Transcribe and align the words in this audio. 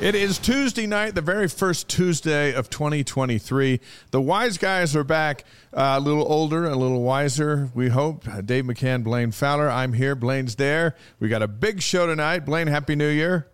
It 0.00 0.16
is 0.16 0.38
Tuesday 0.38 0.88
night, 0.88 1.14
the 1.14 1.22
very 1.22 1.46
first 1.46 1.88
Tuesday 1.88 2.52
of 2.52 2.68
2023. 2.68 3.80
The 4.10 4.20
wise 4.20 4.58
guys 4.58 4.96
are 4.96 5.04
back, 5.04 5.44
uh, 5.72 5.94
a 5.96 6.00
little 6.00 6.30
older, 6.30 6.64
a 6.64 6.74
little 6.74 7.00
wiser, 7.00 7.70
we 7.74 7.90
hope. 7.90 8.26
Uh, 8.26 8.40
Dave 8.40 8.64
McCann, 8.64 9.04
Blaine 9.04 9.30
Fowler. 9.30 9.70
I'm 9.70 9.92
here. 9.92 10.16
Blaine's 10.16 10.56
there. 10.56 10.96
We 11.20 11.28
got 11.28 11.42
a 11.42 11.48
big 11.48 11.80
show 11.80 12.08
tonight. 12.08 12.40
Blaine, 12.40 12.66
Happy 12.66 12.96
New 12.96 13.08
Year. 13.08 13.46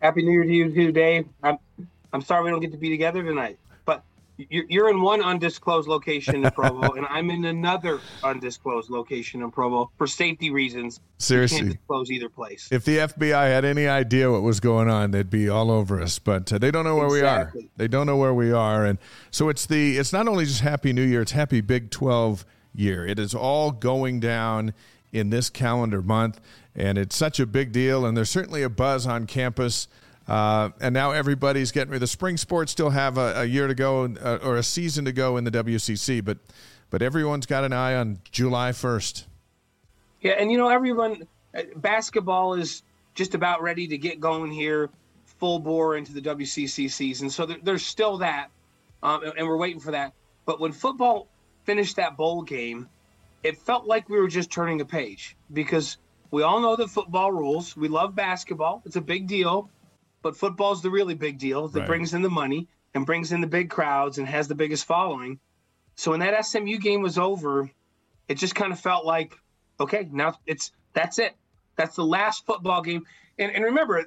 Happy 0.00 0.22
New 0.22 0.32
Year 0.32 0.42
to 0.42 0.52
you 0.52 0.74
too, 0.74 0.90
Dave. 0.90 1.28
I'm, 1.40 1.58
I'm 2.12 2.22
sorry 2.22 2.42
we 2.44 2.50
don't 2.50 2.60
get 2.60 2.72
to 2.72 2.78
be 2.78 2.90
together 2.90 3.22
tonight 3.22 3.59
you're 4.48 4.88
in 4.88 5.00
one 5.02 5.22
undisclosed 5.22 5.88
location 5.88 6.44
in 6.44 6.50
Provo, 6.52 6.92
and 6.94 7.06
I'm 7.08 7.30
in 7.30 7.44
another 7.44 8.00
undisclosed 8.22 8.90
location 8.90 9.42
in 9.42 9.50
Provo 9.50 9.90
for 9.98 10.06
safety 10.06 10.50
reasons. 10.50 11.00
Seriously, 11.18 11.58
can't 11.58 11.72
disclose 11.72 12.10
either 12.10 12.28
place. 12.28 12.68
If 12.70 12.84
the 12.84 12.98
FBI 12.98 13.48
had 13.48 13.64
any 13.64 13.86
idea 13.86 14.30
what 14.30 14.42
was 14.42 14.60
going 14.60 14.88
on, 14.88 15.10
they'd 15.10 15.30
be 15.30 15.48
all 15.48 15.70
over 15.70 16.00
us. 16.00 16.18
But 16.18 16.52
uh, 16.52 16.58
they 16.58 16.70
don't 16.70 16.84
know 16.84 16.96
where 16.96 17.06
exactly. 17.06 17.62
we 17.62 17.66
are. 17.66 17.70
They 17.76 17.88
don't 17.88 18.06
know 18.06 18.16
where 18.16 18.34
we 18.34 18.52
are, 18.52 18.84
and 18.84 18.98
so 19.30 19.48
it's 19.48 19.66
the. 19.66 19.98
It's 19.98 20.12
not 20.12 20.28
only 20.28 20.44
just 20.44 20.60
Happy 20.60 20.92
New 20.92 21.04
Year; 21.04 21.22
it's 21.22 21.32
Happy 21.32 21.60
Big 21.60 21.90
Twelve 21.90 22.44
year. 22.74 23.06
It 23.06 23.18
is 23.18 23.34
all 23.34 23.70
going 23.72 24.20
down 24.20 24.74
in 25.12 25.30
this 25.30 25.50
calendar 25.50 26.02
month, 26.02 26.40
and 26.74 26.98
it's 26.98 27.16
such 27.16 27.40
a 27.40 27.46
big 27.46 27.72
deal. 27.72 28.06
And 28.06 28.16
there's 28.16 28.30
certainly 28.30 28.62
a 28.62 28.68
buzz 28.68 29.06
on 29.06 29.26
campus. 29.26 29.88
Uh, 30.30 30.70
and 30.80 30.94
now 30.94 31.10
everybody's 31.10 31.72
getting 31.72 31.90
ready. 31.90 31.98
The 31.98 32.06
spring 32.06 32.36
sports 32.36 32.70
still 32.70 32.90
have 32.90 33.18
a, 33.18 33.40
a 33.40 33.44
year 33.44 33.66
to 33.66 33.74
go 33.74 34.04
uh, 34.04 34.38
or 34.44 34.58
a 34.58 34.62
season 34.62 35.04
to 35.06 35.12
go 35.12 35.36
in 35.36 35.42
the 35.42 35.50
WCC, 35.50 36.24
but 36.24 36.38
but 36.88 37.02
everyone's 37.02 37.46
got 37.46 37.64
an 37.64 37.72
eye 37.72 37.96
on 37.96 38.20
July 38.30 38.70
1st. 38.70 39.24
Yeah, 40.20 40.32
and 40.32 40.52
you 40.52 40.56
know 40.56 40.68
everyone 40.68 41.26
uh, 41.52 41.62
basketball 41.74 42.54
is 42.54 42.84
just 43.14 43.34
about 43.34 43.60
ready 43.60 43.88
to 43.88 43.98
get 43.98 44.20
going 44.20 44.52
here, 44.52 44.90
full 45.24 45.58
bore 45.58 45.96
into 45.96 46.12
the 46.12 46.20
WCC 46.20 46.88
season. 46.88 47.28
So 47.28 47.44
there, 47.44 47.58
there's 47.64 47.84
still 47.84 48.18
that, 48.18 48.50
um, 49.02 49.24
and 49.36 49.48
we're 49.48 49.56
waiting 49.56 49.80
for 49.80 49.90
that. 49.90 50.12
But 50.46 50.60
when 50.60 50.70
football 50.70 51.26
finished 51.64 51.96
that 51.96 52.16
bowl 52.16 52.42
game, 52.42 52.88
it 53.42 53.58
felt 53.58 53.84
like 53.84 54.08
we 54.08 54.20
were 54.20 54.28
just 54.28 54.48
turning 54.48 54.80
a 54.80 54.84
page 54.84 55.34
because 55.52 55.96
we 56.30 56.44
all 56.44 56.60
know 56.60 56.76
the 56.76 56.86
football 56.86 57.32
rules. 57.32 57.76
We 57.76 57.88
love 57.88 58.14
basketball; 58.14 58.80
it's 58.84 58.94
a 58.94 59.00
big 59.00 59.26
deal 59.26 59.68
but 60.22 60.36
football's 60.36 60.82
the 60.82 60.90
really 60.90 61.14
big 61.14 61.38
deal 61.38 61.68
that 61.68 61.80
right. 61.80 61.86
brings 61.86 62.14
in 62.14 62.22
the 62.22 62.30
money 62.30 62.68
and 62.94 63.06
brings 63.06 63.32
in 63.32 63.40
the 63.40 63.46
big 63.46 63.70
crowds 63.70 64.18
and 64.18 64.26
has 64.26 64.48
the 64.48 64.54
biggest 64.54 64.84
following. 64.84 65.38
So 65.96 66.10
when 66.10 66.20
that 66.20 66.44
SMU 66.44 66.78
game 66.78 67.02
was 67.02 67.18
over, 67.18 67.70
it 68.28 68.34
just 68.34 68.54
kind 68.54 68.72
of 68.72 68.80
felt 68.80 69.04
like, 69.04 69.34
okay, 69.78 70.08
now 70.10 70.34
it's 70.46 70.72
that's 70.92 71.18
it. 71.18 71.34
That's 71.76 71.96
the 71.96 72.04
last 72.04 72.46
football 72.46 72.82
game. 72.82 73.06
And, 73.38 73.52
and 73.52 73.64
remember, 73.64 74.04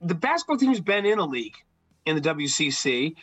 the 0.00 0.14
basketball 0.14 0.58
team's 0.58 0.80
been 0.80 1.06
in 1.06 1.18
a 1.18 1.24
league 1.24 1.56
in 2.06 2.16
the 2.16 2.22
WCC. 2.22 3.14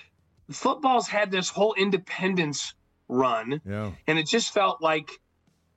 Football's 0.51 1.07
had 1.07 1.31
this 1.31 1.49
whole 1.49 1.73
independence 1.75 2.73
run, 3.07 3.61
yeah. 3.65 3.91
and 4.07 4.17
it 4.17 4.27
just 4.27 4.53
felt 4.53 4.81
like 4.81 5.09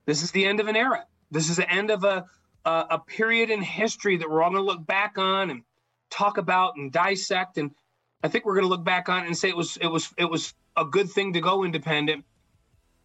this 0.05 0.23
is 0.23 0.31
the 0.31 0.45
end 0.45 0.59
of 0.59 0.67
an 0.67 0.75
era. 0.75 1.05
This 1.31 1.49
is 1.49 1.57
the 1.57 1.69
end 1.71 1.91
of 1.91 2.03
a 2.03 2.25
a, 2.65 2.85
a 2.91 2.99
period 2.99 3.49
in 3.49 3.61
history 3.61 4.17
that 4.17 4.29
we're 4.29 4.43
all 4.43 4.51
going 4.51 4.61
to 4.61 4.65
look 4.65 4.85
back 4.85 5.17
on 5.17 5.49
and 5.49 5.63
talk 6.09 6.37
about 6.37 6.75
and 6.77 6.91
dissect 6.91 7.57
and 7.57 7.71
I 8.23 8.27
think 8.27 8.45
we're 8.45 8.55
going 8.55 8.65
to 8.65 8.69
look 8.69 8.83
back 8.83 9.09
on 9.09 9.23
it 9.23 9.27
and 9.27 9.37
say 9.37 9.49
it 9.49 9.55
was 9.55 9.77
it 9.77 9.87
was 9.87 10.13
it 10.17 10.25
was 10.25 10.53
a 10.75 10.85
good 10.85 11.09
thing 11.09 11.33
to 11.33 11.41
go 11.41 11.63
independent. 11.63 12.25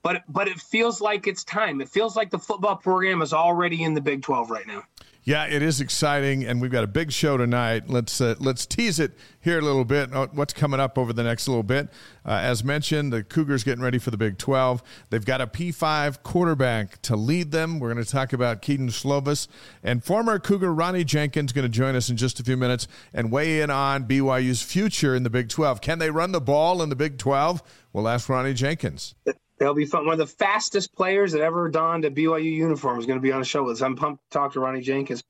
But 0.03 0.23
but 0.29 0.49
it 0.49 0.61
feels 0.61 1.01
like 1.01 1.27
it's 1.27 1.45
time. 1.45 1.81
It 1.81 1.89
feels 1.89 2.17
like 2.17 2.31
the 2.31 2.39
football 2.39 2.77
program 2.77 3.23
is 3.23 3.33
already 3.33 3.83
in 3.83 3.95
the 3.95 4.01
Big 4.01 4.23
12 4.23 4.51
right 4.51 4.67
now. 4.67 4.83
Yeah, 5.27 5.47
it 5.47 5.63
is 5.63 5.81
exciting, 5.81 6.45
and 6.45 6.61
we've 6.61 6.71
got 6.71 6.85
a 6.85 6.87
big 6.87 7.11
show 7.11 7.39
tonight. 7.39 7.89
Let's 7.89 8.21
uh, 8.21 8.35
let's 8.41 8.67
tease 8.67 9.01
it 9.01 9.13
here 9.41 9.59
a 9.59 9.63
little 9.63 9.87
bit. 9.87 10.13
Uh, 10.13 10.27
what's 10.33 10.53
coming 10.53 10.81
up 10.81 10.99
over 10.99 11.15
the 11.15 11.23
next 11.23 11.49
little 11.49 11.63
bit? 11.63 11.89
Uh, 12.27 12.33
as 12.43 12.63
mentioned, 12.63 13.11
the 13.11 13.23
Cougars 13.23 13.65
getting 13.65 13.83
ready 13.83 13.99
for 13.99 14.11
the 14.11 14.19
Big 14.19 14.37
12. 14.37 14.83
They've 15.09 15.25
got 15.25 15.41
a 15.41 15.47
P5 15.47 16.23
quarterback 16.23 17.01
to 17.03 17.17
lead 17.17 17.53
them. 17.53 17.81
We're 17.81 17.91
going 17.91 18.05
to 18.05 18.11
talk 18.11 18.35
about 18.35 18.61
Kedon 18.61 18.89
Slovis 18.89 19.49
and 19.83 20.05
former 20.05 20.39
Cougar 20.39 20.75
Ronnie 20.75 21.05
Jenkins 21.05 21.53
going 21.53 21.65
to 21.65 21.71
join 21.71 21.97
us 21.97 22.11
in 22.11 22.19
just 22.19 22.39
a 22.39 22.45
few 22.45 22.59
minutes 22.59 22.87
and 23.15 23.33
weigh 23.33 23.63
in 23.63 23.71
on 23.71 24.05
BYU's 24.05 24.61
future 24.61 25.15
in 25.15 25.23
the 25.23 25.31
Big 25.31 25.49
12. 25.49 25.81
Can 25.81 26.01
they 26.01 26.11
run 26.11 26.33
the 26.33 26.41
ball 26.41 26.83
in 26.83 26.91
the 26.91 26.97
Big 26.97 27.17
12? 27.17 27.63
We'll 27.95 28.09
ask 28.09 28.29
Ronnie 28.29 28.53
Jenkins. 28.53 29.15
They'll 29.59 29.75
be 29.75 29.87
fun. 29.87 30.07
One 30.07 30.15
of 30.15 30.19
the 30.19 30.27
fastest 30.27 30.95
players 30.95 31.33
that 31.33 31.41
ever 31.41 31.69
donned 31.69 32.05
a 32.05 32.11
BYU 32.11 32.53
uniform 32.53 32.99
is 32.99 33.07
going 33.07 33.19
to 33.19 33.23
be 33.23 33.33
on 33.33 33.41
the 33.41 33.47
show 33.47 33.63
with 33.63 33.77
us. 33.77 33.83
I'm 33.83 33.95
pumped 33.95 34.23
to 34.31 34.39
talk 34.39 34.53
to 34.55 34.61
Ronnie 34.61 34.81
Jenkins. 34.81 35.23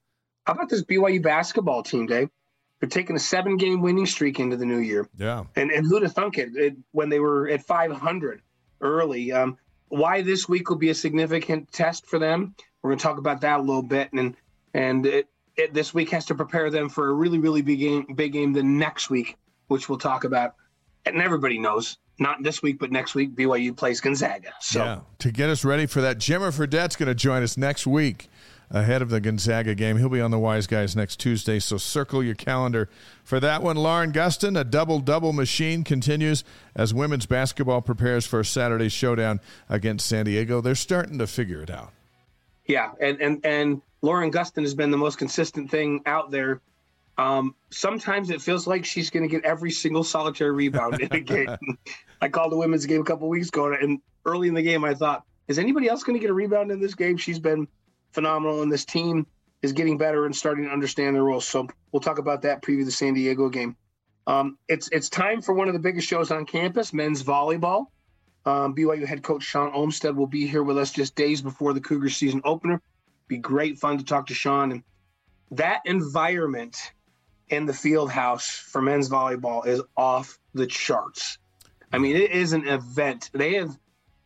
How 0.46 0.54
about 0.54 0.68
this 0.68 0.82
BYU 0.82 1.22
basketball 1.22 1.82
team, 1.82 2.06
Dave? 2.06 2.30
They're 2.80 2.88
taking 2.88 3.16
a 3.16 3.20
seven 3.20 3.56
game 3.56 3.80
winning 3.80 4.06
streak 4.06 4.40
into 4.40 4.56
the 4.56 4.66
new 4.66 4.78
year. 4.78 5.08
Yeah. 5.16 5.44
And, 5.56 5.70
and 5.70 5.86
who'd 5.86 6.02
have 6.02 6.12
thunk 6.12 6.38
it, 6.38 6.50
it 6.54 6.76
when 6.92 7.08
they 7.08 7.20
were 7.20 7.48
at 7.48 7.62
500 7.62 8.42
early? 8.80 9.32
Um, 9.32 9.58
why 9.88 10.22
this 10.22 10.48
week 10.48 10.68
will 10.68 10.76
be 10.76 10.90
a 10.90 10.94
significant 10.94 11.70
test 11.72 12.06
for 12.06 12.18
them. 12.18 12.54
We're 12.82 12.90
going 12.90 12.98
to 12.98 13.02
talk 13.02 13.18
about 13.18 13.40
that 13.42 13.60
a 13.60 13.62
little 13.62 13.82
bit. 13.82 14.12
And, 14.12 14.36
and 14.74 15.06
it, 15.06 15.28
it, 15.56 15.72
this 15.72 15.94
week 15.94 16.10
has 16.10 16.26
to 16.26 16.34
prepare 16.34 16.70
them 16.70 16.88
for 16.88 17.08
a 17.08 17.12
really, 17.12 17.38
really 17.38 17.62
big 17.62 17.78
game, 17.78 18.06
big 18.14 18.32
game 18.32 18.52
the 18.52 18.62
next 18.62 19.08
week, 19.08 19.36
which 19.68 19.88
we'll 19.88 19.98
talk 19.98 20.24
about. 20.24 20.54
And 21.06 21.20
everybody 21.20 21.58
knows 21.58 21.98
not 22.18 22.42
this 22.42 22.62
week, 22.62 22.78
but 22.78 22.90
next 22.90 23.14
week, 23.14 23.34
BYU 23.34 23.76
plays 23.76 24.00
Gonzaga. 24.00 24.52
So 24.60 24.84
yeah, 24.84 25.00
to 25.18 25.32
get 25.32 25.50
us 25.50 25.64
ready 25.64 25.86
for 25.86 26.00
that, 26.00 26.18
Jimmer 26.18 26.52
Fredette's 26.52 26.96
going 26.96 27.08
to 27.08 27.14
join 27.14 27.42
us 27.42 27.56
next 27.56 27.86
week 27.86 28.28
ahead 28.70 29.02
of 29.02 29.10
the 29.10 29.20
Gonzaga 29.20 29.74
game. 29.74 29.98
He'll 29.98 30.08
be 30.08 30.20
on 30.20 30.30
the 30.30 30.38
Wise 30.38 30.66
Guys 30.66 30.96
next 30.96 31.20
Tuesday, 31.20 31.58
so 31.58 31.76
circle 31.76 32.22
your 32.22 32.34
calendar 32.34 32.88
for 33.22 33.40
that 33.40 33.62
one. 33.62 33.76
Lauren 33.76 34.12
Gustin, 34.12 34.58
a 34.58 34.64
double 34.64 35.00
double 35.00 35.32
machine, 35.32 35.84
continues 35.84 36.44
as 36.74 36.94
women's 36.94 37.26
basketball 37.26 37.82
prepares 37.82 38.26
for 38.26 38.42
Saturday's 38.42 38.92
showdown 38.92 39.40
against 39.68 40.06
San 40.06 40.24
Diego. 40.24 40.60
They're 40.60 40.74
starting 40.74 41.18
to 41.18 41.26
figure 41.26 41.62
it 41.62 41.70
out. 41.70 41.92
Yeah, 42.66 42.92
and 43.00 43.20
and 43.20 43.44
and 43.44 43.82
Lauren 44.02 44.30
Gustin 44.30 44.62
has 44.62 44.74
been 44.74 44.90
the 44.90 44.98
most 44.98 45.18
consistent 45.18 45.70
thing 45.70 46.00
out 46.06 46.30
there 46.30 46.60
um, 47.16 47.54
sometimes 47.70 48.30
it 48.30 48.42
feels 48.42 48.66
like 48.66 48.84
she's 48.84 49.10
going 49.10 49.22
to 49.22 49.28
get 49.28 49.44
every 49.44 49.70
single 49.70 50.04
solitary 50.04 50.50
rebound 50.50 51.00
in 51.00 51.12
a 51.12 51.20
game. 51.20 51.56
I 52.20 52.28
called 52.28 52.52
the 52.52 52.56
women's 52.56 52.86
game 52.86 53.00
a 53.00 53.04
couple 53.04 53.28
weeks 53.28 53.48
ago, 53.48 53.72
and 53.72 54.00
early 54.24 54.48
in 54.48 54.54
the 54.54 54.62
game, 54.62 54.84
I 54.84 54.94
thought, 54.94 55.24
is 55.46 55.58
anybody 55.58 55.88
else 55.88 56.02
going 56.02 56.14
to 56.14 56.20
get 56.20 56.30
a 56.30 56.34
rebound 56.34 56.70
in 56.70 56.80
this 56.80 56.94
game? 56.94 57.16
She's 57.16 57.38
been 57.38 57.68
phenomenal, 58.12 58.62
and 58.62 58.72
this 58.72 58.84
team 58.84 59.26
is 59.62 59.72
getting 59.72 59.96
better 59.96 60.26
and 60.26 60.34
starting 60.34 60.64
to 60.64 60.70
understand 60.70 61.14
their 61.14 61.22
roles. 61.22 61.46
So 61.46 61.68
we'll 61.92 62.00
talk 62.00 62.18
about 62.18 62.42
that 62.42 62.62
preview 62.62 62.84
the 62.84 62.90
San 62.90 63.14
Diego 63.14 63.48
game. 63.48 63.76
Um, 64.26 64.58
it's 64.68 64.88
it's 64.90 65.08
time 65.08 65.42
for 65.42 65.54
one 65.54 65.68
of 65.68 65.74
the 65.74 65.80
biggest 65.80 66.08
shows 66.08 66.30
on 66.30 66.46
campus, 66.46 66.92
men's 66.92 67.22
volleyball. 67.22 67.86
Um, 68.46 68.74
BYU 68.74 69.06
head 69.06 69.22
coach 69.22 69.42
Shawn 69.42 69.72
Olmstead 69.72 70.16
will 70.16 70.26
be 70.26 70.46
here 70.46 70.62
with 70.62 70.76
us 70.76 70.92
just 70.92 71.14
days 71.14 71.40
before 71.40 71.72
the 71.72 71.80
Cougar 71.80 72.10
season 72.10 72.42
opener. 72.44 72.80
Be 73.28 73.38
great 73.38 73.78
fun 73.78 73.98
to 73.98 74.04
talk 74.04 74.26
to 74.26 74.34
Shawn 74.34 74.72
and 74.72 74.82
that 75.50 75.80
environment 75.84 76.92
in 77.48 77.66
the 77.66 77.74
field 77.74 78.10
house 78.10 78.48
for 78.48 78.80
men's 78.80 79.08
volleyball 79.08 79.66
is 79.66 79.82
off 79.96 80.38
the 80.54 80.66
charts. 80.66 81.38
I 81.92 81.98
mean, 81.98 82.16
it 82.16 82.30
is 82.30 82.52
an 82.52 82.66
event. 82.66 83.30
They 83.32 83.54
have 83.54 83.78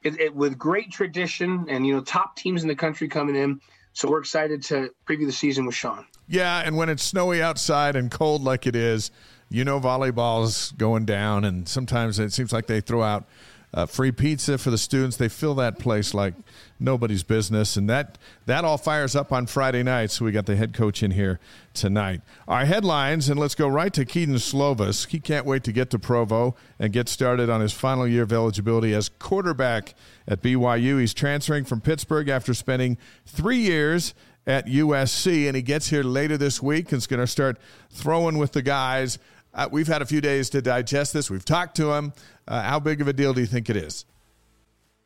it, 0.03 0.19
it, 0.21 0.35
with 0.35 0.57
great 0.59 0.91
tradition 0.91 1.67
and 1.69 1.87
you 1.87 1.95
know 1.95 2.01
top 2.01 2.37
teams 2.37 2.63
in 2.63 2.69
the 2.69 2.77
country 2.77 3.09
coming 3.09 3.37
in. 3.37 3.61
So 3.93 4.09
we're 4.09 4.21
excited 4.21 4.63
to 4.65 4.91
preview 5.07 5.27
the 5.27 5.33
season 5.33 5.67
with 5.67 5.75
Shawn. 5.75 6.07
Yeah, 6.29 6.63
and 6.65 6.77
when 6.77 6.89
it's 6.89 7.03
snowy 7.03 7.43
outside 7.43 7.97
and 7.97 8.11
cold 8.11 8.43
like 8.43 8.67
it 8.67 8.77
is, 8.77 9.11
you 9.49 9.65
know 9.65 9.81
volleyball's 9.81 10.73
going 10.73 11.05
down, 11.05 11.45
and 11.45 11.69
sometimes 11.69 12.19
it 12.19 12.33
seems 12.33 12.53
like 12.53 12.67
they 12.67 12.81
throw 12.81 13.03
out 13.03 13.27
uh, 13.75 13.87
free 13.87 14.13
pizza 14.13 14.57
for 14.57 14.71
the 14.71 14.79
students. 14.79 15.17
They 15.17 15.29
fill 15.29 15.55
that 15.57 15.79
place 15.79 16.15
like 16.15 16.35
nobody's 16.81 17.23
business, 17.23 17.77
and 17.77 17.89
that 17.91 18.19
that 18.47 18.65
all 18.65 18.79
fires 18.79 19.15
up 19.15 19.33
on 19.33 19.47
Friday 19.47 19.83
night. 19.83 20.11
So 20.11 20.25
we 20.25 20.33
got 20.33 20.47
the 20.47 20.57
head 20.57 20.73
coach 20.73 21.03
in 21.03 21.11
here 21.11 21.39
tonight. 21.75 22.23
Our 22.47 22.65
headlines, 22.65 23.29
and 23.29 23.39
let's 23.39 23.55
go 23.55 23.69
right 23.69 23.93
to 23.93 24.05
Kedon 24.05 24.37
Slovis. 24.37 25.09
He 25.09 25.21
can't 25.21 25.45
wait 25.45 25.65
to 25.65 25.73
get 25.73 25.91
to 25.91 25.99
Provo 25.99 26.57
and 26.79 26.93
get 26.93 27.09
started 27.09 27.51
on 27.51 27.61
his 27.61 27.73
final 27.73 28.07
year 28.07 28.23
of 28.23 28.33
eligibility 28.33 28.95
as 28.95 29.09
quarterback 29.09 29.95
at 30.27 30.43
BYU. 30.43 31.01
He's 31.01 31.15
transferring 31.15 31.65
from 31.65 31.81
Pittsburgh 31.81 32.29
after 32.29 32.55
spending 32.55 32.97
three 33.27 33.59
years 33.59 34.15
at 34.47 34.67
USC, 34.67 35.47
and 35.47 35.55
he 35.55 35.61
gets 35.63 35.89
here 35.89 36.03
later 36.03 36.39
this 36.39 36.63
week 36.63 36.91
and 36.91 36.99
is 36.99 37.07
going 37.07 37.21
to 37.21 37.27
start 37.27 37.59
throwing 37.91 38.39
with 38.39 38.53
the 38.53 38.63
guys 38.63 39.19
uh, 39.55 39.69
we've 39.71 39.89
had 39.89 40.03
a 40.03 40.07
few 40.07 40.21
days 40.21 40.51
to 40.51 40.63
digest 40.63 41.13
this. 41.13 41.31
We've 41.31 41.45
talked 41.45 41.77
to 41.77 41.93
him. 41.93 42.13
Uh, 42.49 42.63
how 42.63 42.81
big 42.81 43.01
of 43.03 43.09
a 43.09 43.13
deal 43.13 43.35
do 43.35 43.41
you 43.41 43.47
think 43.47 43.69
it 43.69 43.77
is? 43.77 44.07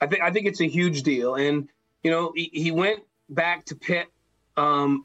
I 0.00 0.06
think 0.06 0.22
I 0.22 0.30
think 0.30 0.46
it's 0.46 0.60
a 0.60 0.68
huge 0.68 1.02
deal, 1.02 1.34
and 1.34 1.68
you 2.02 2.10
know 2.10 2.32
he, 2.34 2.50
he 2.52 2.70
went 2.70 3.02
back 3.28 3.64
to 3.66 3.74
Pitt 3.74 4.06
um, 4.56 5.04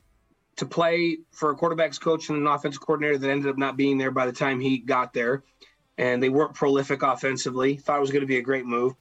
to 0.57 0.65
play 0.65 1.17
for 1.31 1.51
a 1.51 1.55
quarterbacks 1.55 1.99
coach 1.99 2.29
and 2.29 2.37
an 2.37 2.47
offensive 2.47 2.81
coordinator 2.81 3.17
that 3.17 3.29
ended 3.29 3.49
up 3.49 3.57
not 3.57 3.75
being 3.75 3.97
there 3.97 4.11
by 4.11 4.27
the 4.27 4.31
time 4.31 4.59
he 4.59 4.77
got 4.77 5.13
there, 5.13 5.43
and 5.97 6.21
they 6.21 6.29
weren't 6.29 6.53
prolific 6.53 7.01
offensively. 7.01 7.75
Thought 7.75 7.97
it 7.97 8.01
was 8.01 8.11
going 8.11 8.21
to 8.21 8.27
be 8.27 8.37
a 8.37 8.43
great 8.43 8.65
move. 8.65 8.93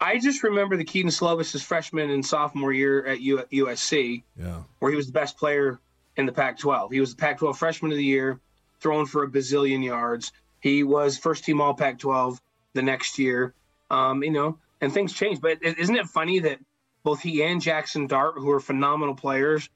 I 0.00 0.18
just 0.18 0.42
remember 0.42 0.76
the 0.76 0.84
Kedon 0.84 1.10
Slovis' 1.10 1.62
freshman 1.62 2.08
and 2.10 2.24
sophomore 2.24 2.72
year 2.72 3.04
at 3.04 3.20
U- 3.20 3.44
USC, 3.52 4.22
yeah. 4.38 4.62
where 4.78 4.90
he 4.90 4.96
was 4.96 5.06
the 5.06 5.12
best 5.12 5.36
player 5.36 5.78
in 6.16 6.24
the 6.24 6.32
Pac-12. 6.32 6.92
He 6.92 7.00
was 7.00 7.14
the 7.14 7.20
Pac-12 7.20 7.56
freshman 7.56 7.92
of 7.92 7.98
the 7.98 8.04
year, 8.04 8.40
throwing 8.80 9.04
for 9.04 9.24
a 9.24 9.28
bazillion 9.28 9.84
yards. 9.84 10.32
He 10.60 10.84
was 10.84 11.18
first 11.18 11.44
team 11.44 11.60
All 11.60 11.74
Pac-12 11.74 12.40
the 12.74 12.82
next 12.82 13.18
year. 13.18 13.54
Um, 13.90 14.22
you 14.22 14.30
know, 14.30 14.58
and 14.80 14.92
things 14.92 15.12
change. 15.12 15.40
But 15.40 15.58
isn't 15.62 15.96
it 15.96 16.06
funny 16.06 16.38
that 16.40 16.58
both 17.02 17.20
he 17.20 17.42
and 17.42 17.60
Jaxson 17.60 18.08
Dart, 18.08 18.34
who 18.36 18.50
are 18.50 18.60
phenomenal 18.60 19.14
players, 19.14 19.68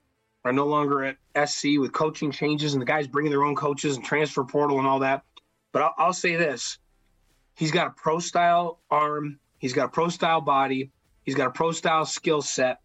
are 0.45 0.53
no 0.53 0.67
longer 0.67 1.05
at 1.05 1.49
SC 1.49 1.79
with 1.79 1.93
coaching 1.93 2.31
changes 2.31 2.75
and 2.75 2.83
the 2.83 2.87
guys 2.87 3.09
bringing 3.09 3.31
their 3.31 3.45
own 3.45 3.57
coaches 3.57 3.97
and 3.97 4.05
transfer 4.05 4.45
portal 4.45 4.79
and 4.79 4.87
all 4.87 5.01
that. 5.01 5.25
But 5.73 5.83
I'll, 5.83 5.95
I'll 5.99 6.13
say 6.13 6.37
this: 6.37 6.79
he's 7.57 7.73
got 7.73 7.89
a 7.89 7.91
pro 7.91 8.21
style 8.21 8.79
arm 8.91 9.39
He's 9.65 9.73
got 9.73 9.87
a 9.87 9.89
pro 9.89 10.11
style 10.11 10.43
body. 10.43 10.91
He's 11.23 11.37
got 11.37 11.47
a 11.47 11.51
pro 11.51 11.73
style 11.73 12.05
skill 12.05 12.43
set. 12.43 12.81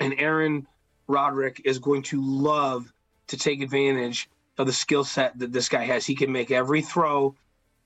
And 0.00 0.12
Aaron 0.18 0.66
Roderick 1.06 1.62
is 1.64 1.78
going 1.78 2.02
to 2.02 2.20
love 2.20 2.92
to 3.28 3.36
take 3.36 3.62
advantage 3.62 4.28
of 4.58 4.66
the 4.66 4.72
skill 4.72 5.04
set 5.04 5.38
that 5.38 5.52
this 5.52 5.68
guy 5.68 5.84
has. 5.84 6.04
He 6.04 6.16
can 6.16 6.32
make 6.32 6.50
every 6.50 6.82
throw 6.82 7.36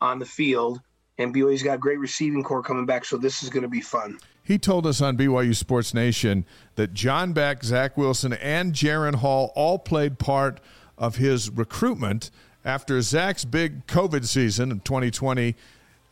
on 0.01 0.21
the 0.21 0.25
field. 0.25 0.81
And 1.19 1.35
BYU's 1.35 1.63
got 1.63 1.75
a 1.75 1.79
great 1.79 1.99
receiving 1.99 2.43
corps 2.43 2.63
coming 2.63 2.87
back, 2.87 3.05
so 3.05 3.17
this 3.17 3.43
is 3.43 3.51
going 3.51 3.63
to 3.63 3.69
be 3.69 3.81
fun. 3.81 4.19
He 4.43 4.59
told 4.59 4.87
us 4.87 5.01
on 5.01 5.17
BYU 5.17 5.57
Sports 5.57 5.95
Nation 5.95 6.45
that 6.75 6.93
John 6.93 7.33
Beck, 7.33 7.65
Zach 7.65 7.97
Wilson, 7.97 8.35
and 8.35 8.75
Jaren 8.75 9.17
Hall 9.17 9.53
all 9.55 9.79
played 9.79 10.19
part 10.19 10.61
of 10.99 11.17
his 11.17 11.51
recruitment 11.51 12.31
after 12.65 13.01
Zach's 13.01 13.45
big 13.45 13.87
COVID 13.87 14.27
season 14.27 14.71
in 14.71 14.81
2020. 14.81 15.55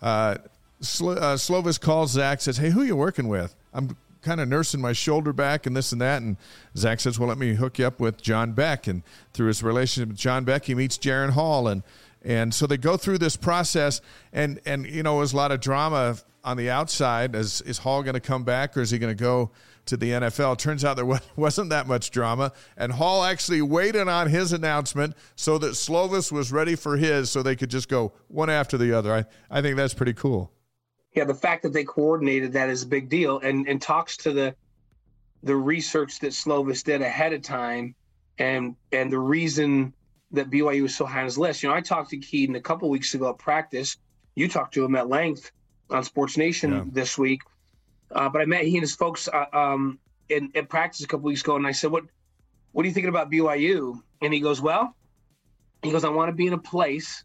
Uh, 0.01 0.05
uh, 0.05 0.37
Slovis 0.81 1.81
calls 1.81 2.13
Zach, 2.13 2.41
says, 2.41 2.57
Hey, 2.57 2.71
who 2.71 2.83
you 2.83 2.97
working 2.97 3.29
with? 3.29 3.55
I'm 3.75 3.97
kind 4.23 4.41
of 4.41 4.49
nursing 4.49 4.81
my 4.81 4.93
shoulder 4.93 5.33
back 5.33 5.67
and 5.67 5.77
this 5.77 5.93
and 5.93 6.01
that. 6.01 6.23
And 6.23 6.37
Zach 6.77 7.01
says, 7.01 7.19
Well, 7.19 7.29
let 7.29 7.39
me 7.39 7.55
hook 7.55 7.79
you 7.79 7.87
up 7.87 8.01
with 8.01 8.21
John 8.23 8.53
Beck. 8.53 8.87
And 8.87 9.03
through 9.33 9.49
his 9.49 9.63
relationship 9.63 10.09
with 10.09 10.19
John 10.19 10.45
Beck, 10.45 10.65
he 10.65 10.75
meets 10.75 10.97
Jaren 10.97 11.31
Hall. 11.31 11.69
And 11.69 11.83
and 12.25 12.55
so 12.55 12.67
they 12.67 12.77
go 12.77 12.97
through 12.97 13.19
this 13.19 13.37
process, 13.37 14.01
and 14.33 14.61
and 14.65 14.87
you 14.87 15.03
know, 15.03 15.19
there's 15.19 15.33
a 15.33 15.37
lot 15.37 15.53
of 15.53 15.61
drama 15.61 16.17
on 16.45 16.57
the 16.57 16.71
outside. 16.71 17.35
Is 17.35 17.61
is 17.63 17.79
Hall 17.79 18.03
going 18.03 18.15
to 18.15 18.21
come 18.21 18.45
back, 18.45 18.77
or 18.77 18.81
is 18.81 18.91
he 18.91 18.99
going 18.99 19.17
to 19.17 19.23
go 19.23 19.51
to 19.87 19.97
the 19.97 20.11
NFL? 20.11 20.59
Turns 20.59 20.85
out 20.85 20.97
there 20.97 21.07
wasn't 21.37 21.71
that 21.71 21.87
much 21.87 22.11
drama, 22.11 22.53
and 22.77 22.93
Hall 22.93 23.25
actually 23.25 23.63
waited 23.63 24.09
on 24.09 24.29
his 24.29 24.53
announcement 24.53 25.15
so 25.37 25.59
that 25.59 25.73
Slovis 25.73 26.33
was 26.33 26.53
ready 26.53 26.77
for 26.77 26.97
his, 26.97 27.31
so 27.31 27.43
they 27.43 27.57
could 27.57 27.71
just 27.71 27.89
go 27.89 28.13
one 28.29 28.51
after 28.51 28.79
the 28.79 28.93
other. 28.93 29.13
I 29.13 29.25
I 29.51 29.63
think 29.63 29.77
that's 29.77 29.95
pretty 29.95 30.15
cool 30.15 30.53
yeah, 31.15 31.25
the 31.25 31.35
fact 31.35 31.63
that 31.63 31.73
they 31.73 31.85
coordinated 31.85 32.53
that 32.53 32.71
is 32.71 32.83
a 32.83 32.87
big 32.87 33.09
deal, 33.09 33.39
and 33.41 33.69
and 33.69 33.81
talks 33.81 34.17
to 34.19 34.33
the 34.33 34.55
the 35.43 35.57
research 35.57 36.21
that 36.21 36.31
Slovis 36.31 36.85
did 36.85 37.03
ahead 37.03 37.33
of 37.33 37.43
time, 37.43 37.95
and 38.39 38.77
and 38.93 39.13
the 39.13 39.19
reason 39.19 39.93
that 40.33 40.51
BYU 40.51 40.83
was 40.83 40.97
so 40.97 41.05
high 41.05 41.21
on 41.21 41.25
his 41.27 41.39
list. 41.39 41.63
You 41.63 41.69
know, 41.69 41.75
I 41.75 41.81
talked 41.81 42.11
to 42.11 42.17
Kedon 42.17 42.57
a 42.57 42.61
couple 42.61 42.89
weeks 42.89 43.15
ago 43.15 43.31
at 43.31 43.39
practice. 43.39 43.97
You 44.35 44.49
talked 44.49 44.75
to 44.75 44.85
him 44.85 44.97
at 44.97 45.09
length 45.09 45.53
on 45.91 46.03
Sports 46.05 46.37
Nation 46.37 46.73
yeah. 46.73 46.85
this 46.87 47.19
week, 47.19 47.43
uh, 48.11 48.29
but 48.29 48.41
I 48.41 48.47
met 48.47 48.65
he 48.65 48.77
and 48.77 48.83
his 48.83 48.95
folks 48.95 49.29
uh, 49.29 49.45
um, 49.53 49.99
in, 50.29 50.51
in 50.55 50.67
practice 50.67 51.05
a 51.05 51.07
couple 51.07 51.27
weeks 51.27 51.43
ago, 51.43 51.57
and 51.57 51.67
I 51.67 51.73
said, 51.73 51.91
"What 51.91 52.05
what 52.73 52.85
are 52.85 52.89
you 52.89 52.95
thinking 52.95 53.11
about 53.11 53.31
BYU?" 53.31 54.01
And 54.23 54.33
he 54.33 54.41
goes, 54.41 54.61
"Well," 54.61 54.97
he 55.83 55.91
goes, 55.91 56.05
"I 56.05 56.09
want 56.09 56.31
to 56.31 56.35
be 56.35 56.47
in 56.47 56.55
a 56.55 56.59
place 56.59 57.25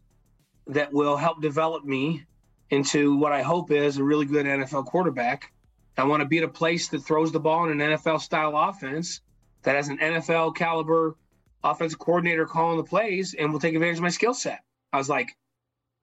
that 0.66 0.92
will 0.92 1.16
help 1.16 1.40
develop 1.40 1.84
me 1.84 2.24
into 2.70 3.16
what 3.16 3.32
I 3.32 3.42
hope 3.42 3.70
is 3.70 3.96
a 3.96 4.04
really 4.04 4.26
good 4.26 4.44
NFL 4.44 4.84
quarterback. 4.84 5.52
I 5.96 6.04
want 6.04 6.20
to 6.20 6.28
be 6.28 6.38
at 6.38 6.44
a 6.44 6.48
place 6.48 6.88
that 6.88 7.00
throws 7.00 7.32
the 7.32 7.40
ball 7.40 7.68
in 7.68 7.80
an 7.80 7.90
NFL 7.92 8.20
style 8.20 8.56
offense 8.56 9.20
that 9.62 9.74
has 9.74 9.88
an 9.88 9.98
NFL 9.98 10.54
caliber 10.54 11.16
offensive 11.64 11.98
coordinator 11.98 12.46
calling 12.46 12.76
the 12.76 12.84
plays 12.84 13.34
and 13.34 13.52
will 13.52 13.60
take 13.60 13.74
advantage 13.74 13.96
of 13.96 14.02
my 14.02 14.08
skill 14.08 14.34
set. 14.34 14.60
I 14.92 14.98
was 14.98 15.08
like, 15.08 15.36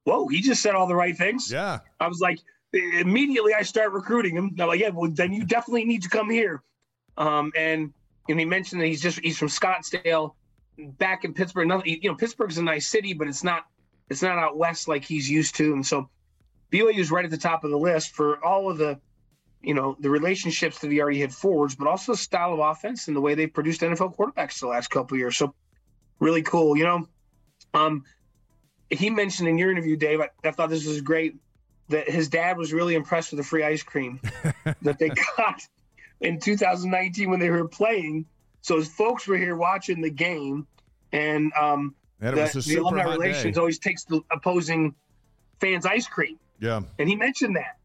whoa, 0.04 0.28
he 0.28 0.42
just 0.42 0.62
said 0.62 0.76
all 0.76 0.88
the 0.88 0.96
right 0.96 1.18
things. 1.18 1.52
Yeah. 1.52 1.80
I 2.00 2.08
was 2.08 2.20
like, 2.20 2.40
immediately 2.74 3.54
I 3.54 3.64
start 3.64 3.92
recruiting 3.94 4.36
him. 4.36 4.56
I'm 4.60 4.68
like, 4.68 4.80
yeah, 4.80 4.90
well, 4.90 5.10
then 5.10 5.34
you 5.34 5.46
definitely 5.46 5.86
need 5.86 6.04
to 6.04 6.10
come 6.10 6.30
here. 6.30 6.62
Um, 7.18 7.52
and, 7.56 7.94
and 8.30 8.40
he 8.40 8.46
mentioned 8.46 8.82
that 8.82 8.88
he's 8.88 9.02
just, 9.02 9.20
he's 9.20 9.38
from 9.38 9.48
Scottsdale 9.48 10.34
back 10.78 11.24
in 11.24 11.34
Pittsburgh. 11.34 11.70
you 11.86 12.10
know, 12.10 12.16
Pittsburgh's 12.16 12.58
a 12.58 12.64
nice 12.64 12.88
city, 12.88 13.14
but 13.14 13.28
it's 13.28 13.44
not, 13.44 13.66
it's 14.10 14.22
not 14.22 14.38
out 14.38 14.58
West 14.58 14.88
like 14.88 15.04
he's 15.04 15.30
used 15.30 15.56
to. 15.56 15.74
And 15.74 15.86
so 15.86 16.10
BYU 16.72 17.00
is 17.00 17.12
right 17.12 17.26
at 17.26 17.32
the 17.32 17.38
top 17.38 17.64
of 17.64 17.72
the 17.72 17.78
list 17.78 18.12
for 18.12 18.44
all 18.44 18.70
of 18.70 18.78
the, 18.78 19.00
you 19.66 19.74
know, 19.74 19.98
the 20.00 20.10
relationships 20.10 20.80
that 20.80 20.92
he 20.92 21.02
already 21.02 21.20
had 21.20 21.34
forwards, 21.34 21.76
but 21.76 21.88
also 21.88 22.12
the 22.12 22.18
style 22.18 22.54
of 22.54 22.60
offense 22.60 23.08
and 23.08 23.16
the 23.16 23.22
way 23.22 23.34
they've 23.34 23.52
produced 23.52 23.82
NFL 23.82 24.16
quarterbacks 24.16 24.60
the 24.60 24.68
last 24.68 24.90
couple 24.90 25.18
years. 25.18 25.38
So 25.38 25.54
really 26.20 26.44
cool. 26.44 26.78
You 26.78 26.84
know, 26.84 27.08
um, 27.74 28.04
he 28.90 29.10
mentioned 29.10 29.50
in 29.50 29.58
your 29.58 29.72
interview, 29.72 29.96
Dave, 29.96 30.22
I, 30.22 30.30
I 30.44 30.52
thought 30.52 30.70
this 30.70 30.86
was 30.86 31.02
great 31.02 31.36
that 31.90 32.10
his 32.10 32.30
dad 32.30 32.58
was 32.58 32.74
really 32.74 32.96
impressed 32.96 33.32
with 33.32 33.38
the 33.40 33.44
free 33.44 33.64
ice 33.64 33.84
cream 33.84 34.20
that 34.82 35.00
they 35.00 35.10
got 35.38 35.62
in 36.22 36.40
2019 36.40 37.30
when 37.30 37.40
they 37.40 37.50
were 37.50 37.68
playing. 37.68 38.26
So 38.62 38.78
his 38.78 38.88
folks 38.88 39.28
were 39.28 39.38
here 39.38 39.56
watching 39.56 40.02
the 40.02 40.10
game, 40.10 40.66
and 41.12 41.52
um, 41.54 41.94
the, 42.20 42.64
the 42.66 42.76
alumni 42.78 43.04
relations 43.04 43.56
day. 43.56 43.60
always 43.60 43.78
takes 43.78 44.06
the 44.06 44.22
opposing 44.32 44.96
fans 45.60 45.86
ice 45.86 46.08
cream. 46.08 46.40
Yeah. 46.60 46.82
And 46.98 47.08
he 47.08 47.16
mentioned 47.16 47.56
that. 47.56 47.78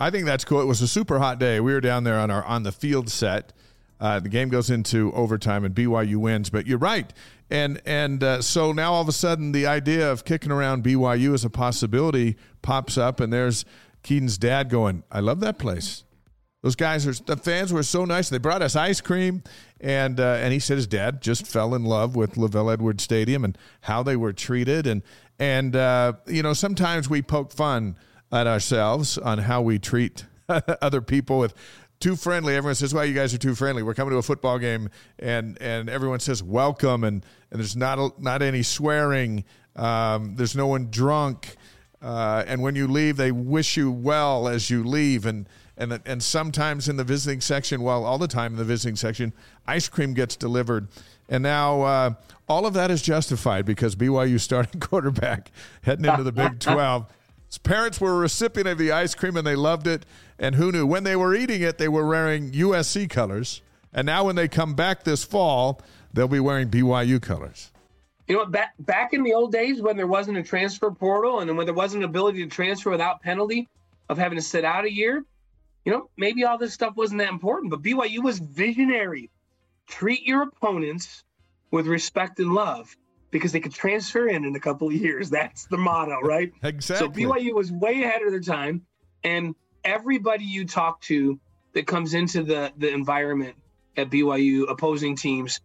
I 0.00 0.10
think 0.10 0.26
that's 0.26 0.44
cool. 0.44 0.60
It 0.60 0.66
was 0.66 0.80
a 0.80 0.88
super 0.88 1.18
hot 1.18 1.38
day. 1.38 1.60
We 1.60 1.72
were 1.72 1.80
down 1.80 2.04
there 2.04 2.18
on 2.18 2.30
our 2.30 2.44
on 2.44 2.62
the 2.62 2.72
field 2.72 3.10
set. 3.10 3.52
Uh, 4.00 4.20
the 4.20 4.28
game 4.28 4.48
goes 4.48 4.70
into 4.70 5.12
overtime 5.12 5.64
and 5.64 5.74
BYU 5.74 6.16
wins. 6.16 6.50
But 6.50 6.66
you're 6.66 6.78
right, 6.78 7.12
and 7.50 7.80
and 7.84 8.22
uh, 8.22 8.42
so 8.42 8.72
now 8.72 8.92
all 8.92 9.02
of 9.02 9.08
a 9.08 9.12
sudden 9.12 9.52
the 9.52 9.66
idea 9.66 10.10
of 10.10 10.24
kicking 10.24 10.52
around 10.52 10.84
BYU 10.84 11.34
as 11.34 11.44
a 11.44 11.50
possibility 11.50 12.36
pops 12.62 12.96
up, 12.96 13.20
and 13.20 13.32
there's 13.32 13.64
Kedon's 14.02 14.38
dad 14.38 14.70
going, 14.70 15.02
"I 15.10 15.20
love 15.20 15.40
that 15.40 15.58
place. 15.58 16.04
Those 16.62 16.76
guys 16.76 17.06
are 17.06 17.12
the 17.12 17.36
fans 17.36 17.72
were 17.72 17.82
so 17.82 18.04
nice. 18.04 18.28
They 18.28 18.38
brought 18.38 18.62
us 18.62 18.76
ice 18.76 19.00
cream, 19.00 19.42
and 19.80 20.20
uh, 20.20 20.38
and 20.40 20.52
he 20.52 20.60
said 20.60 20.76
his 20.76 20.86
dad 20.86 21.20
just 21.20 21.46
fell 21.46 21.74
in 21.74 21.84
love 21.84 22.14
with 22.14 22.34
LaVell 22.34 22.72
Edwards 22.72 23.02
Stadium 23.02 23.44
and 23.44 23.58
how 23.82 24.04
they 24.04 24.16
were 24.16 24.32
treated, 24.32 24.86
and 24.86 25.02
and, 25.38 25.76
uh, 25.76 26.14
you 26.26 26.42
know, 26.42 26.52
sometimes 26.52 27.08
we 27.08 27.22
poke 27.22 27.52
fun 27.52 27.96
at 28.32 28.46
ourselves 28.46 29.18
on 29.18 29.38
how 29.38 29.62
we 29.62 29.78
treat 29.78 30.26
other 30.48 31.00
people 31.00 31.38
with 31.38 31.54
too 32.00 32.16
friendly. 32.16 32.54
Everyone 32.54 32.74
says, 32.74 32.94
"Well, 32.94 33.04
you 33.04 33.14
guys 33.14 33.34
are 33.34 33.38
too 33.38 33.54
friendly." 33.54 33.82
We're 33.82 33.94
coming 33.94 34.12
to 34.12 34.18
a 34.18 34.22
football 34.22 34.58
game, 34.58 34.90
and 35.18 35.60
and 35.60 35.88
everyone 35.88 36.20
says 36.20 36.42
welcome, 36.42 37.04
and 37.04 37.24
and 37.50 37.60
there's 37.60 37.76
not 37.76 37.98
a, 37.98 38.10
not 38.18 38.42
any 38.42 38.62
swearing. 38.62 39.44
Um, 39.76 40.36
there's 40.36 40.56
no 40.56 40.66
one 40.66 40.90
drunk, 40.90 41.56
uh, 42.02 42.44
and 42.46 42.62
when 42.62 42.74
you 42.74 42.88
leave, 42.88 43.16
they 43.16 43.32
wish 43.32 43.76
you 43.76 43.90
well 43.90 44.48
as 44.48 44.70
you 44.70 44.84
leave, 44.84 45.26
and 45.26 45.48
and 45.76 46.00
and 46.04 46.22
sometimes 46.22 46.88
in 46.88 46.96
the 46.96 47.04
visiting 47.04 47.40
section, 47.40 47.82
well, 47.82 48.04
all 48.04 48.18
the 48.18 48.28
time 48.28 48.52
in 48.52 48.58
the 48.58 48.64
visiting 48.64 48.96
section, 48.96 49.32
ice 49.66 49.88
cream 49.88 50.14
gets 50.14 50.36
delivered, 50.36 50.88
and 51.28 51.42
now 51.42 51.82
uh, 51.82 52.10
all 52.48 52.66
of 52.66 52.74
that 52.74 52.90
is 52.90 53.02
justified 53.02 53.64
because 53.64 53.96
BYU 53.96 54.40
starting 54.40 54.80
quarterback 54.80 55.50
heading 55.82 56.04
into 56.04 56.22
the 56.22 56.32
Big 56.32 56.58
12. 56.60 57.06
His 57.48 57.58
parents 57.58 58.00
were 58.00 58.14
a 58.14 58.18
recipient 58.18 58.68
of 58.68 58.78
the 58.78 58.92
ice 58.92 59.14
cream 59.14 59.36
and 59.36 59.46
they 59.46 59.56
loved 59.56 59.86
it. 59.86 60.04
And 60.38 60.54
who 60.54 60.70
knew? 60.70 60.86
When 60.86 61.04
they 61.04 61.16
were 61.16 61.34
eating 61.34 61.62
it, 61.62 61.78
they 61.78 61.88
were 61.88 62.06
wearing 62.06 62.52
USC 62.52 63.08
colors. 63.08 63.62
And 63.92 64.04
now 64.06 64.24
when 64.24 64.36
they 64.36 64.48
come 64.48 64.74
back 64.74 65.04
this 65.04 65.24
fall, 65.24 65.80
they'll 66.12 66.28
be 66.28 66.40
wearing 66.40 66.68
BYU 66.68 67.20
colors. 67.20 67.72
You 68.26 68.36
know, 68.36 68.44
back 68.44 68.74
back 68.78 69.14
in 69.14 69.22
the 69.22 69.32
old 69.32 69.52
days 69.52 69.80
when 69.80 69.96
there 69.96 70.06
wasn't 70.06 70.36
a 70.36 70.42
transfer 70.42 70.90
portal 70.90 71.40
and 71.40 71.56
when 71.56 71.64
there 71.64 71.74
wasn't 71.74 72.04
an 72.04 72.10
ability 72.10 72.44
to 72.44 72.50
transfer 72.50 72.90
without 72.90 73.22
penalty 73.22 73.66
of 74.10 74.18
having 74.18 74.36
to 74.36 74.42
sit 74.42 74.66
out 74.66 74.84
a 74.84 74.92
year, 74.92 75.24
you 75.86 75.92
know, 75.92 76.10
maybe 76.18 76.44
all 76.44 76.58
this 76.58 76.74
stuff 76.74 76.94
wasn't 76.96 77.18
that 77.20 77.30
important. 77.30 77.70
But 77.70 77.80
BYU 77.80 78.22
was 78.22 78.38
visionary. 78.38 79.30
Treat 79.86 80.24
your 80.24 80.42
opponents 80.42 81.24
with 81.70 81.86
respect 81.86 82.38
and 82.40 82.52
love 82.52 82.94
because 83.30 83.52
they 83.52 83.60
could 83.60 83.72
transfer 83.72 84.28
in 84.28 84.44
in 84.44 84.54
a 84.56 84.60
couple 84.60 84.88
of 84.88 84.94
years. 84.94 85.30
That's 85.30 85.66
the 85.66 85.76
motto, 85.78 86.20
right? 86.20 86.52
exactly. 86.62 87.24
So 87.24 87.30
BYU 87.30 87.54
was 87.54 87.70
way 87.70 88.02
ahead 88.02 88.22
of 88.22 88.30
their 88.30 88.40
time, 88.40 88.82
and 89.24 89.54
everybody 89.84 90.44
you 90.44 90.64
talk 90.64 91.00
to 91.02 91.38
that 91.74 91.86
comes 91.86 92.14
into 92.14 92.42
the 92.42 92.72
the 92.76 92.92
environment 92.92 93.56
at 93.96 94.10
BYU, 94.10 94.70
opposing 94.70 95.16
teams, 95.16 95.60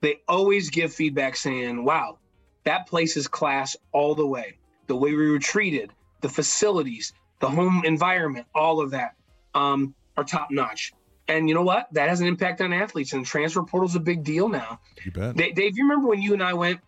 they 0.00 0.20
always 0.28 0.70
give 0.70 0.92
feedback 0.92 1.36
saying, 1.36 1.84
"Wow, 1.84 2.18
that 2.64 2.86
place 2.86 3.16
is 3.16 3.26
class 3.26 3.76
all 3.92 4.14
the 4.14 4.26
way. 4.26 4.58
The 4.86 4.96
way 4.96 5.14
we 5.14 5.30
were 5.30 5.38
treated, 5.38 5.90
the 6.20 6.28
facilities, 6.28 7.12
the 7.40 7.48
home 7.48 7.82
environment, 7.84 8.46
all 8.54 8.80
of 8.80 8.90
that 8.92 9.14
um, 9.54 9.94
are 10.16 10.24
top 10.24 10.50
notch. 10.50 10.92
And 11.28 11.48
you 11.48 11.54
know 11.54 11.62
what? 11.62 11.92
That 11.92 12.08
has 12.08 12.20
an 12.20 12.26
impact 12.26 12.60
on 12.60 12.72
athletes, 12.72 13.12
and 13.12 13.24
transfer 13.24 13.62
portal 13.62 13.88
is 13.88 13.94
a 13.94 14.00
big 14.00 14.24
deal 14.24 14.48
now. 14.48 14.80
You 15.04 15.12
bet. 15.12 15.36
Dave, 15.36 15.76
you 15.76 15.84
remember 15.84 16.08
when 16.08 16.22
you 16.22 16.32
and 16.32 16.42
I 16.42 16.54
went 16.54 16.80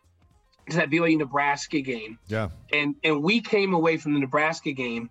to 0.68 0.76
that 0.76 0.90
BYU 0.90 1.18
Nebraska 1.18 1.80
game? 1.80 2.18
Yeah. 2.28 2.48
And 2.72 2.94
and 3.02 3.22
we 3.22 3.40
came 3.40 3.72
away 3.74 3.96
from 3.96 4.14
the 4.14 4.20
Nebraska 4.20 4.72
game 4.72 5.10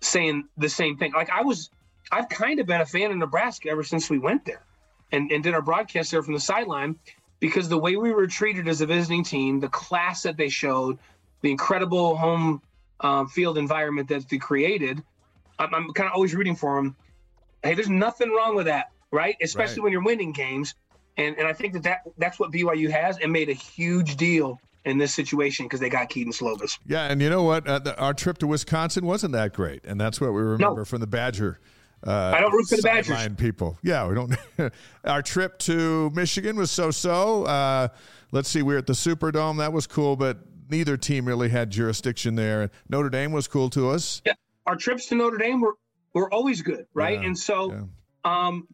saying 0.00 0.48
the 0.56 0.68
same 0.68 0.96
thing. 0.96 1.12
Like 1.12 1.30
I 1.30 1.42
was, 1.42 1.70
I've 2.12 2.28
kind 2.28 2.60
of 2.60 2.66
been 2.66 2.80
a 2.80 2.86
fan 2.86 3.10
of 3.10 3.16
Nebraska 3.16 3.70
ever 3.70 3.82
since 3.82 4.10
we 4.10 4.18
went 4.18 4.44
there, 4.44 4.62
and 5.12 5.30
and 5.30 5.42
did 5.42 5.54
our 5.54 5.62
broadcast 5.62 6.10
there 6.10 6.22
from 6.22 6.34
the 6.34 6.40
sideline 6.40 6.96
because 7.40 7.68
the 7.68 7.78
way 7.78 7.96
we 7.96 8.12
were 8.12 8.26
treated 8.26 8.68
as 8.68 8.80
a 8.80 8.86
visiting 8.86 9.22
team, 9.24 9.60
the 9.60 9.68
class 9.68 10.22
that 10.22 10.36
they 10.36 10.48
showed, 10.48 10.98
the 11.42 11.50
incredible 11.50 12.16
home 12.16 12.62
um, 13.00 13.26
field 13.28 13.58
environment 13.58 14.08
that 14.08 14.28
they 14.28 14.38
created, 14.38 15.02
I'm, 15.58 15.74
I'm 15.74 15.92
kind 15.92 16.06
of 16.06 16.14
always 16.14 16.34
rooting 16.34 16.56
for 16.56 16.76
them. 16.76 16.96
Hey, 17.62 17.74
there's 17.74 17.88
nothing 17.88 18.30
wrong 18.30 18.54
with 18.56 18.66
that, 18.66 18.92
right? 19.10 19.36
Especially 19.42 19.80
Right. 19.80 19.84
when 19.84 19.92
you're 19.92 20.02
winning 20.04 20.32
games, 20.32 20.74
and 21.16 21.36
and 21.36 21.46
I 21.46 21.52
think 21.52 21.74
that, 21.74 21.82
that 21.84 22.00
that's 22.18 22.38
what 22.38 22.50
BYU 22.50 22.90
has 22.90 23.18
and 23.18 23.32
made 23.32 23.48
a 23.48 23.54
huge 23.54 24.16
deal 24.16 24.60
in 24.84 24.98
this 24.98 25.14
situation 25.14 25.66
because 25.66 25.80
they 25.80 25.88
got 25.88 26.08
Kedon 26.08 26.32
Slovis. 26.32 26.78
Yeah, 26.86 27.06
and 27.06 27.20
you 27.22 27.30
know 27.30 27.42
what? 27.42 27.66
Uh, 27.66 27.78
the, 27.78 27.98
our 27.98 28.14
trip 28.14 28.38
to 28.38 28.46
Wisconsin 28.46 29.06
wasn't 29.06 29.32
that 29.32 29.52
great, 29.52 29.84
and 29.84 30.00
that's 30.00 30.20
what 30.20 30.32
we 30.32 30.42
remember 30.42 30.84
from 30.84 31.00
the 31.00 31.06
Badger. 31.06 31.58
Uh, 32.06 32.32
I 32.36 32.40
don't 32.40 32.52
root 32.52 32.68
for 32.68 32.76
the 32.76 32.82
Badgers. 32.82 33.28
people. 33.36 33.78
Yeah, 33.82 34.06
we 34.06 34.14
don't. 34.14 34.36
our 35.04 35.22
trip 35.22 35.58
to 35.60 36.10
Michigan 36.10 36.56
was 36.56 36.70
so-so. 36.70 37.44
Uh, 37.44 37.88
let's 38.30 38.50
see, 38.50 38.60
we 38.60 38.74
were 38.74 38.78
at 38.78 38.86
the 38.86 38.92
Superdome. 38.92 39.58
That 39.58 39.72
was 39.72 39.86
cool, 39.86 40.14
but 40.14 40.38
neither 40.68 40.98
team 40.98 41.24
really 41.24 41.48
had 41.48 41.70
jurisdiction 41.70 42.34
there. 42.34 42.70
Notre 42.90 43.08
Dame 43.08 43.32
was 43.32 43.48
cool 43.48 43.70
to 43.70 43.88
us. 43.88 44.20
Yeah, 44.26 44.34
our 44.66 44.76
trips 44.76 45.06
to 45.06 45.14
Notre 45.14 45.38
Dame 45.38 45.60
were 45.60 45.76
were 46.12 46.32
always 46.32 46.60
good, 46.62 46.86
right? 46.92 47.20
Yeah, 47.20 47.26
and 47.26 47.38
so, 47.38 47.72
yeah. 47.72 48.46
um, 48.46 48.68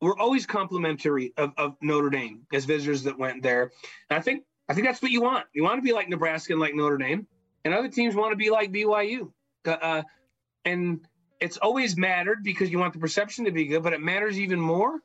we're 0.00 0.18
always 0.18 0.46
complimentary 0.46 1.32
of, 1.36 1.52
of 1.56 1.76
Notre 1.80 2.10
Dame 2.10 2.46
as 2.52 2.64
visitors 2.64 3.04
that 3.04 3.18
went 3.18 3.42
there. 3.42 3.70
And 4.10 4.18
I 4.18 4.22
think 4.22 4.44
I 4.68 4.74
think 4.74 4.86
that's 4.86 5.02
what 5.02 5.10
you 5.10 5.20
want. 5.20 5.46
You 5.54 5.62
want 5.62 5.78
to 5.78 5.82
be 5.82 5.92
like 5.92 6.08
Nebraska 6.08 6.52
and 6.52 6.60
like 6.60 6.74
Notre 6.74 6.98
Dame, 6.98 7.26
and 7.64 7.74
other 7.74 7.88
teams 7.88 8.14
want 8.14 8.32
to 8.32 8.36
be 8.36 8.50
like 8.50 8.72
BYU. 8.72 9.32
Uh, 9.64 10.02
and 10.64 11.00
it's 11.40 11.56
always 11.58 11.96
mattered 11.96 12.42
because 12.42 12.70
you 12.70 12.78
want 12.78 12.92
the 12.92 12.98
perception 12.98 13.44
to 13.44 13.52
be 13.52 13.66
good, 13.66 13.82
but 13.82 13.92
it 13.92 14.00
matters 14.00 14.38
even 14.38 14.60
more 14.60 15.00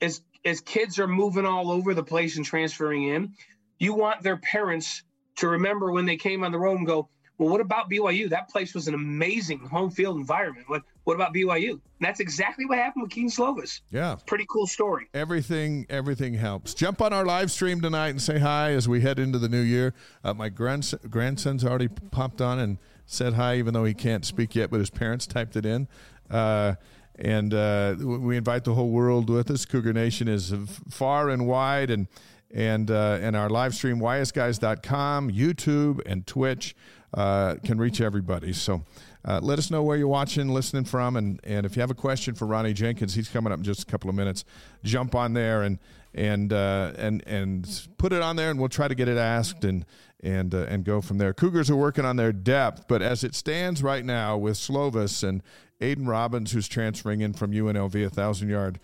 as 0.00 0.20
as 0.44 0.60
kids 0.60 0.98
are 0.98 1.06
moving 1.06 1.46
all 1.46 1.70
over 1.70 1.94
the 1.94 2.02
place 2.02 2.36
and 2.36 2.44
transferring 2.44 3.08
in. 3.08 3.34
You 3.78 3.94
want 3.94 4.22
their 4.22 4.36
parents 4.36 5.02
to 5.36 5.48
remember 5.48 5.90
when 5.92 6.06
they 6.06 6.16
came 6.16 6.44
on 6.44 6.52
the 6.52 6.58
road 6.58 6.78
and 6.78 6.86
go, 6.86 7.08
well, 7.38 7.48
what 7.48 7.60
about 7.60 7.90
BYU? 7.90 8.28
That 8.28 8.48
place 8.48 8.74
was 8.74 8.88
an 8.88 8.94
amazing 8.94 9.60
home 9.60 9.90
field 9.90 10.16
environment. 10.16 10.68
What 10.68 10.82
what 11.04 11.14
about 11.14 11.34
BYU? 11.34 11.70
And 11.70 11.80
that's 12.00 12.20
exactly 12.20 12.64
what 12.64 12.78
happened 12.78 13.02
with 13.02 13.10
Kedon 13.10 13.28
Slovis. 13.28 13.80
Yeah. 13.90 14.16
Pretty 14.26 14.46
cool 14.48 14.66
story. 14.66 15.08
Everything, 15.14 15.84
everything 15.90 16.34
helps. 16.34 16.74
Jump 16.74 17.02
on 17.02 17.12
our 17.12 17.24
live 17.24 17.50
stream 17.50 17.80
tonight 17.80 18.10
and 18.10 18.22
say 18.22 18.38
hi 18.38 18.72
as 18.72 18.88
we 18.88 19.00
head 19.00 19.18
into 19.18 19.38
the 19.38 19.48
new 19.48 19.60
year. 19.60 19.94
Uh, 20.22 20.32
my 20.34 20.48
grandson, 20.48 21.00
grandson's 21.10 21.64
already 21.64 21.88
popped 21.88 22.40
on 22.40 22.60
and 22.60 22.78
said 23.04 23.34
hi, 23.34 23.56
even 23.56 23.74
though 23.74 23.84
he 23.84 23.94
can't 23.94 24.24
speak 24.24 24.54
yet, 24.54 24.70
but 24.70 24.78
his 24.78 24.90
parents 24.90 25.26
typed 25.26 25.56
it 25.56 25.66
in. 25.66 25.88
Uh, 26.30 26.74
and 27.16 27.52
uh, 27.52 27.96
we 27.98 28.36
invite 28.36 28.64
the 28.64 28.74
whole 28.74 28.90
world 28.90 29.28
with 29.28 29.50
us. 29.50 29.64
Cougar 29.64 29.92
Nation 29.92 30.28
is 30.28 30.54
far 30.88 31.28
and 31.30 31.46
wide, 31.46 31.90
and 31.90 32.06
and 32.54 32.90
uh, 32.90 33.18
and 33.20 33.36
our 33.36 33.50
live 33.50 33.74
stream 33.74 33.98
ysguys.com, 33.98 35.30
YouTube, 35.30 36.00
and 36.06 36.26
Twitch 36.26 36.74
uh, 37.14 37.56
can 37.64 37.78
reach 37.78 38.00
everybody. 38.00 38.52
So 38.52 38.82
uh, 39.24 39.40
let 39.42 39.58
us 39.58 39.70
know 39.70 39.82
where 39.82 39.96
you're 39.96 40.08
watching, 40.08 40.48
listening 40.48 40.84
from, 40.84 41.16
and 41.16 41.40
and 41.44 41.64
if 41.66 41.76
you 41.76 41.80
have 41.80 41.90
a 41.90 41.94
question 41.94 42.34
for 42.34 42.46
Ronnie 42.46 42.72
Jenkins, 42.72 43.14
he's 43.14 43.28
coming 43.28 43.52
up 43.52 43.58
in 43.58 43.64
just 43.64 43.82
a 43.82 43.86
couple 43.86 44.10
of 44.10 44.16
minutes. 44.16 44.44
Jump 44.82 45.14
on 45.14 45.32
there 45.32 45.62
and 45.62 45.78
and 46.14 46.52
uh, 46.52 46.92
and 46.96 47.22
and 47.26 47.88
put 47.98 48.12
it 48.12 48.22
on 48.22 48.36
there, 48.36 48.50
and 48.50 48.58
we'll 48.58 48.68
try 48.68 48.88
to 48.88 48.94
get 48.94 49.08
it 49.08 49.18
asked 49.18 49.64
and 49.64 49.84
and 50.22 50.54
uh, 50.54 50.66
and 50.68 50.84
go 50.84 51.00
from 51.00 51.18
there. 51.18 51.32
Cougars 51.32 51.70
are 51.70 51.76
working 51.76 52.04
on 52.04 52.16
their 52.16 52.32
depth, 52.32 52.86
but 52.88 53.02
as 53.02 53.24
it 53.24 53.34
stands 53.34 53.82
right 53.82 54.04
now 54.04 54.36
with 54.36 54.56
Slovis 54.56 55.26
and 55.26 55.42
Aidan 55.80 56.06
Robbins, 56.06 56.52
who's 56.52 56.68
transferring 56.68 57.20
in 57.20 57.32
from 57.32 57.52
UNLV, 57.52 58.06
a 58.06 58.10
thousand 58.10 58.48
yard 58.48 58.78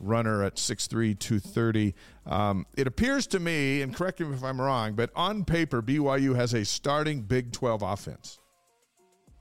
runner 0.00 0.42
at 0.42 0.56
6'3", 0.56 1.18
230. 1.18 1.94
Um, 2.26 2.66
it 2.76 2.86
appears 2.86 3.26
to 3.28 3.40
me, 3.40 3.82
and 3.82 3.94
correct 3.94 4.20
me 4.20 4.34
if 4.34 4.42
I'm 4.42 4.60
wrong, 4.60 4.94
but 4.94 5.10
on 5.14 5.44
paper, 5.44 5.82
BYU 5.82 6.34
has 6.36 6.54
a 6.54 6.64
starting 6.64 7.22
Big 7.22 7.52
12 7.52 7.82
offense. 7.82 8.38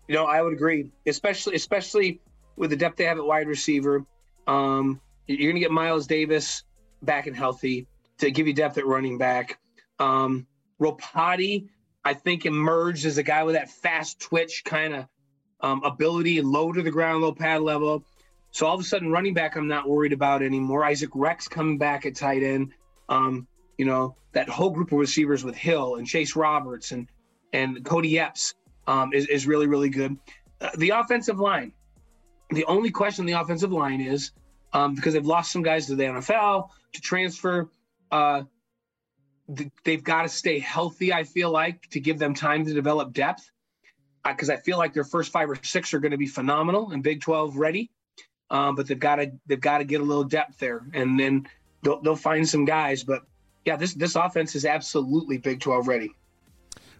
You 0.07 0.15
know, 0.15 0.25
I 0.25 0.41
would 0.41 0.53
agree, 0.53 0.91
especially 1.05 1.55
especially 1.55 2.19
with 2.55 2.69
the 2.69 2.75
depth 2.75 2.97
they 2.97 3.05
have 3.05 3.17
at 3.17 3.25
wide 3.25 3.47
receiver. 3.47 4.05
Um, 4.47 4.99
you're 5.27 5.49
going 5.51 5.55
to 5.55 5.61
get 5.61 5.71
Miles 5.71 6.07
Davis 6.07 6.63
back 7.01 7.27
and 7.27 7.35
healthy 7.35 7.87
to 8.17 8.31
give 8.31 8.47
you 8.47 8.53
depth 8.53 8.77
at 8.77 8.85
running 8.85 9.17
back. 9.17 9.59
Um, 9.99 10.45
Ropati, 10.79 11.69
I 12.03 12.13
think, 12.13 12.45
emerged 12.45 13.05
as 13.05 13.17
a 13.17 13.23
guy 13.23 13.43
with 13.43 13.55
that 13.55 13.69
fast 13.69 14.19
twitch 14.19 14.63
kind 14.65 14.93
of 14.93 15.07
um, 15.61 15.81
ability, 15.83 16.41
low 16.41 16.71
to 16.73 16.81
the 16.81 16.91
ground, 16.91 17.21
low 17.21 17.31
pad 17.31 17.61
level. 17.61 18.03
So 18.53 18.67
all 18.67 18.75
of 18.75 18.79
a 18.79 18.83
sudden, 18.83 19.11
running 19.11 19.33
back, 19.33 19.55
I'm 19.55 19.67
not 19.67 19.89
worried 19.89 20.13
about 20.13 20.43
anymore. 20.43 20.85
Isaac 20.85 21.09
Rex 21.15 21.47
coming 21.47 21.79
back 21.79 22.05
at 22.05 22.15
tight 22.15 22.43
end. 22.43 22.71
Um, 23.09 23.47
you 23.79 23.85
know 23.85 24.15
that 24.33 24.47
whole 24.47 24.69
group 24.69 24.91
of 24.91 24.99
receivers 24.99 25.43
with 25.43 25.55
Hill 25.55 25.95
and 25.95 26.07
Chase 26.07 26.35
Roberts 26.35 26.91
and 26.91 27.07
and 27.51 27.83
Kody 27.83 28.19
Epps 28.19 28.53
um, 28.85 29.11
is 29.11 29.27
is 29.27 29.47
really 29.47 29.65
really 29.65 29.89
good. 29.89 30.15
Uh, 30.61 30.69
the 30.77 30.91
offensive 30.91 31.39
line. 31.39 31.73
The 32.51 32.65
only 32.65 32.91
question 32.91 33.23
on 33.23 33.25
the 33.25 33.33
offensive 33.33 33.71
line 33.71 34.01
is 34.01 34.31
um, 34.71 34.93
because 34.93 35.13
they've 35.13 35.25
lost 35.25 35.51
some 35.51 35.63
guys 35.63 35.87
to 35.87 35.95
the 35.95 36.03
NFL 36.03 36.69
to 36.93 37.01
transfer. 37.01 37.71
Uh, 38.11 38.43
th- 39.55 39.71
they've 39.83 40.03
got 40.03 40.21
to 40.21 40.29
stay 40.29 40.59
healthy. 40.59 41.11
I 41.11 41.23
feel 41.23 41.49
like 41.49 41.89
to 41.89 41.99
give 41.99 42.19
them 42.19 42.35
time 42.35 42.65
to 42.65 42.73
develop 42.73 43.13
depth 43.13 43.49
because 44.23 44.51
I 44.51 44.57
feel 44.57 44.77
like 44.77 44.93
their 44.93 45.03
first 45.03 45.31
five 45.31 45.49
or 45.49 45.57
six 45.63 45.91
are 45.95 45.99
going 45.99 46.11
to 46.11 46.17
be 46.17 46.27
phenomenal 46.27 46.91
and 46.91 47.01
Big 47.01 47.21
Twelve 47.21 47.57
ready. 47.57 47.89
Um, 48.53 48.75
but 48.75 48.87
they've 48.87 48.99
got 48.99 49.15
to 49.15 49.31
they've 49.47 49.59
got 49.59 49.79
to 49.79 49.83
get 49.83 49.99
a 49.99 50.03
little 50.03 50.23
depth 50.23 50.59
there, 50.59 50.85
and 50.93 51.19
then 51.19 51.47
they'll, 51.81 51.99
they'll 52.01 52.15
find 52.15 52.47
some 52.47 52.65
guys. 52.65 53.03
But 53.03 53.23
yeah, 53.65 53.75
this 53.75 53.95
this 53.95 54.15
offense 54.15 54.55
is 54.55 54.63
absolutely 54.63 55.39
Big 55.39 55.59
Twelve 55.59 55.87
ready. 55.87 56.11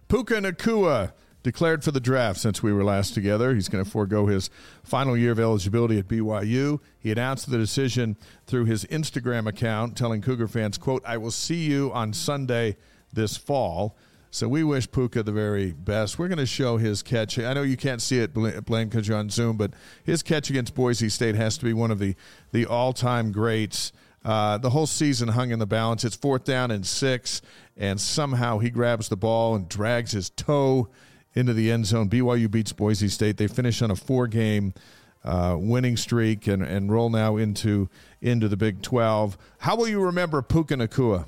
Puka 0.08 0.34
Nacua 0.34 1.12
declared 1.44 1.84
for 1.84 1.92
the 1.92 2.00
draft 2.00 2.40
since 2.40 2.60
we 2.60 2.72
were 2.72 2.82
last 2.82 3.14
together. 3.14 3.54
He's 3.54 3.68
going 3.68 3.84
to 3.84 3.88
forego 3.88 4.26
his 4.26 4.50
final 4.82 5.16
year 5.16 5.30
of 5.30 5.38
eligibility 5.38 5.96
at 5.98 6.08
BYU. 6.08 6.80
He 6.98 7.12
announced 7.12 7.48
the 7.48 7.58
decision 7.58 8.16
through 8.46 8.64
his 8.64 8.84
Instagram 8.86 9.46
account, 9.46 9.96
telling 9.96 10.22
Cougar 10.22 10.48
fans, 10.48 10.76
"quote 10.76 11.04
I 11.06 11.18
will 11.18 11.30
see 11.30 11.62
you 11.62 11.92
on 11.92 12.12
Sunday 12.12 12.76
this 13.12 13.36
fall." 13.36 13.96
So 14.34 14.48
we 14.48 14.64
wish 14.64 14.90
Puka 14.90 15.22
the 15.22 15.30
very 15.30 15.70
best. 15.70 16.18
We're 16.18 16.26
going 16.26 16.38
to 16.38 16.46
show 16.46 16.76
his 16.76 17.04
catch. 17.04 17.38
I 17.38 17.52
know 17.52 17.62
you 17.62 17.76
can't 17.76 18.02
see 18.02 18.18
it, 18.18 18.34
Blaine, 18.34 18.88
because 18.88 19.06
you're 19.06 19.16
on 19.16 19.30
Zoom, 19.30 19.56
but 19.56 19.74
his 20.02 20.24
catch 20.24 20.50
against 20.50 20.74
Boise 20.74 21.08
State 21.08 21.36
has 21.36 21.56
to 21.58 21.64
be 21.64 21.72
one 21.72 21.92
of 21.92 22.00
the, 22.00 22.16
the 22.50 22.66
all 22.66 22.92
time 22.92 23.30
greats. 23.30 23.92
Uh, 24.24 24.58
the 24.58 24.70
whole 24.70 24.88
season 24.88 25.28
hung 25.28 25.52
in 25.52 25.60
the 25.60 25.68
balance. 25.68 26.04
It's 26.04 26.16
fourth 26.16 26.42
down 26.42 26.72
and 26.72 26.84
six, 26.84 27.42
and 27.76 28.00
somehow 28.00 28.58
he 28.58 28.70
grabs 28.70 29.08
the 29.08 29.16
ball 29.16 29.54
and 29.54 29.68
drags 29.68 30.10
his 30.10 30.30
toe 30.30 30.88
into 31.34 31.52
the 31.52 31.70
end 31.70 31.86
zone. 31.86 32.10
BYU 32.10 32.50
beats 32.50 32.72
Boise 32.72 33.06
State. 33.06 33.36
They 33.36 33.46
finish 33.46 33.82
on 33.82 33.92
a 33.92 33.96
four 33.96 34.26
game 34.26 34.74
uh, 35.22 35.56
winning 35.60 35.96
streak 35.96 36.48
and, 36.48 36.60
and 36.60 36.90
roll 36.90 37.08
now 37.08 37.36
into, 37.36 37.88
into 38.20 38.48
the 38.48 38.56
Big 38.56 38.82
12. 38.82 39.38
How 39.58 39.76
will 39.76 39.86
you 39.86 40.00
remember 40.00 40.42
Puka 40.42 40.74
Nacua? 40.74 41.24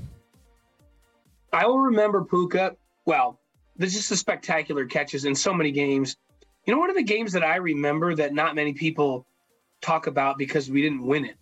I 1.53 1.67
will 1.67 1.79
remember 1.79 2.25
Puka 2.25 2.75
well, 3.07 3.41
there's 3.77 3.95
just 3.95 4.11
the 4.11 4.17
spectacular 4.17 4.85
catches 4.85 5.25
in 5.25 5.35
so 5.35 5.55
many 5.55 5.71
games. 5.71 6.17
You 6.67 6.75
know, 6.75 6.81
one 6.81 6.91
of 6.91 6.97
the 6.97 7.03
games 7.03 7.33
that 7.33 7.45
I 7.45 7.57
remember 7.57 8.15
that 8.17 8.35
not 8.35 8.55
many 8.55 8.73
people 8.73 9.27
talk 9.81 10.07
about 10.07 10.37
because 10.37 10.69
we 10.69 10.83
didn't 10.83 11.07
win 11.07 11.25
it 11.25 11.37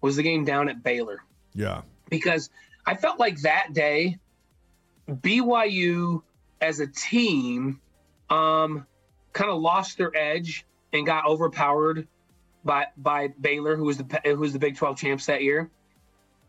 was 0.00 0.16
the 0.16 0.22
game 0.22 0.44
down 0.44 0.68
at 0.68 0.82
Baylor. 0.82 1.22
Yeah. 1.54 1.82
Because 2.08 2.50
I 2.86 2.94
felt 2.94 3.18
like 3.18 3.40
that 3.42 3.72
day, 3.72 4.18
BYU 5.08 6.22
as 6.60 6.80
a 6.80 6.86
team 6.86 7.80
um, 8.30 8.86
kind 9.32 9.50
of 9.50 9.60
lost 9.60 9.98
their 9.98 10.16
edge 10.16 10.64
and 10.92 11.04
got 11.04 11.26
overpowered 11.26 12.06
by 12.64 12.86
by 12.96 13.28
Baylor, 13.40 13.76
who 13.76 13.84
was 13.84 13.98
the 13.98 14.20
who 14.24 14.36
was 14.36 14.52
the 14.52 14.58
Big 14.58 14.76
12 14.76 14.96
champs 14.96 15.26
that 15.26 15.42
year. 15.42 15.70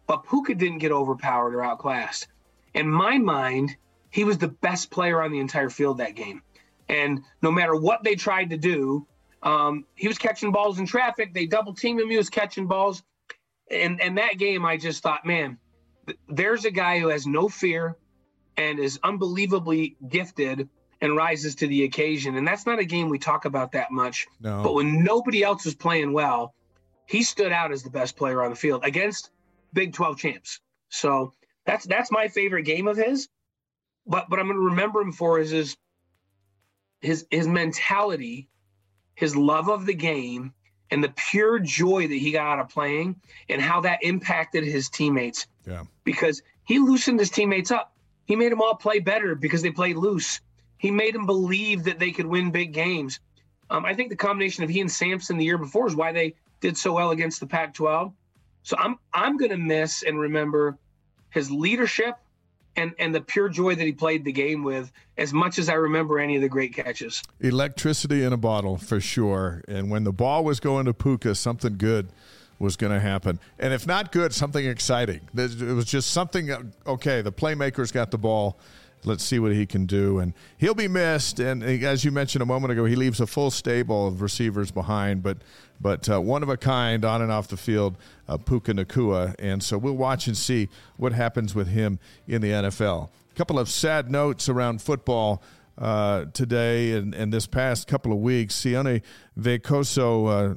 But 0.08 0.25
Puka 0.28 0.56
didn't 0.56 0.80
get 0.80 0.92
overpowered 0.92 1.56
or 1.56 1.63
outclassed. 1.63 2.28
In 2.74 2.90
my 2.90 3.18
mind, 3.18 3.78
he 4.12 4.24
was 4.24 4.38
the 4.38 4.48
best 4.48 4.91
player 4.91 5.22
on 5.22 5.32
the 5.32 5.39
entire 5.39 5.70
field 5.70 5.98
that 5.98 6.15
game. 6.15 6.44
And 6.88 7.22
no 7.41 7.51
matter 7.51 7.75
what 7.75 8.03
they 8.03 8.15
tried 8.15 8.51
to 8.51 8.58
do, 8.58 9.08
um, 9.41 9.86
he 9.96 10.08
was 10.08 10.18
catching 10.18 10.51
balls 10.51 10.77
in 10.80 10.86
traffic. 10.86 11.34
They 11.34 11.46
double 11.46 11.74
teamed 11.74 12.01
him. 12.01 12.10
He 12.10 12.18
was 12.18 12.30
catching 12.30 12.68
balls. 12.68 13.01
And 13.70 14.01
and 14.01 14.18
that 14.18 14.38
game, 14.38 14.65
I 14.65 14.77
just 14.77 15.01
thought, 15.01 15.25
man, 15.25 15.58
th- 16.06 16.20
there's 16.27 16.65
a 16.65 16.72
guy 16.72 17.00
who 17.00 17.08
has 17.08 17.25
no 17.25 17.48
fear, 17.48 17.96
and 18.58 18.80
is 18.80 19.00
unbelievably 19.03 19.96
gifted 20.08 20.70
and 21.00 21.15
rises 21.15 21.56
to 21.56 21.68
the 21.68 21.84
occasion. 21.84 22.36
And 22.36 22.48
that's 22.48 22.65
not 22.65 22.80
a 22.80 22.86
game 22.86 23.10
we 23.10 23.18
talk 23.18 23.46
about 23.46 23.72
that 23.72 23.91
much. 23.91 24.27
No. 24.39 24.62
But 24.62 24.75
when 24.75 25.03
nobody 25.03 25.41
else 25.41 25.65
was 25.65 25.74
playing 25.74 26.13
well, 26.13 26.53
he 27.08 27.24
stood 27.24 27.51
out 27.51 27.72
as 27.72 27.84
the 27.84 27.89
best 27.89 28.15
player 28.15 28.44
on 28.44 28.51
the 28.51 28.56
field 28.56 28.84
against 28.84 29.32
Big 29.74 29.94
12 29.94 30.18
champs. 30.18 30.60
So 30.89 31.34
that's 31.65 31.86
that's 31.86 32.12
my 32.12 32.27
favorite 32.27 32.63
game 32.63 32.88
of 32.88 32.98
his. 32.98 33.30
But 34.05 34.29
what 34.29 34.39
I'm 34.39 34.48
going 34.48 34.58
to 34.58 34.65
remember 34.65 35.01
him 35.01 35.12
for 35.12 35.39
is 35.39 35.51
his 35.51 35.77
his 37.01 37.25
his 37.31 37.48
mentality, 37.48 38.48
his 39.15 39.36
love 39.36 39.70
of 39.70 39.86
the 39.86 39.93
game, 39.93 40.53
and 40.89 41.03
the 41.03 41.13
pure 41.29 41.60
joy 41.60 42.08
that 42.08 42.15
he 42.15 42.31
got 42.31 42.48
out 42.48 42.60
of 42.60 42.70
playing, 42.70 43.15
and 43.50 43.62
how 43.62 43.81
that 43.81 44.03
impacted 44.03 44.63
his 44.63 44.89
teammates. 44.89 45.48
Yeah. 45.65 45.84
Because 46.03 46.41
he 46.65 46.79
loosened 46.79 47.20
his 47.20 47.29
teammates 47.29 47.72
up. 47.72 47.96
He 48.25 48.36
made 48.36 48.51
them 48.51 48.62
all 48.62 48.75
play 48.75 49.00
better 49.00 49.36
because 49.36 49.62
they 49.62 49.72
played 49.72 49.98
loose. 49.98 50.39
He 50.77 50.89
made 50.89 51.13
them 51.13 51.25
believe 51.25 51.84
that 51.84 52.00
they 52.00 52.12
could 52.12 52.25
win 52.25 52.51
big 52.51 52.74
games. 52.74 53.20
Um, 53.70 53.86
I 53.86 53.93
think 53.93 54.10
the 54.10 54.15
combination 54.15 54.63
of 54.63 54.70
he 54.70 54.81
and 54.81 54.91
Samson 54.91 55.38
the 55.38 55.46
year 55.46 55.58
before 55.58 55.88
is 55.88 55.96
why 55.96 56.12
they 56.12 56.36
did 56.60 56.77
so 56.77 56.93
well 56.93 57.12
against 57.12 57.39
the 57.39 57.48
Pac-12. 57.48 58.13
So 58.63 58.75
I'm 58.77 58.98
I'm 59.13 59.38
going 59.38 59.51
to 59.51 59.58
miss 59.58 60.03
and 60.03 60.20
remember 60.20 60.77
his 61.29 61.50
leadership 61.50 62.15
and 62.75 62.94
and 63.00 63.13
the 63.13 63.22
pure 63.22 63.50
joy 63.50 63.75
that 63.75 63.86
he 63.86 63.92
played 63.92 64.25
the 64.25 64.32
game 64.32 64.63
with 64.63 64.92
as 65.18 65.34
much 65.34 65.60
as 65.60 65.70
I 65.70 65.74
remember 65.74 66.20
any 66.20 66.36
of 66.36 66.42
the 66.42 66.50
great 66.50 66.74
catches. 66.74 67.22
Electricity 67.40 68.24
in 68.24 68.34
a 68.34 68.38
bottle 68.38 68.78
for 68.78 69.00
sure. 69.00 69.63
And 69.68 69.92
when 69.92 70.04
the 70.04 70.13
ball 70.13 70.44
was 70.44 70.60
going 70.60 70.86
to 70.86 70.94
Puka, 70.94 71.36
something 71.36 71.78
good 71.78 72.10
was 72.60 72.75
going 72.75 72.94
to 72.94 73.00
happen. 73.00 73.40
And 73.60 73.74
if 73.74 73.88
not 73.88 74.12
good, 74.12 74.34
something 74.34 74.66
exciting. 74.66 75.22
It 75.36 75.62
was 75.62 75.86
just 75.86 76.12
something 76.12 76.51
uh, 76.51 76.63
okay, 76.88 77.22
the 77.22 77.32
playmakers 77.32 77.92
got 77.92 78.12
the 78.12 78.18
ball 78.18 78.60
let's 79.05 79.24
see 79.24 79.39
what 79.39 79.53
he 79.53 79.65
can 79.65 79.86
do. 79.86 80.20
And 80.20 80.34
he'll 80.58 80.75
be 80.75 80.88
missed. 80.88 81.39
And 81.39 81.63
as 81.63 82.03
you 82.05 82.12
mentioned 82.12 82.41
a 82.41 82.46
moment 82.46 82.72
ago, 82.72 82.86
he 82.86 82.96
leaves 82.96 83.20
a 83.20 83.27
full 83.27 83.51
stable 83.51 84.08
of 84.08 84.22
receivers 84.22 84.72
behind, 84.72 85.24
but 85.24 85.38
but 85.79 86.08
uh, 86.08 86.22
one 86.22 86.43
of 86.43 86.50
a 86.50 86.58
kind 86.58 87.03
on 87.03 87.24
and 87.24 87.31
off 87.31 87.48
the 87.48 87.58
field, 87.58 87.98
uh, 88.27 88.38
Puka 88.38 88.74
Nacua. 88.74 89.34
And 89.39 89.63
so 89.63 89.79
we'll 89.79 89.98
watch 89.98 90.27
and 90.27 90.38
see 90.38 90.70
what 90.96 91.12
happens 91.12 91.55
with 91.55 91.70
him 91.70 91.98
in 92.27 92.41
the 92.41 92.51
NFL. 92.51 93.10
A 93.31 93.36
couple 93.36 93.58
of 93.58 93.67
sad 93.67 94.12
notes 94.12 94.48
around 94.48 94.81
football. 94.81 95.41
Uh, 95.77 96.25
today 96.34 96.91
and, 96.91 97.15
and 97.15 97.34
this 97.34 97.48
past 97.48 97.88
couple 97.88 98.12
of 98.12 98.20
weeks, 98.20 98.53
Sione 98.53 99.01
Veikoso, 99.39 100.27
uh, 100.51 100.55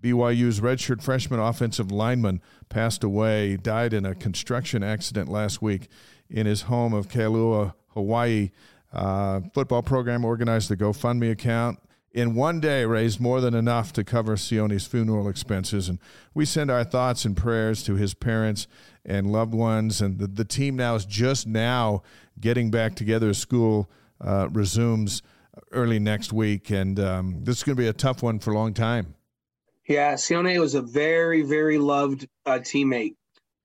BYU's 0.00 0.60
redshirt 0.60 1.02
freshman 1.02 1.40
offensive 1.40 1.90
lineman, 1.90 2.40
passed 2.70 3.04
away, 3.04 3.56
died 3.56 3.92
in 3.92 4.06
a 4.06 4.14
construction 4.14 4.82
accident 4.82 5.28
last 5.28 5.60
week 5.60 5.88
in 6.30 6.46
his 6.46 6.62
home 6.62 6.92
of 6.92 7.08
Kailua, 7.08 7.74
Hawaii. 7.88 8.50
Uh, 8.92 9.40
football 9.52 9.82
program 9.82 10.24
organized 10.24 10.68
the 10.68 10.76
GoFundMe 10.76 11.30
account. 11.30 11.78
In 12.12 12.34
one 12.34 12.60
day, 12.60 12.86
raised 12.86 13.20
more 13.20 13.42
than 13.42 13.52
enough 13.52 13.92
to 13.92 14.02
cover 14.02 14.36
Sione's 14.36 14.86
funeral 14.86 15.28
expenses. 15.28 15.88
And 15.88 15.98
we 16.32 16.46
send 16.46 16.70
our 16.70 16.82
thoughts 16.82 17.26
and 17.26 17.36
prayers 17.36 17.82
to 17.82 17.94
his 17.96 18.14
parents 18.14 18.66
and 19.04 19.30
loved 19.30 19.52
ones. 19.52 20.00
And 20.00 20.18
the, 20.18 20.26
the 20.26 20.44
team 20.44 20.76
now 20.76 20.94
is 20.94 21.04
just 21.04 21.46
now 21.46 22.02
getting 22.40 22.70
back 22.70 22.94
together. 22.94 23.34
School 23.34 23.90
uh, 24.18 24.48
resumes 24.50 25.20
early 25.72 25.98
next 25.98 26.32
week. 26.32 26.70
And 26.70 26.98
um, 26.98 27.44
this 27.44 27.58
is 27.58 27.62
going 27.64 27.76
to 27.76 27.82
be 27.82 27.88
a 27.88 27.92
tough 27.92 28.22
one 28.22 28.38
for 28.38 28.52
a 28.52 28.54
long 28.54 28.72
time. 28.72 29.14
Yeah, 29.86 30.14
Sione 30.14 30.58
was 30.58 30.74
a 30.74 30.82
very, 30.82 31.42
very 31.42 31.76
loved 31.76 32.26
uh, 32.46 32.58
teammate. 32.60 33.14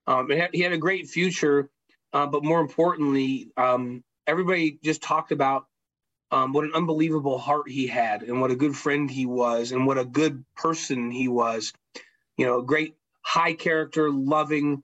Um, 0.07 0.29
he 0.51 0.59
had 0.59 0.73
a 0.73 0.77
great 0.77 1.07
future 1.07 1.69
uh, 2.13 2.27
but 2.27 2.43
more 2.43 2.59
importantly, 2.59 3.51
um, 3.57 4.03
everybody 4.27 4.79
just 4.83 5.01
talked 5.01 5.31
about 5.31 5.65
um, 6.31 6.53
what 6.53 6.63
an 6.63 6.71
unbelievable 6.73 7.37
heart 7.37 7.69
he 7.69 7.87
had, 7.87 8.24
and 8.24 8.39
what 8.39 8.51
a 8.51 8.55
good 8.55 8.75
friend 8.75 9.09
he 9.09 9.25
was, 9.25 9.71
and 9.71 9.85
what 9.85 9.97
a 9.97 10.05
good 10.05 10.43
person 10.55 11.11
he 11.11 11.27
was. 11.27 11.74
You 12.37 12.45
know, 12.45 12.59
a 12.59 12.63
great 12.63 12.95
high 13.21 13.53
character, 13.53 14.09
loving, 14.09 14.83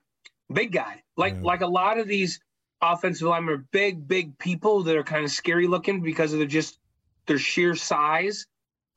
big 0.51 0.71
guy. 0.71 1.03
Like 1.15 1.35
yeah. 1.35 1.41
like 1.41 1.61
a 1.61 1.67
lot 1.67 1.99
of 1.99 2.07
these 2.07 2.39
offensive 2.81 3.27
linemen 3.27 3.55
are 3.55 3.65
big, 3.71 4.07
big 4.07 4.37
people 4.37 4.83
that 4.83 4.95
are 4.95 5.03
kind 5.03 5.23
of 5.25 5.31
scary 5.31 5.67
looking 5.67 6.01
because 6.01 6.33
of 6.33 6.39
their 6.39 6.47
just 6.47 6.79
their 7.27 7.39
sheer 7.39 7.75
size. 7.75 8.45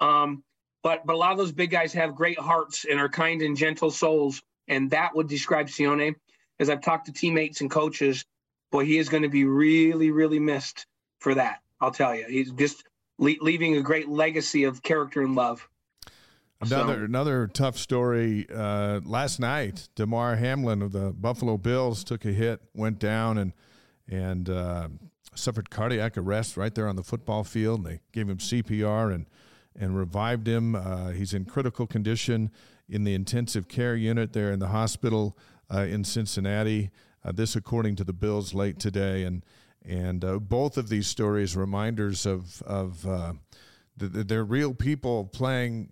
Um, 0.00 0.42
but 0.82 1.06
but 1.06 1.14
a 1.14 1.18
lot 1.18 1.32
of 1.32 1.38
those 1.38 1.52
big 1.52 1.70
guys 1.70 1.92
have 1.92 2.14
great 2.14 2.38
hearts 2.38 2.84
and 2.88 2.98
are 2.98 3.08
kind 3.08 3.42
and 3.42 3.56
gentle 3.56 3.90
souls, 3.90 4.42
and 4.66 4.90
that 4.90 5.14
would 5.14 5.28
describe 5.28 5.68
Sione 5.68 6.14
as 6.60 6.68
I've 6.68 6.82
talked 6.82 7.06
to 7.06 7.12
teammates 7.12 7.62
and 7.62 7.70
coaches, 7.70 8.24
boy, 8.70 8.84
he 8.84 8.98
is 8.98 9.08
going 9.08 9.24
to 9.24 9.28
be 9.28 9.44
really, 9.44 10.10
really 10.10 10.38
missed 10.38 10.86
for 11.18 11.34
that. 11.34 11.60
I'll 11.80 11.90
tell 11.90 12.14
you, 12.14 12.26
he's 12.28 12.52
just 12.52 12.84
le- 13.18 13.34
leaving 13.40 13.76
a 13.76 13.80
great 13.80 14.08
legacy 14.08 14.64
of 14.64 14.82
character 14.82 15.22
and 15.22 15.34
love. 15.34 15.66
Another 16.60 16.98
so. 16.98 17.04
another 17.04 17.46
tough 17.46 17.78
story. 17.78 18.46
Uh, 18.54 19.00
last 19.04 19.40
night, 19.40 19.88
Damar 19.94 20.36
Hamlin 20.36 20.82
of 20.82 20.92
the 20.92 21.10
Buffalo 21.12 21.56
Bills 21.56 22.04
took 22.04 22.26
a 22.26 22.32
hit, 22.32 22.60
went 22.74 22.98
down, 22.98 23.38
and 23.38 23.54
and 24.06 24.50
uh, 24.50 24.88
suffered 25.34 25.70
cardiac 25.70 26.18
arrest 26.18 26.58
right 26.58 26.74
there 26.74 26.86
on 26.86 26.96
the 26.96 27.02
football 27.02 27.44
field. 27.44 27.78
And 27.78 27.86
they 27.86 28.00
gave 28.12 28.28
him 28.28 28.36
CPR 28.36 29.14
and 29.14 29.24
and 29.74 29.96
revived 29.96 30.46
him. 30.46 30.74
Uh, 30.74 31.10
he's 31.10 31.32
in 31.32 31.46
critical 31.46 31.86
condition 31.86 32.50
in 32.90 33.04
the 33.04 33.14
intensive 33.14 33.66
care 33.66 33.96
unit 33.96 34.34
there 34.34 34.52
in 34.52 34.58
the 34.58 34.68
hospital 34.68 35.38
uh, 35.72 35.80
in 35.80 36.04
Cincinnati. 36.04 36.90
Uh, 37.24 37.32
this, 37.32 37.54
according 37.54 37.96
to 37.96 38.04
the 38.04 38.12
Bills, 38.12 38.54
late 38.54 38.78
today, 38.78 39.24
and 39.24 39.44
and 39.84 40.24
uh, 40.24 40.38
both 40.38 40.76
of 40.76 40.88
these 40.88 41.06
stories 41.06 41.56
reminders 41.56 42.26
of 42.26 42.62
of 42.62 43.06
uh, 43.06 43.32
the, 43.96 44.08
they're 44.08 44.44
real 44.44 44.74
people 44.74 45.26
playing 45.26 45.90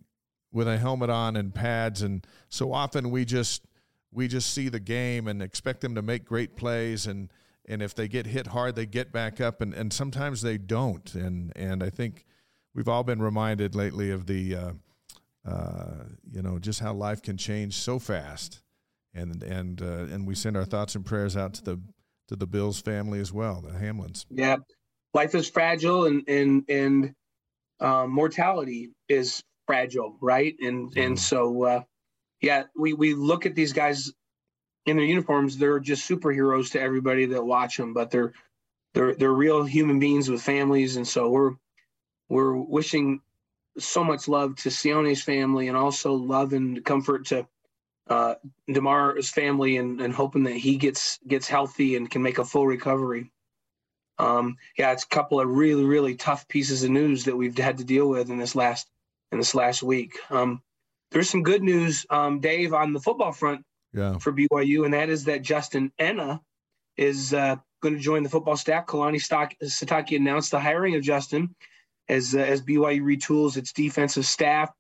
with 0.53 0.69
a 0.69 0.79
helmet 0.79 1.11
on 1.11 1.37
and 1.37 1.55
pads, 1.55 2.03
and 2.03 2.27
so 2.49 2.73
often 2.73 3.11
we 3.11 3.25
just 3.25 3.63
we 4.11 4.27
just 4.29 4.53
see 4.53 4.69
the 4.69 4.81
game 4.81 5.29
and 5.29 5.43
expect 5.43 5.81
them 5.81 5.95
to 5.95 6.03
make 6.03 6.25
great 6.25 6.57
plays. 6.57 7.07
And 7.07 7.31
and 7.67 7.83
if 7.83 7.95
they 7.95 8.09
get 8.09 8.27
hit 8.27 8.49
hard 8.49 8.75
they 8.75 8.87
get 8.87 9.13
back 9.13 9.41
up. 9.41 9.61
And, 9.61 9.75
and 9.75 9.93
sometimes 9.93 10.43
they 10.43 10.59
don't. 10.59 11.15
And 11.15 11.53
and 11.55 11.83
I 11.83 11.91
think 11.91 12.25
we've 12.75 12.89
all 12.89 13.05
been 13.05 13.21
reminded 13.21 13.75
lately 13.75 14.11
of 14.11 14.27
the 14.27 14.57
uh, 14.57 14.73
uh, 15.47 16.05
you 16.31 16.43
know 16.43 16.59
just 16.59 16.81
how 16.81 16.95
life 16.95 17.23
can 17.23 17.37
change 17.37 17.75
so 17.75 17.99
fast 17.99 18.63
and 19.19 19.43
and 19.43 19.83
uh, 19.83 20.15
and 20.15 20.27
we 20.27 20.35
send 20.35 20.57
our 20.57 20.65
thoughts 20.65 20.95
and 20.95 21.05
prayers 21.05 21.37
out 21.37 21.55
to 21.55 21.65
the 21.65 21.81
to 22.29 22.37
the 22.37 22.47
Bills 22.47 22.81
family 22.81 23.21
as 23.21 23.33
well, 23.33 23.61
the 23.61 23.73
Hamlins. 23.73 24.25
Yeah, 24.31 24.57
life 25.15 25.35
is 25.35 25.49
fragile, 25.49 26.07
and 26.07 26.29
and 26.29 26.65
and 26.69 27.15
um, 27.81 28.11
mortality 28.11 28.91
is 29.09 29.43
fragile, 29.67 30.17
right? 30.21 30.55
And 30.61 30.93
mm. 30.93 31.05
and 31.05 31.19
so 31.19 31.65
uh, 31.65 31.83
yeah, 32.41 32.65
we 32.77 32.93
we 32.93 33.15
look 33.15 33.47
at 33.47 33.55
these 33.55 33.73
guys 33.73 34.13
in 34.87 34.97
their 34.97 35.07
uniforms; 35.07 35.59
they're 35.59 35.81
just 35.81 36.09
superheroes 36.09 36.73
to 36.73 36.81
everybody 36.81 37.27
that 37.27 37.45
watch 37.45 37.77
them, 37.77 37.93
but 37.93 38.11
they're 38.11 38.33
they're 38.95 39.15
they're 39.15 39.33
real 39.33 39.65
human 39.65 39.99
beings 39.99 40.31
with 40.31 40.43
families, 40.43 40.97
and 40.97 41.07
so 41.07 41.31
we're 41.31 41.53
we're 42.29 42.57
wishing 42.57 43.21
so 43.79 44.03
much 44.03 44.29
love 44.29 44.57
to 44.57 44.71
Sione's 44.71 45.23
family 45.23 45.69
and 45.69 45.77
also 45.77 46.13
love 46.13 46.53
and 46.53 46.85
comfort 46.85 47.27
to 47.27 47.47
uh, 48.09 48.35
Damar's 48.73 49.29
family 49.29 49.77
and, 49.77 50.01
and 50.01 50.15
hoping 50.15 50.45
that 50.45 50.57
he 50.57 50.77
gets 50.77 51.19
gets 51.27 51.49
healthy 51.49 51.97
and 51.97 52.11
can 52.11 52.23
make 52.23 52.39
a 52.39 52.45
full 52.45 52.67
recovery. 52.67 53.31
Um, 54.19 54.57
yeah, 54.77 54.93
it's 54.93 55.05
a 55.05 55.09
couple 55.09 55.41
of 55.41 55.49
really 55.49 55.85
really 55.85 56.15
tough 56.15 56.49
pieces 56.49 56.83
of 56.83 56.91
news 56.91 57.25
that 57.25 57.37
we've 57.37 57.57
had 57.57 57.79
to 57.79 57.85
deal 57.85 58.09
with 58.09 58.31
in 58.31 58.39
this 58.39 58.55
last 58.55 58.89
in 59.33 59.39
this 59.39 59.55
last 59.55 59.83
week. 59.83 60.19
Um, 60.31 60.63
there's 61.11 61.31
some 61.31 61.43
good 61.43 61.63
news, 61.63 62.05
um, 62.11 62.41
Dave, 62.41 62.75
on 62.75 62.93
the 62.93 63.01
football 63.01 63.33
front 63.33 63.65
yeah. 63.93 64.19
for 64.19 64.33
BYU, 64.33 64.85
and 64.85 64.95
that 64.95 65.09
is 65.09 65.25
that 65.25 65.43
Justin 65.43 65.93
Ena 65.99 66.41
is 66.97 67.33
uh, 67.33 67.57
going 67.83 67.95
to 67.95 68.01
join 68.01 68.23
the 68.23 68.29
football 68.29 68.57
staff. 68.57 68.87
Kalani 68.87 69.21
Sitake 69.63 70.17
announced 70.17 70.51
the 70.51 70.61
hiring 70.61 70.95
of 70.97 71.03
Justin 71.03 71.55
as 72.09 72.35
uh, 72.35 72.39
as 72.39 72.63
BYU 72.63 73.03
retools 73.03 73.57
its 73.57 73.73
defensive 73.73 74.27
staff. 74.27 74.71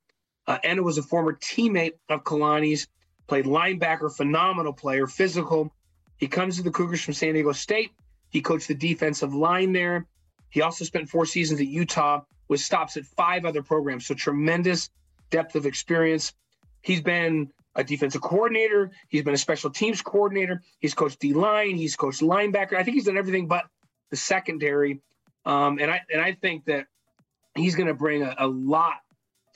Uh, 0.47 0.59
Ena 0.64 0.83
was 0.83 0.99
a 0.99 1.03
former 1.03 1.35
teammate 1.35 1.93
of 2.09 2.25
Kalani's 2.25 2.88
played 3.29 3.45
linebacker, 3.45 4.14
phenomenal 4.14 4.73
player, 4.73 5.07
physical. 5.07 5.73
He 6.17 6.27
comes 6.27 6.57
to 6.57 6.62
the 6.62 6.71
Cougars 6.71 7.03
from 7.03 7.14
San 7.14 7.35
Diego 7.35 7.53
State. 7.53 7.93
He 8.31 8.41
coached 8.41 8.69
the 8.69 8.75
defensive 8.75 9.35
line 9.35 9.73
there. 9.73 10.07
He 10.51 10.62
also 10.62 10.85
spent 10.85 11.09
four 11.09 11.27
seasons 11.27 11.61
at 11.61 11.67
Utah 11.67 12.23
with 12.49 12.61
stops 12.61 12.97
at 12.97 13.05
five 13.05 13.45
other 13.45 13.62
programs. 13.62 14.07
So 14.07 14.14
tremendous 14.14 14.91
depth 15.31 15.55
of 15.55 15.67
experience. 15.67 16.33
He's 16.83 17.03
been 17.03 17.51
a 17.75 17.85
defensive 17.85 18.23
coordinator. 18.23 18.91
He's 19.09 19.23
been 19.23 19.35
a 19.35 19.38
special 19.38 19.71
teams 19.71 20.03
coordinator. 20.03 20.62
He's 20.81 20.95
coached 20.95 21.21
D 21.21 21.35
line. 21.35 21.77
He's 21.77 21.97
coached 21.97 22.23
linebacker. 22.23 22.75
I 22.75 22.83
think 22.83 22.95
he's 22.95 23.05
done 23.05 23.19
everything 23.19 23.47
but 23.47 23.64
the 24.11 24.17
secondary. 24.17 25.01
Um, 25.45 25.79
and 25.79 25.91
I 25.91 26.01
and 26.12 26.21
I 26.21 26.33
think 26.33 26.64
that 26.64 26.87
he's 27.55 27.75
going 27.75 27.87
to 27.87 27.95
bring 27.95 28.23
a, 28.23 28.35
a, 28.38 28.47
lot 28.47 28.97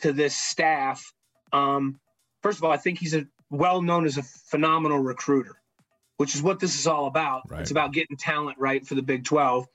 to 0.00 0.12
this 0.12 0.34
staff. 0.34 1.12
Um, 1.52 2.00
first 2.42 2.58
of 2.58 2.64
all, 2.64 2.70
I 2.70 2.76
think 2.76 2.98
he's 2.98 3.14
a 3.14 3.26
well 3.52 3.82
known 3.82 4.06
as 4.06 4.16
a 4.16 4.22
phenomenal 4.22 4.98
recruiter, 4.98 5.56
which 6.16 6.34
is 6.34 6.42
what 6.42 6.58
this 6.58 6.78
is 6.78 6.86
all 6.86 7.06
about. 7.06 7.42
Right. 7.48 7.60
It's 7.60 7.70
about 7.70 7.92
getting 7.92 8.16
talent 8.16 8.58
right 8.58 8.84
for 8.84 8.94
the 8.94 9.02
Big 9.02 9.24
12. 9.24 9.66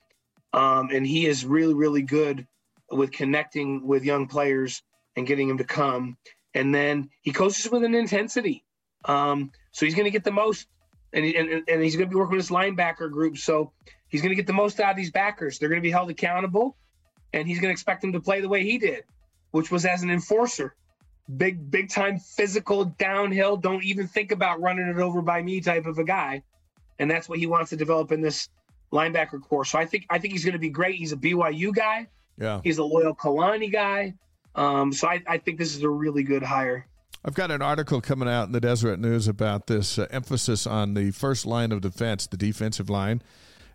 Um, 0.52 0.90
and 0.92 1.06
he 1.06 1.26
is 1.26 1.44
really, 1.44 1.74
really 1.74 2.02
good 2.02 2.46
with 2.90 3.12
connecting 3.12 3.86
with 3.86 4.04
young 4.04 4.26
players 4.26 4.82
and 5.16 5.26
getting 5.26 5.48
them 5.48 5.58
to 5.58 5.64
come. 5.64 6.16
And 6.54 6.74
then 6.74 7.10
he 7.22 7.32
coaches 7.32 7.70
with 7.70 7.84
an 7.84 7.94
intensity. 7.94 8.64
Um, 9.04 9.52
so 9.72 9.86
he's 9.86 9.94
going 9.94 10.06
to 10.06 10.10
get 10.10 10.24
the 10.24 10.32
most, 10.32 10.66
and, 11.12 11.24
he, 11.24 11.36
and, 11.36 11.48
and 11.68 11.82
he's 11.82 11.94
going 11.94 12.08
to 12.08 12.10
be 12.10 12.16
working 12.16 12.36
with 12.36 12.46
his 12.46 12.50
linebacker 12.50 13.10
group. 13.10 13.36
So 13.36 13.72
he's 14.08 14.22
going 14.22 14.30
to 14.30 14.36
get 14.36 14.46
the 14.46 14.52
most 14.52 14.80
out 14.80 14.90
of 14.90 14.96
these 14.96 15.12
backers. 15.12 15.58
They're 15.58 15.68
going 15.68 15.80
to 15.80 15.86
be 15.86 15.90
held 15.90 16.10
accountable, 16.10 16.76
and 17.32 17.46
he's 17.46 17.60
going 17.60 17.68
to 17.68 17.72
expect 17.72 18.00
them 18.00 18.12
to 18.12 18.20
play 18.20 18.40
the 18.40 18.48
way 18.48 18.64
he 18.64 18.78
did, 18.78 19.04
which 19.52 19.70
was 19.70 19.84
as 19.84 20.02
an 20.02 20.10
enforcer. 20.10 20.74
Big, 21.36 21.70
big 21.70 21.90
time 21.90 22.18
physical 22.18 22.86
downhill. 22.86 23.56
Don't 23.56 23.84
even 23.84 24.06
think 24.06 24.32
about 24.32 24.60
running 24.60 24.88
it 24.88 24.98
over 24.98 25.20
by 25.20 25.42
me 25.42 25.60
type 25.60 25.86
of 25.86 25.98
a 25.98 26.04
guy. 26.04 26.42
And 26.98 27.10
that's 27.10 27.28
what 27.28 27.38
he 27.38 27.46
wants 27.46 27.70
to 27.70 27.76
develop 27.76 28.12
in 28.12 28.20
this 28.20 28.48
linebacker 28.92 29.40
corps. 29.40 29.64
So 29.64 29.78
I 29.78 29.84
think 29.84 30.06
I 30.10 30.18
think 30.18 30.32
he's 30.32 30.44
going 30.44 30.54
to 30.54 30.58
be 30.58 30.70
great. 30.70 30.96
He's 30.96 31.12
a 31.12 31.16
BYU 31.16 31.74
guy. 31.74 32.08
Yeah. 32.38 32.60
He's 32.64 32.78
a 32.78 32.84
loyal 32.84 33.14
Kalani 33.14 33.70
guy. 33.70 34.14
Um, 34.54 34.92
so 34.92 35.08
I, 35.08 35.22
I 35.26 35.38
think 35.38 35.58
this 35.58 35.76
is 35.76 35.82
a 35.82 35.88
really 35.88 36.22
good 36.22 36.42
hire. 36.42 36.86
I've 37.24 37.34
got 37.34 37.50
an 37.50 37.62
article 37.62 38.00
coming 38.00 38.28
out 38.28 38.46
in 38.46 38.52
the 38.52 38.60
Deseret 38.60 38.98
News 38.98 39.28
about 39.28 39.66
this 39.66 39.98
uh, 39.98 40.06
emphasis 40.10 40.66
on 40.66 40.94
the 40.94 41.10
first 41.10 41.46
line 41.46 41.72
of 41.72 41.80
defense, 41.80 42.26
the 42.26 42.36
defensive 42.36 42.88
line. 42.88 43.22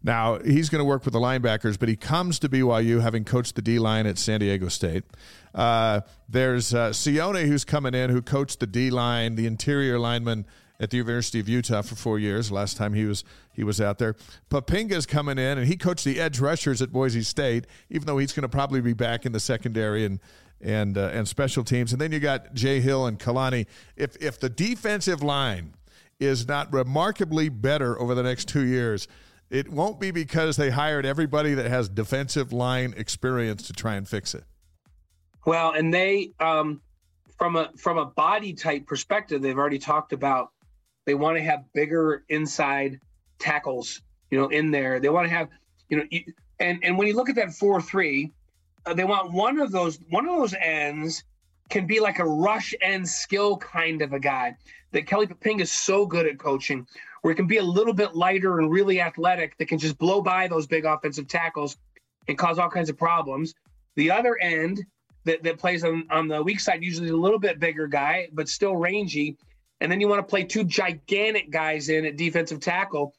Now, 0.03 0.39
he's 0.39 0.69
going 0.69 0.79
to 0.79 0.85
work 0.85 1.05
with 1.05 1.13
the 1.13 1.19
linebackers, 1.19 1.79
but 1.79 1.87
he 1.87 1.95
comes 1.95 2.37
to 2.39 2.49
BYU 2.49 3.01
having 3.01 3.23
coached 3.23 3.55
the 3.55 3.61
D 3.61 3.79
line 3.79 4.05
at 4.05 4.17
San 4.17 4.41
Diego 4.41 4.67
State. 4.67 5.05
Uh, 5.55 6.01
there's 6.27 6.73
uh, 6.73 6.89
Sione, 6.89 7.45
who's 7.45 7.63
coming 7.63 7.93
in, 7.93 8.09
who 8.09 8.21
coached 8.21 8.59
the 8.59 8.67
D 8.67 8.89
line, 8.89 9.35
the 9.35 9.45
interior 9.45 9.97
lineman 9.97 10.45
at 10.79 10.89
the 10.89 10.97
University 10.97 11.39
of 11.39 11.47
Utah 11.47 11.81
for 11.81 11.95
four 11.95 12.19
years. 12.19 12.51
Last 12.51 12.75
time 12.75 12.93
he 12.93 13.05
was 13.05 13.23
he 13.53 13.63
was 13.63 13.79
out 13.79 13.97
there. 13.99 14.15
Poppinga's 14.49 15.05
coming 15.05 15.37
in, 15.37 15.57
and 15.57 15.67
he 15.67 15.77
coached 15.77 16.03
the 16.03 16.19
edge 16.19 16.39
rushers 16.39 16.81
at 16.81 16.91
Boise 16.91 17.23
State, 17.23 17.65
even 17.89 18.05
though 18.05 18.17
he's 18.17 18.33
going 18.33 18.41
to 18.41 18.49
probably 18.49 18.81
be 18.81 18.93
back 18.93 19.25
in 19.25 19.31
the 19.31 19.39
secondary 19.39 20.03
and 20.05 20.19
and 20.59 20.97
uh, 20.97 21.11
and 21.13 21.27
special 21.27 21.63
teams. 21.63 21.93
And 21.93 22.01
then 22.01 22.11
you 22.11 22.19
got 22.19 22.53
Jay 22.53 22.81
Hill 22.81 23.05
and 23.05 23.17
Kalani. 23.17 23.67
If 23.95 24.21
if 24.21 24.39
the 24.39 24.49
defensive 24.49 25.23
line 25.23 25.75
is 26.19 26.47
not 26.47 26.73
remarkably 26.73 27.49
better 27.49 27.99
over 27.99 28.15
the 28.15 28.23
next 28.23 28.47
two 28.47 28.65
years, 28.65 29.07
it 29.49 29.69
won't 29.69 29.99
be 29.99 30.11
because 30.11 30.57
they 30.57 30.69
hired 30.69 31.05
everybody 31.05 31.53
that 31.53 31.69
has 31.69 31.89
defensive 31.89 32.51
line 32.51 32.93
experience 32.97 33.67
to 33.67 33.73
try 33.73 33.95
and 33.95 34.07
fix 34.07 34.33
it. 34.33 34.43
Well, 35.45 35.71
and 35.71 35.93
they 35.93 36.31
um, 36.39 36.81
from 37.37 37.55
a 37.55 37.71
from 37.77 37.97
a 37.97 38.05
body 38.05 38.53
type 38.53 38.87
perspective, 38.87 39.41
they've 39.41 39.57
already 39.57 39.79
talked 39.79 40.13
about 40.13 40.51
they 41.05 41.15
want 41.15 41.37
to 41.37 41.43
have 41.43 41.65
bigger 41.73 42.23
inside 42.29 42.99
tackles, 43.39 44.01
you 44.31 44.39
know, 44.39 44.47
in 44.47 44.71
there. 44.71 44.99
They 44.99 45.09
want 45.09 45.27
to 45.27 45.33
have, 45.33 45.49
you 45.89 45.97
know, 45.97 46.03
and 46.59 46.79
and 46.83 46.97
when 46.97 47.07
you 47.07 47.15
look 47.15 47.29
at 47.29 47.35
that 47.35 47.53
four 47.53 47.81
three, 47.81 48.31
uh, 48.85 48.93
they 48.93 49.03
want 49.03 49.33
one 49.33 49.59
of 49.59 49.71
those 49.71 49.99
one 50.09 50.27
of 50.27 50.37
those 50.37 50.53
ends 50.53 51.23
can 51.69 51.85
be 51.87 51.99
like 51.99 52.19
a 52.19 52.25
rush 52.25 52.73
end 52.81 53.07
skill 53.07 53.57
kind 53.57 54.01
of 54.01 54.13
a 54.13 54.19
guy 54.19 54.55
that 54.91 55.07
Kelly 55.07 55.27
Poppinga 55.27 55.61
is 55.61 55.71
so 55.71 56.05
good 56.05 56.27
at 56.27 56.37
coaching, 56.37 56.87
where 57.23 57.31
it 57.31 57.35
can 57.35 57.47
be 57.47 57.57
a 57.57 57.63
little 57.63 57.93
bit 57.93 58.15
lighter 58.15 58.59
and 58.59 58.69
really 58.69 58.99
athletic 58.99 59.57
that 59.57 59.69
can 59.69 59.79
just 59.79 59.97
blow 59.97 60.21
by 60.21 60.45
those 60.45 60.67
big 60.67 60.83
offensive 60.83 61.25
tackles 61.27 61.77
and 62.27 62.37
cause 62.37 62.59
all 62.59 62.69
kinds 62.69 62.89
of 62.89 62.97
problems. 62.97 63.53
The 63.95 64.11
other 64.11 64.37
end 64.41 64.85
that, 65.23 65.41
that 65.43 65.57
plays 65.57 65.85
on, 65.85 66.05
on 66.11 66.27
the 66.27 66.43
weak 66.43 66.59
side, 66.59 66.83
usually 66.83 67.09
a 67.09 67.15
little 67.15 67.39
bit 67.39 67.61
bigger 67.61 67.87
guy, 67.87 68.27
but 68.33 68.49
still 68.49 68.75
rangy. 68.75 69.37
And 69.79 69.89
then 69.89 70.01
you 70.01 70.09
want 70.09 70.19
to 70.19 70.29
play 70.29 70.43
two 70.43 70.65
gigantic 70.65 71.49
guys 71.49 71.87
in 71.87 72.05
at 72.05 72.17
defensive 72.17 72.59
tackle. 72.59 73.13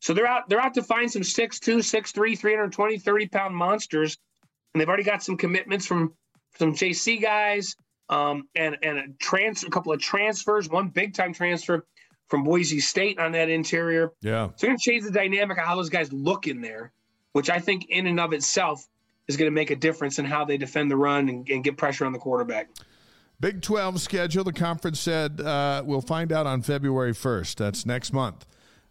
So 0.00 0.14
they're 0.14 0.26
out, 0.26 0.48
they're 0.48 0.60
out 0.60 0.72
to 0.74 0.82
find 0.82 1.12
some 1.12 1.20
6'2, 1.20 1.80
6'3, 1.80 2.38
320, 2.38 2.98
30 2.98 3.28
pound 3.28 3.54
monsters. 3.54 4.16
And 4.72 4.80
they've 4.80 4.88
already 4.88 5.02
got 5.02 5.22
some 5.22 5.36
commitments 5.36 5.84
from 5.84 6.14
some 6.56 6.72
JC 6.72 7.20
guys 7.20 7.76
um, 8.08 8.48
and, 8.54 8.78
and 8.82 8.98
a 8.98 9.04
transfer, 9.20 9.66
a 9.66 9.70
couple 9.70 9.92
of 9.92 10.00
transfers, 10.00 10.70
one 10.70 10.88
big 10.88 11.12
time 11.12 11.34
transfer 11.34 11.84
from 12.30 12.44
Boise 12.44 12.80
State 12.80 13.18
on 13.18 13.32
that 13.32 13.50
interior. 13.50 14.12
Yeah. 14.22 14.46
So 14.46 14.52
they're 14.58 14.70
going 14.70 14.78
to 14.78 14.90
change 14.90 15.04
the 15.04 15.10
dynamic 15.10 15.58
of 15.58 15.64
how 15.64 15.76
those 15.76 15.90
guys 15.90 16.12
look 16.12 16.46
in 16.46 16.60
there, 16.60 16.92
which 17.32 17.50
I 17.50 17.58
think 17.58 17.90
in 17.90 18.06
and 18.06 18.18
of 18.20 18.32
itself 18.32 18.86
is 19.26 19.36
going 19.36 19.50
to 19.50 19.54
make 19.54 19.70
a 19.70 19.76
difference 19.76 20.18
in 20.18 20.24
how 20.24 20.44
they 20.44 20.56
defend 20.56 20.90
the 20.90 20.96
run 20.96 21.28
and, 21.28 21.48
and 21.48 21.62
get 21.62 21.76
pressure 21.76 22.06
on 22.06 22.12
the 22.12 22.18
quarterback. 22.18 22.70
Big 23.40 23.62
12 23.62 24.00
schedule, 24.00 24.44
the 24.44 24.52
conference 24.52 25.00
said 25.00 25.40
uh, 25.40 25.82
we'll 25.84 26.00
find 26.00 26.30
out 26.30 26.46
on 26.46 26.62
February 26.62 27.12
1st. 27.12 27.56
That's 27.56 27.84
next 27.84 28.12
month. 28.12 28.46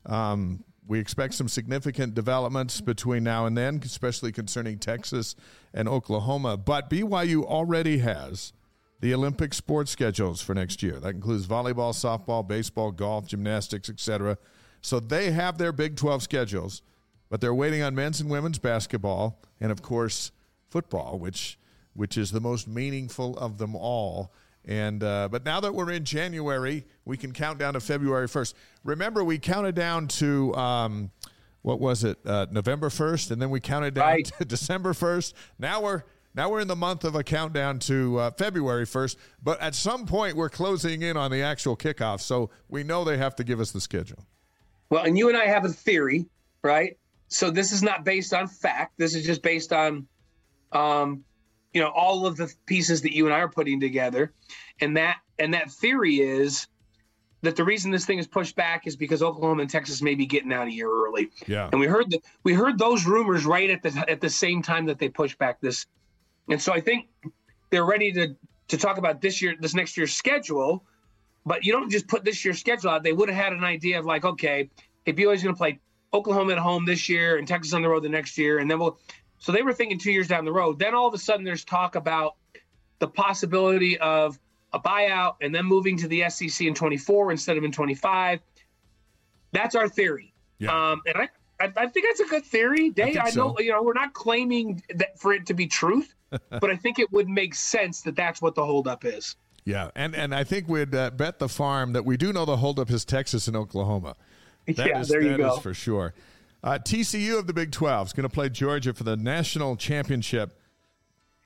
Um, 0.06 0.63
we 0.88 0.99
expect 0.99 1.36
some 1.36 1.47
significant 1.47 2.15
developments 2.15 2.82
between 2.82 3.23
now 3.23 3.45
and 3.45 3.56
then, 3.56 3.80
especially 3.84 4.32
concerning 4.32 4.80
Texas 4.80 5.36
and 5.71 5.88
Oklahoma. 5.88 6.58
But 6.58 6.89
BYU 6.89 7.43
already 7.43 7.99
has 7.99 8.54
the 9.01 9.13
Olympic 9.13 9.53
sports 9.53 9.91
schedules 9.91 10.41
for 10.41 10.53
next 10.53 10.83
year. 10.83 10.99
That 10.99 11.15
includes 11.15 11.47
volleyball, 11.47 11.93
softball, 11.93 12.45
baseball, 12.47 12.91
golf, 12.91 13.27
gymnastics, 13.27 13.89
etc. 13.89 14.38
So 14.81 14.99
they 14.99 15.31
have 15.31 15.57
their 15.57 15.71
Big 15.71 15.95
12 15.95 16.23
schedules, 16.23 16.81
but 17.29 17.41
they're 17.41 17.53
waiting 17.53 17.81
on 17.81 17.95
men's 17.95 18.19
and 18.21 18.29
women's 18.29 18.59
basketball 18.59 19.41
and 19.59 19.71
of 19.71 19.81
course 19.81 20.31
football, 20.69 21.17
which 21.19 21.57
which 21.93 22.17
is 22.17 22.31
the 22.31 22.39
most 22.39 22.67
meaningful 22.67 23.38
of 23.38 23.57
them 23.57 23.75
all. 23.75 24.31
And 24.65 25.03
uh, 25.03 25.27
but 25.31 25.43
now 25.45 25.59
that 25.62 25.73
we're 25.73 25.91
in 25.91 26.03
January, 26.05 26.85
we 27.05 27.17
can 27.17 27.31
count 27.33 27.57
down 27.59 27.73
to 27.73 27.79
February 27.79 28.27
first. 28.27 28.55
Remember, 28.83 29.23
we 29.23 29.39
counted 29.39 29.75
down 29.75 30.07
to 30.09 30.53
um, 30.55 31.12
what 31.62 31.79
was 31.79 32.03
it, 32.03 32.17
uh, 32.25 32.45
November 32.51 32.89
first, 32.89 33.31
and 33.31 33.41
then 33.41 33.49
we 33.49 33.59
counted 33.59 33.93
down 33.95 34.05
Right. 34.05 34.31
to 34.38 34.45
December 34.45 34.93
first. 34.93 35.35
Now 35.57 35.81
we're 35.81 36.03
now 36.39 36.49
we're 36.49 36.62
in 36.62 36.69
the 36.69 36.75
month 36.75 37.04
of 37.04 37.15
a 37.15 37.23
countdown 37.23 37.80
to 37.80 38.17
uh, 38.17 38.32
February 38.32 38.86
first. 38.86 39.17
But 39.43 39.60
at 39.60 39.75
some 39.75 40.06
point, 40.06 40.38
we're 40.38 40.49
closing 40.49 41.02
in 41.02 41.17
on 41.17 41.32
the 41.32 41.41
actual 41.41 41.75
kickoff, 41.75 42.21
so 42.21 42.49
we 42.69 42.82
know 42.82 43.04
they 43.04 43.17
have 43.17 43.36
to 43.36 43.43
give 43.43 43.60
us 43.60 43.71
the 43.71 43.82
schedule. 43.82 44.25
Well, 44.89 45.04
and 45.04 45.17
you 45.17 45.28
and 45.28 45.38
I 45.38 45.47
have 45.47 45.65
a 45.65 45.69
theory, 45.69 46.28
right? 46.63 46.97
So 47.28 47.52
this 47.52 47.73
is 47.73 47.84
not 47.84 48.06
based 48.06 48.34
on 48.34 48.47
fact. 48.47 48.93
This 48.97 49.15
is 49.15 49.25
just 49.25 49.41
based 49.41 49.73
on, 49.73 50.08
um, 50.71 51.25
you 51.73 51.82
know, 51.82 51.89
all 51.89 52.25
of 52.25 52.38
the 52.38 52.49
pieces 52.65 53.02
that 53.02 53.13
you 53.13 53.25
and 53.25 53.34
I 53.36 53.39
are 53.39 53.49
putting 53.49 53.82
together, 53.82 54.32
and 54.80 54.95
that 54.95 55.17
and 55.39 55.54
that 55.54 55.69
theory 55.69 56.21
is 56.21 56.67
that 57.41 57.58
the 57.58 57.65
reason 57.65 57.91
this 57.91 58.06
thing 58.06 58.17
is 58.17 58.28
pushed 58.28 58.56
back 58.56 58.88
is 58.88 58.95
because 58.95 59.21
Oklahoma 59.21 59.63
and 59.63 59.69
Texas 59.69 60.02
may 60.02 60.15
be 60.15 60.25
getting 60.25 60.54
out 60.54 60.67
a 60.67 60.71
year 60.71 60.89
early. 60.89 61.32
Yeah. 61.47 61.67
And 61.69 61.82
we 61.82 61.88
heard 61.88 62.10
that 62.12 62.21
we 62.43 62.54
heard 62.54 62.80
those 62.80 63.06
rumors 63.06 63.45
right 63.45 63.69
at 63.69 63.84
the 63.84 64.06
at 64.10 64.21
the 64.21 64.30
same 64.30 64.62
time 64.62 64.86
that 64.86 64.99
they 64.99 65.10
pushed 65.10 65.38
back 65.38 65.60
this, 65.60 65.86
and 66.49 66.62
so 66.62 66.73
I 66.73 66.81
think 66.81 67.07
they're 67.69 67.85
ready 67.85 68.12
to 68.13 68.35
to 68.69 68.77
talk 68.77 68.97
about 68.97 69.21
this 69.21 69.41
year 69.41 69.55
this 69.59 69.73
next 69.73 69.97
year's 69.97 70.13
schedule. 70.13 70.83
But 71.45 71.63
you 71.63 71.71
don't 71.71 71.89
just 71.89 72.07
put 72.07 72.25
this 72.25 72.43
year's 72.43 72.59
schedule 72.59 72.89
out. 72.91 73.03
They 73.03 73.13
would 73.13 73.29
have 73.29 73.38
had 73.38 73.53
an 73.53 73.63
idea 73.63 73.97
of 73.97 74.05
like, 74.05 74.25
okay, 74.25 74.69
hey, 75.05 75.13
BYU's 75.13 75.41
going 75.41 75.55
to 75.55 75.57
play 75.57 75.79
Oklahoma 76.13 76.51
at 76.53 76.59
home 76.59 76.85
this 76.85 77.07
year 77.07 77.38
and 77.38 77.47
Texas 77.47 77.73
on 77.73 77.81
the 77.81 77.89
road 77.89 78.03
the 78.03 78.09
next 78.09 78.38
year, 78.38 78.59
and 78.59 78.69
then 78.69 78.79
we'll. 78.79 78.99
So 79.41 79.53
they 79.53 79.62
were 79.62 79.71
thinking 79.71 79.97
two 79.97 80.12
years 80.12 80.27
down 80.27 80.43
the 80.43 80.51
road. 80.51 80.79
Then 80.79 80.93
all 80.93 81.07
of 81.07 81.13
a 81.13 81.17
sudden, 81.17 81.45
there's 81.45 81.63
talk 81.63 81.95
about 81.95 82.35
the 82.99 83.07
possibility 83.07 83.97
of 83.99 84.38
a 84.73 84.79
buyout 84.79 85.35
and 85.41 85.55
then 85.55 85.65
moving 85.65 85.97
to 85.97 86.07
the 86.07 86.29
SEC 86.29 86.67
in 86.67 86.73
24 86.73 87.31
instead 87.31 87.57
of 87.57 87.63
in 87.63 87.71
25. 87.71 88.41
That's 89.51 89.75
our 89.75 89.88
theory. 89.88 90.33
Yeah. 90.59 90.91
Um, 90.91 91.01
and 91.05 91.17
I, 91.17 91.29
I, 91.60 91.72
I 91.76 91.88
think 91.88 92.06
that's 92.08 92.19
a 92.22 92.26
good 92.26 92.45
theory. 92.45 92.89
Day, 92.89 93.13
think 93.13 93.17
I, 93.19 93.26
know, 93.30 93.56
so. 93.56 93.60
you 93.60 93.72
know, 93.72 93.84
we're 93.84 93.93
not 93.93 94.13
claiming 94.13 94.82
that 94.95 95.19
for 95.19 95.34
it 95.34 95.45
to 95.48 95.54
be 95.54 95.67
truth, 95.67 96.13
but 96.30 96.69
I 96.69 96.76
think 96.76 97.00
it 97.00 97.12
would 97.12 97.28
make 97.28 97.56
sense 97.56 98.02
that 98.02 98.15
that's 98.15 98.41
what 98.41 98.56
the 98.56 98.65
holdup 98.65 99.06
is. 99.06 99.36
Yeah, 99.65 99.91
and 99.95 100.15
and 100.15 100.34
I 100.34 100.43
think 100.43 100.67
we'd 100.67 100.95
uh, 100.95 101.12
bet 101.12 101.39
the 101.39 101.50
farm 101.50 101.93
that 101.93 102.06
we 102.06 102.17
do 102.17 102.34
know 102.34 102.45
the 102.45 102.58
holdup 102.58 102.89
is 102.89 103.06
Texas 103.06 103.48
and 103.48 103.56
Oklahoma. 103.56 104.15
That 104.67 104.88
yeah, 104.88 105.00
is- 105.00 105.08
there 105.08 105.22
you 105.22 105.36
go. 105.36 105.56
is 105.56 105.60
for 105.63 105.74
sure. 105.74 106.13
Uh, 106.63 106.78
TCU 106.78 107.39
of 107.39 107.48
the 107.48 107.54
Big 107.54 107.72
12 107.72 108.08
is 108.08 108.13
going 108.13 108.28
to 108.28 108.34
play 108.34 108.50
Georgia 108.50 108.93
for 108.93 109.04
the 109.04 109.15
national 109.17 109.78
championship 109.78 110.60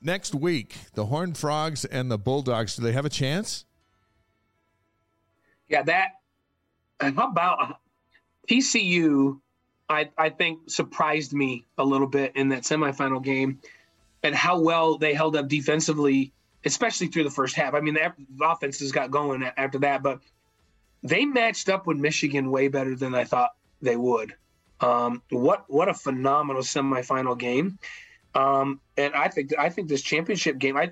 next 0.02 0.36
week. 0.36 0.76
The 0.96 1.06
Horned 1.06 1.38
Frogs 1.38 1.86
and 1.86 2.12
the 2.12 2.18
Bulldogs, 2.18 2.76
do 2.76 2.82
they 2.82 2.92
have 2.92 3.06
a 3.06 3.10
chance? 3.10 3.64
Yeah, 5.70 5.84
that. 5.84 6.10
How 7.00 7.30
about 7.30 7.78
TCU? 8.50 9.40
I 9.94 10.10
I 10.18 10.30
think 10.30 10.70
surprised 10.70 11.34
me 11.34 11.66
a 11.78 11.84
little 11.84 12.08
bit 12.08 12.36
in 12.36 12.50
that 12.50 12.64
semifinal 12.64 13.24
game, 13.24 13.60
and 14.24 14.36
how 14.36 14.60
well 14.60 14.98
they 14.98 15.14
held 15.14 15.36
up 15.36 15.48
defensively, 15.48 16.34
especially 16.66 17.08
through 17.08 17.24
the 17.24 17.32
first 17.32 17.56
half. 17.56 17.74
I 17.74 17.80
mean, 17.80 17.94
the 17.94 18.14
the 18.38 18.46
offenses 18.46 18.92
got 18.92 19.12
going 19.12 19.44
after 19.58 19.80
that, 19.80 20.04
but 20.04 20.20
they 21.04 21.26
matched 21.26 21.70
up 21.70 21.86
with 21.86 21.98
Michigan 21.98 22.52
way 22.52 22.68
better 22.68 22.96
than 22.96 23.14
I 23.14 23.26
thought 23.26 23.52
they 23.82 23.96
would. 23.96 24.36
Um, 24.80 25.22
what 25.30 25.66
what 25.68 25.90
a 25.90 25.94
phenomenal 25.94 26.62
semifinal 26.62 27.38
game, 27.38 27.78
um, 28.36 28.82
and 28.98 29.14
I 29.14 29.28
think 29.28 29.58
I 29.58 29.70
think 29.70 29.88
this 29.88 30.02
championship 30.02 30.58
game. 30.58 30.76
I 30.76 30.92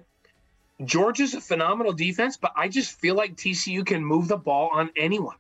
Georgia's 0.84 1.34
a 1.34 1.42
phenomenal 1.42 1.94
defense, 1.94 2.38
but 2.38 2.54
I 2.56 2.68
just 2.68 3.00
feel 3.00 3.16
like 3.16 3.36
TCU 3.36 3.86
can 3.86 4.04
move 4.04 4.28
the 4.28 4.38
ball 4.38 4.70
on 4.74 4.90
anyone. 4.96 5.36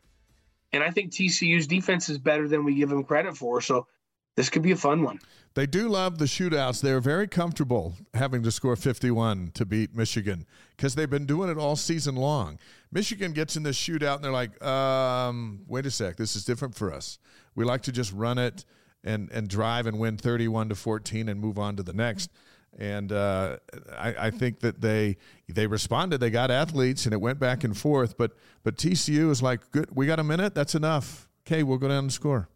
And 0.73 0.83
I 0.83 0.89
think 0.89 1.11
TCU's 1.11 1.67
defense 1.67 2.09
is 2.09 2.17
better 2.17 2.47
than 2.47 2.63
we 2.63 2.75
give 2.75 2.89
them 2.89 3.03
credit 3.03 3.35
for. 3.35 3.61
So 3.61 3.87
this 4.35 4.49
could 4.49 4.61
be 4.61 4.71
a 4.71 4.77
fun 4.77 5.03
one. 5.03 5.19
They 5.53 5.65
do 5.65 5.89
love 5.89 6.17
the 6.17 6.25
shootouts. 6.25 6.81
They're 6.81 7.01
very 7.01 7.27
comfortable 7.27 7.95
having 8.13 8.41
to 8.43 8.51
score 8.51 8.77
51 8.77 9.51
to 9.55 9.65
beat 9.65 9.93
Michigan 9.93 10.45
because 10.77 10.95
they've 10.95 11.09
been 11.09 11.25
doing 11.25 11.49
it 11.49 11.57
all 11.57 11.75
season 11.75 12.15
long. 12.15 12.57
Michigan 12.91 13.33
gets 13.33 13.57
in 13.57 13.63
this 13.63 13.77
shootout 13.77 14.15
and 14.15 14.23
they're 14.23 14.31
like, 14.31 14.63
um, 14.63 15.61
wait 15.67 15.85
a 15.85 15.91
sec, 15.91 16.15
this 16.15 16.37
is 16.37 16.45
different 16.45 16.75
for 16.75 16.93
us. 16.93 17.19
We 17.53 17.65
like 17.65 17.81
to 17.81 17.91
just 17.91 18.13
run 18.13 18.37
it 18.37 18.63
and, 19.03 19.29
and 19.31 19.49
drive 19.49 19.87
and 19.87 19.99
win 19.99 20.15
31 20.15 20.69
to 20.69 20.75
14 20.75 21.27
and 21.27 21.41
move 21.41 21.59
on 21.59 21.75
to 21.75 21.83
the 21.83 21.93
next. 21.93 22.31
And 22.77 23.11
uh, 23.11 23.57
I, 23.97 24.27
I, 24.27 24.31
think 24.31 24.61
that 24.61 24.79
they 24.79 25.17
they 25.49 25.67
responded. 25.67 26.19
They 26.19 26.29
got 26.29 26.49
athletes, 26.49 27.05
and 27.05 27.13
it 27.13 27.19
went 27.19 27.37
back 27.37 27.65
and 27.65 27.77
forth. 27.77 28.17
But 28.17 28.31
but 28.63 28.77
TCU 28.77 29.29
is 29.29 29.43
like, 29.43 29.69
good. 29.71 29.89
We 29.93 30.05
got 30.07 30.19
a 30.19 30.23
minute. 30.23 30.55
That's 30.55 30.73
enough. 30.73 31.27
Okay, 31.45 31.63
we'll 31.63 31.77
go 31.77 31.89
down 31.89 32.05
and 32.05 32.13
score. 32.13 32.47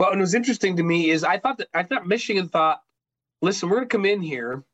Well, 0.00 0.10
and 0.10 0.20
was 0.20 0.34
interesting 0.34 0.76
to 0.78 0.82
me 0.82 1.10
is 1.10 1.22
I 1.22 1.38
thought 1.38 1.58
that 1.58 1.68
I 1.72 1.84
thought 1.84 2.08
Michigan 2.08 2.48
thought, 2.48 2.82
listen, 3.40 3.68
we're 3.68 3.76
going 3.76 3.88
to 3.88 3.96
come 3.96 4.04
in 4.04 4.20
here, 4.20 4.64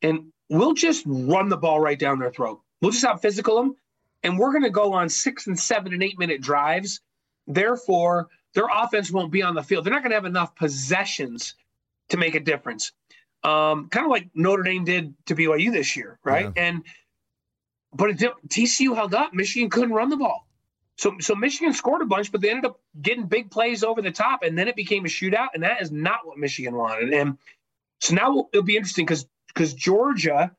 and 0.00 0.32
we'll 0.48 0.74
just 0.74 1.04
run 1.06 1.50
the 1.50 1.56
ball 1.58 1.80
right 1.80 1.98
down 1.98 2.18
their 2.18 2.30
throat. 2.30 2.62
We'll 2.80 2.92
just 2.92 3.04
out 3.04 3.20
physical 3.20 3.56
them, 3.56 3.76
and 4.22 4.38
we're 4.38 4.52
going 4.52 4.64
to 4.64 4.70
go 4.70 4.94
on 4.94 5.10
six 5.10 5.46
and 5.46 5.58
seven 5.58 5.92
and 5.92 6.02
eight 6.02 6.18
minute 6.18 6.40
drives. 6.40 7.02
Therefore, 7.46 8.28
their 8.54 8.68
offense 8.72 9.10
won't 9.10 9.30
be 9.30 9.42
on 9.42 9.54
the 9.54 9.62
field. 9.62 9.84
They're 9.84 9.92
not 9.92 10.02
going 10.02 10.12
to 10.12 10.16
have 10.16 10.24
enough 10.24 10.54
possessions 10.54 11.56
to 12.08 12.16
make 12.16 12.34
a 12.34 12.40
difference. 12.40 12.92
Um, 13.44 13.88
kind 13.90 14.06
of 14.06 14.10
like 14.10 14.30
Notre 14.34 14.62
Dame 14.62 14.84
did 14.84 15.14
to 15.26 15.34
BYU 15.34 15.70
this 15.70 15.96
year, 15.96 16.18
right? 16.24 16.46
Yeah. 16.56 16.62
And 16.62 16.82
but 17.92 18.10
it, 18.10 18.32
TCU 18.48 18.94
held 18.94 19.14
up. 19.14 19.34
Michigan 19.34 19.70
couldn't 19.70 19.92
run 19.92 20.08
the 20.08 20.16
ball. 20.16 20.46
So, 20.96 21.16
so 21.20 21.34
Michigan 21.34 21.72
scored 21.72 22.02
a 22.02 22.06
bunch, 22.06 22.30
but 22.30 22.40
they 22.40 22.50
ended 22.50 22.66
up 22.66 22.80
getting 23.00 23.26
big 23.26 23.50
plays 23.50 23.82
over 23.82 24.00
the 24.00 24.12
top, 24.12 24.42
and 24.42 24.56
then 24.56 24.68
it 24.68 24.76
became 24.76 25.04
a 25.04 25.08
shootout, 25.08 25.48
and 25.54 25.62
that 25.62 25.82
is 25.82 25.90
not 25.90 26.20
what 26.24 26.38
Michigan 26.38 26.74
wanted. 26.74 27.12
And 27.12 27.36
so 28.00 28.14
now 28.14 28.48
it'll 28.52 28.64
be 28.64 28.76
interesting 28.76 29.04
because 29.04 29.26
because 29.48 29.74
Georgia 29.74 30.52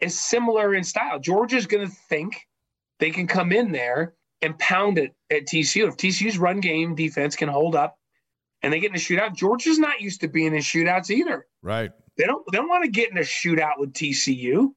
is 0.00 0.18
similar 0.18 0.74
in 0.74 0.84
style. 0.84 1.18
Georgia's 1.18 1.66
going 1.66 1.86
to 1.86 1.94
think 2.08 2.46
they 2.98 3.10
can 3.10 3.26
come 3.26 3.52
in 3.52 3.72
there 3.72 4.14
and 4.40 4.58
pound 4.58 4.98
it 4.98 5.14
at 5.30 5.46
TCU. 5.46 5.88
If 5.88 5.96
TCU's 5.96 6.38
run 6.38 6.60
game 6.60 6.94
defense 6.94 7.36
can 7.36 7.48
hold 7.48 7.74
up, 7.74 7.98
and 8.62 8.72
they 8.72 8.80
get 8.80 8.90
in 8.90 8.96
a 8.96 8.98
shootout, 8.98 9.34
Georgia's 9.34 9.78
not 9.78 10.00
used 10.00 10.20
to 10.20 10.28
being 10.28 10.54
in 10.54 10.60
shootouts 10.60 11.10
either. 11.10 11.46
Right. 11.62 11.90
They 12.16 12.24
don't. 12.24 12.44
They 12.50 12.58
don't 12.58 12.68
want 12.68 12.84
to 12.84 12.90
get 12.90 13.10
in 13.10 13.18
a 13.18 13.22
shootout 13.22 13.78
with 13.78 13.92
TCU. 13.92 14.72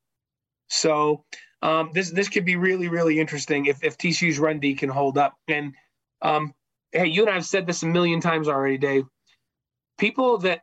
So 0.67 1.23
um, 1.61 1.91
this 1.93 2.11
this 2.11 2.29
could 2.29 2.45
be 2.45 2.55
really 2.55 2.87
really 2.87 3.19
interesting 3.19 3.65
if 3.65 3.83
if 3.83 3.97
TCU's 3.97 4.39
run 4.39 4.59
D 4.59 4.75
can 4.75 4.89
hold 4.89 5.17
up. 5.17 5.33
And 5.47 5.73
um, 6.21 6.53
hey, 6.91 7.07
you 7.07 7.21
and 7.21 7.29
I 7.29 7.33
have 7.35 7.45
said 7.45 7.67
this 7.67 7.83
a 7.83 7.87
million 7.87 8.21
times 8.21 8.47
already, 8.47 8.77
Dave. 8.77 9.05
People 9.97 10.39
that 10.39 10.61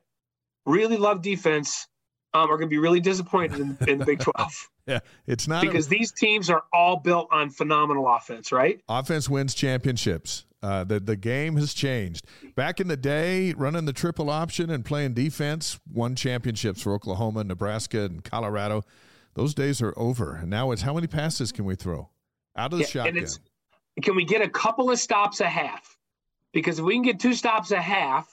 really 0.66 0.96
love 0.96 1.22
defense 1.22 1.86
um, 2.34 2.50
are 2.50 2.56
going 2.56 2.68
to 2.68 2.74
be 2.74 2.78
really 2.78 3.00
disappointed 3.00 3.60
in, 3.60 3.76
in 3.86 3.98
the 3.98 4.04
Big 4.04 4.20
Twelve. 4.36 4.68
yeah, 4.86 5.00
it's 5.26 5.46
not 5.46 5.62
because 5.62 5.86
a, 5.86 5.90
these 5.90 6.12
teams 6.12 6.50
are 6.50 6.64
all 6.72 6.96
built 6.96 7.28
on 7.30 7.50
phenomenal 7.50 8.08
offense, 8.08 8.50
right? 8.50 8.80
Offense 8.88 9.28
wins 9.28 9.54
championships. 9.54 10.46
Uh, 10.62 10.84
the 10.84 11.00
the 11.00 11.16
game 11.16 11.56
has 11.56 11.74
changed. 11.74 12.24
Back 12.54 12.78
in 12.78 12.88
the 12.88 12.96
day, 12.96 13.52
running 13.54 13.84
the 13.84 13.92
triple 13.92 14.30
option 14.30 14.70
and 14.70 14.84
playing 14.84 15.14
defense 15.14 15.80
won 15.90 16.14
championships 16.14 16.82
for 16.82 16.92
Oklahoma, 16.94 17.42
Nebraska, 17.44 18.02
and 18.02 18.22
Colorado. 18.22 18.84
Those 19.34 19.54
days 19.54 19.82
are 19.82 19.94
over. 19.96 20.36
And 20.36 20.50
now 20.50 20.70
it's 20.70 20.82
how 20.82 20.94
many 20.94 21.06
passes 21.06 21.52
can 21.52 21.64
we 21.64 21.74
throw 21.74 22.10
out 22.54 22.72
of 22.72 22.78
the 22.78 22.84
yeah, 22.84 22.90
shotgun? 22.90 23.26
can 24.02 24.14
we 24.14 24.24
get 24.24 24.40
a 24.40 24.48
couple 24.48 24.90
of 24.90 24.98
stops 24.98 25.40
a 25.40 25.48
half? 25.48 25.96
Because 26.52 26.78
if 26.78 26.84
we 26.84 26.94
can 26.94 27.02
get 27.02 27.18
two 27.18 27.34
stops 27.34 27.70
a 27.70 27.80
half, 27.80 28.28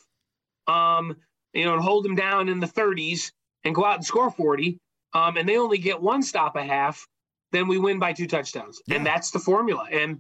um, 0.68 1.16
you 1.54 1.66
know, 1.66 1.74
and 1.74 1.82
hold 1.82 2.06
them 2.06 2.16
down 2.16 2.50
in 2.50 2.60
the 2.60 2.68
30s 2.68 3.32
and 3.64 3.74
go 3.74 3.86
out 3.86 3.96
and 3.96 4.06
score 4.06 4.30
40, 4.30 4.78
um, 5.14 5.38
and 5.38 5.48
they 5.48 5.58
only 5.58 5.78
get 5.78 6.02
one 6.02 6.22
stop 6.22 6.56
a 6.56 6.64
half, 6.64 7.08
then 7.52 7.68
we 7.68 7.78
win 7.78 7.98
by 7.98 8.14
two 8.14 8.28
touchdowns. 8.28 8.82
Yeah. 8.86 8.98
And 8.98 9.06
that's 9.06 9.32
the 9.32 9.40
formula. 9.40 9.88
And 9.92 10.20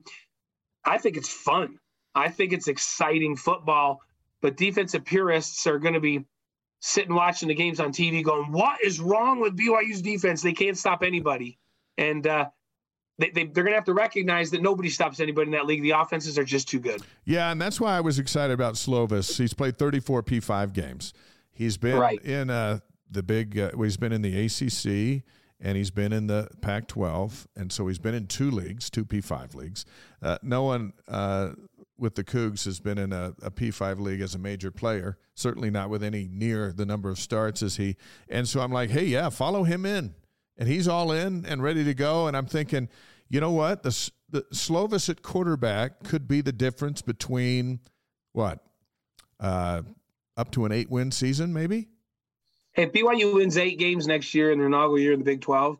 I 0.83 0.97
think 0.97 1.17
it's 1.17 1.29
fun. 1.29 1.77
I 2.15 2.29
think 2.29 2.53
it's 2.53 2.67
exciting 2.67 3.35
football. 3.35 4.01
But 4.41 4.57
defensive 4.57 5.03
purists 5.03 5.67
are 5.67 5.79
going 5.79 5.95
to 5.95 5.99
be 5.99 6.25
sitting 6.81 7.13
watching 7.13 7.49
the 7.49 7.55
games 7.55 7.79
on 7.79 7.91
TV 7.91 8.23
going, 8.23 8.51
what 8.51 8.81
is 8.83 8.99
wrong 8.99 9.39
with 9.39 9.57
BYU's 9.57 10.01
defense? 10.01 10.41
They 10.41 10.53
can't 10.53 10.77
stop 10.77 11.03
anybody. 11.03 11.57
And 11.97 12.25
uh, 12.25 12.49
they, 13.17 13.31
they, 13.31 13.41
are 13.41 13.47
going 13.47 13.67
to 13.67 13.73
have 13.73 13.85
to 13.85 13.93
recognize 13.93 14.49
that 14.51 14.61
nobody 14.61 14.89
stops 14.89 15.19
anybody 15.19 15.47
in 15.47 15.51
that 15.51 15.65
league. 15.65 15.81
The 15.81 15.91
offenses 15.91 16.37
are 16.39 16.45
just 16.45 16.69
too 16.69 16.79
good. 16.79 17.01
Yeah, 17.25 17.51
and 17.51 17.61
that's 17.61 17.81
why 17.81 17.97
I 17.97 17.99
was 17.99 18.17
excited 18.17 18.53
about 18.53 18.75
Slovis. 18.75 19.37
He's 19.37 19.53
played 19.53 19.77
34 19.77 20.23
P5 20.23 20.73
games. 20.73 21.13
He's 21.51 21.77
been 21.77 21.97
right. 21.97 22.23
in 22.23 22.49
uh, 22.49 22.79
the 23.11 23.23
big, 23.23 23.59
uh, 23.59 23.71
well, 23.73 23.83
he's 23.83 23.97
been 23.97 24.13
in 24.13 24.21
the 24.21 24.45
ACC 24.45 25.23
and 25.61 25.77
he's 25.77 25.91
been 25.91 26.13
in 26.13 26.27
the 26.27 26.47
Pac 26.61 26.87
12. 26.87 27.47
And 27.57 27.71
so 27.73 27.87
he's 27.87 27.99
been 27.99 28.15
in 28.15 28.27
two 28.27 28.49
leagues, 28.49 28.89
two 28.89 29.03
P5 29.03 29.53
leagues. 29.55 29.85
Uh, 30.21 30.37
no 30.41 30.63
one 30.63 30.93
uh, 31.09 31.49
with 31.99 32.15
the 32.15 32.23
Cougs 32.23 32.65
has 32.65 32.79
been 32.79 32.97
in 32.97 33.11
a 33.13 33.33
a 33.41 33.51
P5 33.51 33.99
league 33.99 34.21
as 34.21 34.35
a 34.35 34.39
major 34.39 34.71
player, 34.71 35.17
certainly 35.33 35.69
not 35.69 35.89
with 35.89 36.03
any 36.03 36.29
near 36.31 36.71
the 36.71 36.85
number 36.85 37.09
of 37.09 37.19
starts 37.19 37.61
as 37.61 37.77
he. 37.77 37.95
And 38.29 38.47
so 38.47 38.61
I'm 38.61 38.71
like, 38.71 38.89
hey, 38.89 39.05
yeah, 39.05 39.29
follow 39.29 39.63
him 39.63 39.85
in. 39.85 40.15
And 40.57 40.67
he's 40.67 40.87
all 40.87 41.11
in 41.11 41.45
and 41.45 41.63
ready 41.63 41.83
to 41.83 41.93
go. 41.93 42.27
And 42.27 42.35
I'm 42.35 42.45
thinking, 42.45 42.89
you 43.29 43.39
know 43.39 43.51
what? 43.51 43.83
The, 43.83 44.11
the 44.29 44.41
Slovis 44.53 45.09
at 45.09 45.21
quarterback 45.21 46.03
could 46.03 46.27
be 46.27 46.41
the 46.41 46.51
difference 46.51 47.01
between 47.01 47.79
what? 48.33 48.59
Uh, 49.39 49.83
up 50.35 50.51
to 50.51 50.65
an 50.65 50.71
eight 50.71 50.89
win 50.89 51.11
season, 51.11 51.53
maybe? 51.53 51.87
If 52.75 52.91
BYU 52.91 53.35
wins 53.35 53.57
eight 53.57 53.79
games 53.79 54.07
next 54.07 54.33
year 54.33 54.51
in 54.51 54.57
their 54.57 54.67
inaugural 54.67 54.99
year 54.99 55.13
in 55.13 55.19
the 55.19 55.25
Big 55.25 55.41
12. 55.41 55.77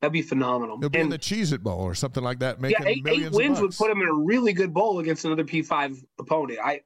That'd 0.00 0.12
be 0.12 0.22
phenomenal. 0.22 0.78
It'll 0.78 0.90
be 0.90 0.98
and, 0.98 1.06
in 1.06 1.10
the 1.10 1.18
Cheez 1.18 1.52
It 1.52 1.62
Bowl 1.62 1.80
or 1.80 1.94
something 1.94 2.24
like 2.24 2.38
that. 2.38 2.60
Making 2.60 2.86
yeah, 2.86 2.88
eight, 2.88 3.06
eight 3.06 3.32
wins 3.32 3.60
would 3.60 3.72
put 3.72 3.90
him 3.90 4.00
in 4.00 4.08
a 4.08 4.14
really 4.14 4.52
good 4.52 4.72
bowl 4.72 4.98
against 4.98 5.26
another 5.26 5.44
P5 5.44 6.02
opponent. 6.18 6.58
I, 6.62 6.80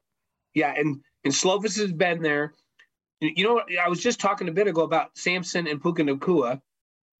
yeah, 0.54 0.74
and 0.76 1.00
and 1.24 1.32
Slovis 1.32 1.78
has 1.78 1.92
been 1.92 2.22
there. 2.22 2.54
You 3.20 3.44
know, 3.44 3.62
I 3.80 3.88
was 3.88 4.02
just 4.02 4.20
talking 4.20 4.48
a 4.48 4.52
bit 4.52 4.66
ago 4.66 4.82
about 4.82 5.16
Samson 5.16 5.66
and 5.68 5.80
Puka 5.80 6.02
Nacua 6.02 6.60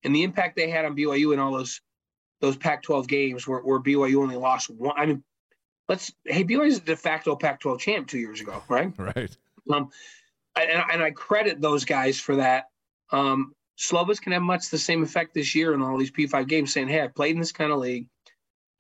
and 0.03 0.15
the 0.15 0.23
impact 0.23 0.57
they 0.57 0.69
had 0.69 0.85
on 0.85 0.97
BYU 0.97 1.33
in 1.33 1.39
all 1.39 1.53
those 1.53 1.81
those 2.41 2.57
Pac-12 2.57 3.07
games 3.07 3.47
where, 3.47 3.61
where 3.61 3.81
BYU 3.81 4.17
only 4.17 4.37
lost 4.37 4.69
one. 4.69 4.95
I 4.97 5.07
mean, 5.07 5.25
let's 5.89 6.13
hey, 6.25 6.45
BYU 6.45 6.67
is 6.67 6.79
a 6.79 6.83
de 6.83 6.97
facto 6.97 7.37
Pac-12 7.37 7.79
champ 7.79 8.09
two 8.09 8.19
years 8.19 8.41
ago, 8.41 8.63
right? 8.69 8.93
Right. 8.99 9.37
Um, 9.73 9.89
and, 10.57 10.85
and 10.93 11.03
I 11.03 11.11
credit 11.11 11.61
those 11.61 11.85
guys 11.85 12.21
for 12.21 12.37
that. 12.37 12.67
Um, 13.11 13.55
Slovis 13.79 14.21
can 14.21 14.33
have 14.33 14.43
much 14.43 14.71
the 14.71 14.79
same 14.79 15.03
effect 15.03 15.35
this 15.35 15.55
year 15.55 15.75
in 15.75 15.83
all 15.83 15.99
these 15.99 16.11
P5 16.11 16.47
games, 16.47 16.73
saying, 16.73 16.89
Hey, 16.89 17.03
I 17.03 17.09
played 17.09 17.35
in 17.35 17.41
this 17.41 17.53
kind 17.53 17.73
of 17.73 17.79
league. 17.79 18.07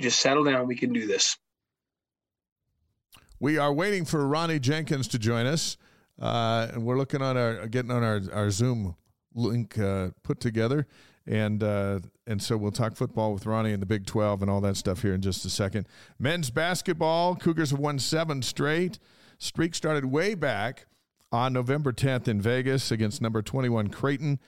Just 0.00 0.20
settle 0.20 0.44
down. 0.44 0.66
We 0.66 0.76
can 0.76 0.92
do 0.92 1.06
this. 1.06 1.36
We 3.40 3.58
are 3.58 3.72
waiting 3.72 4.04
for 4.04 4.26
Ronnie 4.26 4.58
Jenkins 4.58 5.08
to 5.08 5.18
join 5.18 5.46
us. 5.46 5.76
Uh, 6.20 6.68
and 6.72 6.84
we're 6.84 6.96
looking 6.96 7.22
on 7.22 7.36
our 7.36 7.66
getting 7.66 7.90
on 7.90 8.02
our, 8.02 8.20
our 8.32 8.50
Zoom 8.50 8.94
link 9.34 9.78
uh, 9.78 10.10
put 10.22 10.40
together. 10.40 10.86
And 11.26 11.62
uh, 11.62 12.00
and 12.26 12.42
so 12.42 12.56
we'll 12.56 12.72
talk 12.72 12.96
football 12.96 13.32
with 13.32 13.46
Ronnie 13.46 13.72
and 13.72 13.82
the 13.82 13.86
Big 13.86 14.06
12 14.06 14.42
and 14.42 14.50
all 14.50 14.60
that 14.60 14.76
stuff 14.76 15.02
here 15.02 15.14
in 15.14 15.20
just 15.20 15.44
a 15.44 15.50
second. 15.50 15.86
Men's 16.18 16.50
basketball, 16.50 17.34
Cougars 17.34 17.70
have 17.70 17.80
won 17.80 17.98
seven 17.98 18.42
straight. 18.42 18.98
Streak 19.38 19.74
started 19.74 20.06
way 20.06 20.34
back 20.34 20.86
on 21.32 21.52
November 21.52 21.92
10th 21.92 22.28
in 22.28 22.40
Vegas 22.40 22.90
against 22.90 23.20
number 23.20 23.42
21 23.42 23.88
Creighton 23.88 24.38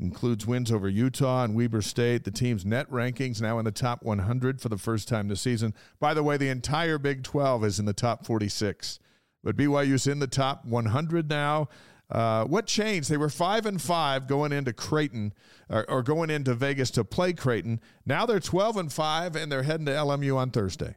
includes 0.00 0.46
wins 0.46 0.72
over 0.72 0.88
Utah 0.88 1.44
and 1.44 1.54
Weber 1.54 1.82
State. 1.82 2.24
The 2.24 2.30
team's 2.30 2.64
net 2.64 2.90
rankings 2.90 3.40
now 3.40 3.58
in 3.58 3.64
the 3.64 3.72
top 3.72 4.02
100 4.02 4.60
for 4.60 4.68
the 4.68 4.78
first 4.78 5.08
time 5.08 5.28
this 5.28 5.40
season. 5.40 5.74
By 6.00 6.14
the 6.14 6.22
way, 6.22 6.36
the 6.36 6.48
entire 6.48 6.98
Big 6.98 7.22
12 7.22 7.64
is 7.64 7.78
in 7.78 7.84
the 7.84 7.92
top 7.92 8.26
46, 8.26 8.98
but 9.42 9.56
BYU's 9.56 10.06
in 10.06 10.18
the 10.18 10.26
top 10.26 10.64
100 10.64 11.28
now. 11.28 11.68
Uh, 12.10 12.44
what 12.44 12.66
changed? 12.66 13.08
They 13.08 13.16
were 13.16 13.30
five 13.30 13.66
and 13.66 13.80
five 13.80 14.26
going 14.26 14.52
into 14.52 14.72
Creighton 14.72 15.32
or, 15.70 15.88
or, 15.90 16.02
going 16.02 16.28
into 16.28 16.54
Vegas 16.54 16.90
to 16.92 17.04
play 17.04 17.32
Creighton. 17.32 17.80
Now 18.04 18.26
they're 18.26 18.40
12 18.40 18.76
and 18.76 18.92
five, 18.92 19.34
and 19.34 19.50
they're 19.50 19.62
heading 19.62 19.86
to 19.86 19.92
LMU 19.92 20.36
on 20.36 20.50
Thursday. 20.50 20.96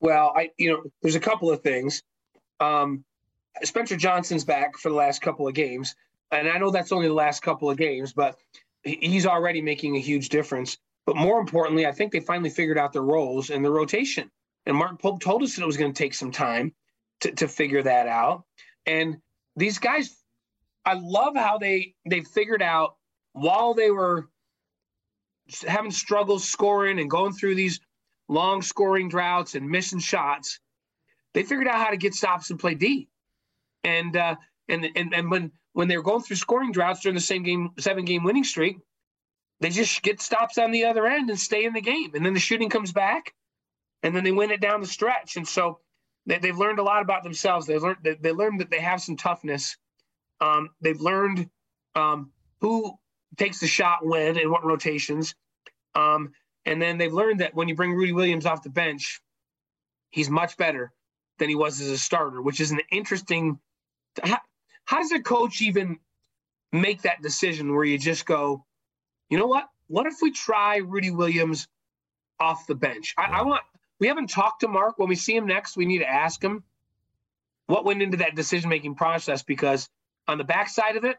Well, 0.00 0.34
I 0.36 0.50
you 0.58 0.70
know 0.70 0.82
there's 1.00 1.14
a 1.14 1.20
couple 1.20 1.50
of 1.50 1.62
things. 1.62 2.02
Um, 2.60 3.04
Spencer 3.62 3.96
Johnson's 3.96 4.44
back 4.44 4.76
for 4.76 4.90
the 4.90 4.94
last 4.94 5.22
couple 5.22 5.48
of 5.48 5.54
games 5.54 5.96
and 6.30 6.48
I 6.48 6.58
know 6.58 6.70
that's 6.70 6.92
only 6.92 7.08
the 7.08 7.14
last 7.14 7.40
couple 7.42 7.70
of 7.70 7.76
games, 7.76 8.12
but 8.12 8.38
he's 8.82 9.26
already 9.26 9.60
making 9.62 9.96
a 9.96 10.00
huge 10.00 10.28
difference. 10.28 10.78
But 11.04 11.16
more 11.16 11.40
importantly, 11.40 11.86
I 11.86 11.92
think 11.92 12.12
they 12.12 12.20
finally 12.20 12.50
figured 12.50 12.78
out 12.78 12.92
their 12.92 13.02
roles 13.02 13.50
and 13.50 13.64
their 13.64 13.72
rotation. 13.72 14.30
And 14.66 14.76
Mark 14.76 15.00
Pope 15.00 15.20
told 15.20 15.42
us 15.42 15.54
that 15.54 15.62
it 15.62 15.66
was 15.66 15.76
going 15.76 15.92
to 15.92 15.98
take 16.02 16.14
some 16.14 16.32
time 16.32 16.74
to, 17.20 17.30
to 17.32 17.46
figure 17.46 17.82
that 17.82 18.08
out. 18.08 18.44
And 18.86 19.18
these 19.54 19.78
guys, 19.78 20.16
I 20.84 20.94
love 20.94 21.36
how 21.36 21.58
they 21.58 21.94
they 22.08 22.22
figured 22.22 22.62
out 22.62 22.96
while 23.32 23.74
they 23.74 23.90
were 23.90 24.28
having 25.66 25.90
struggles 25.90 26.46
scoring 26.46 26.98
and 26.98 27.10
going 27.10 27.32
through 27.32 27.54
these 27.54 27.80
long 28.28 28.62
scoring 28.62 29.08
droughts 29.08 29.54
and 29.54 29.68
missing 29.68 30.00
shots, 30.00 30.58
they 31.34 31.42
figured 31.42 31.68
out 31.68 31.76
how 31.76 31.90
to 31.90 31.96
get 31.96 32.14
stops 32.14 32.50
and 32.50 32.58
play 32.58 32.74
D. 32.74 33.08
And 33.84 34.16
uh, 34.16 34.36
and 34.68 34.88
and 34.96 35.14
and 35.14 35.30
when 35.30 35.52
when 35.76 35.88
they 35.88 35.96
were 35.98 36.02
going 36.02 36.22
through 36.22 36.36
scoring 36.36 36.72
droughts 36.72 37.00
during 37.00 37.14
the 37.14 37.20
same 37.20 37.42
game 37.42 37.68
seven 37.78 38.06
game 38.06 38.24
winning 38.24 38.44
streak, 38.44 38.78
they 39.60 39.68
just 39.68 40.00
get 40.00 40.22
stops 40.22 40.56
on 40.56 40.70
the 40.70 40.86
other 40.86 41.06
end 41.06 41.28
and 41.28 41.38
stay 41.38 41.66
in 41.66 41.74
the 41.74 41.82
game. 41.82 42.12
And 42.14 42.24
then 42.24 42.32
the 42.32 42.40
shooting 42.40 42.70
comes 42.70 42.92
back, 42.92 43.34
and 44.02 44.16
then 44.16 44.24
they 44.24 44.32
win 44.32 44.50
it 44.50 44.62
down 44.62 44.80
the 44.80 44.86
stretch. 44.86 45.36
And 45.36 45.46
so 45.46 45.80
they, 46.24 46.38
have 46.42 46.56
learned 46.56 46.78
a 46.78 46.82
lot 46.82 47.02
about 47.02 47.24
themselves. 47.24 47.66
They've 47.66 47.82
learned 47.82 47.98
they, 48.02 48.14
they 48.14 48.32
learned 48.32 48.60
that 48.60 48.70
they 48.70 48.80
have 48.80 49.02
some 49.02 49.18
toughness. 49.18 49.76
Um, 50.40 50.70
they've 50.80 50.98
learned 50.98 51.50
um, 51.94 52.32
who 52.62 52.94
takes 53.36 53.60
the 53.60 53.66
shot 53.66 53.98
when 54.00 54.38
and 54.38 54.50
what 54.50 54.64
rotations. 54.64 55.34
Um, 55.94 56.32
and 56.64 56.80
then 56.80 56.96
they've 56.96 57.12
learned 57.12 57.40
that 57.40 57.54
when 57.54 57.68
you 57.68 57.74
bring 57.74 57.92
Rudy 57.92 58.12
Williams 58.12 58.46
off 58.46 58.62
the 58.62 58.70
bench, 58.70 59.20
he's 60.08 60.30
much 60.30 60.56
better 60.56 60.90
than 61.38 61.50
he 61.50 61.54
was 61.54 61.82
as 61.82 61.90
a 61.90 61.98
starter, 61.98 62.40
which 62.40 62.62
is 62.62 62.70
an 62.70 62.80
interesting. 62.90 63.58
How 64.86 64.98
does 64.98 65.12
a 65.12 65.20
coach 65.20 65.60
even 65.60 65.98
make 66.72 67.02
that 67.02 67.20
decision 67.22 67.74
where 67.74 67.84
you 67.84 67.98
just 67.98 68.24
go, 68.24 68.64
you 69.28 69.38
know 69.38 69.46
what? 69.46 69.68
What 69.88 70.06
if 70.06 70.14
we 70.22 70.30
try 70.30 70.78
Rudy 70.78 71.10
Williams 71.10 71.68
off 72.40 72.66
the 72.66 72.74
bench? 72.74 73.14
I, 73.18 73.24
I 73.24 73.42
want. 73.42 73.62
We 73.98 74.08
haven't 74.08 74.30
talked 74.30 74.60
to 74.60 74.68
Mark. 74.68 74.98
When 74.98 75.08
we 75.08 75.16
see 75.16 75.34
him 75.34 75.46
next, 75.46 75.76
we 75.76 75.86
need 75.86 75.98
to 75.98 76.08
ask 76.08 76.42
him 76.42 76.64
what 77.66 77.84
went 77.84 78.02
into 78.02 78.18
that 78.18 78.34
decision 78.34 78.68
making 78.68 78.94
process 78.94 79.42
because 79.42 79.88
on 80.28 80.38
the 80.38 80.44
backside 80.44 80.96
of 80.96 81.04
it, 81.04 81.16
it 81.16 81.18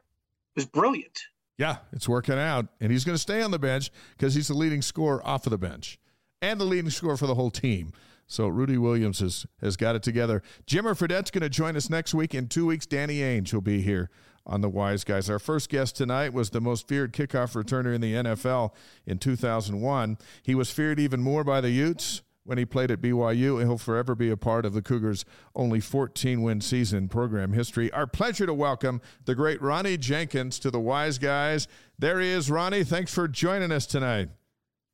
was 0.56 0.66
brilliant. 0.66 1.20
Yeah, 1.58 1.78
it's 1.92 2.08
working 2.08 2.38
out. 2.38 2.68
And 2.80 2.92
he's 2.92 3.04
going 3.04 3.16
to 3.16 3.22
stay 3.22 3.42
on 3.42 3.52
the 3.52 3.60
bench 3.60 3.92
because 4.18 4.36
he's 4.36 4.48
the 4.48 4.54
leading 4.54 4.82
scorer 4.82 5.26
off 5.26 5.46
of 5.46 5.52
the 5.52 5.58
bench 5.58 6.00
and 6.42 6.60
the 6.60 6.66
leading 6.66 6.92
scorer 6.92 7.18
for 7.18 7.28
the 7.28 7.36
whole 7.36 7.52
team. 7.52 7.92
So 8.28 8.48
Rudy 8.48 8.78
Williams 8.78 9.20
has, 9.20 9.46
has 9.62 9.78
got 9.78 9.96
it 9.96 10.04
together. 10.04 10.44
Jimmer 10.68 10.96
Fredette's 10.96 11.32
going 11.32 11.42
to 11.42 11.50
join 11.50 11.76
us 11.78 11.90
next 11.90 12.14
week. 12.14 12.36
In 12.36 12.48
two 12.48 12.66
weeks, 12.66 12.86
Danny 12.86 13.20
Ainge 13.20 13.54
will 13.54 13.62
be 13.62 13.82
here 13.82 14.10
on 14.46 14.62
the 14.62 14.70
Wise 14.70 15.04
Guys. 15.04 15.30
Our 15.30 15.40
first 15.40 15.70
guest 15.70 15.96
tonight 15.96 16.34
was 16.34 16.50
the 16.50 16.62
most 16.62 16.88
feared 16.88 17.14
kickoff 17.14 17.62
returner 17.62 17.96
in 17.96 18.02
the 18.02 18.14
NFL 18.14 18.74
in 19.06 19.18
2001. 19.18 20.18
He 20.44 20.56
was 20.56 20.72
feared 20.72 21.00
even 21.00 21.22
more 21.22 21.44
by 21.44 21.62
the 21.62 21.70
Utes 21.70 22.22
when 22.44 22.58
he 22.58 22.66
played 22.66 22.92
at 22.92 23.02
BYU. 23.02 23.60
And 23.60 23.70
he'll 23.70 23.78
forever 23.78 24.16
be 24.16 24.30
a 24.30 24.38
part 24.38 24.66
of 24.66 24.74
the 24.74 24.82
Cougars' 24.82 25.26
only 25.56 25.80
14 25.80 26.42
win 26.42 26.62
season 26.62 27.08
program 27.10 27.54
history. 27.54 27.92
Our 27.92 28.08
pleasure 28.08 28.46
to 28.46 28.54
welcome 28.54 29.02
the 29.26 29.36
great 29.36 29.62
Ronnie 29.62 29.98
Jenkins 29.98 30.60
to 30.60 30.72
the 30.72 30.80
Wise 30.80 31.18
Guys. 31.18 31.68
There 32.00 32.20
he 32.20 32.30
is, 32.30 32.50
Ronnie. 32.50 32.84
Thanks 32.84 33.14
for 33.14 33.28
joining 33.28 33.72
us 33.72 33.86
tonight. 33.86 34.30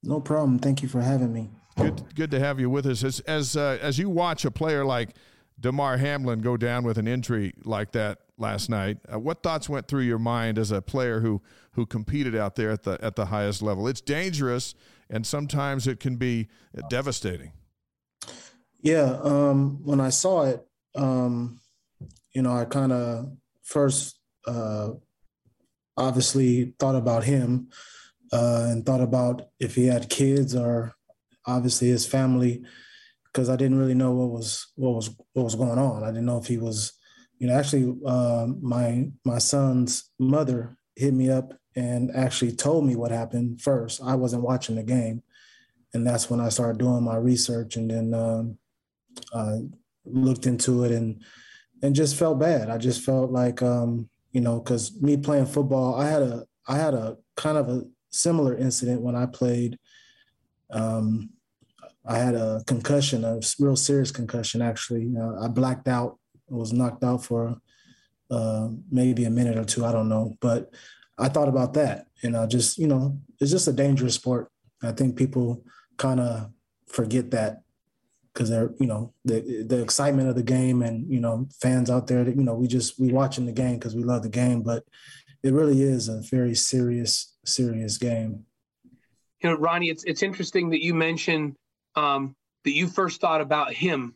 No 0.02 0.19
problem. 0.19 0.60
Thank 0.60 0.82
you 0.82 0.89
for 0.89 1.02
having 1.02 1.32
me. 1.32 1.50
Good, 1.75 2.15
good 2.15 2.31
to 2.31 2.39
have 2.39 2.59
you 2.59 2.69
with 2.69 2.86
us. 2.86 3.03
As 3.03 3.19
as 3.21 3.57
uh, 3.57 3.77
as 3.81 3.97
you 3.97 4.09
watch 4.09 4.45
a 4.45 4.51
player 4.51 4.86
like 4.86 5.15
Damar 5.59 5.97
Hamlin 5.97 6.39
go 6.39 6.57
down 6.57 6.83
with 6.83 6.97
an 6.97 7.07
injury 7.07 7.53
like 7.63 7.91
that 7.93 8.19
last 8.38 8.69
night, 8.69 8.97
uh, 9.12 9.19
what 9.19 9.41
thoughts 9.41 9.69
went 9.69 9.88
through 9.88 10.01
your 10.01 10.19
mind 10.19 10.57
as 10.57 10.71
a 10.71 10.81
player 10.81 11.19
who 11.21 11.41
who 11.71 11.86
competed 11.86 12.36
out 12.36 12.55
there 12.55 12.69
at 12.69 12.83
the 12.83 13.03
at 13.03 13.15
the 13.15 13.25
highest 13.25 13.62
level? 13.62 13.88
It's 13.88 14.01
dangerous, 14.01 14.75
and 15.09 15.25
sometimes 15.25 15.88
it 15.88 15.99
can 15.99 16.17
be 16.17 16.47
devastating. 16.89 17.53
Yeah, 18.81 19.17
um, 19.23 19.79
when 19.83 19.99
I 19.99 20.09
saw 20.09 20.43
it, 20.43 20.67
um, 20.93 21.59
you 22.33 22.41
know, 22.41 22.55
I 22.55 22.65
kind 22.65 22.91
of 22.91 23.31
first 23.63 24.19
uh, 24.45 24.89
obviously 25.97 26.73
thought 26.79 26.95
about 26.95 27.23
him 27.23 27.69
uh, 28.31 28.67
and 28.69 28.86
thought 28.86 29.01
about 29.01 29.43
if 29.59 29.75
he 29.75 29.88
had 29.88 30.09
kids 30.09 30.55
or 30.55 30.93
obviously 31.45 31.89
his 31.89 32.06
family 32.06 32.63
because 33.25 33.49
I 33.49 33.56
didn't 33.56 33.79
really 33.79 33.95
know 33.95 34.12
what 34.12 34.29
was 34.29 34.67
what 34.75 34.93
was 34.93 35.10
what 35.34 35.43
was 35.43 35.56
going 35.56 35.79
on. 35.79 36.03
I 36.03 36.08
didn't 36.08 36.25
know 36.25 36.38
if 36.38 36.45
he 36.45 36.58
was, 36.58 36.93
you 37.39 37.47
know, 37.47 37.56
actually 37.58 37.95
uh, 38.06 38.47
my 38.62 39.10
my 39.25 39.39
son's 39.39 40.12
mother 40.19 40.77
hit 40.95 41.13
me 41.13 41.29
up 41.29 41.53
and 41.75 42.12
actually 42.15 42.51
told 42.51 42.86
me 42.86 42.95
what 42.95 43.12
happened 43.12 43.62
first. 43.62 44.01
I 44.03 44.15
wasn't 44.15 44.43
watching 44.43 44.75
the 44.75 44.84
game, 44.84 45.23
and 45.93 46.06
that's 46.06 46.29
when 46.29 46.39
I 46.39 46.49
started 46.49 46.77
doing 46.77 47.03
my 47.03 47.15
research 47.15 47.75
and 47.75 47.89
then 47.89 48.13
um, 48.13 48.58
uh, 49.34 49.58
looked 50.06 50.45
into 50.45 50.84
it 50.84 50.91
and 50.91 51.21
and 51.82 51.95
just 51.95 52.15
felt 52.15 52.39
bad. 52.39 52.69
I 52.69 52.77
just 52.77 53.01
felt 53.01 53.32
like 53.32 53.62
um, 53.62 54.10
you 54.32 54.41
know 54.41 54.60
because 54.60 54.99
me 55.01 55.17
playing 55.17 55.47
football, 55.47 55.95
I 55.95 56.08
had 56.08 56.21
a 56.21 56.45
I 56.67 56.77
had 56.77 56.93
a 56.93 57.17
kind 57.36 57.58
of 57.58 57.67
a 57.67 57.84
similar 58.12 58.56
incident 58.56 59.01
when 59.01 59.15
I 59.15 59.25
played. 59.25 59.79
Um, 60.71 61.30
I 62.06 62.17
had 62.17 62.36
a 62.36 62.63
concussion, 62.67 63.23
a 63.23 63.39
real 63.60 63.76
serious 63.76 64.12
concussion. 64.12 64.62
Actually, 64.62 65.12
uh, 65.17 65.43
I 65.43 65.47
blacked 65.47 65.88
out, 65.88 66.17
was 66.49 66.73
knocked 66.73 67.04
out 67.04 67.23
for 67.23 67.56
uh, 68.30 68.69
maybe 68.91 69.26
a 69.26 69.30
minute 69.30 69.58
or 69.58 69.63
two. 69.63 69.86
I 69.86 69.91
don't 69.91 70.10
know, 70.10 70.36
but 70.41 70.71
I 71.17 71.30
thought 71.30 71.47
about 71.47 71.73
that, 71.76 72.08
and 72.23 72.36
I 72.36 72.45
just, 72.45 72.78
you 72.78 72.88
know, 72.88 73.19
it's 73.39 73.52
just 73.52 73.67
a 73.67 73.73
dangerous 73.73 74.15
sport. 74.15 74.52
I 74.82 74.91
think 74.91 75.15
people 75.15 75.63
kind 75.97 76.19
of 76.19 76.49
forget 76.88 77.32
that 77.32 77.62
because 78.34 78.49
they're, 78.49 78.73
you 78.80 78.88
know, 78.88 79.13
the 79.23 79.63
the 79.67 79.82
excitement 79.82 80.28
of 80.28 80.36
the 80.36 80.43
game, 80.43 80.82
and 80.82 81.10
you 81.10 81.19
know, 81.19 81.47
fans 81.62 81.89
out 81.89 82.08
there 82.08 82.23
that 82.23 82.36
you 82.36 82.43
know, 82.43 82.56
we 82.56 82.67
just 82.67 82.99
we 82.99 83.13
watching 83.13 83.45
the 83.45 83.52
game 83.52 83.76
because 83.76 83.95
we 83.95 84.04
love 84.04 84.23
the 84.23 84.30
game, 84.30 84.62
but 84.62 84.84
it 85.43 85.54
really 85.54 85.82
is 85.82 86.08
a 86.08 86.21
very 86.21 86.56
serious, 86.56 87.36
serious 87.45 87.97
game. 87.97 88.45
You 89.43 89.49
know, 89.49 89.58
Ronnie, 89.58 89.89
it's 89.89 90.06
it's 90.06 90.23
interesting 90.23 90.69
that 90.69 90.82
you 90.82 90.93
mentioned 90.93 91.56
um, 91.95 92.34
that 92.63 92.71
you 92.71 92.88
first 92.88 93.19
thought 93.19 93.41
about 93.41 93.73
him, 93.73 94.15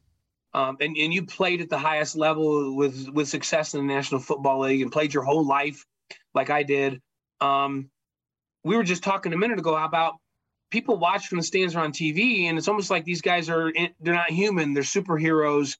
um, 0.54 0.78
and 0.80 0.96
and 0.96 1.14
you 1.14 1.26
played 1.26 1.60
at 1.60 1.70
the 1.70 1.78
highest 1.78 2.16
level 2.16 2.76
with 2.76 3.10
with 3.10 3.28
success 3.28 3.74
in 3.74 3.86
the 3.86 3.94
National 3.94 4.22
Football 4.22 4.62
League 4.62 4.82
and 4.82 4.92
played 4.92 5.14
your 5.14 5.24
whole 5.24 5.46
life, 5.46 5.86
like 6.34 6.50
I 6.50 6.64
did. 6.64 7.02
Um, 7.42 7.90
we 8.64 8.78
were 8.78 8.84
just 8.84 9.04
talking 9.04 9.34
a 9.34 9.38
minute 9.38 9.60
ago 9.60 9.76
about 9.76 10.14
people 10.72 10.98
watch 10.98 11.28
from 11.28 11.40
the 11.40 11.44
stands 11.44 11.76
or 11.76 11.80
on 11.80 11.92
TV, 11.92 12.44
and 12.46 12.58
it's 12.58 12.70
almost 12.70 12.90
like 12.90 13.04
these 13.04 13.22
guys 13.22 13.50
are 13.50 13.70
in, 13.70 13.90
they're 14.00 14.14
not 14.14 14.32
human; 14.32 14.74
they're 14.74 14.84
superheroes, 14.84 15.76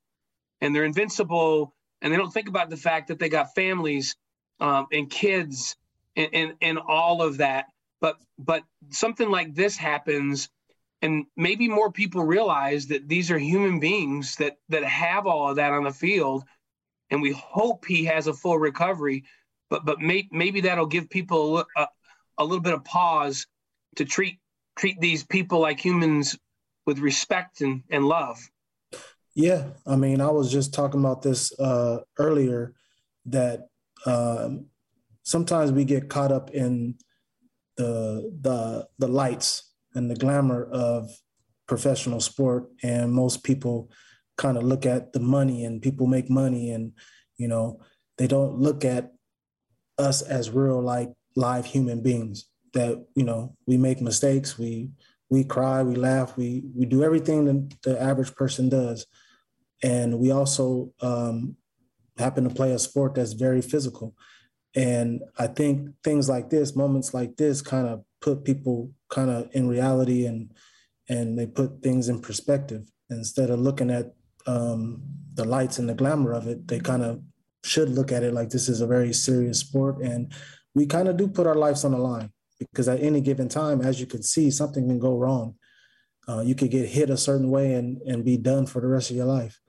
and 0.60 0.76
they're 0.76 0.84
invincible, 0.84 1.74
and 2.02 2.12
they 2.12 2.18
don't 2.18 2.32
think 2.32 2.50
about 2.50 2.70
the 2.70 2.78
fact 2.78 3.08
that 3.08 3.18
they 3.18 3.30
got 3.30 3.56
families 3.56 4.18
um, 4.60 4.88
and 4.92 5.10
kids 5.10 5.78
and, 6.18 6.30
and 6.34 6.54
and 6.62 6.80
all 6.80 7.22
of 7.22 7.38
that. 7.38 7.68
But 8.02 8.18
but 8.38 8.64
something 8.90 9.30
like 9.30 9.56
this 9.56 9.76
happens 9.76 10.50
and 11.02 11.26
maybe 11.36 11.68
more 11.68 11.92
people 11.92 12.24
realize 12.24 12.88
that 12.88 13.08
these 13.08 13.30
are 13.30 13.38
human 13.38 13.80
beings 13.80 14.36
that 14.36 14.58
that 14.70 14.84
have 14.84 15.28
all 15.28 15.50
of 15.50 15.56
that 15.58 15.74
on 15.74 15.84
the 15.84 15.92
field 15.92 16.44
and 17.10 17.22
we 17.22 17.32
hope 17.32 17.86
he 17.86 18.06
has 18.06 18.28
a 18.28 18.34
full 18.34 18.58
recovery 18.58 19.24
but 19.70 19.86
but 19.86 20.00
may, 20.00 20.28
maybe 20.32 20.62
that'll 20.62 20.86
give 20.86 21.10
people 21.10 21.64
a, 21.76 21.88
a, 22.38 22.44
little 22.44 22.62
bit 22.62 22.74
of 22.74 22.84
pause 22.86 23.46
to 23.96 24.06
treat 24.06 24.40
treat 24.78 25.00
these 25.00 25.24
people 25.24 25.60
like 25.60 25.80
humans 25.80 26.38
with 26.86 27.00
respect 27.00 27.62
and, 27.62 27.84
and 27.90 28.06
love. 28.06 28.40
Yeah 29.36 29.66
i 29.86 29.96
mean 29.96 30.22
i 30.22 30.30
was 30.30 30.52
just 30.52 30.74
talking 30.74 31.00
about 31.00 31.22
this 31.22 31.58
uh, 31.60 32.00
earlier 32.18 32.74
that 33.26 33.68
um, 34.06 34.68
sometimes 35.24 35.72
we 35.72 35.84
get 35.84 36.10
caught 36.10 36.32
up 36.32 36.52
in 36.52 36.96
the 37.78 38.32
the 38.42 38.88
the 39.00 39.08
lights 39.08 39.74
and 39.94 40.10
the 40.10 40.16
glamour 40.16 40.66
of 40.66 41.10
professional 41.68 42.20
sport. 42.20 42.70
And 42.84 43.12
most 43.12 43.44
people 43.44 43.92
kind 44.38 44.58
of 44.58 44.64
look 44.64 44.86
at 44.86 45.14
the 45.14 45.20
money 45.20 45.66
and 45.66 45.82
people 45.82 46.08
make 46.08 46.30
money 46.30 46.72
and 46.72 46.94
you 47.38 47.48
know 47.48 47.82
they 48.18 48.28
don't 48.28 48.60
look 48.60 48.86
at 48.86 49.12
us 49.98 50.22
as 50.22 50.52
real 50.52 50.82
like 50.82 51.12
live 51.36 51.66
human 51.66 52.02
beings 52.02 52.46
that 52.74 53.04
you 53.16 53.24
know 53.24 53.56
we 53.66 53.78
make 53.78 54.00
mistakes 54.00 54.58
we 54.58 54.90
we 55.30 55.44
cry 55.44 55.82
we 55.82 55.96
laugh 55.96 56.38
we 56.38 56.64
we 56.76 56.86
do 56.86 57.04
everything 57.04 57.46
that 57.46 57.82
the 57.84 58.02
average 58.02 58.34
person 58.36 58.70
does. 58.70 59.06
And 59.84 60.18
we 60.18 60.32
also 60.32 60.92
um, 61.02 61.56
happen 62.18 62.44
to 62.46 62.50
play 62.50 62.72
a 62.72 62.80
sport 62.80 63.14
that's 63.16 63.34
very 63.34 63.62
physical 63.62 64.16
and 64.78 65.22
i 65.38 65.48
think 65.48 65.90
things 66.04 66.30
like 66.30 66.50
this 66.50 66.76
moments 66.76 67.14
like 67.14 67.36
this 67.36 67.62
kind 67.62 67.88
of 67.88 68.04
put 68.22 68.44
people 68.44 68.92
kind 69.10 69.30
of 69.30 69.50
in 69.54 69.68
reality 69.68 70.26
and 70.26 70.54
and 71.10 71.38
they 71.38 71.46
put 71.46 71.82
things 71.82 72.10
in 72.10 72.20
perspective. 72.20 72.90
Instead 73.10 73.50
of 73.50 73.60
looking 73.60 73.90
at 73.90 74.14
um, 74.46 75.02
the 75.34 75.46
lights 75.46 75.80
and 75.80 75.88
the 75.88 75.94
glamour 75.94 76.34
of 76.34 76.48
it 76.48 76.68
they 76.68 76.80
kind 76.80 77.04
of 77.04 77.22
should 77.64 77.90
look 77.90 78.12
at 78.12 78.24
it 78.24 78.34
like 78.34 78.50
this 78.50 78.70
is 78.70 78.82
a 78.82 78.88
very 78.88 79.14
serious 79.14 79.60
sport. 79.60 79.98
And 80.02 80.32
we 80.74 80.86
kind 80.86 81.08
of 81.08 81.18
do 81.18 81.28
put 81.28 81.48
our 81.48 81.56
lives 81.56 81.84
on 81.84 81.92
the 81.92 81.98
line 81.98 82.32
because 82.60 82.88
at 82.88 83.02
any 83.02 83.22
given 83.22 83.50
time 83.50 83.82
as 83.82 84.00
you 84.00 84.06
can 84.06 84.24
see 84.24 84.52
something 84.52 84.88
can 84.88 85.00
go 85.00 85.18
wrong. 85.18 85.56
Uh, 86.28 86.42
you 86.42 86.56
could 86.56 86.72
get 86.72 86.90
hit 86.90 87.10
a 87.10 87.18
certain 87.18 87.50
way 87.50 87.74
and 87.74 88.02
and 88.02 88.26
be 88.26 88.38
done 88.38 88.66
for 88.66 88.82
the 88.82 88.88
rest 88.88 89.10
of 89.10 89.16
your 89.16 89.26
life. 89.26 89.60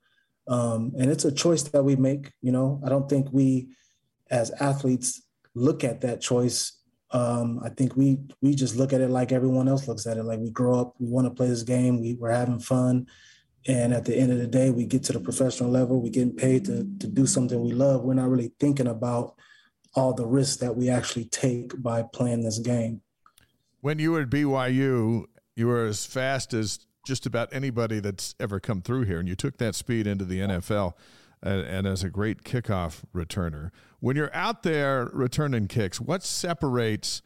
Um, 0.49 0.95
and 0.99 1.11
it's 1.11 1.25
a 1.25 1.33
choice 1.33 1.63
that 1.63 1.85
we 1.85 1.95
make 1.95 2.33
you 2.41 2.53
know? 2.53 2.81
I 2.85 2.89
don't 2.89 3.09
think 3.09 3.29
we 3.33 3.69
as 4.31 4.51
athletes 4.61 5.23
look 5.55 5.85
at 5.85 6.01
that 6.03 6.21
choice 6.21 6.73
Um, 7.11 7.61
I 7.65 7.71
think 7.71 7.97
we 7.97 8.19
we 8.43 8.55
just 8.55 8.77
look 8.77 8.93
at 8.93 9.01
it 9.01 9.09
like 9.09 9.33
everyone 9.33 9.67
else 9.67 9.89
looks 9.89 10.07
at 10.07 10.19
it. 10.19 10.25
Like 10.25 10.41
we 10.41 10.51
grow 10.51 10.79
up, 10.79 10.95
we 10.99 11.09
want 11.09 11.27
to 11.27 11.31
play 11.33 11.49
this 11.49 11.63
game, 11.63 12.01
we, 12.03 12.15
we're 12.15 12.31
having 12.31 12.59
fun, 12.59 13.07
and 13.67 13.95
at 13.95 14.05
the 14.05 14.15
end 14.15 14.31
of 14.31 14.39
the 14.39 14.47
day, 14.47 14.71
we 14.71 14.85
get 14.85 15.05
to 15.05 15.15
the 15.15 15.21
professional 15.21 15.71
level, 15.71 16.03
we 16.03 16.11
getting 16.11 16.37
paid 16.37 16.67
to 16.67 16.87
to 17.01 17.07
do 17.07 17.27
something 17.27 17.63
we 17.63 17.73
love. 17.73 18.03
We're 18.03 18.13
not 18.13 18.29
really 18.29 18.53
thinking 18.61 18.89
about 18.89 19.37
all 19.95 20.13
the 20.13 20.27
risks 20.27 20.57
that 20.59 20.77
we 20.77 20.91
actually 20.91 21.25
take 21.27 21.81
by 21.83 22.03
playing 22.03 22.43
this 22.43 22.59
game. 22.59 23.01
When 23.81 23.99
you 23.99 24.13
were 24.13 24.23
at 24.23 24.31
BYU, 24.31 25.25
you 25.57 25.67
were 25.67 25.87
as 25.87 26.05
fast 26.05 26.53
as 26.53 26.81
just 27.07 27.25
about 27.25 27.49
anybody 27.53 28.01
that's 28.01 28.35
ever 28.39 28.61
come 28.61 28.83
through 28.83 29.05
here, 29.05 29.19
and 29.19 29.27
you 29.27 29.35
took 29.35 29.57
that 29.57 29.75
speed 29.75 30.07
into 30.07 30.27
the 30.27 30.41
NFL 30.41 30.93
and, 31.43 31.61
and 31.61 31.87
as 31.87 32.03
a 32.03 32.11
great 32.11 32.45
kickoff 32.45 33.03
returner. 33.15 33.71
When 34.01 34.17
you're 34.17 34.35
out 34.35 34.63
there 34.63 35.11
returning 35.13 35.67
kicks, 35.69 36.01
what 36.01 36.23
separates 36.23 37.23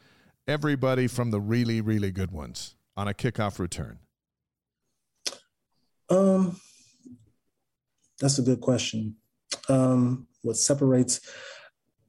everybody 0.46 1.06
from 1.06 1.30
the 1.30 1.40
really, 1.40 1.80
really 1.80 2.10
good 2.10 2.30
ones 2.30 2.76
on 2.96 3.08
a 3.08 3.14
kickoff 3.14 3.58
return? 3.58 3.98
Um, 6.08 6.60
that's 8.20 8.38
a 8.38 8.42
good 8.42 8.60
question. 8.60 9.16
Um, 9.68 10.26
what 10.42 10.56
separates? 10.56 11.20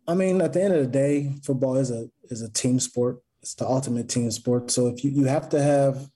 I 0.08 0.14
mean, 0.16 0.42
at 0.42 0.54
the 0.54 0.64
end 0.64 0.74
of 0.74 0.82
the 0.82 0.88
day, 0.88 1.34
football 1.44 1.78
is 1.78 1.92
a 1.92 2.08
is 2.24 2.42
a 2.42 2.52
team 2.52 2.80
sport. 2.80 3.20
It's 3.42 3.54
the 3.56 3.66
ultimate 3.66 4.10
team 4.10 4.30
sport. 4.32 4.72
So 4.72 4.88
if 4.88 5.04
you 5.04 5.12
you 5.12 5.26
have 5.26 5.50
to 5.50 5.62
have 5.62 6.10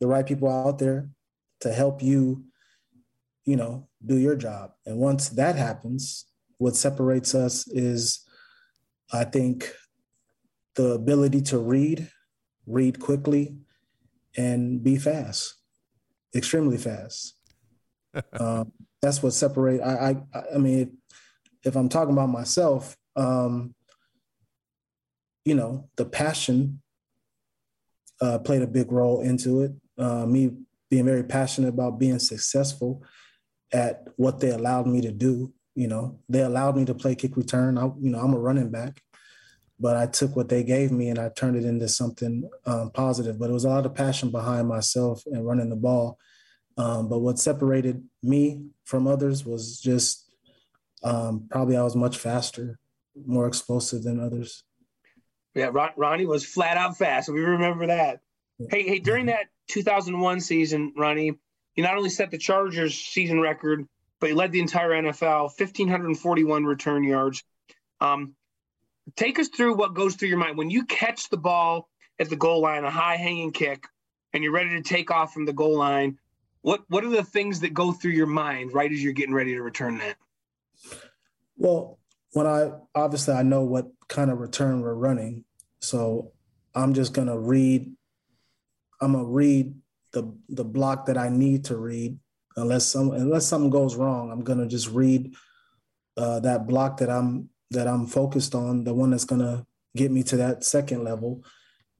the 0.00 0.06
right 0.06 0.26
people 0.26 0.48
out 0.48 0.78
there 0.78 1.10
to 1.60 1.72
help 1.72 2.02
you, 2.02 2.44
you 3.44 3.56
know, 3.56 3.87
do 4.04 4.16
your 4.16 4.36
job. 4.36 4.72
And 4.86 4.98
once 4.98 5.30
that 5.30 5.56
happens, 5.56 6.26
what 6.58 6.76
separates 6.76 7.34
us 7.34 7.66
is, 7.68 8.24
I 9.12 9.24
think, 9.24 9.72
the 10.74 10.92
ability 10.92 11.42
to 11.42 11.58
read, 11.58 12.08
read 12.66 13.00
quickly, 13.00 13.56
and 14.36 14.82
be 14.82 14.96
fast, 14.96 15.54
extremely 16.34 16.78
fast. 16.78 17.34
um, 18.38 18.72
that's 19.02 19.22
what 19.22 19.32
separate. 19.32 19.80
I, 19.80 20.16
I, 20.34 20.42
I 20.54 20.58
mean, 20.58 20.98
if 21.64 21.76
I'm 21.76 21.88
talking 21.88 22.12
about 22.12 22.28
myself, 22.28 22.96
um, 23.16 23.74
you 25.44 25.54
know, 25.54 25.88
the 25.96 26.04
passion 26.04 26.82
uh, 28.20 28.38
played 28.38 28.62
a 28.62 28.66
big 28.66 28.92
role 28.92 29.20
into 29.20 29.62
it. 29.62 29.72
Uh, 29.96 30.26
me 30.26 30.52
being 30.90 31.04
very 31.04 31.24
passionate 31.24 31.68
about 31.68 31.98
being 31.98 32.18
successful 32.18 33.02
at 33.72 34.04
what 34.16 34.40
they 34.40 34.50
allowed 34.50 34.86
me 34.86 35.00
to 35.02 35.12
do. 35.12 35.52
You 35.74 35.88
know, 35.88 36.18
they 36.28 36.40
allowed 36.40 36.76
me 36.76 36.84
to 36.86 36.94
play 36.94 37.14
kick 37.14 37.36
return. 37.36 37.78
I, 37.78 37.84
you 37.84 38.10
know, 38.10 38.18
I'm 38.18 38.34
a 38.34 38.38
running 38.38 38.70
back, 38.70 39.00
but 39.78 39.96
I 39.96 40.06
took 40.06 40.34
what 40.34 40.48
they 40.48 40.64
gave 40.64 40.90
me 40.90 41.08
and 41.08 41.18
I 41.18 41.28
turned 41.28 41.56
it 41.56 41.64
into 41.64 41.88
something 41.88 42.48
um, 42.66 42.90
positive. 42.90 43.38
But 43.38 43.50
it 43.50 43.52
was 43.52 43.64
a 43.64 43.68
lot 43.68 43.86
of 43.86 43.94
passion 43.94 44.30
behind 44.30 44.66
myself 44.66 45.22
and 45.26 45.46
running 45.46 45.70
the 45.70 45.76
ball. 45.76 46.18
Um, 46.76 47.08
but 47.08 47.20
what 47.20 47.38
separated 47.38 48.04
me 48.22 48.66
from 48.84 49.06
others 49.06 49.44
was 49.44 49.80
just 49.80 50.28
um, 51.02 51.46
probably 51.50 51.76
I 51.76 51.82
was 51.82 51.96
much 51.96 52.18
faster, 52.18 52.78
more 53.26 53.46
explosive 53.46 54.02
than 54.02 54.20
others. 54.20 54.64
Yeah, 55.54 55.70
Ron- 55.72 55.92
Ronnie 55.96 56.26
was 56.26 56.44
flat 56.44 56.76
out 56.76 56.96
fast. 56.96 57.28
We 57.28 57.40
remember 57.40 57.86
that. 57.88 58.20
Hey, 58.70 58.82
hey, 58.82 58.98
during 58.98 59.26
that 59.26 59.46
2001 59.68 60.40
season, 60.40 60.92
Ronnie, 60.96 61.38
he 61.78 61.82
not 61.82 61.96
only 61.96 62.10
set 62.10 62.32
the 62.32 62.38
Chargers 62.38 62.98
season 62.98 63.38
record, 63.38 63.86
but 64.18 64.30
he 64.30 64.34
led 64.34 64.50
the 64.50 64.58
entire 64.58 64.90
NFL, 64.90 65.56
1,541 65.56 66.64
return 66.64 67.04
yards. 67.04 67.44
Um, 68.00 68.34
take 69.14 69.38
us 69.38 69.46
through 69.46 69.76
what 69.76 69.94
goes 69.94 70.16
through 70.16 70.30
your 70.30 70.38
mind 70.38 70.58
when 70.58 70.70
you 70.70 70.86
catch 70.86 71.28
the 71.28 71.36
ball 71.36 71.88
at 72.18 72.30
the 72.30 72.34
goal 72.34 72.62
line, 72.62 72.82
a 72.82 72.90
high 72.90 73.14
hanging 73.14 73.52
kick, 73.52 73.86
and 74.32 74.42
you're 74.42 74.52
ready 74.52 74.70
to 74.70 74.82
take 74.82 75.12
off 75.12 75.32
from 75.32 75.44
the 75.44 75.52
goal 75.52 75.78
line. 75.78 76.18
What 76.62 76.82
what 76.88 77.04
are 77.04 77.10
the 77.10 77.22
things 77.22 77.60
that 77.60 77.74
go 77.74 77.92
through 77.92 78.10
your 78.10 78.26
mind 78.26 78.74
right 78.74 78.90
as 78.90 79.00
you're 79.00 79.12
getting 79.12 79.32
ready 79.32 79.54
to 79.54 79.62
return 79.62 79.98
that? 79.98 80.16
Well, 81.56 82.00
when 82.32 82.48
I 82.48 82.72
obviously 82.92 83.34
I 83.34 83.44
know 83.44 83.62
what 83.62 83.86
kind 84.08 84.32
of 84.32 84.40
return 84.40 84.80
we're 84.80 84.94
running, 84.94 85.44
so 85.78 86.32
I'm 86.74 86.92
just 86.92 87.12
gonna 87.12 87.38
read. 87.38 87.94
I'm 89.00 89.12
gonna 89.12 89.26
read 89.26 89.76
the 90.18 90.34
the 90.48 90.64
block 90.64 91.06
that 91.06 91.16
I 91.16 91.28
need 91.28 91.64
to 91.66 91.76
read. 91.76 92.18
Unless 92.56 92.86
some 92.86 93.12
unless 93.12 93.46
something 93.46 93.70
goes 93.70 93.94
wrong, 93.94 94.30
I'm 94.32 94.42
gonna 94.42 94.66
just 94.66 94.88
read 94.90 95.34
uh, 96.16 96.40
that 96.40 96.66
block 96.66 96.98
that 96.98 97.10
I'm 97.10 97.50
that 97.70 97.86
I'm 97.86 98.06
focused 98.06 98.54
on, 98.54 98.84
the 98.84 98.94
one 98.94 99.10
that's 99.10 99.24
gonna 99.24 99.64
get 99.96 100.10
me 100.10 100.22
to 100.24 100.36
that 100.38 100.64
second 100.64 101.04
level. 101.04 101.44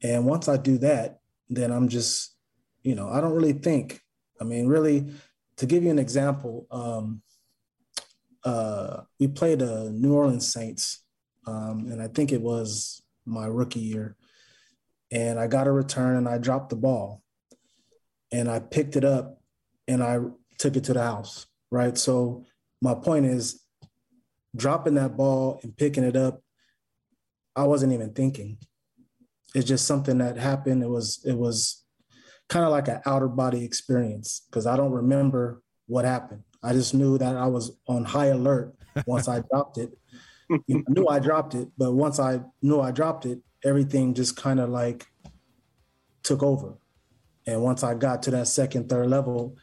And 0.02 0.26
once 0.26 0.48
I 0.48 0.56
do 0.56 0.78
that, 0.78 1.20
then 1.48 1.70
I'm 1.70 1.88
just, 1.88 2.34
you 2.82 2.94
know, 2.94 3.08
I 3.08 3.20
don't 3.20 3.34
really 3.34 3.52
think. 3.52 4.00
I 4.40 4.44
mean, 4.44 4.66
really, 4.66 5.12
to 5.56 5.66
give 5.66 5.82
you 5.82 5.90
an 5.90 5.98
example, 5.98 6.66
um, 6.70 7.22
uh, 8.44 9.02
we 9.18 9.28
played 9.28 9.60
the 9.60 9.90
New 9.90 10.14
Orleans 10.14 10.52
Saints, 10.52 11.04
um, 11.46 11.88
and 11.90 12.00
I 12.00 12.08
think 12.08 12.32
it 12.32 12.40
was 12.40 13.02
my 13.26 13.46
rookie 13.46 13.80
year. 13.80 14.16
And 15.10 15.38
I 15.38 15.46
got 15.46 15.66
a 15.66 15.72
return 15.72 16.16
and 16.16 16.28
I 16.28 16.38
dropped 16.38 16.70
the 16.70 16.76
ball 16.76 17.22
and 18.32 18.48
I 18.48 18.60
picked 18.60 18.96
it 18.96 19.04
up 19.04 19.40
and 19.86 20.02
I 20.02 20.20
took 20.58 20.76
it 20.76 20.84
to 20.84 20.92
the 20.92 21.02
house, 21.02 21.46
right? 21.70 21.96
So 21.96 22.44
my 22.82 22.94
point 22.94 23.26
is 23.26 23.62
dropping 24.54 24.94
that 24.94 25.16
ball 25.16 25.60
and 25.62 25.76
picking 25.76 26.04
it 26.04 26.16
up, 26.16 26.42
I 27.56 27.64
wasn't 27.64 27.92
even 27.92 28.12
thinking. 28.12 28.58
It's 29.54 29.66
just 29.66 29.86
something 29.86 30.18
that 30.18 30.36
happened. 30.36 30.82
It 30.82 30.88
was 30.88 31.20
it 31.24 31.36
was 31.36 31.84
kind 32.48 32.64
of 32.64 32.70
like 32.70 32.88
an 32.88 33.00
outer 33.06 33.28
body 33.28 33.64
experience 33.64 34.42
because 34.48 34.66
I 34.66 34.76
don't 34.76 34.92
remember 34.92 35.62
what 35.86 36.04
happened. 36.04 36.42
I 36.62 36.72
just 36.72 36.94
knew 36.94 37.18
that 37.18 37.36
I 37.36 37.46
was 37.46 37.72
on 37.86 38.04
high 38.04 38.26
alert 38.26 38.74
once 39.06 39.28
I 39.28 39.40
dropped 39.50 39.78
it. 39.78 39.96
You 40.48 40.62
know, 40.68 40.82
I 40.88 40.92
knew 40.92 41.08
I 41.08 41.18
dropped 41.18 41.54
it, 41.54 41.68
but 41.76 41.92
once 41.92 42.18
I 42.18 42.40
knew 42.62 42.80
I 42.80 42.90
dropped 42.90 43.26
it, 43.26 43.40
everything 43.64 44.14
just 44.14 44.36
kind 44.36 44.60
of 44.60 44.70
like 44.70 45.06
took 46.22 46.42
over. 46.42 46.74
And 47.48 47.62
once 47.62 47.82
I 47.82 47.94
got 47.94 48.22
to 48.24 48.30
that 48.32 48.46
second, 48.46 48.90
third 48.90 49.08
level, 49.08 49.56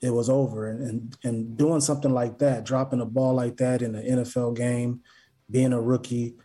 it 0.00 0.10
was 0.10 0.30
over. 0.30 0.68
And, 0.68 0.82
and, 0.82 1.16
and 1.24 1.56
doing 1.56 1.80
something 1.80 2.12
like 2.12 2.38
that, 2.38 2.64
dropping 2.64 3.00
a 3.00 3.06
ball 3.06 3.34
like 3.34 3.56
that 3.56 3.82
in 3.82 3.96
an 3.96 4.18
NFL 4.18 4.56
game, 4.56 5.00
being 5.50 5.72
a 5.72 5.80
rookie, 5.80 6.36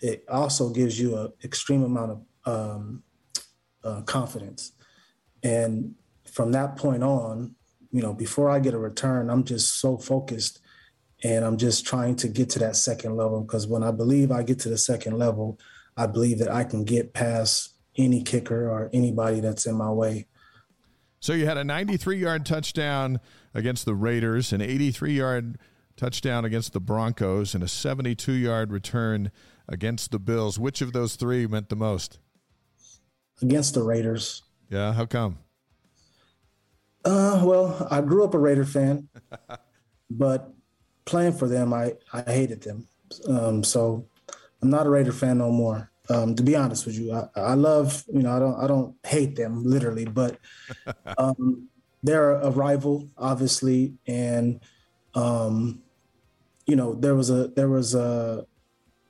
it 0.00 0.26
also 0.28 0.68
gives 0.68 1.00
you 1.00 1.16
an 1.16 1.32
extreme 1.42 1.82
amount 1.82 2.10
of 2.44 2.50
um, 2.52 3.02
uh, 3.82 4.02
confidence. 4.02 4.72
And 5.42 5.94
from 6.30 6.52
that 6.52 6.76
point 6.76 7.02
on, 7.02 7.54
you 7.90 8.02
know, 8.02 8.12
before 8.12 8.50
I 8.50 8.58
get 8.58 8.74
a 8.74 8.78
return, 8.78 9.30
I'm 9.30 9.42
just 9.42 9.80
so 9.80 9.96
focused 9.96 10.60
and 11.24 11.46
I'm 11.46 11.56
just 11.56 11.86
trying 11.86 12.14
to 12.16 12.28
get 12.28 12.50
to 12.50 12.58
that 12.58 12.76
second 12.76 13.16
level 13.16 13.40
because 13.40 13.66
when 13.66 13.82
I 13.82 13.90
believe 13.90 14.30
I 14.30 14.42
get 14.42 14.58
to 14.60 14.68
the 14.68 14.76
second 14.76 15.16
level, 15.16 15.58
I 15.96 16.06
believe 16.06 16.40
that 16.40 16.52
I 16.52 16.64
can 16.64 16.84
get 16.84 17.14
past 17.14 17.75
any 17.96 18.22
kicker 18.22 18.68
or 18.70 18.90
anybody 18.92 19.40
that's 19.40 19.66
in 19.66 19.74
my 19.74 19.90
way. 19.90 20.26
So 21.20 21.32
you 21.32 21.46
had 21.46 21.56
a 21.56 21.64
93 21.64 22.18
yard 22.18 22.46
touchdown 22.46 23.20
against 23.54 23.84
the 23.84 23.94
Raiders, 23.94 24.52
an 24.52 24.60
83 24.60 25.14
yard 25.14 25.58
touchdown 25.96 26.44
against 26.44 26.72
the 26.72 26.80
Broncos, 26.80 27.54
and 27.54 27.64
a 27.64 27.68
72 27.68 28.32
yard 28.32 28.70
return 28.70 29.30
against 29.68 30.10
the 30.10 30.18
Bills. 30.18 30.58
Which 30.58 30.80
of 30.80 30.92
those 30.92 31.16
three 31.16 31.46
meant 31.46 31.68
the 31.68 31.76
most? 31.76 32.18
Against 33.42 33.74
the 33.74 33.82
Raiders. 33.82 34.42
Yeah, 34.70 34.92
how 34.92 35.06
come? 35.06 35.38
Uh, 37.04 37.40
well, 37.44 37.86
I 37.90 38.00
grew 38.00 38.24
up 38.24 38.34
a 38.34 38.38
Raider 38.38 38.64
fan, 38.64 39.08
but 40.10 40.52
playing 41.04 41.34
for 41.34 41.46
them, 41.46 41.72
I, 41.72 41.94
I 42.12 42.22
hated 42.22 42.62
them. 42.62 42.88
Um, 43.28 43.62
so 43.62 44.06
I'm 44.60 44.70
not 44.70 44.86
a 44.86 44.90
Raider 44.90 45.12
fan 45.12 45.38
no 45.38 45.50
more. 45.50 45.90
Um, 46.08 46.34
to 46.36 46.42
be 46.42 46.54
honest 46.54 46.86
with 46.86 46.98
you, 46.98 47.12
I, 47.12 47.28
I, 47.34 47.54
love 47.54 48.04
you 48.12 48.22
know 48.22 48.34
I 48.34 48.38
don't 48.38 48.64
I 48.64 48.66
don't 48.66 48.94
hate 49.04 49.34
them 49.34 49.64
literally, 49.64 50.04
but 50.04 50.38
um, 51.18 51.68
they're 52.02 52.32
a 52.32 52.50
rival, 52.50 53.08
obviously, 53.18 53.94
and 54.06 54.60
um, 55.14 55.82
you 56.66 56.76
know 56.76 56.94
there 56.94 57.14
was 57.14 57.30
a 57.30 57.48
there 57.48 57.68
was 57.68 57.94
a 57.94 58.46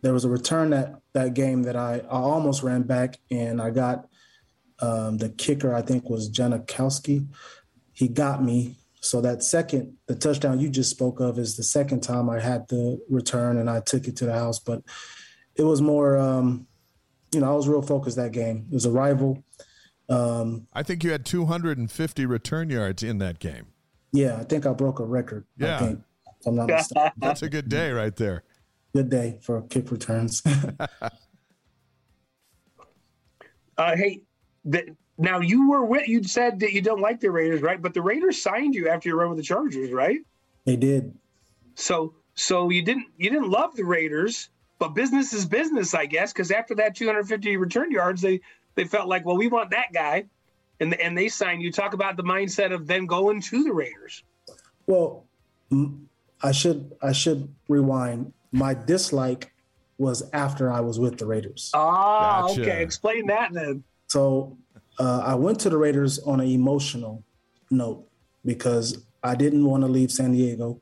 there 0.02 0.12
was 0.12 0.24
a 0.24 0.28
return 0.28 0.70
that 0.70 1.00
that 1.12 1.34
game 1.34 1.62
that 1.64 1.76
I, 1.76 1.98
I 1.98 2.18
almost 2.18 2.62
ran 2.62 2.82
back 2.82 3.18
and 3.30 3.60
I 3.60 3.70
got 3.70 4.06
um, 4.80 5.18
the 5.18 5.30
kicker 5.30 5.74
I 5.74 5.82
think 5.82 6.08
was 6.08 6.30
Janikowski. 6.30 7.26
He 7.92 8.08
got 8.08 8.42
me. 8.42 8.76
So 9.00 9.20
that 9.20 9.42
second, 9.42 9.94
the 10.06 10.14
touchdown 10.14 10.60
you 10.60 10.68
just 10.68 10.90
spoke 10.90 11.20
of 11.20 11.38
is 11.38 11.56
the 11.56 11.62
second 11.62 12.02
time 12.02 12.28
I 12.28 12.40
had 12.40 12.68
the 12.68 13.00
return 13.08 13.56
and 13.58 13.70
I 13.70 13.80
took 13.80 14.08
it 14.08 14.16
to 14.16 14.26
the 14.26 14.32
house. 14.32 14.58
But 14.58 14.82
it 15.54 15.62
was 15.62 15.80
more 15.80 16.18
um, 16.18 16.66
you 17.36 17.42
know, 17.42 17.52
I 17.52 17.54
was 17.54 17.68
real 17.68 17.82
focused 17.82 18.16
that 18.16 18.32
game. 18.32 18.66
It 18.70 18.74
was 18.74 18.86
a 18.86 18.90
rival. 18.90 19.44
Um, 20.08 20.66
I 20.72 20.82
think 20.82 21.04
you 21.04 21.12
had 21.12 21.26
250 21.26 22.24
return 22.24 22.70
yards 22.70 23.02
in 23.02 23.18
that 23.18 23.40
game. 23.40 23.66
Yeah, 24.12 24.38
I 24.38 24.44
think 24.44 24.64
I 24.64 24.72
broke 24.72 25.00
a 25.00 25.04
record. 25.04 25.44
Yeah, 25.58 25.78
think, 25.78 26.00
I'm 26.46 26.56
not 26.56 26.70
That's 27.18 27.42
a 27.42 27.50
good 27.50 27.68
day 27.68 27.90
right 27.90 28.16
there. 28.16 28.42
Good 28.94 29.10
day 29.10 29.38
for 29.42 29.62
kick 29.62 29.90
returns. 29.92 30.42
Uh, 33.78 33.94
hey, 33.94 34.22
the, 34.64 34.96
now 35.18 35.38
you 35.40 35.68
were 35.68 35.84
with 35.84 36.08
you 36.08 36.24
said 36.24 36.60
that 36.60 36.72
you 36.72 36.80
don't 36.80 37.02
like 37.02 37.20
the 37.20 37.30
Raiders, 37.30 37.60
right? 37.60 37.82
But 37.82 37.92
the 37.92 38.00
Raiders 38.00 38.40
signed 38.40 38.74
you 38.74 38.88
after 38.88 39.10
your 39.10 39.18
run 39.18 39.28
with 39.28 39.36
the 39.36 39.44
Chargers, 39.44 39.92
right? 39.92 40.20
They 40.64 40.76
did. 40.76 41.14
So 41.74 42.14
so 42.36 42.70
you 42.70 42.80
didn't 42.80 43.08
you 43.18 43.28
didn't 43.28 43.50
love 43.50 43.76
the 43.76 43.84
Raiders, 43.84 44.48
but 44.78 44.94
business 44.94 45.32
is 45.32 45.46
business, 45.46 45.94
I 45.94 46.06
guess, 46.06 46.32
because 46.32 46.50
after 46.50 46.74
that 46.76 46.94
250 46.94 47.56
return 47.56 47.90
yards, 47.90 48.20
they 48.20 48.40
they 48.74 48.84
felt 48.84 49.08
like, 49.08 49.24
well, 49.24 49.36
we 49.36 49.48
want 49.48 49.70
that 49.70 49.92
guy, 49.92 50.24
and 50.80 50.94
and 51.00 51.16
they 51.16 51.28
signed 51.28 51.62
you. 51.62 51.72
Talk 51.72 51.94
about 51.94 52.16
the 52.16 52.24
mindset 52.24 52.72
of 52.72 52.86
then 52.86 53.06
going 53.06 53.40
to 53.42 53.64
the 53.64 53.72
Raiders. 53.72 54.22
Well, 54.86 55.24
I 56.42 56.52
should 56.52 56.92
I 57.02 57.12
should 57.12 57.52
rewind. 57.68 58.32
My 58.52 58.74
dislike 58.74 59.52
was 59.98 60.28
after 60.32 60.70
I 60.70 60.80
was 60.80 61.00
with 61.00 61.18
the 61.18 61.26
Raiders. 61.26 61.70
Ah, 61.74 62.46
gotcha. 62.46 62.62
okay. 62.62 62.82
Explain 62.82 63.26
that 63.28 63.52
then. 63.52 63.82
So 64.08 64.56
uh, 64.98 65.22
I 65.24 65.34
went 65.34 65.58
to 65.60 65.70
the 65.70 65.78
Raiders 65.78 66.18
on 66.20 66.40
an 66.40 66.48
emotional 66.48 67.24
note 67.70 68.06
because 68.44 69.02
I 69.22 69.34
didn't 69.34 69.64
want 69.64 69.82
to 69.82 69.88
leave 69.88 70.12
San 70.12 70.32
Diego. 70.32 70.80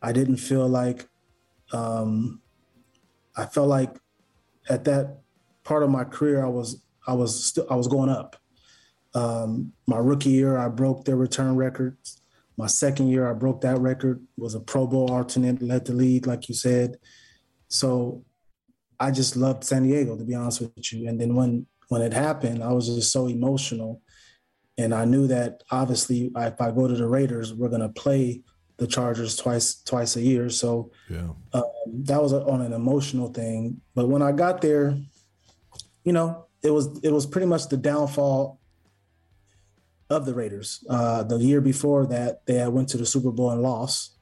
I 0.00 0.12
didn't 0.12 0.36
feel 0.36 0.68
like 0.68 1.08
um, 1.72 2.40
I 3.38 3.46
felt 3.46 3.68
like 3.68 3.96
at 4.68 4.84
that 4.84 5.20
part 5.64 5.82
of 5.82 5.90
my 5.90 6.04
career 6.04 6.44
I 6.44 6.48
was 6.48 6.84
I 7.06 7.14
was 7.14 7.44
still 7.44 7.66
I 7.70 7.76
was 7.76 7.88
going 7.88 8.10
up. 8.10 8.36
Um, 9.14 9.72
my 9.86 9.96
rookie 9.96 10.30
year 10.30 10.58
I 10.58 10.68
broke 10.68 11.04
their 11.04 11.16
return 11.16 11.56
records. 11.56 12.20
My 12.56 12.66
second 12.66 13.08
year 13.08 13.30
I 13.30 13.32
broke 13.32 13.60
that 13.62 13.78
record. 13.78 14.20
Was 14.36 14.54
a 14.54 14.60
Pro 14.60 14.86
Bowl 14.86 15.10
alternate, 15.10 15.62
led 15.62 15.86
the 15.86 15.94
league 15.94 16.26
like 16.26 16.48
you 16.48 16.54
said. 16.54 16.98
So 17.68 18.24
I 18.98 19.12
just 19.12 19.36
loved 19.36 19.64
San 19.64 19.84
Diego 19.84 20.16
to 20.16 20.24
be 20.24 20.34
honest 20.34 20.60
with 20.60 20.92
you. 20.92 21.08
And 21.08 21.20
then 21.20 21.34
when 21.34 21.66
when 21.88 22.02
it 22.02 22.12
happened, 22.12 22.62
I 22.62 22.72
was 22.72 22.86
just 22.88 23.12
so 23.12 23.28
emotional, 23.28 24.02
and 24.76 24.92
I 24.92 25.04
knew 25.04 25.28
that 25.28 25.62
obviously 25.70 26.30
if 26.36 26.60
I 26.60 26.72
go 26.72 26.88
to 26.88 26.94
the 26.94 27.08
Raiders, 27.08 27.54
we're 27.54 27.70
gonna 27.70 27.88
play 27.88 28.42
the 28.78 28.86
Chargers 28.86 29.36
twice 29.36 29.82
twice 29.82 30.16
a 30.16 30.22
year. 30.22 30.48
So 30.48 30.90
yeah. 31.10 31.30
um, 31.52 31.64
that 32.04 32.22
was 32.22 32.32
a, 32.32 32.42
on 32.46 32.62
an 32.62 32.72
emotional 32.72 33.28
thing. 33.28 33.80
But 33.94 34.08
when 34.08 34.22
I 34.22 34.32
got 34.32 34.62
there, 34.62 34.96
you 36.04 36.12
know, 36.12 36.46
it 36.62 36.70
was 36.70 36.98
it 37.02 37.12
was 37.12 37.26
pretty 37.26 37.46
much 37.46 37.68
the 37.68 37.76
downfall 37.76 38.58
of 40.10 40.24
the 40.24 40.34
Raiders. 40.34 40.84
Uh, 40.88 41.22
the 41.24 41.36
year 41.36 41.60
before 41.60 42.06
that, 42.06 42.46
they 42.46 42.54
had 42.54 42.68
went 42.68 42.88
to 42.90 42.96
the 42.96 43.04
Super 43.04 43.30
Bowl 43.30 43.50
and 43.50 43.62
lost 43.62 44.12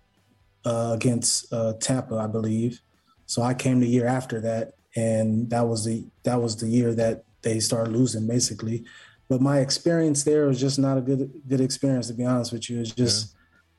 uh, 0.64 0.92
against 0.94 1.52
uh, 1.52 1.74
Tampa, 1.74 2.16
I 2.16 2.26
believe. 2.26 2.80
So 3.26 3.42
I 3.42 3.54
came 3.54 3.80
the 3.80 3.88
year 3.88 4.07
after 4.07 4.40
that, 4.40 4.72
and 4.96 5.50
that 5.50 5.68
was 5.68 5.84
the 5.84 6.04
that 6.24 6.40
was 6.40 6.57
the 6.57 6.66
year 6.66 6.94
that 6.94 7.24
they 7.42 7.61
started 7.61 7.92
losing, 7.92 8.26
basically. 8.26 8.84
But 9.28 9.40
my 9.40 9.59
experience 9.59 10.24
there 10.24 10.46
was 10.46 10.59
just 10.59 10.78
not 10.78 10.96
a 10.96 11.02
good 11.02 11.30
good 11.46 11.61
experience, 11.61 12.09
to 12.09 12.14
be 12.14 12.24
honest 12.24 12.52
with 12.52 12.70
you. 12.70 12.80
It's 12.80 12.92
just 12.92 13.36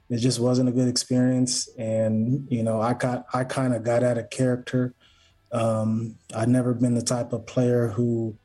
it 0.10 0.18
just 0.18 0.40
wasn't 0.40 0.70
a 0.70 0.72
good 0.72 0.88
experience. 0.88 1.70
And 1.78 2.48
you 2.50 2.64
know 2.64 2.82
i 2.82 2.94
got 2.94 3.26
i 3.34 3.44
kind 3.44 3.74
of 3.74 3.84
got 3.84 4.04
out 4.04 4.18
of 4.18 4.30
character. 4.30 4.94
Um, 5.52 6.16
i'd 6.36 6.50
never 6.50 6.74
been 6.74 6.96
the 6.96 7.02
type 7.02 7.32
of 7.32 7.46
player 7.46 7.88
who 7.88 8.38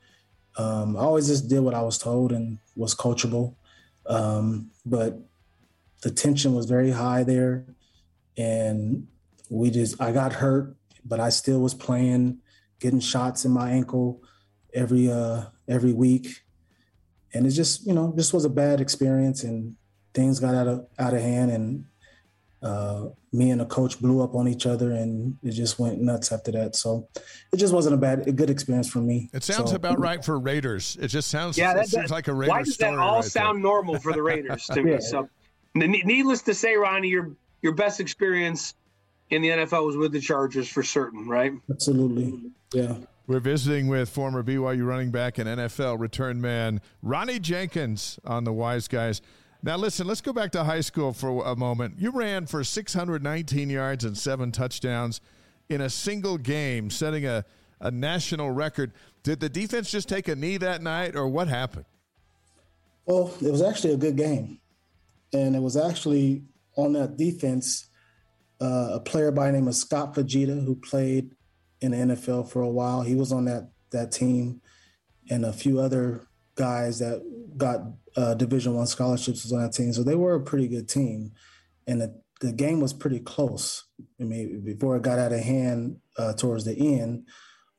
um, 0.57 0.95
i 0.95 1.01
always 1.01 1.27
just 1.27 1.49
did 1.49 1.59
what 1.59 1.73
i 1.73 1.81
was 1.81 1.97
told 1.97 2.31
and 2.31 2.59
was 2.75 2.95
coachable. 2.95 3.55
Um, 4.05 4.71
but 4.85 5.19
the 6.01 6.11
tension 6.11 6.53
was 6.53 6.65
very 6.65 6.91
high 6.91 7.23
there. 7.23 7.65
And 8.37 9.07
we 9.49 9.69
just 9.69 10.01
i 10.01 10.11
got 10.11 10.33
hurt 10.33 10.75
but 11.05 11.19
i 11.19 11.29
still 11.29 11.59
was 11.59 11.73
playing 11.73 12.39
getting 12.79 12.99
shots 12.99 13.45
in 13.45 13.51
my 13.51 13.69
ankle 13.71 14.21
every 14.73 15.09
uh 15.09 15.45
every 15.67 15.93
week. 15.93 16.41
And 17.33 17.47
it 17.47 17.51
just 17.51 17.85
you 17.87 17.93
know 17.93 18.11
this 18.15 18.33
was 18.33 18.45
a 18.45 18.49
bad 18.49 18.81
experience. 18.81 19.43
And 19.43 19.75
things 20.13 20.39
got 20.39 20.55
out 20.55 20.67
of 20.67 20.87
out 20.99 21.13
of 21.13 21.21
hand 21.21 21.51
and 21.51 21.85
uh, 22.63 23.09
me 23.33 23.51
and 23.51 23.59
the 23.59 23.65
coach 23.65 23.99
blew 23.99 24.23
up 24.23 24.35
on 24.35 24.47
each 24.47 24.65
other 24.65 24.93
and 24.93 25.37
it 25.43 25.51
just 25.51 25.79
went 25.79 25.99
nuts 25.99 26.31
after 26.31 26.51
that. 26.53 26.77
So 26.77 27.09
it 27.51 27.57
just 27.57 27.73
wasn't 27.73 27.95
a 27.95 27.97
bad, 27.97 28.25
a 28.25 28.31
good 28.31 28.49
experience 28.49 28.89
for 28.89 28.99
me. 28.99 29.29
It 29.33 29.43
sounds 29.43 29.71
so, 29.71 29.75
about 29.75 29.99
right 29.99 30.23
for 30.23 30.39
Raiders. 30.39 30.97
It 31.01 31.09
just 31.09 31.29
sounds, 31.29 31.57
yeah, 31.57 31.73
that, 31.73 31.89
seems 31.89 32.09
like 32.09 32.29
a 32.29 32.33
Raiders 32.33 32.51
Why 32.51 32.63
does 32.63 32.77
that 32.77 32.97
all 32.97 33.15
right 33.15 33.25
sound 33.25 33.57
there? 33.57 33.63
normal 33.63 33.99
for 33.99 34.13
the 34.13 34.23
Raiders 34.23 34.65
to 34.67 34.81
me? 34.83 35.01
So 35.01 35.29
needless 35.75 36.43
to 36.43 36.53
say, 36.53 36.75
Ronnie, 36.77 37.09
your, 37.09 37.31
your 37.61 37.73
best 37.73 37.99
experience 37.99 38.75
in 39.29 39.41
the 39.41 39.49
NFL 39.49 39.85
was 39.85 39.97
with 39.97 40.13
the 40.13 40.21
Chargers 40.21 40.69
for 40.69 40.83
certain, 40.83 41.27
right? 41.27 41.51
Absolutely. 41.69 42.39
Yeah. 42.73 42.95
We're 43.27 43.39
visiting 43.39 43.87
with 43.87 44.09
former 44.09 44.41
BYU 44.43 44.85
running 44.85 45.11
back 45.11 45.37
and 45.37 45.49
NFL 45.49 45.99
return 45.99 46.39
man 46.39 46.81
Ronnie 47.01 47.39
Jenkins 47.39 48.19
on 48.25 48.43
the 48.43 48.53
Wise 48.53 48.87
Guys. 48.87 49.21
Now, 49.65 49.77
listen, 49.77 50.05
let's 50.07 50.19
go 50.19 50.33
back 50.33 50.51
to 50.51 50.65
high 50.65 50.81
school 50.81 51.13
for 51.13 51.45
a 51.45 51.55
moment. 51.55 51.95
You 51.97 52.11
ran 52.11 52.47
for 52.47 52.65
619 52.65 53.69
yards 53.69 54.03
and 54.03 54.17
seven 54.17 54.51
touchdowns 54.51 55.21
in 55.69 55.79
a 55.79 55.89
single 55.89 56.37
game, 56.37 56.89
setting 56.89 57.25
a, 57.25 57.45
a 57.79 57.89
national 57.89 58.51
record. 58.51 58.91
Did 59.23 59.39
the 59.39 59.47
defense 59.47 59.89
just 59.89 60.09
take 60.09 60.27
a 60.27 60.35
knee 60.35 60.57
that 60.57 60.81
night, 60.81 61.15
or 61.15 61.29
what 61.29 61.47
happened? 61.47 61.85
Well, 63.05 63.33
it 63.41 63.49
was 63.51 63.61
actually 63.61 63.93
a 63.93 63.97
good 63.97 64.17
game. 64.17 64.59
And 65.31 65.55
it 65.55 65.61
was 65.61 65.77
actually 65.77 66.43
on 66.75 66.91
that 66.93 67.15
defense, 67.15 67.89
uh, 68.59 68.89
a 68.95 68.99
player 68.99 69.31
by 69.31 69.47
the 69.47 69.53
name 69.53 69.69
of 69.69 69.75
Scott 69.75 70.13
Fujita, 70.13 70.61
who 70.65 70.75
played 70.75 71.31
in 71.79 71.91
the 71.91 72.15
NFL 72.15 72.51
for 72.51 72.61
a 72.63 72.69
while. 72.69 73.01
He 73.01 73.15
was 73.15 73.31
on 73.31 73.45
that 73.45 73.69
that 73.91 74.11
team, 74.11 74.61
and 75.29 75.45
a 75.45 75.53
few 75.53 75.79
other 75.79 76.27
guys 76.55 76.99
that 76.99 77.21
got 77.55 77.81
uh, 78.15 78.33
Division 78.33 78.75
One 78.75 78.87
scholarships 78.87 79.43
was 79.43 79.53
on 79.53 79.61
that 79.63 79.73
team, 79.73 79.93
so 79.93 80.03
they 80.03 80.15
were 80.15 80.35
a 80.35 80.41
pretty 80.41 80.67
good 80.67 80.87
team, 80.87 81.31
and 81.87 82.01
the, 82.01 82.21
the 82.41 82.51
game 82.51 82.79
was 82.79 82.93
pretty 82.93 83.19
close. 83.19 83.85
I 84.19 84.23
mean, 84.23 84.61
before 84.63 84.95
it 84.95 85.03
got 85.03 85.19
out 85.19 85.33
of 85.33 85.39
hand 85.39 85.97
uh, 86.17 86.33
towards 86.33 86.65
the 86.65 86.75
end, 86.75 87.27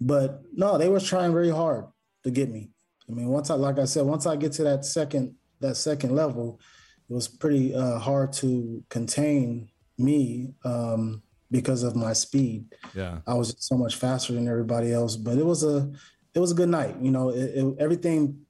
but 0.00 0.42
no, 0.52 0.78
they 0.78 0.88
were 0.88 1.00
trying 1.00 1.32
very 1.32 1.50
hard 1.50 1.86
to 2.24 2.30
get 2.30 2.50
me. 2.50 2.70
I 3.08 3.12
mean, 3.12 3.28
once 3.28 3.50
I, 3.50 3.54
like 3.54 3.78
I 3.78 3.84
said, 3.84 4.06
once 4.06 4.26
I 4.26 4.36
get 4.36 4.52
to 4.52 4.64
that 4.64 4.84
second 4.84 5.34
that 5.60 5.76
second 5.76 6.14
level, 6.14 6.60
it 7.08 7.12
was 7.12 7.28
pretty 7.28 7.74
uh, 7.74 7.98
hard 7.98 8.32
to 8.34 8.82
contain 8.88 9.68
me 9.98 10.54
um, 10.64 11.22
because 11.50 11.82
of 11.82 11.94
my 11.94 12.12
speed. 12.12 12.66
Yeah, 12.94 13.18
I 13.26 13.34
was 13.34 13.54
so 13.58 13.76
much 13.76 13.96
faster 13.96 14.32
than 14.32 14.48
everybody 14.48 14.92
else, 14.92 15.16
but 15.16 15.38
it 15.38 15.46
was 15.46 15.62
a 15.62 15.90
it 16.34 16.40
was 16.40 16.52
a 16.52 16.54
good 16.54 16.68
night. 16.68 16.96
You 17.00 17.10
know, 17.10 17.28
it, 17.28 17.54
it, 17.54 17.76
everything 17.78 18.40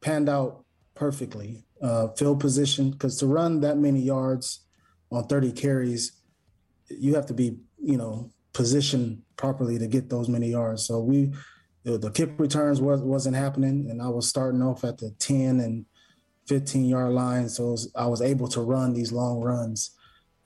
panned 0.00 0.28
out 0.28 0.65
perfectly. 0.96 1.64
Uh, 1.80 2.08
field 2.08 2.40
position, 2.40 2.90
because 2.90 3.16
to 3.18 3.26
run 3.26 3.60
that 3.60 3.76
many 3.76 4.00
yards 4.00 4.64
on 5.12 5.26
30 5.26 5.52
carries, 5.52 6.20
you 6.88 7.14
have 7.14 7.26
to 7.26 7.34
be, 7.34 7.58
you 7.78 7.96
know, 7.96 8.30
positioned 8.52 9.22
properly 9.36 9.78
to 9.78 9.86
get 9.86 10.08
those 10.08 10.28
many 10.28 10.48
yards. 10.48 10.86
So 10.86 11.00
we, 11.00 11.32
the 11.84 12.10
kick 12.10 12.30
returns 12.38 12.80
was, 12.80 13.00
wasn't 13.02 13.36
happening, 13.36 13.88
and 13.90 14.02
I 14.02 14.08
was 14.08 14.26
starting 14.26 14.62
off 14.62 14.82
at 14.82 14.98
the 14.98 15.10
10 15.18 15.60
and 15.60 15.84
15 16.48 16.86
yard 16.86 17.12
line. 17.12 17.48
So 17.48 17.72
was, 17.72 17.92
I 17.94 18.06
was 18.06 18.22
able 18.22 18.48
to 18.48 18.62
run 18.62 18.94
these 18.94 19.12
long 19.12 19.40
runs. 19.40 19.90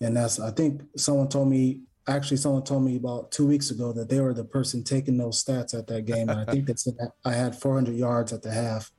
And 0.00 0.16
that's, 0.16 0.40
I 0.40 0.50
think 0.50 0.82
someone 0.96 1.28
told 1.28 1.48
me, 1.48 1.82
actually, 2.08 2.38
someone 2.38 2.64
told 2.64 2.82
me 2.82 2.96
about 2.96 3.30
two 3.30 3.46
weeks 3.46 3.70
ago 3.70 3.92
that 3.92 4.08
they 4.08 4.20
were 4.20 4.34
the 4.34 4.44
person 4.44 4.82
taking 4.82 5.16
those 5.16 5.42
stats 5.42 5.78
at 5.78 5.86
that 5.86 6.06
game. 6.06 6.28
And 6.28 6.40
I 6.40 6.44
think 6.44 6.66
that 6.66 7.12
I 7.24 7.32
had 7.32 7.54
400 7.54 7.94
yards 7.94 8.32
at 8.32 8.42
the 8.42 8.50
half 8.50 8.90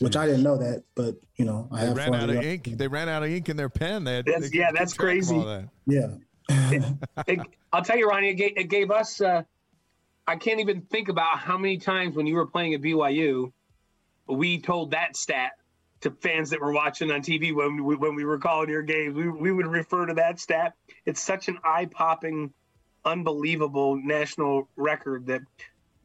which 0.00 0.16
I 0.16 0.26
didn't 0.26 0.42
know 0.42 0.56
that, 0.58 0.84
but 0.94 1.16
you 1.36 1.44
know, 1.44 1.68
I 1.70 1.86
they 1.86 1.92
ran 1.92 2.14
out 2.14 2.30
of 2.30 2.36
ink. 2.36 2.64
They 2.64 2.88
ran 2.88 3.08
out 3.08 3.22
of 3.22 3.30
ink 3.30 3.48
in 3.48 3.56
their 3.56 3.68
pen. 3.68 4.04
They, 4.04 4.16
had, 4.16 4.26
that's, 4.26 4.50
they 4.50 4.58
yeah, 4.58 4.70
that's 4.72 4.94
crazy. 4.94 5.38
That. 5.38 5.68
Yeah, 5.86 6.14
it, 6.48 6.84
it, 7.26 7.40
I'll 7.72 7.82
tell 7.82 7.98
you, 7.98 8.08
Ronnie, 8.08 8.30
it 8.30 8.34
gave, 8.34 8.56
it 8.56 8.68
gave 8.68 8.90
us. 8.90 9.20
Uh, 9.20 9.42
I 10.26 10.36
can't 10.36 10.60
even 10.60 10.82
think 10.82 11.08
about 11.08 11.38
how 11.38 11.58
many 11.58 11.78
times 11.78 12.16
when 12.16 12.26
you 12.26 12.36
were 12.36 12.46
playing 12.46 12.74
at 12.74 12.80
BYU, 12.80 13.52
we 14.28 14.60
told 14.60 14.92
that 14.92 15.16
stat 15.16 15.52
to 16.02 16.10
fans 16.10 16.50
that 16.50 16.60
were 16.60 16.72
watching 16.72 17.10
on 17.10 17.22
TV 17.22 17.54
when 17.54 17.82
we, 17.82 17.96
when 17.96 18.14
we 18.14 18.24
were 18.24 18.38
calling 18.38 18.68
your 18.68 18.82
games. 18.82 19.14
We, 19.14 19.28
we 19.28 19.52
would 19.52 19.66
refer 19.66 20.06
to 20.06 20.14
that 20.14 20.38
stat. 20.38 20.74
It's 21.06 21.20
such 21.20 21.48
an 21.48 21.58
eye 21.64 21.86
popping, 21.86 22.52
unbelievable 23.04 23.96
national 23.96 24.68
record 24.76 25.26
that 25.26 25.42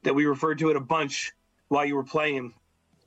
that 0.03 0.13
we 0.13 0.25
referred 0.25 0.59
to 0.59 0.69
it 0.69 0.75
a 0.75 0.81
bunch 0.81 1.33
while 1.67 1.85
you 1.85 1.95
were 1.95 2.03
playing. 2.03 2.53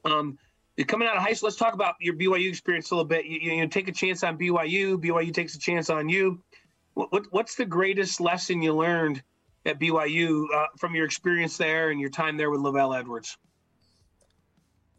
Um, 0.04 0.38
you're 0.76 0.86
coming 0.86 1.08
out 1.08 1.16
of 1.16 1.22
high 1.22 1.32
school. 1.32 1.48
Let's 1.48 1.58
talk 1.58 1.74
about 1.74 1.96
your 2.00 2.14
BYU 2.14 2.48
experience 2.48 2.90
a 2.90 2.94
little 2.94 3.08
bit. 3.08 3.26
You, 3.26 3.38
you, 3.40 3.52
you 3.52 3.68
take 3.68 3.88
a 3.88 3.92
chance 3.92 4.22
on 4.22 4.38
BYU. 4.38 4.96
BYU 4.96 5.32
takes 5.32 5.54
a 5.54 5.58
chance 5.58 5.90
on 5.90 6.08
you. 6.08 6.42
What, 6.94 7.12
what, 7.12 7.26
what's 7.30 7.54
the 7.54 7.66
greatest 7.66 8.20
lesson 8.20 8.62
you 8.62 8.74
learned 8.74 9.22
at 9.66 9.78
BYU 9.78 10.44
uh, 10.54 10.66
from 10.78 10.94
your 10.94 11.04
experience 11.04 11.56
there 11.56 11.90
and 11.90 12.00
your 12.00 12.10
time 12.10 12.36
there 12.36 12.50
with 12.50 12.60
LaVell 12.60 12.98
Edwards? 12.98 13.36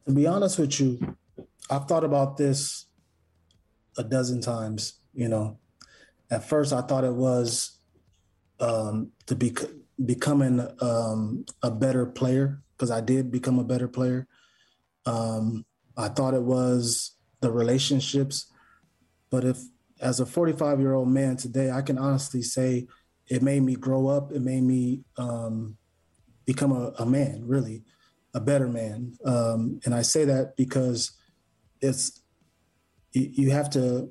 To 0.05 0.13
be 0.13 0.27
honest 0.27 0.59
with 0.59 0.79
you, 0.79 1.15
I've 1.69 1.85
thought 1.85 2.03
about 2.03 2.37
this 2.37 2.85
a 3.97 4.03
dozen 4.03 4.41
times. 4.41 4.93
You 5.13 5.29
know, 5.29 5.57
at 6.29 6.47
first 6.47 6.73
I 6.73 6.81
thought 6.81 7.03
it 7.03 7.13
was 7.13 7.77
um, 8.59 9.11
to 9.25 9.35
be 9.35 9.55
becoming 10.05 10.65
um, 10.79 11.45
a 11.61 11.71
better 11.71 12.05
player 12.05 12.61
because 12.77 12.91
I 12.91 13.01
did 13.01 13.31
become 13.31 13.59
a 13.59 13.63
better 13.63 13.87
player 13.87 14.27
Um, 15.05 15.65
I 15.97 16.07
thought 16.09 16.33
it 16.33 16.43
was 16.43 17.15
the 17.41 17.51
relationships. 17.51 18.51
But 19.29 19.45
if, 19.45 19.59
as 19.99 20.19
a 20.19 20.25
45 20.25 20.79
year 20.79 20.93
old 20.93 21.09
man 21.09 21.37
today, 21.37 21.71
I 21.71 21.81
can 21.81 21.97
honestly 21.97 22.41
say 22.41 22.87
it 23.31 23.41
made 23.41 23.63
me 23.63 23.75
grow 23.75 24.07
up. 24.07 24.33
It 24.33 24.41
made 24.41 24.63
me 24.63 25.05
um, 25.17 25.77
become 26.45 26.73
a, 26.73 26.91
a, 26.99 27.05
man, 27.05 27.43
really, 27.45 27.83
a 28.33 28.41
better 28.41 28.67
man. 28.67 29.13
Um, 29.25 29.79
and 29.85 29.95
I 29.95 30.01
say 30.01 30.25
that 30.25 30.57
because 30.57 31.11
it's, 31.79 32.21
you, 33.13 33.51
have 33.51 33.69
to, 33.69 34.09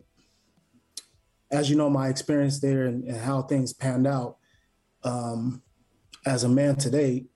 as 1.50 1.68
you 1.68 1.76
know, 1.76 1.90
my 1.90 2.08
experience 2.08 2.60
there 2.60 2.86
and, 2.86 3.04
and 3.04 3.18
how 3.18 3.42
things 3.42 3.74
panned 3.74 4.06
out. 4.06 4.38
Um, 5.04 5.62
as 6.24 6.44
a 6.44 6.48
man 6.48 6.76
today, 6.76 7.26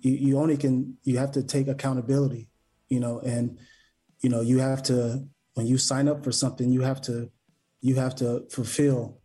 you, 0.00 0.12
you 0.12 0.38
only 0.38 0.58
can, 0.58 0.98
you 1.04 1.16
have 1.16 1.32
to 1.32 1.42
take 1.42 1.68
accountability, 1.68 2.49
you 2.90 3.00
know, 3.00 3.20
and, 3.20 3.58
you 4.20 4.28
know, 4.28 4.42
you 4.42 4.58
have 4.58 4.82
to, 4.82 5.26
when 5.54 5.66
you 5.66 5.78
sign 5.78 6.08
up 6.08 6.22
for 6.22 6.32
something, 6.32 6.70
you 6.70 6.82
have 6.82 7.00
to, 7.02 7.30
you 7.80 7.94
have 7.94 8.14
to 8.16 8.44
fulfill 8.50 9.20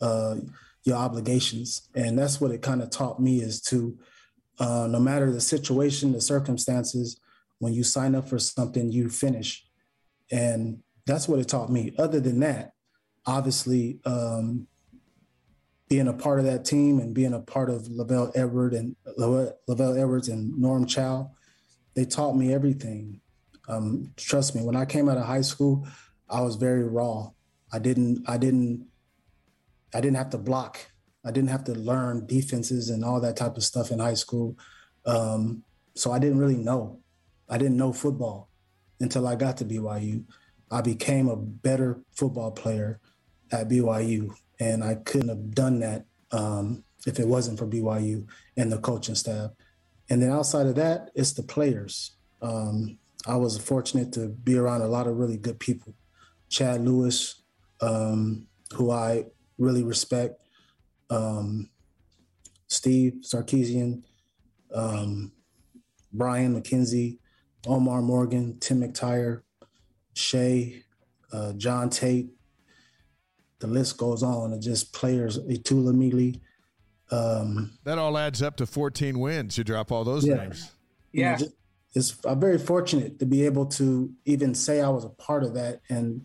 uh, 0.00 0.36
your 0.84 0.96
obligations. 0.96 1.88
And 1.94 2.18
that's 2.18 2.40
what 2.40 2.50
it 2.50 2.62
kind 2.62 2.82
of 2.82 2.90
taught 2.90 3.20
me 3.20 3.40
is 3.40 3.60
to, 3.62 3.96
uh, 4.58 4.88
no 4.90 4.98
matter 4.98 5.30
the 5.30 5.40
situation, 5.40 6.12
the 6.12 6.20
circumstances, 6.20 7.20
when 7.58 7.72
you 7.72 7.84
sign 7.84 8.14
up 8.14 8.28
for 8.28 8.38
something, 8.38 8.90
you 8.90 9.08
finish. 9.08 9.64
And 10.30 10.82
that's 11.06 11.28
what 11.28 11.38
it 11.40 11.48
taught 11.48 11.70
me. 11.70 11.92
Other 11.98 12.20
than 12.20 12.40
that, 12.40 12.72
obviously, 13.26 14.00
um, 14.04 14.66
being 15.88 16.08
a 16.08 16.12
part 16.12 16.38
of 16.38 16.46
that 16.46 16.64
team 16.64 17.00
and 17.00 17.14
being 17.14 17.34
a 17.34 17.40
part 17.40 17.68
of 17.68 17.82
LaVell 17.82 18.32
Edward 18.34 18.74
and 18.74 18.96
LaVell 19.18 20.00
Edwards 20.00 20.28
and 20.28 20.56
Norm 20.56 20.86
Chow, 20.86 21.32
they 22.00 22.06
taught 22.06 22.34
me 22.34 22.54
everything. 22.54 23.20
Um, 23.68 24.14
trust 24.16 24.54
me, 24.56 24.62
when 24.62 24.74
I 24.74 24.86
came 24.86 25.06
out 25.10 25.18
of 25.18 25.26
high 25.26 25.42
school, 25.42 25.86
I 26.30 26.40
was 26.40 26.56
very 26.56 26.82
raw. 26.82 27.28
I 27.70 27.78
didn't, 27.78 28.24
I 28.26 28.38
didn't, 28.38 28.86
I 29.92 30.00
didn't 30.00 30.16
have 30.16 30.30
to 30.30 30.38
block. 30.38 30.78
I 31.26 31.30
didn't 31.30 31.50
have 31.50 31.64
to 31.64 31.74
learn 31.74 32.24
defenses 32.24 32.88
and 32.88 33.04
all 33.04 33.20
that 33.20 33.36
type 33.36 33.58
of 33.58 33.64
stuff 33.64 33.90
in 33.90 33.98
high 33.98 34.14
school. 34.14 34.56
Um, 35.04 35.62
so 35.94 36.10
I 36.10 36.18
didn't 36.18 36.38
really 36.38 36.56
know. 36.56 37.00
I 37.50 37.58
didn't 37.58 37.76
know 37.76 37.92
football 37.92 38.48
until 38.98 39.28
I 39.28 39.34
got 39.34 39.58
to 39.58 39.66
BYU. 39.66 40.24
I 40.70 40.80
became 40.80 41.28
a 41.28 41.36
better 41.36 42.00
football 42.12 42.50
player 42.50 42.98
at 43.52 43.68
BYU, 43.68 44.32
and 44.58 44.82
I 44.82 44.94
couldn't 44.94 45.28
have 45.28 45.54
done 45.54 45.80
that 45.80 46.06
um, 46.32 46.82
if 47.06 47.20
it 47.20 47.28
wasn't 47.28 47.58
for 47.58 47.66
BYU 47.66 48.26
and 48.56 48.72
the 48.72 48.78
coaching 48.78 49.16
staff. 49.16 49.50
And 50.10 50.20
then 50.20 50.30
outside 50.30 50.66
of 50.66 50.74
that, 50.74 51.10
it's 51.14 51.32
the 51.32 51.42
players. 51.44 52.16
Um, 52.42 52.98
I 53.26 53.36
was 53.36 53.56
fortunate 53.56 54.12
to 54.14 54.28
be 54.28 54.56
around 54.56 54.82
a 54.82 54.88
lot 54.88 55.06
of 55.06 55.16
really 55.16 55.36
good 55.36 55.60
people. 55.60 55.94
Chad 56.48 56.84
Lewis, 56.84 57.42
um, 57.80 58.48
who 58.74 58.90
I 58.90 59.26
really 59.56 59.84
respect, 59.84 60.40
um, 61.10 61.70
Steve 62.66 63.14
Sarkisian, 63.22 64.02
um, 64.74 65.32
Brian 66.12 66.60
McKenzie, 66.60 67.18
Omar 67.66 68.02
Morgan, 68.02 68.58
Tim 68.58 68.80
McTyer, 68.80 69.42
Shea, 70.14 70.82
uh, 71.32 71.52
John 71.52 71.88
Tate. 71.88 72.30
The 73.60 73.66
list 73.66 73.96
goes 73.96 74.22
on. 74.22 74.52
It 74.52 74.60
just 74.60 74.92
players, 74.92 75.38
Itula 75.38 75.94
Mili. 75.94 76.40
Um, 77.10 77.72
that 77.84 77.98
all 77.98 78.16
adds 78.16 78.42
up 78.42 78.56
to 78.56 78.66
14 78.66 79.18
wins. 79.18 79.58
You 79.58 79.64
drop 79.64 79.90
all 79.90 80.04
those 80.04 80.26
yeah. 80.26 80.36
names. 80.36 80.70
Yeah. 81.12 81.38
You 81.38 81.46
know, 81.46 81.52
it's 81.94 82.16
I'm 82.24 82.38
very 82.38 82.58
fortunate 82.58 83.18
to 83.18 83.26
be 83.26 83.44
able 83.44 83.66
to 83.66 84.12
even 84.24 84.54
say 84.54 84.80
I 84.80 84.88
was 84.88 85.04
a 85.04 85.08
part 85.08 85.42
of 85.42 85.54
that 85.54 85.80
and 85.88 86.24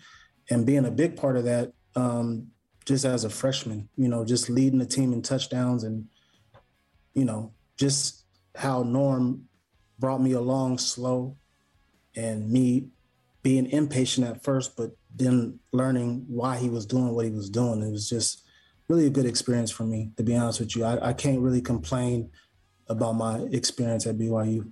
and 0.50 0.66
being 0.66 0.86
a 0.86 0.92
big 0.92 1.18
part 1.18 1.38
of 1.38 1.46
that 1.46 1.74
um, 1.96 2.48
just 2.86 3.04
as 3.04 3.24
a 3.24 3.30
freshman, 3.30 3.90
you 3.98 4.08
know, 4.08 4.24
just 4.24 4.48
leading 4.48 4.78
the 4.78 4.86
team 4.86 5.12
in 5.12 5.24
touchdowns 5.24 5.84
and 5.84 6.06
you 7.14 7.26
know, 7.26 7.52
just 7.78 8.26
how 8.56 8.84
Norm 8.84 9.46
brought 9.98 10.22
me 10.22 10.34
along 10.34 10.78
slow 10.78 11.38
and 12.16 12.50
me 12.50 12.90
being 13.42 13.70
impatient 13.72 14.28
at 14.28 14.44
first, 14.44 14.76
but 14.76 14.92
then 15.16 15.60
learning 15.72 16.26
why 16.28 16.58
he 16.58 16.70
was 16.70 16.86
doing 16.86 17.10
what 17.10 17.26
he 17.26 17.32
was 17.32 17.50
doing. 17.50 17.82
It 17.82 17.92
was 17.92 18.10
just 18.10 18.45
really 18.88 19.08
a 19.08 19.10
good 19.10 19.26
experience 19.26 19.72
for 19.72 19.84
me, 19.84 20.12
to 20.18 20.24
be 20.24 20.36
honest 20.36 20.60
with 20.60 20.76
you. 20.76 20.84
I, 20.84 21.10
I 21.10 21.14
can't 21.14 21.40
really 21.40 21.62
complain 21.62 22.30
about 22.88 23.14
my 23.14 23.40
experience 23.52 24.06
at 24.06 24.18
BYU. 24.18 24.70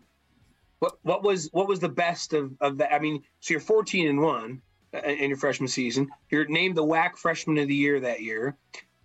What 0.80 0.97
what 1.03 1.24
was 1.24 1.49
what 1.51 1.68
was 1.68 1.80
the 1.80 1.89
best 1.89 2.34
of, 2.34 2.51
of 2.59 2.78
that? 2.80 2.93
I 2.93 2.99
mean, 2.99 3.24
so 3.39 3.53
you're 3.53 3.61
14 3.61 4.09
and 4.09 4.22
one 4.22 4.61
in 5.05 5.30
your 5.30 5.38
freshman 5.38 5.68
season. 5.68 6.09
You're 6.30 6.45
named 6.45 6.76
the 6.76 6.84
WAC 6.84 7.16
Freshman 7.18 7.57
of 7.57 7.68
the 7.68 7.76
Year 7.76 7.99
that 8.01 8.22
year. 8.22 8.57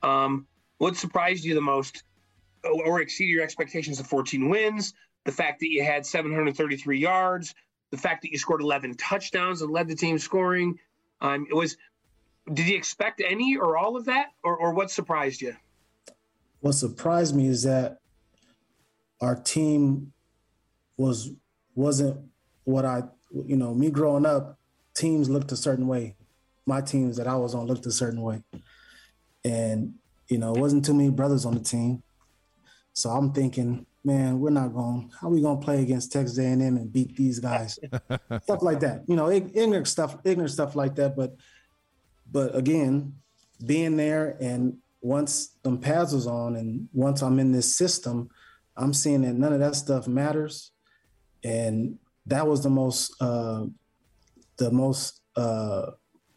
Um, 0.03 0.47
what 0.79 0.97
surprised 0.97 1.45
you 1.45 1.55
the 1.55 1.61
most, 1.61 2.03
or 2.65 3.01
exceeded 3.01 3.33
your 3.33 3.43
expectations 3.43 4.01
of 4.01 4.07
14 4.07 4.49
wins? 4.49 4.93
The 5.25 5.33
fact 5.33 5.61
that 5.61 5.71
you 5.71 5.83
had 5.83 6.05
733 6.05 6.99
yards, 6.99 7.55
the 7.91 7.97
fact 7.97 8.23
that 8.23 8.33
you 8.33 8.39
scored 8.39 8.61
11 8.61 8.95
touchdowns 8.97 9.63
and 9.63 9.71
led 9.71 9.89
the 9.89 9.95
team 9.95 10.19
scoring. 10.19 10.79
Um, 11.21 11.47
it 11.51 11.55
was. 11.55 11.77
Did 12.53 12.68
you 12.68 12.76
expect 12.76 13.20
any 13.24 13.57
or 13.57 13.76
all 13.76 13.96
of 13.96 14.05
that, 14.07 14.28
or, 14.42 14.57
or 14.57 14.72
what 14.72 14.90
surprised 14.90 15.40
you? 15.40 15.55
What 16.61 16.72
surprised 16.72 17.36
me 17.36 17.46
is 17.46 17.62
that 17.62 17.99
our 19.20 19.36
team 19.36 20.12
was 20.96 21.30
wasn't 21.74 22.20
what 22.64 22.84
I, 22.84 23.03
you 23.32 23.57
know, 23.57 23.74
me 23.74 23.90
growing 23.90 24.26
up, 24.26 24.59
teams 24.94 25.30
looked 25.30 25.53
a 25.53 25.57
certain 25.57 25.86
way. 25.86 26.16
My 26.66 26.80
teams 26.80 27.16
that 27.16 27.26
I 27.26 27.36
was 27.36 27.55
on 27.55 27.66
looked 27.66 27.86
a 27.86 27.92
certain 27.92 28.20
way. 28.20 28.42
And, 29.44 29.94
you 30.28 30.38
know, 30.38 30.53
it 30.55 30.61
wasn't 30.61 30.84
too 30.84 30.92
many 30.92 31.11
brothers 31.11 31.46
on 31.46 31.55
the 31.55 31.61
team. 31.61 32.03
So 32.92 33.11
I'm 33.11 33.32
thinking, 33.32 33.86
man, 34.05 34.40
we're 34.40 34.51
not 34.51 34.74
going, 34.74 35.11
how 35.20 35.28
are 35.28 35.30
we 35.30 35.40
going 35.40 35.61
to 35.61 35.64
play 35.64 35.82
against 35.82 36.12
Texas 36.12 36.38
A&M 36.38 36.61
and 36.61 36.92
beat 36.92 37.16
these 37.16 37.38
guys? 37.38 37.78
stuff 38.42 38.62
like 38.62 38.80
that. 38.80 39.05
You 39.07 39.16
know, 39.16 39.30
ignorant 39.30 39.86
stuff, 39.86 40.18
ignorant 40.24 40.51
stuff 40.51 40.74
like 40.74 40.96
that. 40.96 41.16
But, 41.16 41.36
but 42.31 42.55
again, 42.55 43.14
being 43.64 43.97
there 43.97 44.37
and 44.41 44.79
once 45.01 45.57
them 45.62 45.79
pads 45.79 46.12
was 46.12 46.26
on 46.26 46.57
and 46.57 46.89
once 46.93 47.22
I'm 47.22 47.39
in 47.39 47.53
this 47.53 47.76
system, 47.76 48.29
I'm 48.76 48.95
seeing 48.95 49.22
that 49.22 49.35
none 49.35 49.53
of 49.53 49.61
that 49.61 49.74
stuff 49.74 50.07
matters 50.07 50.72
and 51.45 51.99
that 52.26 52.47
was 52.47 52.62
the 52.62 52.70
most 52.70 53.14
uh, 53.20 53.64
the 54.59 54.70
most 54.70 55.20
uh, 55.37 55.87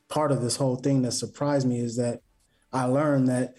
part 0.10 0.32
of 0.32 0.42
this 0.42 0.56
whole 0.56 0.76
thing 0.76 1.02
that 1.02 1.12
surprised 1.12 1.68
me 1.68 1.80
is 1.80 1.98
that 1.98 2.22
I 2.72 2.86
learned 2.86 3.28
that 3.30 3.56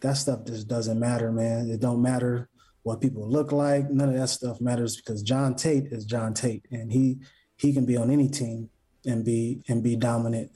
that 0.00 0.16
stuff 0.16 0.44
just 0.44 0.68
doesn't 0.68 0.98
matter, 0.98 1.32
man. 1.32 1.70
It 1.70 1.80
don't 1.80 2.02
matter 2.02 2.48
what 2.82 3.00
people 3.00 3.28
look 3.28 3.52
like. 3.52 3.90
None 3.90 4.08
of 4.08 4.14
that 4.14 4.28
stuff 4.28 4.60
matters 4.60 4.96
because 4.96 5.22
John 5.22 5.54
Tate 5.54 5.86
is 5.86 6.04
John 6.04 6.34
Tate, 6.34 6.66
and 6.70 6.92
he 6.92 7.18
he 7.56 7.72
can 7.72 7.86
be 7.86 7.96
on 7.96 8.10
any 8.10 8.28
team 8.28 8.70
and 9.06 9.24
be 9.24 9.62
and 9.68 9.82
be 9.82 9.96
dominant. 9.96 10.52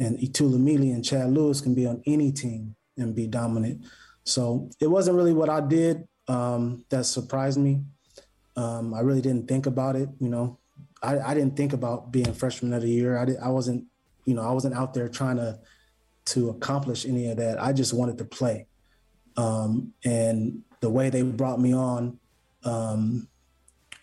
And 0.00 0.18
Itula 0.18 0.58
Mili 0.58 0.92
and 0.92 1.04
Chad 1.04 1.30
Lewis 1.30 1.60
can 1.60 1.74
be 1.74 1.86
on 1.86 2.02
any 2.06 2.32
team 2.32 2.74
and 2.96 3.14
be 3.14 3.28
dominant. 3.28 3.84
So 4.24 4.68
it 4.80 4.88
wasn't 4.88 5.16
really 5.16 5.32
what 5.32 5.48
I 5.48 5.60
did 5.60 6.08
um, 6.26 6.84
that 6.88 7.04
surprised 7.04 7.58
me. 7.58 7.82
Um, 8.56 8.94
I 8.94 9.00
really 9.00 9.20
didn't 9.20 9.46
think 9.46 9.66
about 9.66 9.94
it. 9.94 10.08
You 10.18 10.28
know, 10.28 10.58
I, 11.02 11.18
I 11.18 11.34
didn't 11.34 11.56
think 11.56 11.72
about 11.72 12.10
being 12.10 12.32
freshman 12.32 12.72
of 12.72 12.82
the 12.82 12.90
year. 12.90 13.18
I, 13.18 13.24
did, 13.24 13.38
I 13.38 13.48
wasn't, 13.48 13.84
you 14.24 14.34
know, 14.34 14.42
I 14.42 14.52
wasn't 14.52 14.74
out 14.74 14.94
there 14.94 15.08
trying 15.08 15.36
to 15.36 15.58
to 16.26 16.50
accomplish 16.50 17.06
any 17.06 17.30
of 17.30 17.38
that. 17.38 17.60
I 17.60 17.72
just 17.72 17.92
wanted 17.92 18.18
to 18.18 18.24
play. 18.24 18.66
Um, 19.36 19.94
and 20.04 20.62
the 20.80 20.90
way 20.90 21.10
they 21.10 21.22
brought 21.22 21.58
me 21.58 21.74
on, 21.74 22.18
um, 22.64 23.28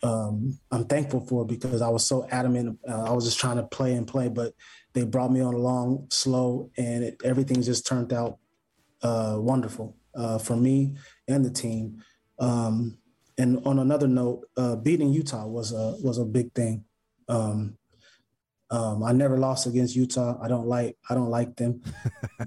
um, 0.03 0.59
I'm 0.71 0.85
thankful 0.85 1.25
for 1.25 1.45
because 1.45 1.81
I 1.81 1.89
was 1.89 2.05
so 2.05 2.27
adamant. 2.29 2.79
Uh, 2.87 3.03
I 3.03 3.11
was 3.11 3.25
just 3.25 3.39
trying 3.39 3.57
to 3.57 3.63
play 3.63 3.93
and 3.93 4.07
play, 4.07 4.29
but 4.29 4.53
they 4.93 5.03
brought 5.03 5.31
me 5.31 5.41
on 5.41 5.53
along 5.53 6.07
slow, 6.09 6.69
and 6.77 7.03
it, 7.03 7.21
everything 7.23 7.61
just 7.61 7.85
turned 7.85 8.13
out 8.13 8.37
uh, 9.01 9.35
wonderful 9.37 9.95
uh, 10.15 10.37
for 10.37 10.55
me 10.55 10.95
and 11.27 11.45
the 11.45 11.51
team. 11.51 12.03
Um, 12.39 12.97
and 13.37 13.61
on 13.65 13.79
another 13.79 14.07
note, 14.07 14.47
uh, 14.57 14.75
beating 14.75 15.13
Utah 15.13 15.45
was 15.45 15.71
a 15.71 15.95
was 16.01 16.17
a 16.17 16.25
big 16.25 16.53
thing. 16.53 16.83
Um, 17.27 17.77
um, 18.69 19.03
I 19.03 19.11
never 19.13 19.37
lost 19.37 19.65
against 19.65 19.95
Utah. 19.95 20.37
I 20.41 20.47
don't 20.47 20.67
like 20.67 20.97
I 21.09 21.15
don't 21.15 21.29
like 21.29 21.55
them. 21.55 21.81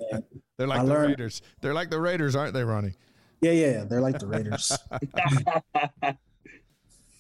they're 0.59 0.66
like 0.66 0.80
I 0.80 0.84
the 0.84 0.88
learned, 0.88 1.11
Raiders. 1.11 1.42
They're 1.61 1.74
like 1.74 1.90
the 1.90 2.01
Raiders, 2.01 2.36
aren't 2.36 2.55
they, 2.55 2.64
Ronnie? 2.64 2.94
Yeah, 3.40 3.53
yeah, 3.53 3.84
they're 3.84 4.03
like 4.03 4.18
the 4.18 4.26
Raiders. 4.26 4.76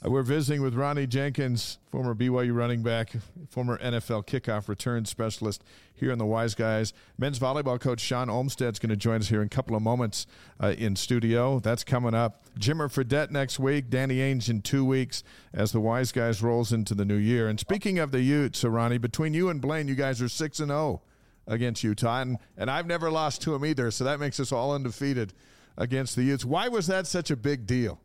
Uh, 0.02 0.10
we're 0.10 0.22
visiting 0.22 0.62
with 0.62 0.74
Ronnie 0.74 1.06
Jenkins, 1.06 1.78
former 1.90 2.14
BYU 2.14 2.54
running 2.54 2.82
back, 2.82 3.12
former 3.50 3.76
NFL 3.78 4.26
kickoff 4.26 4.66
return 4.66 5.04
specialist 5.04 5.62
here 5.94 6.10
on 6.10 6.16
the 6.16 6.24
Wise 6.24 6.54
Guys. 6.54 6.94
Men's 7.18 7.38
volleyball 7.38 7.78
coach 7.78 8.00
Shawn 8.00 8.28
Olmstead's 8.28 8.78
going 8.78 8.88
to 8.88 8.96
join 8.96 9.20
us 9.20 9.28
here 9.28 9.42
in 9.42 9.46
a 9.46 9.50
couple 9.50 9.76
of 9.76 9.82
moments 9.82 10.26
uh, 10.58 10.74
in 10.78 10.96
studio. 10.96 11.60
That's 11.60 11.84
coming 11.84 12.14
up. 12.14 12.46
Jimmer 12.58 12.88
Fredette 12.90 13.30
next 13.30 13.58
week, 13.58 13.90
Danny 13.90 14.16
Ainge 14.18 14.48
in 14.48 14.62
two 14.62 14.86
weeks 14.86 15.22
as 15.52 15.72
the 15.72 15.80
Wise 15.80 16.12
Guys 16.12 16.42
rolls 16.42 16.72
into 16.72 16.94
the 16.94 17.04
new 17.04 17.16
year. 17.16 17.48
And 17.48 17.60
speaking 17.60 17.98
of 17.98 18.10
the 18.10 18.22
Utes, 18.22 18.60
so 18.60 18.70
Ronnie, 18.70 18.96
between 18.96 19.34
you 19.34 19.50
and 19.50 19.60
Blaine, 19.60 19.86
you 19.86 19.94
guys 19.94 20.22
are 20.22 20.30
6 20.30 20.60
and 20.60 20.70
0 20.70 21.02
against 21.46 21.84
Utah. 21.84 22.22
And, 22.22 22.38
and 22.56 22.70
I've 22.70 22.86
never 22.86 23.10
lost 23.10 23.42
to 23.42 23.50
them 23.50 23.66
either, 23.66 23.90
so 23.90 24.04
that 24.04 24.18
makes 24.18 24.40
us 24.40 24.50
all 24.50 24.74
undefeated 24.74 25.34
against 25.76 26.16
the 26.16 26.22
Utes. 26.22 26.46
Why 26.46 26.68
was 26.68 26.86
that 26.86 27.06
such 27.06 27.30
a 27.30 27.36
big 27.36 27.66
deal? 27.66 28.00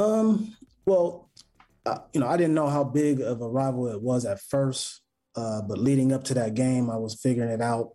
Um, 0.00 0.56
well, 0.86 1.30
uh, 1.84 1.98
you 2.14 2.20
know, 2.20 2.26
I 2.26 2.38
didn't 2.38 2.54
know 2.54 2.68
how 2.68 2.84
big 2.84 3.20
of 3.20 3.42
a 3.42 3.48
rival 3.48 3.88
it 3.88 4.00
was 4.00 4.24
at 4.24 4.40
first, 4.40 5.02
uh, 5.36 5.60
but 5.62 5.78
leading 5.78 6.12
up 6.12 6.24
to 6.24 6.34
that 6.34 6.54
game, 6.54 6.90
I 6.90 6.96
was 6.96 7.20
figuring 7.20 7.50
it 7.50 7.60
out, 7.60 7.90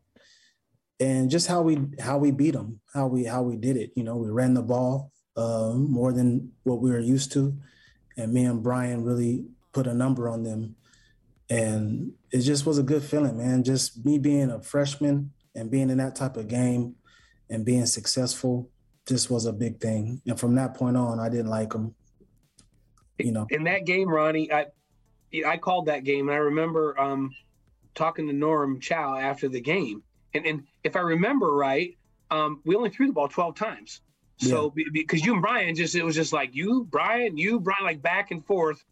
and 1.00 1.32
just 1.32 1.48
how 1.48 1.64
we 1.64 1.80
how 2.00 2.20
we 2.20 2.30
beat 2.30 2.52
them, 2.52 2.80
how 2.94 3.08
we 3.08 3.24
how 3.26 3.42
we 3.42 3.58
did 3.58 3.76
it. 3.76 3.92
You 3.96 4.04
know, 4.04 4.18
we 4.18 4.30
ran 4.30 4.54
the 4.54 4.62
ball 4.62 5.12
uh, 5.36 5.74
more 5.76 6.14
than 6.14 6.52
what 6.64 6.80
we 6.80 6.92
were 6.92 7.00
used 7.00 7.32
to, 7.34 7.58
and 8.18 8.32
me 8.32 8.46
and 8.46 8.62
Brian 8.62 9.04
really 9.04 9.46
put 9.74 9.88
a 9.88 9.94
number 9.94 10.30
on 10.30 10.44
them, 10.44 10.76
and 11.50 12.12
it 12.32 12.42
just 12.42 12.68
was 12.68 12.78
a 12.78 12.84
good 12.84 13.04
feeling, 13.04 13.38
man. 13.38 13.64
Just 13.64 14.06
me 14.06 14.20
being 14.20 14.52
a 14.52 14.62
freshman 14.62 15.32
and 15.56 15.72
being 15.72 15.90
in 15.90 15.98
that 15.98 16.16
type 16.16 16.38
of 16.38 16.48
game 16.48 16.96
and 17.50 17.66
being 17.66 17.86
successful 17.88 18.70
just 19.08 19.30
was 19.30 19.46
a 19.46 19.54
big 19.54 19.80
thing. 19.80 20.22
And 20.26 20.40
from 20.40 20.56
that 20.56 20.74
point 20.74 20.98
on, 20.98 21.20
I 21.20 21.30
didn't 21.30 21.48
like 21.48 21.74
him. 21.74 21.94
You 23.18 23.32
know, 23.32 23.48
in 23.50 23.64
that 23.64 23.86
game, 23.86 24.10
Ronnie, 24.10 24.52
I 24.52 24.68
I 25.46 25.58
called 25.58 25.86
that 25.86 26.04
game, 26.04 26.28
and 26.28 26.36
I 26.36 26.40
remember 26.40 27.00
um, 27.00 27.32
talking 27.94 28.28
to 28.28 28.34
Norm 28.34 28.80
Chow 28.80 29.18
after 29.18 29.48
the 29.48 29.62
game, 29.62 30.04
and 30.34 30.46
and 30.46 30.64
if 30.84 30.96
I 30.96 31.00
remember 31.00 31.54
right, 31.54 31.98
um, 32.30 32.62
we 32.66 32.76
only 32.76 32.90
threw 32.90 33.08
the 33.08 33.14
ball 33.14 33.30
twelve 33.30 33.56
times. 33.56 34.02
So 34.38 34.74
yeah. 34.76 34.84
because 34.92 35.26
you 35.26 35.32
and 35.32 35.42
Brian 35.42 35.76
just 35.76 35.96
it 35.96 36.04
was 36.04 36.16
just 36.16 36.34
like 36.34 36.54
you, 36.54 36.86
Brian, 36.92 37.38
you, 37.38 37.58
Brian, 37.62 37.86
like 37.86 38.02
back 38.02 38.32
and 38.32 38.46
forth, 38.46 38.84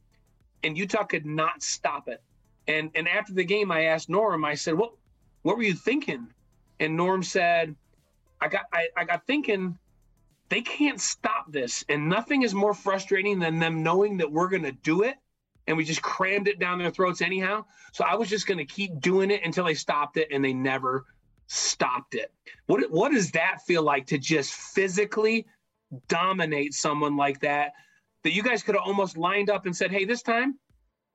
and 0.63 0.77
Utah 0.77 1.03
could 1.03 1.25
not 1.25 1.61
stop 1.61 2.07
it. 2.07 2.23
And 2.67 2.91
and 2.95 3.09
after 3.09 3.33
the 3.33 3.43
game, 3.43 3.71
I 3.71 3.85
asked 3.85 4.09
Norm, 4.09 4.45
I 4.45 4.55
said, 4.55 4.75
"What 4.75 4.93
what 5.41 5.57
were 5.57 5.63
you 5.63 5.73
thinking?" 5.73 6.27
And 6.79 6.95
Norm 6.95 7.23
said, 7.23 7.75
"I 8.39 8.47
got 8.47 8.63
I, 8.71 8.87
I 8.95 9.03
got 9.03 9.27
thinking 9.27 9.77
they 10.53 10.61
can't 10.61 11.01
stop 11.01 11.51
this. 11.51 11.83
And 11.89 12.07
nothing 12.07 12.43
is 12.43 12.53
more 12.53 12.75
frustrating 12.75 13.39
than 13.39 13.57
them 13.57 13.81
knowing 13.81 14.17
that 14.17 14.31
we're 14.31 14.49
going 14.49 14.61
to 14.61 14.71
do 14.71 15.01
it 15.01 15.15
and 15.65 15.75
we 15.75 15.83
just 15.83 16.03
crammed 16.03 16.47
it 16.47 16.59
down 16.59 16.77
their 16.77 16.91
throats 16.91 17.23
anyhow. 17.23 17.65
So 17.91 18.03
I 18.03 18.13
was 18.13 18.29
just 18.29 18.45
going 18.45 18.59
to 18.59 18.65
keep 18.65 18.99
doing 18.99 19.31
it 19.31 19.41
until 19.43 19.65
they 19.65 19.73
stopped 19.73 20.15
it 20.17 20.27
and 20.31 20.45
they 20.45 20.53
never 20.53 21.05
stopped 21.47 22.13
it. 22.13 22.31
What 22.67 22.91
what 22.91 23.11
does 23.11 23.31
that 23.31 23.61
feel 23.65 23.81
like 23.81 24.05
to 24.07 24.19
just 24.19 24.53
physically 24.53 25.47
dominate 26.07 26.75
someone 26.75 27.17
like 27.17 27.39
that 27.39 27.71
that 28.23 28.33
you 28.33 28.43
guys 28.43 28.61
could 28.61 28.75
have 28.75 28.83
almost 28.85 29.17
lined 29.17 29.49
up 29.49 29.65
and 29.65 29.75
said, 29.75 29.89
"Hey, 29.89 30.05
this 30.05 30.21
time 30.21 30.59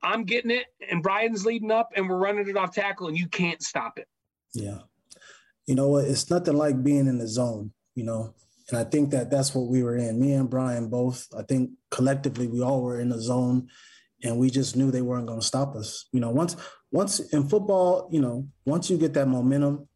I'm 0.03 0.25
getting 0.25 0.51
it 0.51 0.67
and 0.91 1.01
Brian's 1.01 1.47
leading 1.47 1.71
up 1.71 1.93
and 1.95 2.09
we're 2.09 2.19
running 2.19 2.49
it 2.49 2.57
off 2.57 2.75
tackle 2.75 3.07
and 3.07 3.17
you 3.17 3.29
can't 3.29 3.63
stop 3.63 4.01
it." 4.01 4.09
Yeah. 4.53 4.81
You 5.67 5.77
know 5.77 5.91
what? 5.91 6.07
It's 6.07 6.29
nothing 6.29 6.57
like 6.57 6.83
being 6.83 7.07
in 7.07 7.19
the 7.19 7.29
zone, 7.29 7.73
you 7.95 8.03
know. 8.03 8.35
And 8.71 8.79
I 8.79 8.85
think 8.85 9.11
that 9.11 9.31
that's 9.31 9.55
what 9.55 9.69
we 9.69 9.83
were 9.83 9.97
in. 9.97 10.21
Me 10.21 10.33
and 10.33 10.51
Brian 10.51 10.89
both, 10.89 11.27
I 11.37 11.43
think 11.43 11.71
collectively, 11.91 12.47
we 12.47 12.63
all 12.63 12.83
were 12.83 13.01
in 13.01 13.09
the 13.09 13.21
zone 13.21 13.69
and 14.23 14.39
we 14.39 14.51
just 14.51 14.77
knew 14.77 14.91
they 14.91 15.03
weren't 15.03 15.27
going 15.27 15.41
to 15.41 15.47
stop 15.47 15.75
us. 15.75 16.07
You 16.13 16.21
know, 16.21 16.31
once, 16.31 16.57
once 16.91 17.21
in 17.33 17.49
football, 17.49 18.09
you 18.13 18.21
know, 18.21 18.47
once 18.67 18.91
you 18.91 18.99
get 18.99 19.15
that 19.15 19.29
momentum 19.29 19.89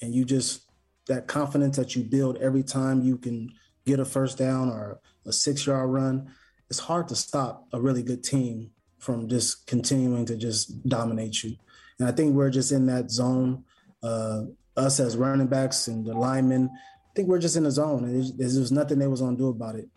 and 0.00 0.14
you 0.14 0.24
just, 0.24 0.62
that 1.08 1.26
confidence 1.26 1.76
that 1.76 1.94
you 1.94 2.02
build 2.02 2.38
every 2.38 2.62
time 2.62 3.02
you 3.02 3.18
can 3.18 3.50
get 3.84 4.00
a 4.00 4.04
first 4.04 4.38
down 4.38 4.68
or 4.68 5.00
a 5.26 5.32
six 5.32 5.66
yard 5.66 5.90
run, 5.90 6.32
it's 6.70 6.80
hard 6.80 7.08
to 7.08 7.16
stop 7.16 7.66
a 7.72 7.80
really 7.80 8.02
good 8.02 8.24
team 8.24 8.70
from 8.98 9.28
just 9.28 9.66
continuing 9.66 10.24
to 10.24 10.36
just 10.36 10.88
dominate 10.88 11.44
you. 11.44 11.54
And 11.98 12.08
I 12.08 12.12
think 12.12 12.34
we're 12.34 12.50
just 12.50 12.72
in 12.72 12.86
that 12.86 13.10
zone. 13.10 13.64
Uh, 14.02 14.42
us 14.76 15.00
as 15.00 15.16
running 15.16 15.46
backs 15.46 15.88
and 15.88 16.04
the 16.04 16.12
linemen, 16.12 16.70
think 17.16 17.28
we're 17.28 17.38
just 17.38 17.56
in 17.56 17.64
the 17.64 17.70
zone. 17.70 18.12
There's, 18.12 18.32
there's 18.34 18.70
nothing 18.70 18.98
they 18.98 19.06
was 19.08 19.22
going 19.22 19.36
to 19.36 19.42
do 19.42 19.48
about 19.48 19.74
it. 19.74 19.88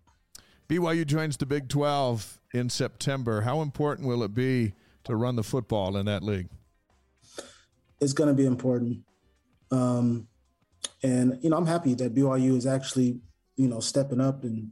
BYU 0.70 1.06
joins 1.06 1.36
the 1.36 1.46
Big 1.46 1.68
12 1.68 2.40
in 2.54 2.70
September. 2.70 3.42
How 3.42 3.62
important 3.62 4.08
will 4.08 4.24
it 4.24 4.34
be 4.34 4.74
to 5.04 5.16
run 5.16 5.36
the 5.36 5.44
football 5.44 5.98
in 5.98 6.06
that 6.06 6.24
league? 6.24 6.48
It's 8.00 8.14
going 8.14 8.30
to 8.30 8.34
be 8.34 8.46
important. 8.46 9.00
Um, 9.70 10.28
and, 11.04 11.38
you 11.42 11.50
know, 11.50 11.58
I'm 11.58 11.66
happy 11.66 11.94
that 11.96 12.16
BYU 12.16 12.56
is 12.56 12.66
actually, 12.66 13.20
you 13.58 13.68
know, 13.68 13.82
stepping 13.82 14.22
up 14.22 14.44
and, 14.44 14.72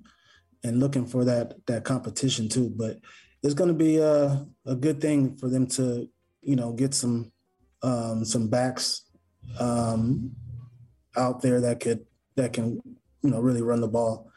and 0.64 0.80
looking 0.80 1.06
for 1.06 1.26
that, 1.26 1.66
that 1.68 1.84
competition 1.84 2.48
too. 2.48 2.72
But 2.74 3.00
it's 3.44 3.54
going 3.54 3.68
to 3.68 3.74
be 3.74 3.98
a, 3.98 4.46
a 4.66 4.76
good 4.76 5.02
thing 5.02 5.36
for 5.36 5.50
them 5.50 5.68
to, 5.68 6.08
you 6.42 6.56
know, 6.56 6.72
get 6.72 6.94
some, 6.94 7.32
um, 7.84 8.24
some 8.24 8.48
backs 8.48 9.04
um, 9.60 10.32
out 11.18 11.42
there 11.42 11.60
that 11.62 11.82
could 11.82 12.07
that 12.38 12.54
can 12.54 12.82
you 13.22 13.30
know 13.30 13.42
really 13.42 13.62
run 13.62 13.82
the 13.82 13.88
ball 13.88 14.32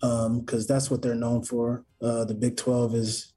because 0.00 0.26
um, 0.26 0.66
that's 0.68 0.90
what 0.90 1.00
they're 1.00 1.14
known 1.14 1.42
for. 1.42 1.84
Uh, 2.02 2.24
the 2.24 2.34
Big 2.34 2.58
Twelve 2.58 2.94
is 2.94 3.32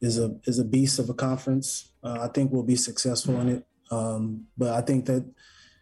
is 0.00 0.18
a 0.18 0.34
is 0.44 0.58
a 0.58 0.64
beast 0.64 0.98
of 0.98 1.10
a 1.10 1.14
conference. 1.14 1.92
Uh, 2.02 2.18
I 2.22 2.28
think 2.28 2.50
we'll 2.50 2.62
be 2.62 2.76
successful 2.76 3.38
in 3.40 3.48
it, 3.50 3.66
um, 3.90 4.46
but 4.56 4.72
I 4.72 4.80
think 4.80 5.04
that 5.06 5.28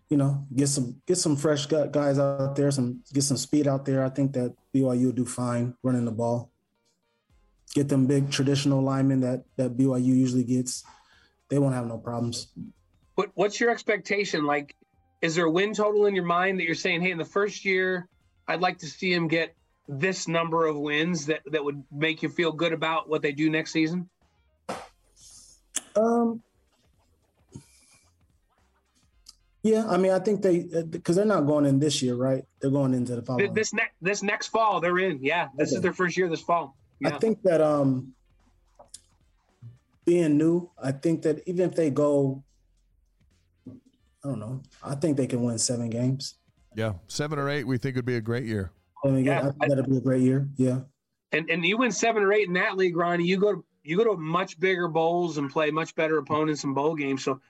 you 0.09 0.17
know 0.17 0.45
get 0.55 0.69
some 0.69 1.01
get 1.07 1.19
some 1.19 1.37
fresh 1.37 1.67
guys 1.67 2.19
out 2.19 2.57
there, 2.57 2.71
some 2.73 3.01
get 3.13 3.23
some 3.23 3.37
speed 3.37 3.69
out 3.69 3.85
there. 3.85 4.05
I 4.05 4.09
think 4.09 4.33
that 4.33 4.55
BYU 4.75 5.07
will 5.07 5.13
do 5.13 5.25
fine 5.25 5.75
running 5.83 6.05
the 6.05 6.11
ball. 6.11 6.51
Get 7.75 7.89
them 7.89 8.07
big 8.07 8.31
traditional 8.31 8.83
linemen 8.83 9.21
that 9.21 9.45
that 9.57 9.77
BYU 9.77 10.07
usually 10.07 10.45
gets. 10.45 10.85
They 11.49 11.59
won't 11.59 11.75
have 11.75 11.87
no 11.87 11.99
problems. 11.99 12.49
What 13.15 13.31
What's 13.35 13.61
your 13.61 13.71
expectation? 13.71 14.45
Like 14.45 14.75
is 15.21 15.35
there 15.35 15.47
a 15.47 15.51
win 15.51 15.75
total 15.75 16.07
in 16.07 16.15
your 16.15 16.25
mind 16.25 16.59
that 16.59 16.65
you're 16.65 16.75
saying, 16.75 17.03
hey, 17.03 17.11
in 17.11 17.19
the 17.19 17.25
first 17.25 17.65
year, 17.65 18.09
I'd 18.47 18.61
like 18.61 18.79
to 18.79 18.87
see 18.87 19.13
him 19.13 19.29
get 19.29 19.55
this 19.89 20.29
number 20.29 20.67
of 20.67 20.77
wins 20.77 21.27
that, 21.27 21.41
that 21.47 21.65
would 21.65 21.83
make 21.91 22.23
you 22.23 22.29
feel 22.29 22.53
good 22.53 22.73
about 22.73 23.09
what 23.09 23.23
they 23.23 23.33
do 23.33 23.51
next 23.51 23.73
season? 23.73 24.09
Um, 25.97 26.43
yeah, 29.63 29.87
I 29.89 29.97
mean, 29.97 30.13
I 30.13 30.21
think 30.21 30.43
they 30.43 30.61
because 30.89 31.17
they're 31.17 31.25
not 31.25 31.47
going 31.47 31.67
in 31.67 31.81
this 31.81 32.01
year, 32.01 32.15
right? 32.15 32.45
They're 32.61 32.71
going 32.71 32.95
into 32.95 33.17
the 33.17 33.23
fall. 33.23 33.39
This 33.53 33.73
next 33.73 33.95
this 34.01 34.23
next 34.23 34.49
fall, 34.49 34.81
they're 34.81 34.99
in. 34.99 35.19
Yeah, 35.23 35.49
this 35.57 35.71
okay. 35.71 35.77
is 35.77 35.83
their 35.83 35.93
first 35.93 36.17
year 36.17 36.29
this 36.29 36.41
fall. 36.41 36.77
Yeah. 37.01 37.17
I 37.17 37.19
think 37.19 37.43
that 37.43 37.61
um, 37.61 38.15
being 40.05 40.39
new, 40.39 40.71
I 40.81 40.93
think 40.93 41.23
that 41.23 41.43
even 41.47 41.69
if 41.69 41.75
they 41.75 41.91
go 41.91 42.45
I 44.29 44.33
don't 44.33 44.41
know. 44.41 44.63
I 44.85 44.95
think 44.95 45.17
they 45.17 45.27
can 45.27 45.43
win 45.43 45.57
seven 45.57 45.89
games. 45.89 46.35
Yeah, 46.75 46.93
seven 47.07 47.39
or 47.39 47.49
eight. 47.49 47.65
We 47.65 47.79
think 47.79 47.97
would 47.97 48.05
be 48.05 48.17
a 48.17 48.21
great 48.21 48.45
year. 48.45 48.73
I 49.03 49.09
mean, 49.09 49.25
yeah, 49.25 49.39
I 49.39 49.43
think 49.43 49.71
that'd 49.71 49.89
be 49.89 49.97
a 49.97 50.03
great 50.03 50.21
year. 50.21 50.47
Yeah. 50.57 50.81
And 51.33 51.49
and 51.49 51.65
you 51.65 51.79
win 51.79 51.91
seven 51.91 52.23
or 52.23 52.31
eight 52.33 52.47
in 52.47 52.53
that 52.55 52.77
league, 52.77 52.95
Ronnie. 52.95 53.25
You 53.25 53.39
go 53.39 53.55
to 53.55 53.65
you 53.85 53.97
go 53.97 54.05
to 54.05 54.17
much 54.19 54.61
bigger 54.61 54.87
bowls 54.87 55.39
and 55.39 55.51
play 55.51 55.71
much 55.71 55.95
better 55.95 56.19
opponents 56.19 56.65
in 56.65 56.75
bowl 56.75 56.95
games. 56.95 57.25
So 57.25 57.41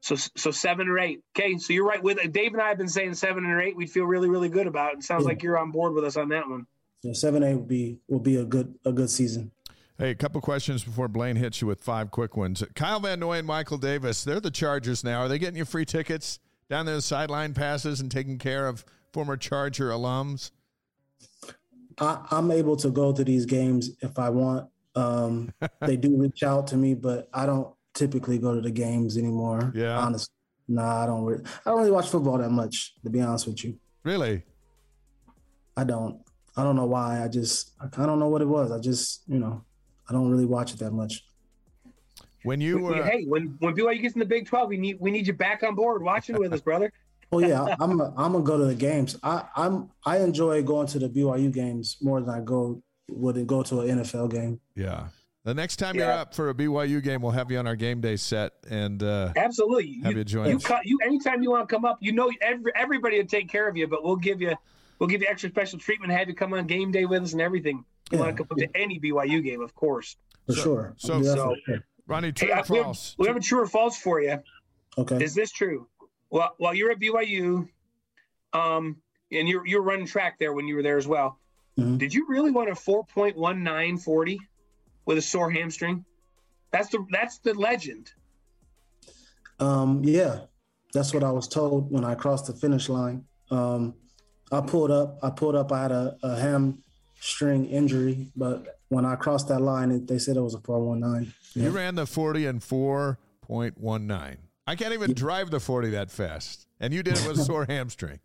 so 0.00 0.14
so 0.14 0.52
seven 0.52 0.86
or 0.86 1.00
eight. 1.00 1.22
Okay, 1.36 1.58
so 1.58 1.72
you're 1.72 1.86
right 1.86 2.02
with 2.02 2.18
Dave 2.32 2.52
and 2.52 2.62
I 2.62 2.68
have 2.68 2.78
been 2.78 2.88
saying 2.88 3.14
seven 3.14 3.44
or 3.44 3.60
eight. 3.60 3.74
We'd 3.74 3.90
feel 3.90 4.04
really 4.04 4.28
really 4.28 4.48
good 4.48 4.68
about. 4.68 4.92
It, 4.92 4.98
it 4.98 5.04
sounds 5.04 5.24
yeah. 5.24 5.30
like 5.30 5.42
you're 5.42 5.58
on 5.58 5.72
board 5.72 5.92
with 5.92 6.04
us 6.04 6.16
on 6.16 6.28
that 6.28 6.48
one. 6.48 6.68
Yeah, 7.02 7.14
seven 7.14 7.42
eight 7.42 7.54
will 7.54 7.62
be 7.62 7.98
will 8.06 8.20
be 8.20 8.36
a 8.36 8.44
good 8.44 8.78
a 8.84 8.92
good 8.92 9.10
season. 9.10 9.50
Hey, 9.98 10.10
a 10.10 10.14
couple 10.14 10.40
questions 10.40 10.84
before 10.84 11.08
Blaine 11.08 11.36
hits 11.36 11.60
you 11.60 11.66
with 11.66 11.82
five 11.82 12.12
quick 12.12 12.36
ones. 12.36 12.62
Kyle 12.76 13.00
Van 13.00 13.18
Noy 13.18 13.38
and 13.38 13.46
Michael 13.46 13.78
Davis, 13.78 14.22
they're 14.22 14.38
the 14.38 14.50
Chargers 14.50 15.02
now. 15.02 15.22
Are 15.22 15.28
they 15.28 15.38
getting 15.38 15.56
you 15.56 15.64
free 15.64 15.84
tickets? 15.84 16.38
down 16.68 16.86
there, 16.86 16.96
the 16.96 17.02
sideline 17.02 17.54
passes 17.54 18.00
and 18.00 18.10
taking 18.10 18.38
care 18.38 18.66
of 18.66 18.84
former 19.12 19.36
Charger 19.36 19.90
alums? 19.90 20.50
I, 21.98 22.24
am 22.30 22.50
able 22.50 22.76
to 22.76 22.90
go 22.90 23.12
to 23.12 23.24
these 23.24 23.46
games 23.46 23.90
if 24.00 24.18
I 24.18 24.30
want. 24.30 24.68
Um, 24.94 25.52
they 25.80 25.96
do 25.96 26.16
reach 26.16 26.42
out 26.42 26.66
to 26.68 26.76
me, 26.76 26.94
but 26.94 27.28
I 27.32 27.46
don't 27.46 27.74
typically 27.94 28.38
go 28.38 28.54
to 28.54 28.60
the 28.60 28.70
games 28.70 29.16
anymore. 29.16 29.72
Yeah, 29.74 29.98
honestly, 29.98 30.34
nah, 30.68 31.02
I 31.02 31.06
don't. 31.06 31.24
Really, 31.24 31.44
I 31.44 31.70
don't 31.70 31.78
really 31.78 31.90
watch 31.90 32.08
football 32.08 32.38
that 32.38 32.50
much, 32.50 32.94
to 33.02 33.10
be 33.10 33.20
honest 33.20 33.46
with 33.46 33.64
you. 33.64 33.78
Really? 34.04 34.42
I 35.76 35.84
don't. 35.84 36.20
I 36.56 36.62
don't 36.62 36.76
know 36.76 36.86
why. 36.86 37.24
I 37.24 37.28
just 37.28 37.72
I 37.80 38.06
don't 38.06 38.18
know 38.18 38.28
what 38.28 38.42
it 38.42 38.48
was. 38.48 38.70
I 38.70 38.78
just 38.78 39.22
you 39.26 39.38
know 39.38 39.64
I 40.08 40.12
don't 40.12 40.30
really 40.30 40.46
watch 40.46 40.72
it 40.72 40.78
that 40.80 40.92
much. 40.92 41.24
When 42.44 42.60
you 42.60 42.78
were, 42.78 43.02
hey, 43.02 43.24
when 43.24 43.56
when 43.58 43.74
BYU 43.74 44.00
gets 44.00 44.14
in 44.14 44.20
the 44.20 44.26
Big 44.26 44.46
Twelve, 44.46 44.68
we 44.68 44.76
need 44.76 44.98
we 45.00 45.10
need 45.10 45.26
you 45.26 45.32
back 45.32 45.62
on 45.62 45.74
board 45.74 46.02
watching 46.02 46.38
with 46.38 46.52
us, 46.52 46.60
brother. 46.60 46.92
Oh 47.30 47.40
yeah, 47.40 47.76
I'm 47.78 48.00
a, 48.00 48.06
I'm 48.16 48.32
gonna 48.32 48.40
go 48.42 48.56
to 48.56 48.64
the 48.64 48.74
games. 48.74 49.18
I 49.22 49.44
I'm 49.54 49.90
I 50.06 50.20
enjoy 50.20 50.62
going 50.62 50.86
to 50.86 50.98
the 50.98 51.10
BYU 51.10 51.52
games 51.52 51.98
more 52.00 52.22
than 52.22 52.30
I 52.30 52.40
go 52.40 52.82
would 53.10 53.46
go 53.46 53.62
to 53.64 53.80
an 53.80 53.98
NFL 53.98 54.30
game. 54.30 54.60
Yeah. 54.74 55.08
The 55.44 55.54
next 55.54 55.76
time 55.76 55.94
yeah. 55.94 56.04
you're 56.04 56.12
up 56.12 56.34
for 56.34 56.50
a 56.50 56.54
BYU 56.54 57.02
game, 57.02 57.22
we'll 57.22 57.32
have 57.32 57.50
you 57.50 57.58
on 57.58 57.66
our 57.66 57.76
game 57.76 58.00
day 58.00 58.16
set 58.16 58.52
and 58.68 59.02
uh, 59.02 59.32
absolutely 59.36 60.00
have 60.02 60.12
you, 60.12 60.18
you 60.18 60.24
join. 60.24 60.48
You, 60.48 60.60
you 60.84 60.98
anytime 61.04 61.42
you 61.42 61.50
want 61.50 61.68
to 61.68 61.74
come 61.74 61.84
up, 61.84 61.98
you 62.00 62.12
know 62.12 62.30
every, 62.40 62.72
everybody 62.74 63.18
will 63.18 63.26
take 63.26 63.48
care 63.48 63.68
of 63.68 63.76
you, 63.76 63.86
but 63.86 64.04
we'll 64.04 64.16
give 64.16 64.40
you 64.40 64.54
we'll 64.98 65.08
give 65.08 65.22
you 65.22 65.28
extra 65.28 65.50
special 65.50 65.78
treatment, 65.78 66.12
have 66.12 66.28
you 66.28 66.34
come 66.34 66.52
on 66.54 66.66
game 66.66 66.90
day 66.92 67.04
with 67.04 67.22
us 67.22 67.32
and 67.32 67.40
everything. 67.40 67.84
You 68.10 68.18
yeah. 68.18 68.24
want 68.24 68.36
to 68.36 68.44
come 68.44 68.58
to 68.58 68.68
any 68.74 68.98
BYU 68.98 69.42
game, 69.42 69.60
of 69.60 69.74
course. 69.74 70.16
For 70.46 70.52
so, 70.52 70.62
sure. 70.62 70.94
So, 70.96 71.22
so 71.22 71.56
Ronnie, 72.06 72.32
true 72.32 72.48
hey, 72.48 72.60
or 72.60 72.64
false? 72.64 73.14
We 73.18 73.26
have, 73.26 73.26
we 73.26 73.26
have 73.28 73.36
a 73.36 73.40
true 73.40 73.60
or 73.60 73.66
false 73.66 73.98
for 73.98 74.20
you. 74.20 74.38
Okay. 74.96 75.22
Is 75.22 75.34
this 75.34 75.52
true? 75.52 75.86
Well, 76.30 76.54
while 76.58 76.74
you're 76.74 76.90
at 76.90 76.98
BYU, 76.98 77.68
um, 78.52 78.96
and 79.30 79.48
you're 79.48 79.66
you're 79.66 79.82
running 79.82 80.06
track 80.06 80.38
there 80.38 80.52
when 80.52 80.66
you 80.66 80.74
were 80.74 80.82
there 80.82 80.96
as 80.96 81.06
well. 81.06 81.38
Mm-hmm. 81.78 81.98
Did 81.98 82.12
you 82.12 82.26
really 82.28 82.50
want 82.50 82.70
a 82.70 82.72
4.1940 82.72 84.38
with 85.04 85.18
a 85.18 85.22
sore 85.22 85.50
hamstring? 85.50 86.04
That's 86.70 86.88
the 86.88 87.04
that's 87.10 87.38
the 87.38 87.54
legend. 87.54 88.12
Um, 89.60 90.02
yeah, 90.04 90.40
that's 90.92 91.14
what 91.14 91.24
I 91.24 91.30
was 91.30 91.48
told 91.48 91.90
when 91.90 92.04
I 92.04 92.14
crossed 92.14 92.46
the 92.46 92.52
finish 92.52 92.88
line. 92.88 93.24
Um, 93.50 93.94
I 94.50 94.60
pulled 94.60 94.90
up. 94.90 95.18
I 95.22 95.30
pulled 95.30 95.54
up. 95.54 95.72
I 95.72 95.82
had 95.82 95.92
a, 95.92 96.16
a 96.22 96.36
hamstring 97.18 97.66
injury, 97.66 98.28
but 98.36 98.78
when 98.88 99.04
I 99.04 99.16
crossed 99.16 99.48
that 99.48 99.60
line, 99.60 100.06
they 100.06 100.18
said 100.18 100.36
it 100.36 100.40
was 100.40 100.54
a 100.54 100.60
419. 100.60 101.32
Yeah. 101.54 101.64
You 101.64 101.70
ran 101.70 101.94
the 101.94 102.06
40 102.06 102.46
and 102.46 102.60
4.19. 102.60 104.36
I 104.66 104.74
can't 104.76 104.92
even 104.92 105.10
yeah. 105.10 105.14
drive 105.14 105.50
the 105.50 105.60
40 105.60 105.90
that 105.90 106.10
fast, 106.10 106.66
and 106.80 106.92
you 106.92 107.02
did 107.02 107.18
it 107.18 107.26
with 107.26 107.38
a 107.38 107.44
sore 107.44 107.66
hamstring. 107.68 108.20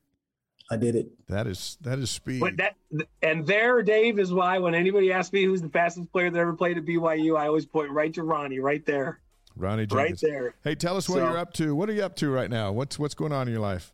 I 0.71 0.77
did 0.77 0.95
it. 0.95 1.11
That 1.27 1.45
is 1.45 1.77
that 1.81 1.99
is 1.99 2.09
speed. 2.09 2.39
But 2.39 2.57
that 2.57 2.75
and 3.21 3.45
there, 3.45 3.83
Dave, 3.83 4.17
is 4.17 4.33
why 4.33 4.57
when 4.59 4.73
anybody 4.73 5.11
asks 5.11 5.31
me 5.31 5.43
who's 5.43 5.61
the 5.61 5.69
fastest 5.69 6.11
player 6.11 6.29
that 6.31 6.39
ever 6.39 6.53
played 6.53 6.77
at 6.77 6.85
BYU, 6.85 7.37
I 7.37 7.47
always 7.47 7.65
point 7.65 7.91
right 7.91 8.13
to 8.13 8.23
Ronnie, 8.23 8.59
right 8.59 8.83
there. 8.85 9.19
Ronnie 9.55 9.85
Jenkins. 9.85 10.23
Right 10.23 10.31
there. 10.31 10.55
Hey, 10.63 10.75
tell 10.75 10.97
us 10.97 11.07
what 11.07 11.17
so, 11.17 11.29
you're 11.29 11.37
up 11.37 11.53
to. 11.53 11.75
What 11.75 11.89
are 11.89 11.93
you 11.93 12.03
up 12.03 12.15
to 12.17 12.29
right 12.29 12.49
now? 12.49 12.71
What's 12.71 12.97
what's 12.97 13.13
going 13.13 13.33
on 13.33 13.47
in 13.47 13.53
your 13.53 13.61
life? 13.61 13.93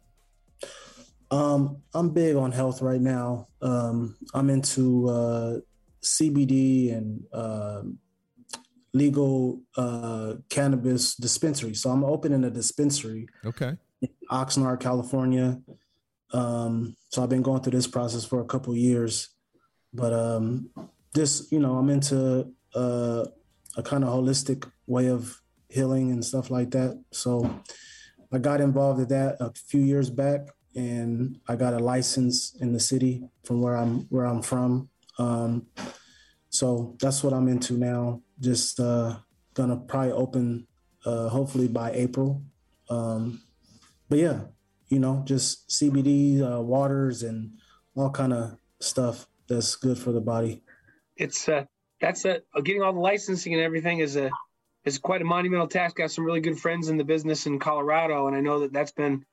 Um, 1.32 1.82
I'm 1.94 2.10
big 2.10 2.36
on 2.36 2.52
health 2.52 2.82
right 2.82 3.02
now. 3.02 3.48
Um, 3.62 4.18
I'm 4.34 4.50
into 4.50 5.08
uh, 5.10 5.58
CBD 6.02 6.96
and 6.96 7.24
uh, 7.34 7.84
legal 8.94 9.62
uh, 9.78 10.36
cannabis 10.50 11.16
dispensary. 11.16 11.76
So 11.76 11.90
I'm 11.90 12.04
opening 12.04 12.44
a 12.44 12.50
dispensary. 12.50 13.28
Okay. 13.46 13.78
In 14.02 14.10
Oxnard, 14.32 14.80
California. 14.80 15.62
Um, 16.32 16.96
so 17.10 17.24
I've 17.24 17.30
been 17.30 17.42
going 17.42 17.62
through 17.62 17.72
this 17.72 17.88
process 17.88 18.24
for 18.24 18.42
a 18.42 18.46
couple 18.46 18.76
years, 18.76 19.30
but 19.94 20.14
um, 20.14 20.70
this, 21.14 21.52
you 21.52 21.60
know, 21.60 21.76
I'm 21.76 21.90
into 21.90 22.54
uh, 22.76 23.26
a 23.76 23.84
kind 23.84 24.04
of 24.04 24.10
holistic 24.10 24.70
way 24.88 25.08
of 25.08 25.42
healing 25.70 26.12
and 26.12 26.24
stuff 26.24 26.50
like 26.50 26.72
that. 26.72 27.02
So 27.12 27.62
I 28.32 28.38
got 28.38 28.62
involved 28.62 29.02
in 29.02 29.08
that 29.10 29.38
a 29.40 29.52
few 29.54 29.82
years 29.82 30.10
back, 30.10 30.42
and 30.76 31.40
I 31.48 31.56
got 31.56 31.74
a 31.74 31.80
license 31.80 32.56
in 32.60 32.74
the 32.74 32.80
city 32.80 33.24
from 33.44 33.62
where 33.62 33.76
I'm 33.76 34.02
where 34.10 34.26
I'm 34.26 34.42
from. 34.42 34.90
Um, 35.18 35.68
so 36.50 36.96
that's 37.00 37.24
what 37.24 37.34
I'm 37.34 37.48
into 37.48 37.74
now. 37.74 38.22
Just 38.40 38.80
uh, 38.80 39.18
gonna 39.54 39.78
probably 39.78 40.12
open 40.12 40.68
uh, 41.06 41.30
hopefully 41.30 41.68
by 41.68 41.92
April. 41.92 42.44
Um, 42.90 43.42
but 44.10 44.20
yeah, 44.20 44.42
you 44.88 45.00
know, 45.00 45.24
just 45.26 45.70
CBD 45.70 46.42
uh, 46.42 46.62
waters 46.62 47.24
and 47.24 47.52
all 47.96 48.10
kind 48.10 48.34
of 48.34 48.58
stuff 48.80 49.28
that's 49.48 49.76
good 49.76 49.98
for 49.98 50.12
the 50.12 50.22
body. 50.22 50.64
It's 51.18 51.50
uh, 51.50 51.66
that's 52.02 52.26
a 52.26 52.42
uh, 52.56 52.62
getting 52.62 52.82
all 52.82 52.94
the 52.94 53.00
licensing 53.00 53.54
and 53.54 53.62
everything 53.62 54.00
is 54.00 54.16
a 54.16 54.32
is 54.86 54.98
quite 54.98 55.22
a 55.22 55.26
monumental 55.26 55.68
task. 55.68 55.98
Got 55.98 56.12
some 56.12 56.26
really 56.26 56.42
good 56.42 56.58
friends 56.58 56.90
in 56.90 56.98
the 56.98 57.04
business 57.04 57.46
in 57.46 57.60
Colorado, 57.60 58.28
and 58.28 58.36
I 58.36 58.42
know 58.42 58.62
that 58.62 58.74
that's 58.74 58.92
been 58.92 59.26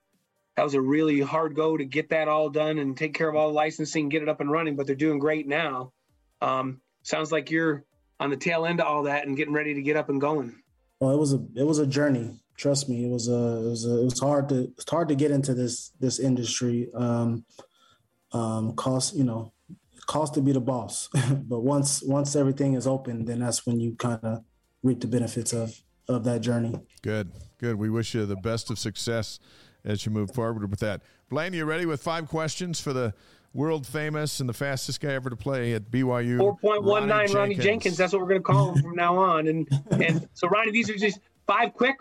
that 0.57 0.63
was 0.63 0.75
a 0.75 0.81
really 0.81 1.21
hard 1.21 1.55
go 1.55 1.77
to 1.77 1.85
get 1.85 2.11
that 2.11 2.29
all 2.29 2.49
done 2.51 2.79
and 2.79 2.97
take 2.97 3.15
care 3.15 3.29
of 3.29 3.37
all 3.37 3.49
the 3.49 3.55
licensing, 3.55 4.09
get 4.09 4.23
it 4.23 4.29
up 4.29 4.41
and 4.41 4.51
running. 4.51 4.77
But 4.77 4.87
they're 4.87 4.97
doing 4.97 5.19
great 5.19 5.47
now. 5.47 5.93
Um, 6.41 6.81
sounds 7.03 7.31
like 7.31 7.51
you're 7.51 7.85
on 8.19 8.31
the 8.31 8.37
tail 8.37 8.67
end 8.67 8.81
of 8.81 8.87
all 8.87 9.05
that 9.05 9.27
and 9.27 9.37
getting 9.37 9.55
ready 9.55 9.75
to 9.75 9.83
get 9.83 9.97
up 9.97 10.09
and 10.09 10.21
going. 10.21 10.55
Well, 11.01 11.11
it 11.11 11.19
was 11.19 11.35
a 11.35 11.45
it 11.55 11.65
was 11.65 11.79
a 11.79 11.87
journey 11.87 12.41
trust 12.57 12.89
me, 12.89 13.05
it 13.05 13.11
was 13.11 13.29
a 13.29 13.33
it 13.33 13.69
was 13.71 13.87
a, 13.87 14.01
it 14.01 14.05
was 14.05 14.21
hard 14.21 14.49
to 14.49 14.73
it's 14.77 14.91
hard 14.91 15.09
to 15.09 15.15
get 15.15 15.31
into 15.31 15.55
this 15.55 15.93
this 16.01 16.19
industry. 16.19 16.89
Um, 16.95 17.45
um, 18.33 18.75
cost 18.75 19.15
you 19.15 19.25
know, 19.25 19.53
cost 20.07 20.35
to 20.35 20.41
be 20.41 20.53
the 20.53 20.61
boss, 20.61 21.09
but 21.15 21.61
once 21.61 22.03
once 22.03 22.35
everything 22.35 22.75
is 22.75 22.87
open, 22.87 23.25
then 23.25 23.41
that's 23.41 23.67
when 23.67 23.81
you 23.81 23.95
kind 23.97 24.21
of 24.23 24.45
reap 24.83 25.01
the 25.01 25.07
benefits 25.07 25.53
of 25.53 25.81
of 26.09 26.25
that 26.25 26.41
journey. 26.41 26.75
Good, 27.03 27.33
good. 27.59 27.77
We 27.77 27.91
wish 27.91 28.15
you 28.15 28.27
the 28.27 28.37
best 28.37 28.71
of 28.71 28.79
success 28.79 29.39
as 29.87 30.05
you 30.05 30.13
move 30.13 30.33
forward 30.33 30.69
with 30.69 30.81
that. 30.81 31.01
Blaine, 31.31 31.55
you 31.55 31.65
ready 31.65 31.87
with 31.87 32.03
five 32.03 32.29
questions 32.29 32.81
for 32.81 32.93
the 32.93 33.15
world 33.55 33.87
famous 33.87 34.41
and 34.41 34.49
the 34.49 34.53
fastest 34.53 35.01
guy 35.01 35.13
ever 35.13 35.31
to 35.31 35.37
play 35.37 35.73
at 35.73 35.91
BYU? 35.91 36.39
Four 36.39 36.57
point 36.57 36.83
one 36.83 37.09
nine, 37.09 37.33
Ronnie 37.33 37.55
Jenkins. 37.55 37.97
That's 37.97 38.13
what 38.13 38.21
we're 38.21 38.29
going 38.29 38.43
to 38.43 38.45
call 38.45 38.75
him 38.75 38.83
from 38.83 38.95
now 38.97 39.17
on. 39.17 39.47
And 39.47 39.69
and 39.91 40.29
so, 40.35 40.49
Ronnie, 40.49 40.73
these 40.73 40.91
are 40.91 40.97
just 40.97 41.21
five 41.47 41.73
quick 41.73 41.97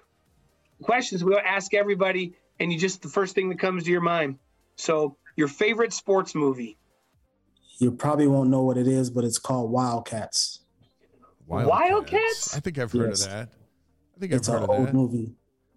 questions 0.82 1.24
we'll 1.24 1.40
ask 1.40 1.74
everybody, 1.74 2.34
and 2.60 2.74
you 2.74 2.80
just 2.80 3.02
the 3.02 3.10
first 3.10 3.36
thing 3.36 3.50
that 3.50 3.60
comes 3.60 3.86
to 3.86 3.92
your 3.92 4.02
mind. 4.02 4.40
So, 4.76 5.16
your 5.38 5.48
favorite 5.48 5.94
sports 5.94 6.36
movie? 6.36 6.78
You 7.78 7.92
probably 7.92 8.28
won't 8.28 8.50
know 8.50 8.64
what 8.64 8.78
it 8.78 8.88
is, 8.88 9.10
but 9.10 9.24
it's 9.24 9.38
called 9.38 9.70
Wildcats. 9.70 10.62
Wildcats? 11.46 11.70
Wildcats? 11.70 12.58
I 12.58 12.60
think 12.60 12.80
I've 12.80 12.92
heard 12.92 13.10
yes. 13.10 13.26
of 13.26 13.32
that. 13.32 13.50
I 14.16 14.20
think 14.20 14.32
it's 14.32 14.50
I've 14.50 14.56
heard 14.56 14.64
of 14.64 14.70
old 14.70 14.88
that. 14.88 14.94
movie. 14.94 15.36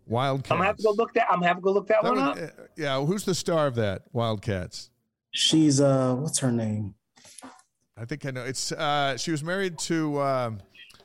Wildcats. 0.09 0.51
I'm 0.51 0.59
gonna 0.59 0.67
have 0.67 0.77
to 0.79 0.83
go 0.83 0.93
look 0.93 1.15
that. 1.15 1.27
I'm 1.31 1.37
gonna 1.37 1.49
have 1.49 1.57
to 1.59 1.63
go 1.63 1.73
look 1.73 1.87
that, 1.89 2.03
that 2.03 2.15
one 2.15 2.27
was, 2.27 2.39
up. 2.39 2.69
Yeah, 2.77 3.05
who's 3.05 3.25
the 3.25 3.35
star 3.35 3.67
of 3.67 3.75
that? 3.77 4.03
Wildcats. 4.13 4.91
She's 5.31 5.81
uh, 5.81 6.15
what's 6.15 6.39
her 6.39 6.51
name? 6.51 6.95
I 7.97 8.05
think 8.05 8.25
I 8.25 8.31
know. 8.31 8.45
It's 8.45 8.73
uh, 8.73 9.17
she 9.17 9.31
was 9.31 9.45
married 9.45 9.79
to. 9.81 10.21
Um, 10.21 10.61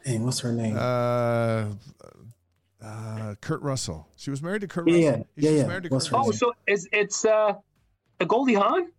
Hey, 0.06 0.20
what's 0.20 0.40
her 0.42 0.52
name? 0.52 0.76
Uh, 0.78 1.68
uh, 2.84 3.36
Kurt 3.40 3.62
Russell. 3.62 4.08
She 4.18 4.30
was 4.30 4.42
married 4.42 4.62
to 4.62 4.68
Kurt 4.68 4.88
yeah, 4.90 5.10
Russell. 5.10 5.28
Yeah, 5.38 5.50
yeah. 5.52 5.68
Married 5.68 5.84
to 5.84 5.90
Kurt 5.90 6.10
oh, 6.12 6.32
so 6.32 6.54
it's 6.68 6.88
it's 6.92 7.24
uh, 7.24 7.54
a 8.20 8.26
Goldie 8.26 8.56
Hawn. 8.56 8.92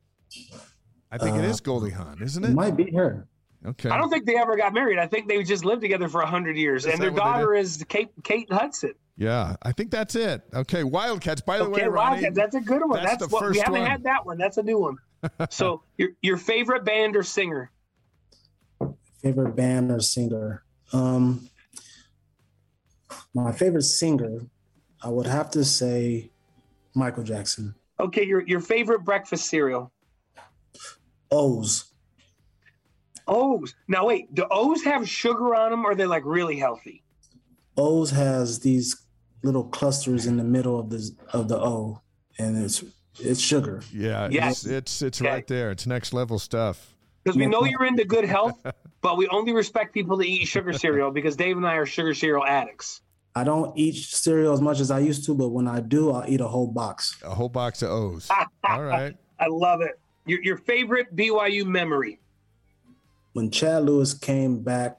I 1.12 1.18
think 1.18 1.36
uh, 1.36 1.40
it 1.40 1.44
is 1.44 1.60
Goldie 1.60 1.90
Hawn, 1.90 2.22
isn't 2.22 2.42
it? 2.42 2.50
It 2.50 2.54
might 2.54 2.76
be 2.76 2.90
her. 2.92 3.28
Okay. 3.66 3.88
I 3.88 3.96
don't 3.96 4.10
think 4.10 4.26
they 4.26 4.36
ever 4.36 4.56
got 4.56 4.74
married. 4.74 4.98
I 4.98 5.06
think 5.06 5.28
they 5.28 5.42
just 5.42 5.64
lived 5.64 5.82
together 5.82 6.08
for 6.08 6.22
hundred 6.22 6.56
years, 6.56 6.86
is 6.86 6.94
and 6.94 7.02
their 7.02 7.10
daughter 7.10 7.54
is 7.54 7.84
Kate 7.88 8.10
Kate 8.22 8.50
Hudson. 8.50 8.94
Yeah, 9.16 9.56
I 9.62 9.72
think 9.72 9.90
that's 9.90 10.16
it. 10.16 10.42
Okay, 10.52 10.82
Wildcats. 10.82 11.40
By 11.40 11.58
the 11.58 11.64
okay, 11.64 11.82
way, 11.82 11.88
Ronnie, 11.88 12.22
Wildcats. 12.22 12.36
That's 12.36 12.54
a 12.56 12.60
good 12.60 12.82
one. 12.82 13.02
That's, 13.02 13.18
that's 13.18 13.32
what 13.32 13.50
we 13.50 13.58
haven't 13.58 13.80
one. 13.80 13.90
had 13.90 14.02
that 14.04 14.26
one. 14.26 14.38
That's 14.38 14.58
a 14.58 14.62
new 14.62 14.78
one. 14.78 14.98
so 15.50 15.82
your 15.96 16.10
your 16.20 16.36
favorite 16.36 16.84
band 16.84 17.16
or 17.16 17.22
singer? 17.22 17.70
Favorite 19.22 19.54
band 19.54 19.90
or 19.90 20.00
singer? 20.00 20.64
Um, 20.92 21.48
my 23.34 23.52
favorite 23.52 23.82
singer, 23.82 24.40
I 25.02 25.08
would 25.08 25.26
have 25.26 25.50
to 25.52 25.64
say 25.64 26.30
Michael 26.94 27.22
Jackson. 27.22 27.74
Okay, 28.00 28.26
your 28.26 28.46
your 28.46 28.60
favorite 28.60 29.04
breakfast 29.04 29.46
cereal? 29.46 29.92
O's. 31.30 31.92
O's. 33.28 33.74
Now 33.86 34.06
wait, 34.06 34.34
do 34.34 34.44
O's 34.50 34.82
have 34.84 35.08
sugar 35.08 35.54
on 35.54 35.70
them 35.70 35.86
or 35.86 35.92
are 35.92 35.94
they 35.94 36.06
like 36.06 36.24
really 36.24 36.58
healthy? 36.58 37.02
O's 37.76 38.10
has 38.10 38.60
these 38.60 39.03
little 39.44 39.64
clusters 39.64 40.26
in 40.26 40.36
the 40.36 40.44
middle 40.44 40.78
of 40.78 40.90
the 40.90 41.10
of 41.32 41.48
the 41.48 41.58
O 41.58 42.00
and 42.38 42.62
it's 42.62 42.82
it's 43.20 43.40
sugar. 43.40 43.82
Yeah, 43.92 44.28
yes. 44.30 44.64
it's 44.64 44.66
it's, 44.66 45.02
it's 45.02 45.22
okay. 45.22 45.30
right 45.30 45.46
there. 45.46 45.70
It's 45.70 45.86
next 45.86 46.12
level 46.12 46.38
stuff. 46.38 46.94
Because 47.22 47.38
we 47.38 47.46
know 47.46 47.64
you're 47.64 47.86
into 47.86 48.04
good 48.04 48.24
health, 48.26 48.60
but 49.00 49.16
we 49.16 49.26
only 49.28 49.52
respect 49.54 49.94
people 49.94 50.16
that 50.18 50.26
eat 50.26 50.46
sugar 50.46 50.72
cereal 50.72 51.10
because 51.10 51.36
Dave 51.36 51.56
and 51.56 51.66
I 51.66 51.76
are 51.76 51.86
sugar 51.86 52.12
cereal 52.12 52.44
addicts. 52.44 53.00
I 53.34 53.44
don't 53.44 53.76
eat 53.76 53.96
cereal 53.96 54.52
as 54.52 54.60
much 54.60 54.78
as 54.78 54.90
I 54.90 55.00
used 55.00 55.24
to, 55.26 55.34
but 55.34 55.48
when 55.48 55.66
I 55.66 55.80
do, 55.80 56.12
I'll 56.12 56.28
eat 56.28 56.40
a 56.40 56.46
whole 56.46 56.66
box. 56.66 57.16
A 57.24 57.34
whole 57.34 57.48
box 57.48 57.82
of 57.82 57.90
O's. 57.90 58.30
All 58.68 58.82
right. 58.82 59.16
I 59.40 59.46
love 59.48 59.80
it. 59.80 59.98
Your, 60.26 60.42
your 60.42 60.56
favorite 60.56 61.14
BYU 61.16 61.64
memory? 61.64 62.20
When 63.32 63.50
Chad 63.50 63.84
Lewis 63.84 64.14
came 64.14 64.62
back 64.62 64.98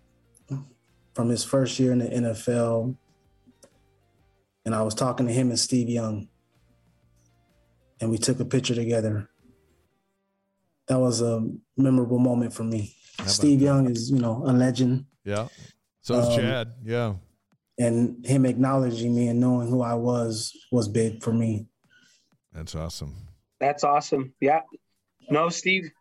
from 1.13 1.29
his 1.29 1.45
first 1.45 1.79
year 1.79 1.93
in 1.93 1.99
the 1.99 2.07
NFL, 2.07 2.95
and 4.65 4.75
I 4.75 4.81
was 4.81 4.95
talking 4.95 5.27
to 5.27 5.33
him 5.33 5.49
and 5.49 5.59
Steve 5.59 5.89
Young, 5.89 6.27
and 8.01 8.09
we 8.09 8.17
took 8.17 8.39
a 8.39 8.45
picture 8.45 8.75
together. 8.75 9.29
That 10.87 10.99
was 10.99 11.21
a 11.21 11.47
memorable 11.77 12.19
moment 12.19 12.53
for 12.53 12.63
me. 12.63 12.95
Steve 13.25 13.59
that? 13.59 13.65
Young 13.65 13.89
is, 13.89 14.11
you 14.11 14.19
know, 14.19 14.43
a 14.45 14.53
legend. 14.53 15.05
Yeah. 15.23 15.47
So 16.01 16.19
is 16.19 16.27
um, 16.27 16.35
Chad. 16.35 16.73
Yeah 16.83 17.13
and 17.77 18.25
him 18.25 18.45
acknowledging 18.45 19.15
me 19.15 19.27
and 19.27 19.39
knowing 19.39 19.69
who 19.69 19.81
I 19.81 19.93
was 19.93 20.55
was 20.71 20.87
big 20.87 21.21
for 21.21 21.33
me. 21.33 21.67
That's 22.53 22.75
awesome. 22.75 23.15
That's 23.59 23.83
awesome. 23.83 24.33
Yeah. 24.39 24.61
No, 25.29 25.49
Steve. 25.49 25.91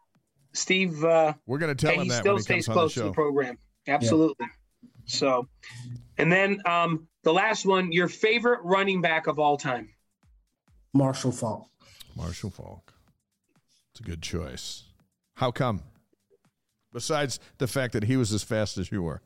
Steve. 0.53 1.05
Uh, 1.05 1.35
We're 1.47 1.59
going 1.59 1.75
to 1.75 1.87
tell 1.87 1.95
he 1.95 2.03
him 2.03 2.09
that 2.09 2.21
still 2.21 2.35
when 2.35 2.41
he 2.41 2.45
stays 2.45 2.67
comes 2.67 2.69
on 2.69 2.75
the 2.75 2.81
close 2.81 2.95
to 2.95 3.03
the 3.05 3.13
program. 3.13 3.59
Absolutely. 3.89 4.47
So, 5.07 5.49
and 6.17 6.31
then 6.31 6.63
um, 6.65 7.09
the 7.25 7.33
last 7.33 7.67
one, 7.67 7.93
your 7.93 8.09
favorite 8.09 8.61
running 8.63 9.01
back 9.01 9.27
of 9.27 9.39
all 9.39 9.57
time. 9.57 9.89
Marshall 10.93 11.33
Faulk. 11.33 11.69
Marshall 12.17 12.51
Faulk. 12.51 12.93
It's 13.91 14.01
a 14.01 14.05
good 14.05 14.23
choice. 14.23 14.85
How 15.35 15.51
come? 15.51 15.83
Besides 16.93 17.41
the 17.59 17.67
fact 17.67 17.93
that 17.95 18.05
he 18.05 18.17
was 18.17 18.33
as 18.33 18.45
fast 18.45 18.79
as 18.79 18.93
you 18.93 19.03
were. 19.03 19.21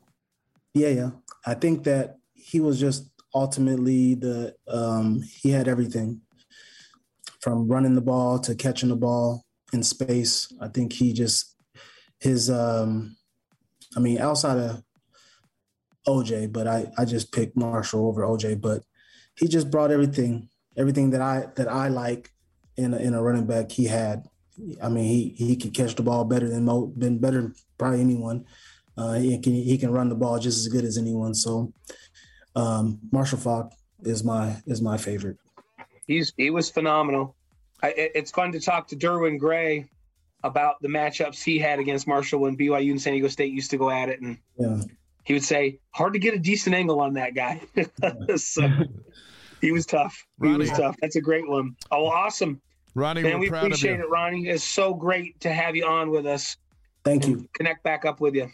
Yeah, 0.73 0.89
yeah. 0.89 1.09
I 1.45 1.53
think 1.53 1.83
that 1.83 2.17
he 2.33 2.59
was 2.59 2.79
just 2.79 3.09
ultimately 3.33 4.15
the 4.15 4.55
um, 4.67 5.21
he 5.41 5.51
had 5.51 5.67
everything 5.67 6.21
from 7.41 7.67
running 7.67 7.95
the 7.95 8.01
ball 8.01 8.39
to 8.39 8.55
catching 8.55 8.89
the 8.89 8.95
ball 8.95 9.45
in 9.71 9.83
space. 9.83 10.51
I 10.59 10.67
think 10.67 10.93
he 10.93 11.13
just 11.13 11.55
his 12.19 12.49
um, 12.49 13.15
I 13.95 13.99
mean 13.99 14.19
outside 14.19 14.57
of 14.57 14.83
OJ, 16.09 16.51
but 16.51 16.67
I 16.67 16.91
I 16.97 17.05
just 17.05 17.31
picked 17.31 17.55
Marshall 17.55 18.07
over 18.07 18.23
OJ, 18.23 18.59
but 18.59 18.83
he 19.35 19.47
just 19.47 19.71
brought 19.71 19.91
everything 19.91 20.49
everything 20.77 21.11
that 21.11 21.21
I 21.21 21.47
that 21.55 21.67
I 21.67 21.87
like 21.87 22.31
in 22.77 22.93
a, 22.93 22.97
in 22.97 23.13
a 23.13 23.21
running 23.21 23.45
back 23.45 23.71
he 23.71 23.85
had. 23.85 24.25
I 24.83 24.89
mean 24.89 25.05
he 25.05 25.35
he 25.37 25.55
could 25.55 25.73
catch 25.73 25.95
the 25.95 26.03
ball 26.03 26.25
better 26.25 26.49
than 26.49 26.65
mo 26.65 26.87
been 26.87 27.19
better 27.19 27.41
than 27.41 27.55
probably 27.77 28.01
anyone. 28.01 28.45
Uh, 28.97 29.13
he 29.13 29.39
can 29.39 29.53
he 29.53 29.77
can 29.77 29.91
run 29.91 30.09
the 30.09 30.15
ball 30.15 30.39
just 30.39 30.59
as 30.59 30.67
good 30.67 30.83
as 30.83 30.97
anyone. 30.97 31.33
So 31.33 31.73
um, 32.55 32.99
Marshall 33.11 33.39
Faulk 33.39 33.71
is 34.03 34.23
my 34.23 34.57
is 34.65 34.81
my 34.81 34.97
favorite. 34.97 35.37
He's 36.07 36.33
he 36.35 36.49
was 36.49 36.69
phenomenal. 36.69 37.35
I, 37.81 37.93
it's 37.95 38.31
fun 38.31 38.51
to 38.51 38.59
talk 38.59 38.89
to 38.89 38.97
Derwin 38.97 39.39
Gray 39.39 39.89
about 40.43 40.81
the 40.81 40.87
matchups 40.89 41.43
he 41.43 41.59
had 41.59 41.79
against 41.79 42.07
Marshall 42.07 42.41
when 42.41 42.57
BYU 42.57 42.91
and 42.91 43.01
San 43.01 43.13
Diego 43.13 43.27
State 43.27 43.53
used 43.53 43.71
to 43.71 43.77
go 43.77 43.89
at 43.89 44.09
it, 44.09 44.21
and 44.21 44.37
Yeah. 44.57 44.81
He 45.29 45.35
would 45.35 45.43
say 45.43 45.79
hard 45.91 46.13
to 46.13 46.19
get 46.19 46.33
a 46.33 46.39
decent 46.39 46.75
angle 46.75 46.99
on 46.99 47.13
that 47.13 47.35
guy. 47.35 47.61
so 48.35 48.67
he 49.61 49.71
was 49.71 49.85
tough. 49.85 50.25
He 50.41 50.49
was 50.49 50.69
tough. 50.71 50.95
That's 51.01 51.15
a 51.17 51.21
great 51.21 51.47
one. 51.47 51.75
Oh, 51.91 52.07
awesome, 52.07 52.59
Ronnie, 52.95 53.21
man. 53.21 53.33
we're 53.35 53.39
We 53.41 53.49
proud 53.49 53.59
of 53.59 53.65
appreciate 53.67 53.97
you. 53.97 54.03
it, 54.05 54.09
Ronnie. 54.09 54.47
It's 54.49 54.63
so 54.63 54.95
great 54.95 55.39
to 55.41 55.51
have 55.53 55.75
you 55.75 55.85
on 55.85 56.09
with 56.09 56.25
us. 56.25 56.57
Thank 57.05 57.27
you. 57.27 57.47
Connect 57.53 57.83
back 57.83 58.05
up 58.05 58.19
with 58.19 58.33
you. 58.33 58.49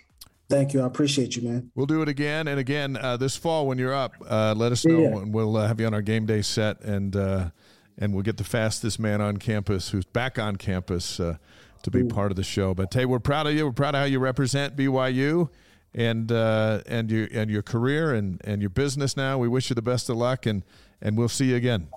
Thank 0.49 0.73
you. 0.73 0.81
I 0.81 0.85
appreciate 0.85 1.37
you, 1.37 1.43
man. 1.47 1.71
We'll 1.75 1.85
do 1.85 2.01
it 2.01 2.09
again 2.09 2.49
and 2.49 2.59
again 2.59 2.97
uh, 2.97 3.15
this 3.15 3.37
fall 3.37 3.67
when 3.67 3.77
you're 3.77 3.93
up. 3.95 4.11
Uh, 4.29 4.53
let 4.55 4.73
us 4.73 4.85
know, 4.85 4.99
Yeah. 4.99 5.17
and 5.21 5.33
we'll 5.33 5.55
uh, 5.55 5.67
have 5.67 5.79
you 5.79 5.87
on 5.87 5.93
our 5.93 6.01
game 6.01 6.25
day 6.25 6.41
set, 6.41 6.81
and 6.81 7.15
uh, 7.15 7.51
and 7.97 8.13
we'll 8.13 8.23
get 8.23 8.35
the 8.35 8.43
fastest 8.43 8.99
man 8.99 9.21
on 9.21 9.37
campus, 9.37 9.91
who's 9.91 10.03
back 10.05 10.37
on 10.37 10.57
campus, 10.57 11.21
uh, 11.21 11.37
to 11.83 11.89
be 11.89 12.03
part 12.03 12.31
of 12.31 12.35
the 12.35 12.43
show. 12.43 12.73
But 12.73 12.93
hey, 12.93 13.05
we're 13.05 13.19
proud 13.19 13.47
of 13.47 13.53
you. 13.53 13.65
We're 13.65 13.71
proud 13.71 13.95
of 13.95 13.99
how 13.99 14.05
you 14.05 14.19
represent 14.19 14.75
BYU 14.75 15.49
and 15.95 16.31
uh, 16.31 16.81
and 16.85 17.09
your 17.09 17.27
and 17.33 17.49
your 17.49 17.63
career 17.63 18.13
and 18.13 18.39
and 18.43 18.61
your 18.61 18.69
business. 18.69 19.17
Now, 19.17 19.37
we 19.37 19.47
wish 19.47 19.69
you 19.69 19.73
the 19.73 19.81
best 19.81 20.09
of 20.09 20.17
luck, 20.17 20.45
and 20.45 20.63
and 21.01 21.17
we'll 21.17 21.29
see 21.29 21.45
you 21.45 21.55
again. 21.55 21.87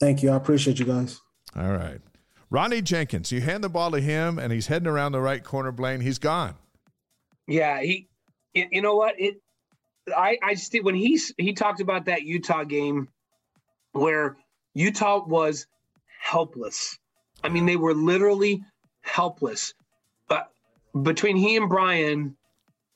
Thank 0.00 0.22
you. 0.22 0.30
I 0.30 0.36
appreciate 0.36 0.78
you 0.78 0.86
guys. 0.86 1.20
All 1.54 1.72
right, 1.72 2.00
Ronnie 2.50 2.82
Jenkins. 2.82 3.30
You 3.30 3.42
hand 3.42 3.62
the 3.62 3.68
ball 3.68 3.90
to 3.92 4.00
him, 4.00 4.38
and 4.38 4.52
he's 4.52 4.66
heading 4.66 4.88
around 4.88 5.12
the 5.12 5.20
right 5.20 5.44
corner. 5.44 5.70
Blaine, 5.70 6.00
he's 6.00 6.18
gone. 6.18 6.54
Yeah, 7.46 7.80
he. 7.80 8.08
You 8.54 8.66
you 8.72 8.82
know 8.82 8.96
what? 8.96 9.20
It. 9.20 9.36
I. 10.16 10.38
I 10.42 10.54
just 10.54 10.74
when 10.82 10.94
he's 10.94 11.32
he 11.36 11.52
talked 11.52 11.80
about 11.80 12.06
that 12.06 12.22
Utah 12.22 12.64
game, 12.64 13.08
where 13.92 14.36
Utah 14.72 15.22
was 15.24 15.66
helpless. 16.18 16.98
I 17.42 17.50
mean, 17.50 17.66
they 17.66 17.76
were 17.76 17.92
literally 17.92 18.62
helpless. 19.02 19.74
But 20.28 20.50
between 21.02 21.36
he 21.36 21.56
and 21.56 21.68
Brian, 21.68 22.34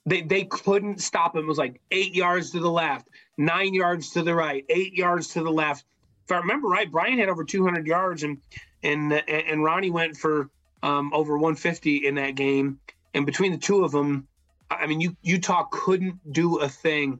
they 0.09 0.21
they 0.21 0.45
couldn't 0.45 1.01
stop 1.01 1.35
him. 1.35 1.43
It 1.43 1.47
was 1.47 1.57
like 1.57 1.79
eight 1.91 2.15
yards 2.15 2.51
to 2.51 2.59
the 2.59 2.69
left, 2.69 3.07
nine 3.37 3.73
yards 3.73 4.11
to 4.11 4.23
the 4.23 4.33
right, 4.33 4.65
eight 4.69 4.93
yards 4.93 5.29
to 5.29 5.43
the 5.43 5.51
left. 5.51 5.85
If 6.25 6.31
I 6.31 6.37
remember 6.37 6.67
right, 6.67 6.91
Brian 6.91 7.19
had 7.19 7.29
over 7.29 7.43
200 7.43 7.85
yards, 7.85 8.23
and 8.23 8.39
and 8.83 9.13
and 9.13 9.63
Ronnie 9.63 9.91
went 9.91 10.17
for 10.17 10.49
um, 10.81 11.13
over 11.13 11.33
150 11.37 12.07
in 12.07 12.15
that 12.15 12.35
game. 12.35 12.79
And 13.13 13.25
between 13.25 13.51
the 13.51 13.57
two 13.57 13.83
of 13.83 13.91
them, 13.91 14.27
I 14.69 14.87
mean, 14.87 15.01
you, 15.01 15.15
Utah 15.23 15.63
couldn't 15.71 16.31
do 16.31 16.59
a 16.59 16.69
thing. 16.69 17.19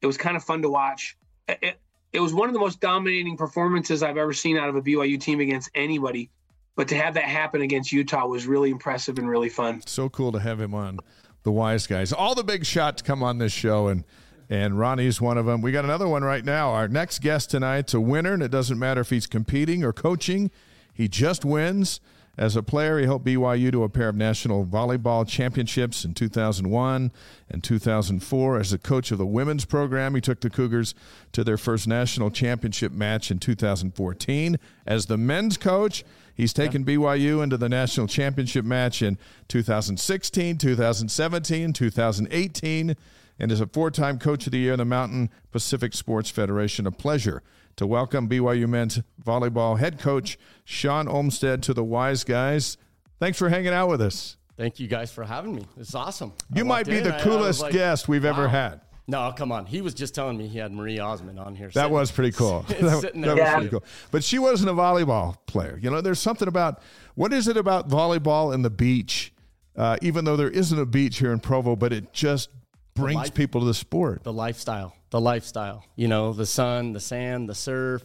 It 0.00 0.06
was 0.06 0.16
kind 0.16 0.36
of 0.36 0.44
fun 0.44 0.62
to 0.62 0.68
watch. 0.68 1.16
It, 1.48 1.58
it, 1.62 1.80
it 2.12 2.20
was 2.20 2.34
one 2.34 2.48
of 2.48 2.54
the 2.54 2.60
most 2.60 2.80
dominating 2.80 3.36
performances 3.36 4.02
I've 4.02 4.16
ever 4.16 4.32
seen 4.32 4.56
out 4.56 4.68
of 4.68 4.76
a 4.76 4.82
BYU 4.82 5.20
team 5.20 5.40
against 5.40 5.70
anybody. 5.74 6.30
But 6.74 6.88
to 6.88 6.96
have 6.96 7.14
that 7.14 7.24
happen 7.24 7.62
against 7.62 7.92
Utah 7.92 8.26
was 8.26 8.46
really 8.46 8.70
impressive 8.70 9.18
and 9.18 9.28
really 9.28 9.48
fun. 9.48 9.82
So 9.86 10.08
cool 10.08 10.32
to 10.32 10.40
have 10.40 10.60
him 10.60 10.74
on 10.74 10.98
the 11.42 11.52
Wise 11.52 11.86
Guys. 11.86 12.12
All 12.12 12.34
the 12.34 12.44
big 12.44 12.64
shots 12.64 13.02
come 13.02 13.22
on 13.22 13.38
this 13.38 13.52
show, 13.52 13.88
and 13.88 14.04
and 14.50 14.78
Ronnie's 14.78 15.20
one 15.20 15.36
of 15.36 15.46
them. 15.46 15.60
We 15.60 15.72
got 15.72 15.84
another 15.84 16.08
one 16.08 16.22
right 16.24 16.44
now. 16.44 16.70
Our 16.70 16.88
next 16.88 17.20
guest 17.20 17.50
tonight's 17.50 17.92
a 17.92 18.00
winner, 18.00 18.32
and 18.32 18.42
it 18.42 18.50
doesn't 18.50 18.78
matter 18.78 19.02
if 19.02 19.10
he's 19.10 19.26
competing 19.26 19.84
or 19.84 19.92
coaching. 19.92 20.50
He 20.92 21.06
just 21.08 21.44
wins. 21.44 22.00
As 22.38 22.54
a 22.54 22.62
player, 22.62 23.00
he 23.00 23.04
helped 23.04 23.26
BYU 23.26 23.72
to 23.72 23.82
a 23.82 23.88
pair 23.88 24.08
of 24.08 24.14
national 24.14 24.64
volleyball 24.64 25.26
championships 25.26 26.04
in 26.04 26.14
2001 26.14 27.10
and 27.50 27.64
2004. 27.64 28.60
As 28.60 28.72
a 28.72 28.78
coach 28.78 29.10
of 29.10 29.18
the 29.18 29.26
women's 29.26 29.64
program, 29.64 30.14
he 30.14 30.20
took 30.20 30.40
the 30.40 30.48
Cougars 30.48 30.94
to 31.32 31.42
their 31.42 31.58
first 31.58 31.88
national 31.88 32.30
championship 32.30 32.92
match 32.92 33.32
in 33.32 33.40
2014. 33.40 34.56
As 34.86 35.06
the 35.06 35.18
men's 35.18 35.56
coach, 35.56 36.04
he's 36.38 36.54
taken 36.54 36.86
BYU 36.86 37.42
into 37.42 37.58
the 37.58 37.68
national 37.68 38.06
championship 38.06 38.64
match 38.64 39.02
in 39.02 39.18
2016, 39.48 40.56
2017, 40.56 41.72
2018, 41.74 42.96
and 43.38 43.52
is 43.52 43.60
a 43.60 43.66
four 43.66 43.90
time 43.90 44.18
coach 44.18 44.46
of 44.46 44.52
the 44.52 44.58
year 44.58 44.72
in 44.72 44.78
the 44.78 44.84
Mountain 44.86 45.28
Pacific 45.52 45.92
Sports 45.92 46.30
Federation. 46.30 46.86
A 46.86 46.90
pleasure 46.90 47.42
to 47.76 47.86
welcome 47.86 48.28
BYU 48.28 48.66
men's 48.68 49.00
volleyball 49.22 49.78
head 49.78 49.98
coach 49.98 50.38
Shawn 50.64 51.06
Olmstead 51.06 51.62
to 51.64 51.74
the 51.74 51.84
Wise 51.84 52.24
Guys. 52.24 52.78
Thanks 53.20 53.36
for 53.38 53.48
hanging 53.50 53.72
out 53.74 53.88
with 53.88 54.00
us. 54.00 54.36
Thank 54.56 54.80
you 54.80 54.88
guys 54.88 55.12
for 55.12 55.24
having 55.24 55.54
me. 55.54 55.66
It's 55.76 55.94
awesome. 55.94 56.32
You 56.52 56.64
might 56.64 56.86
be 56.86 56.98
in, 56.98 57.04
the 57.04 57.14
I- 57.14 57.18
I 57.20 57.22
coolest 57.22 57.60
like, 57.62 57.72
guest 57.72 58.08
we've 58.08 58.24
ever 58.24 58.48
had. 58.48 58.80
No, 59.10 59.32
come 59.34 59.50
on. 59.52 59.64
He 59.66 59.80
was 59.80 59.94
just 59.94 60.14
telling 60.14 60.36
me 60.36 60.46
he 60.48 60.58
had 60.58 60.70
Marie 60.70 60.98
Osmond 60.98 61.40
on 61.40 61.54
here. 61.56 61.68
That 61.68 61.72
sitting- 61.74 61.92
was 61.92 62.10
pretty 62.12 62.30
cool. 62.32 62.60
That 62.68 62.78
sitting 63.00 63.22
that 63.22 63.34
there 63.36 63.44
was 63.44 63.54
pretty 63.54 63.68
cool. 63.70 63.84
But 64.10 64.22
she 64.22 64.38
wasn't 64.38 64.68
a 64.70 64.74
volleyball 64.74 65.36
player. 65.46 65.78
You 65.82 65.90
know, 65.90 66.00
there's 66.02 66.20
something 66.20 66.46
about 66.46 66.82
what 67.14 67.32
is 67.32 67.48
it 67.48 67.56
about 67.56 67.88
volleyball 67.88 68.52
and 68.54 68.62
the 68.64 68.70
beach? 68.70 69.32
Uh, 69.76 69.96
even 70.02 70.24
though 70.24 70.36
there 70.36 70.50
isn't 70.50 70.78
a 70.78 70.84
beach 70.86 71.18
here 71.18 71.32
in 71.32 71.40
Provo, 71.40 71.74
but 71.74 71.92
it 71.92 72.12
just 72.12 72.50
brings 72.94 73.16
life- 73.16 73.34
people 73.34 73.60
to 73.62 73.66
the 73.66 73.74
sport. 73.74 74.24
The 74.24 74.32
lifestyle. 74.32 74.94
The 75.10 75.20
lifestyle. 75.20 75.84
You 75.96 76.08
know, 76.08 76.32
the 76.34 76.44
sun, 76.46 76.92
the 76.92 77.00
sand, 77.00 77.48
the 77.48 77.54
surf, 77.54 78.02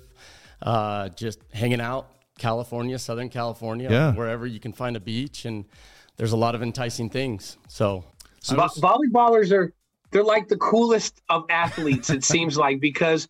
uh, 0.62 1.10
just 1.10 1.40
hanging 1.52 1.82
out. 1.82 2.08
California, 2.40 2.98
Southern 2.98 3.30
California, 3.30 3.90
Yeah. 3.92 4.14
wherever 4.14 4.48
you 4.48 4.60
can 4.60 4.72
find 4.74 4.96
a 4.96 5.00
beach, 5.00 5.46
and 5.46 5.66
there's 6.18 6.32
a 6.32 6.38
lot 6.38 6.56
of 6.56 6.64
enticing 6.64 7.10
things. 7.10 7.58
So, 7.68 8.06
I 8.50 8.56
Vo- 8.56 8.62
was- 8.64 8.80
volleyballers 8.80 9.52
are 9.52 9.74
they're 10.14 10.24
like 10.24 10.48
the 10.48 10.58
coolest 10.58 11.22
of 11.30 11.46
athletes 11.50 12.10
it 12.10 12.24
seems 12.24 12.58
like 12.58 12.80
because 12.80 13.28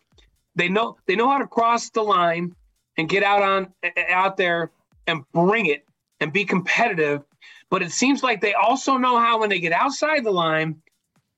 they 0.54 0.68
know 0.68 0.96
they 1.06 1.16
know 1.16 1.28
how 1.28 1.38
to 1.38 1.46
cross 1.46 1.90
the 1.90 2.02
line 2.02 2.54
and 2.96 3.08
get 3.08 3.22
out 3.22 3.42
on 3.42 3.72
out 4.08 4.36
there 4.36 4.70
and 5.06 5.24
bring 5.32 5.66
it 5.66 5.84
and 6.20 6.32
be 6.32 6.44
competitive. 6.44 7.22
But 7.70 7.82
it 7.82 7.90
seems 7.90 8.22
like 8.22 8.40
they 8.40 8.54
also 8.54 8.96
know 8.96 9.18
how 9.18 9.40
when 9.40 9.50
they 9.50 9.58
get 9.58 9.72
outside 9.72 10.22
the 10.22 10.30
line 10.30 10.76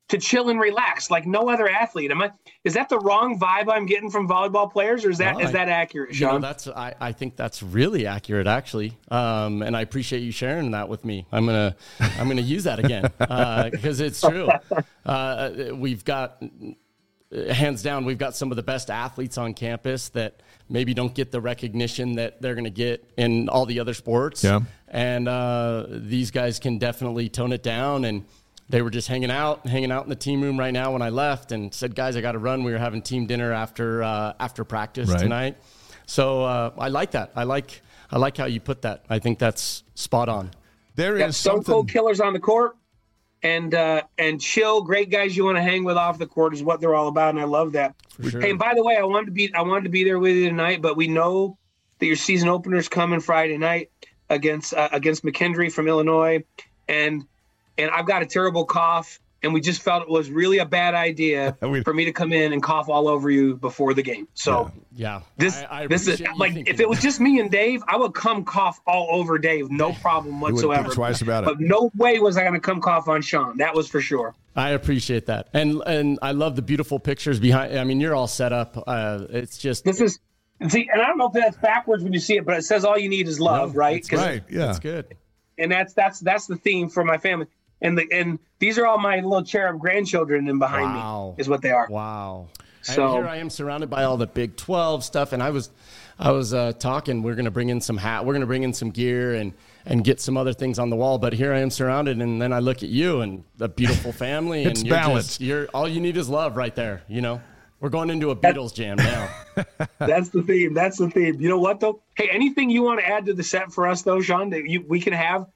to 0.09 0.19
chill 0.19 0.51
and 0.51 0.61
relax 0.61 1.11
like 1.11 1.27
no 1.27 1.49
other 1.51 1.69
athlete 1.69 2.11
am 2.13 2.23
i 2.23 2.31
is 2.63 2.75
that 2.75 2.89
the 2.89 2.99
wrong 3.01 3.39
vibe 3.41 3.67
i'm 3.69 3.87
getting 3.87 4.09
from 4.09 4.29
volleyball 4.29 4.71
players 4.71 5.05
or 5.05 5.11
is 5.11 5.19
that 5.19 5.35
is 5.41 5.45
No, 5.45 5.49
I- 5.49 5.53
that 5.53 5.69
accurate 5.69 6.15
You 6.19 6.27
know, 6.27 6.39
that's 6.39 6.69
I, 6.69 6.95
I 7.01 7.13
think 7.13 7.35
that's 7.35 7.63
really 7.63 8.07
accurate 8.07 8.47
actually, 8.47 8.97
um, 9.11 9.63
and 9.63 9.77
I 9.77 9.81
appreciate 9.81 10.21
you 10.21 10.31
sharing 10.33 10.71
that 10.73 10.89
with 10.89 11.05
me. 11.05 11.27
I'm 11.33 11.45
gonna 11.47 11.75
I'm 12.01 12.29
gonna 12.29 12.41
use 12.43 12.65
that 12.65 12.79
again 12.79 13.11
because 13.73 14.01
it's 14.01 14.21
true. 14.21 14.49
Uh, 15.05 15.71
we've 15.75 16.05
got 16.05 16.43
hands 17.51 17.83
down, 17.83 18.05
we've 18.05 18.19
got 18.19 18.35
some 18.35 18.51
of 18.51 18.57
the 18.57 18.63
best 18.63 18.91
athletes 18.91 19.39
on 19.39 19.55
campus 19.55 20.09
that 20.11 20.41
maybe 20.69 20.95
don't 20.95 21.15
get 21.15 21.31
the 21.31 21.41
recognition 21.41 22.15
that 22.17 22.41
they're 22.43 22.55
gonna 22.55 22.71
get 22.71 23.05
in 23.17 23.49
all 23.49 23.67
the 23.67 23.79
other 23.81 23.95
sports. 23.95 24.43
Yeah. 24.45 24.61
and 24.89 25.29
uh, 25.29 25.87
these 25.89 26.31
guys 26.31 26.59
can 26.59 26.79
definitely 26.79 27.29
tone 27.29 27.53
it 27.53 27.63
down 27.63 28.05
and. 28.05 28.25
They 28.69 28.83
were 28.83 28.91
just 28.91 29.07
hanging 29.09 29.31
out, 29.31 29.67
hanging 29.67 29.93
out 29.93 30.03
in 30.05 30.09
the 30.11 30.17
team 30.17 30.41
room 30.41 30.59
right 30.59 30.73
now 30.73 30.93
when 30.93 31.03
I 31.03 31.11
left, 31.11 31.53
and 31.53 31.73
said, 31.73 31.95
"Guys, 31.95 32.17
I 32.17 32.21
got 32.21 32.33
to 32.33 32.39
run." 32.39 32.65
We 32.65 32.73
were 32.73 32.79
having 32.79 33.01
team 33.03 33.27
dinner 33.27 33.53
after 33.53 34.03
uh, 34.03 34.33
after 34.41 34.65
practice 34.65 35.09
Right. 35.09 35.21
tonight, 35.21 35.57
so 36.07 36.43
uh, 36.43 36.73
I 36.77 36.89
like 36.89 37.13
that. 37.13 37.31
I 37.37 37.45
like 37.45 37.81
I 38.11 38.19
like 38.19 38.37
how 38.37 38.47
you 38.47 38.61
put 38.61 38.83
that. 38.83 39.05
I 39.09 39.19
think 39.21 39.39
that's 39.39 39.85
spot 39.95 40.29
on. 40.29 40.51
There 40.97 41.15
is 41.15 41.19
got 41.21 41.35
stone 41.35 41.55
something. 41.57 41.73
cold 41.73 41.89
killers 41.91 42.21
on 42.21 42.33
the 42.33 42.41
court 42.41 42.77
and 43.43 43.75
uh 43.75 44.01
and 44.17 44.41
chill 44.41 44.81
great 44.81 45.11
guys 45.11 45.37
you 45.37 45.45
want 45.45 45.57
to 45.59 45.63
hang 45.63 45.85
with 45.85 45.97
off 45.99 46.19
the 46.19 46.27
court 46.27 46.55
is 46.55 46.63
what 46.63 46.81
they're 46.81 46.95
all 46.95 47.09
about 47.09 47.35
and 47.35 47.39
i 47.39 47.45
love 47.45 47.73
that 47.73 47.95
sure. 48.31 48.41
hey 48.41 48.49
and 48.49 48.59
by 48.59 48.73
the 48.75 48.83
way 48.83 48.97
i 48.97 49.03
wanted 49.03 49.27
to 49.27 49.31
be 49.31 49.53
i 49.55 49.61
wanted 49.61 49.85
to 49.85 49.91
be 49.91 50.05
there 50.05 50.19
with 50.19 50.35
you 50.35 50.49
tonight 50.49 50.81
but 50.81 50.97
we 50.97 51.07
know 51.07 51.59
that 51.99 52.07
your 52.07 52.17
season 52.17 52.49
opener's 52.49 52.89
coming 52.89 53.21
friday 53.21 53.59
night 53.59 53.91
against 54.31 54.73
uh, 54.73 54.89
against 54.91 55.23
McKendree 55.23 55.71
from 55.71 55.87
illinois 55.87 56.43
and 56.89 57.27
and 57.79 57.91
I've 57.91 58.07
got 58.07 58.23
a 58.23 58.27
terrible 58.27 58.65
cough, 58.65 59.21
and 59.43 59.53
we 59.53 59.61
just 59.61 59.83
felt 59.83 60.03
it 60.03 60.09
was 60.09 60.31
really 60.31 60.59
a 60.59 60.65
bad 60.65 60.95
idea 60.95 61.57
for 61.85 61.93
me 61.95 62.05
to 62.07 62.13
come 62.13 62.33
in 62.33 62.53
and 62.53 62.63
cough 62.63 62.89
all 62.89 63.07
over 63.09 63.31
you 63.31 63.57
before 63.57 63.95
the 63.95 64.03
game. 64.03 64.27
So 64.35 64.71
Yeah. 64.95 65.21
this 65.37 65.57
I- 65.71 65.83
I 65.83 65.87
this 65.87 66.09
is 66.09 66.21
like 66.37 66.55
thinking 66.55 66.73
if 66.73 66.81
it 66.81 66.89
was 66.89 67.01
just 67.01 67.21
me 67.21 67.39
and 67.39 67.51
Dave, 67.51 67.83
I 67.87 67.97
would 67.97 68.15
come 68.15 68.45
cough 68.45 68.81
all 68.87 69.09
over 69.13 69.39
Dave, 69.39 69.71
no 69.71 69.93
problem 70.03 70.41
whatsoever. 70.41 70.89
twice 70.93 71.21
about 71.21 71.45
it. 71.45 71.47
But 71.47 71.61
no 71.61 71.91
way 71.97 72.19
was 72.19 72.37
I 72.37 72.43
going 72.43 72.55
to 72.55 72.61
come 72.61 72.81
cough 72.81 73.09
on 73.09 73.23
Shawn. 73.23 73.59
That 73.59 73.75
was 73.75 73.89
for 73.89 74.01
sure. 74.01 74.35
I 74.57 74.71
appreciate 74.71 75.27
that, 75.27 75.49
and 75.53 75.83
and 75.87 76.19
I 76.23 76.33
love 76.33 76.57
the 76.57 76.63
beautiful 76.63 76.99
pictures 76.99 77.39
behind. 77.39 77.79
I 77.79 77.85
mean, 77.85 78.01
you're 78.01 78.15
all 78.15 78.27
set 78.27 78.55
up. 78.55 78.83
Uh, 78.87 79.27
it's 79.29 79.59
just 79.59 79.85
This 79.85 80.01
is 80.01 80.19
and 80.61 80.73
see, 80.73 80.89
and 80.91 81.03
I 81.03 81.07
don't 81.07 81.19
know 81.19 81.27
if 81.27 81.35
that's 81.35 81.59
backwards 81.59 82.03
when 82.03 82.15
you 82.15 82.21
see 82.21 82.39
it, 82.39 82.47
but 82.47 82.57
it 82.57 82.63
says 82.65 82.83
all 82.87 82.97
you 82.99 83.11
need 83.11 83.29
is 83.29 83.39
love, 83.39 83.77
right? 83.77 84.03
'Cause- 84.09 84.19
Right. 84.19 84.43
Yeah. 84.49 84.59
That's 84.69 84.79
good. 84.79 85.15
and 85.59 85.71
that's 85.71 85.93
that's 85.93 86.21
that's 86.21 86.47
the 86.47 86.57
theme 86.57 86.89
for 86.89 87.05
my 87.05 87.19
family. 87.19 87.47
And 87.83 87.99
the 87.99 88.07
and 88.11 88.39
these 88.59 88.79
are 88.79 88.87
all 88.87 88.99
my 88.99 89.17
little 89.17 89.45
cherub 89.45 89.79
grandchildren 89.79 90.49
in 90.49 90.59
behind 90.59 90.95
Wow. 90.95 91.35
me 91.37 91.41
is 91.43 91.49
what 91.49 91.61
they 91.63 91.71
are. 91.71 91.87
Wow. 91.91 92.49
So- 92.83 93.05
and 93.05 93.15
here 93.25 93.29
I 93.29 93.37
am 93.37 93.51
surrounded 93.51 93.91
by 93.91 94.05
all 94.05 94.17
the 94.17 94.27
Big 94.29 94.57
12 94.57 95.03
stuff. 95.05 95.33
And 95.33 95.43
I 95.43 95.51
was, 95.51 95.71
I 96.19 96.31
was 96.31 96.55
uh, 96.55 96.73
talking, 96.79 97.23
we're 97.23 97.35
going 97.35 97.45
to 97.47 97.51
bring 97.51 97.69
in 97.69 97.81
some 97.81 97.97
hat, 97.97 98.25
we're 98.25 98.33
going 98.33 98.41
to 98.43 98.47
bring 98.47 98.63
in 98.63 98.73
some 98.73 98.91
gear 98.91 99.35
and, 99.35 99.53
and 99.85 100.05
get 100.05 100.21
some 100.21 100.37
other 100.37 100.53
things 100.53 100.79
on 100.79 100.89
the 100.89 100.97
wall. 100.97 101.19
But 101.19 101.33
here 101.33 101.53
I 101.53 101.59
am 101.59 101.71
surrounded. 101.71 102.19
And 102.23 102.41
then 102.41 102.53
I 102.53 102.61
look 102.61 102.83
at 102.85 102.89
you 102.89 103.21
and 103.23 103.43
the 103.57 103.69
beautiful 103.69 104.13
family. 104.27 104.63
It's 104.65 104.81
and 104.81 104.89
you're 104.89 104.97
balanced. 104.97 105.29
Just, 105.31 105.41
you're, 105.41 105.67
all 105.75 105.89
you 105.89 106.01
need 106.01 106.17
is 106.17 106.29
love 106.29 106.57
right 106.57 106.75
there. 106.75 107.03
You 107.09 107.21
know, 107.23 107.41
we're 107.81 107.91
going 107.91 108.09
into 108.09 108.31
a 108.31 108.37
Beatles 108.37 108.73
jam 108.73 108.97
now. 108.99 109.29
That's 109.99 110.29
the 110.31 110.43
theme. 110.43 110.73
That's 110.73 110.97
the 110.99 111.11
theme. 111.11 111.41
You 111.41 111.49
know 111.49 111.59
what 111.59 111.81
though? 111.81 112.01
Hey, 112.15 112.29
anything 112.31 112.71
you 112.71 112.83
want 112.85 113.01
to 113.01 113.07
add 113.09 113.27
to 113.27 113.35
the 113.35 113.43
set 113.43 113.73
for 113.73 113.87
us 113.89 114.03
though, 114.03 114.21
Shawn? 114.21 114.51
That 114.51 114.65
you, 114.65 114.85
we 114.89 115.01
can 115.01 115.13
have 115.13 115.47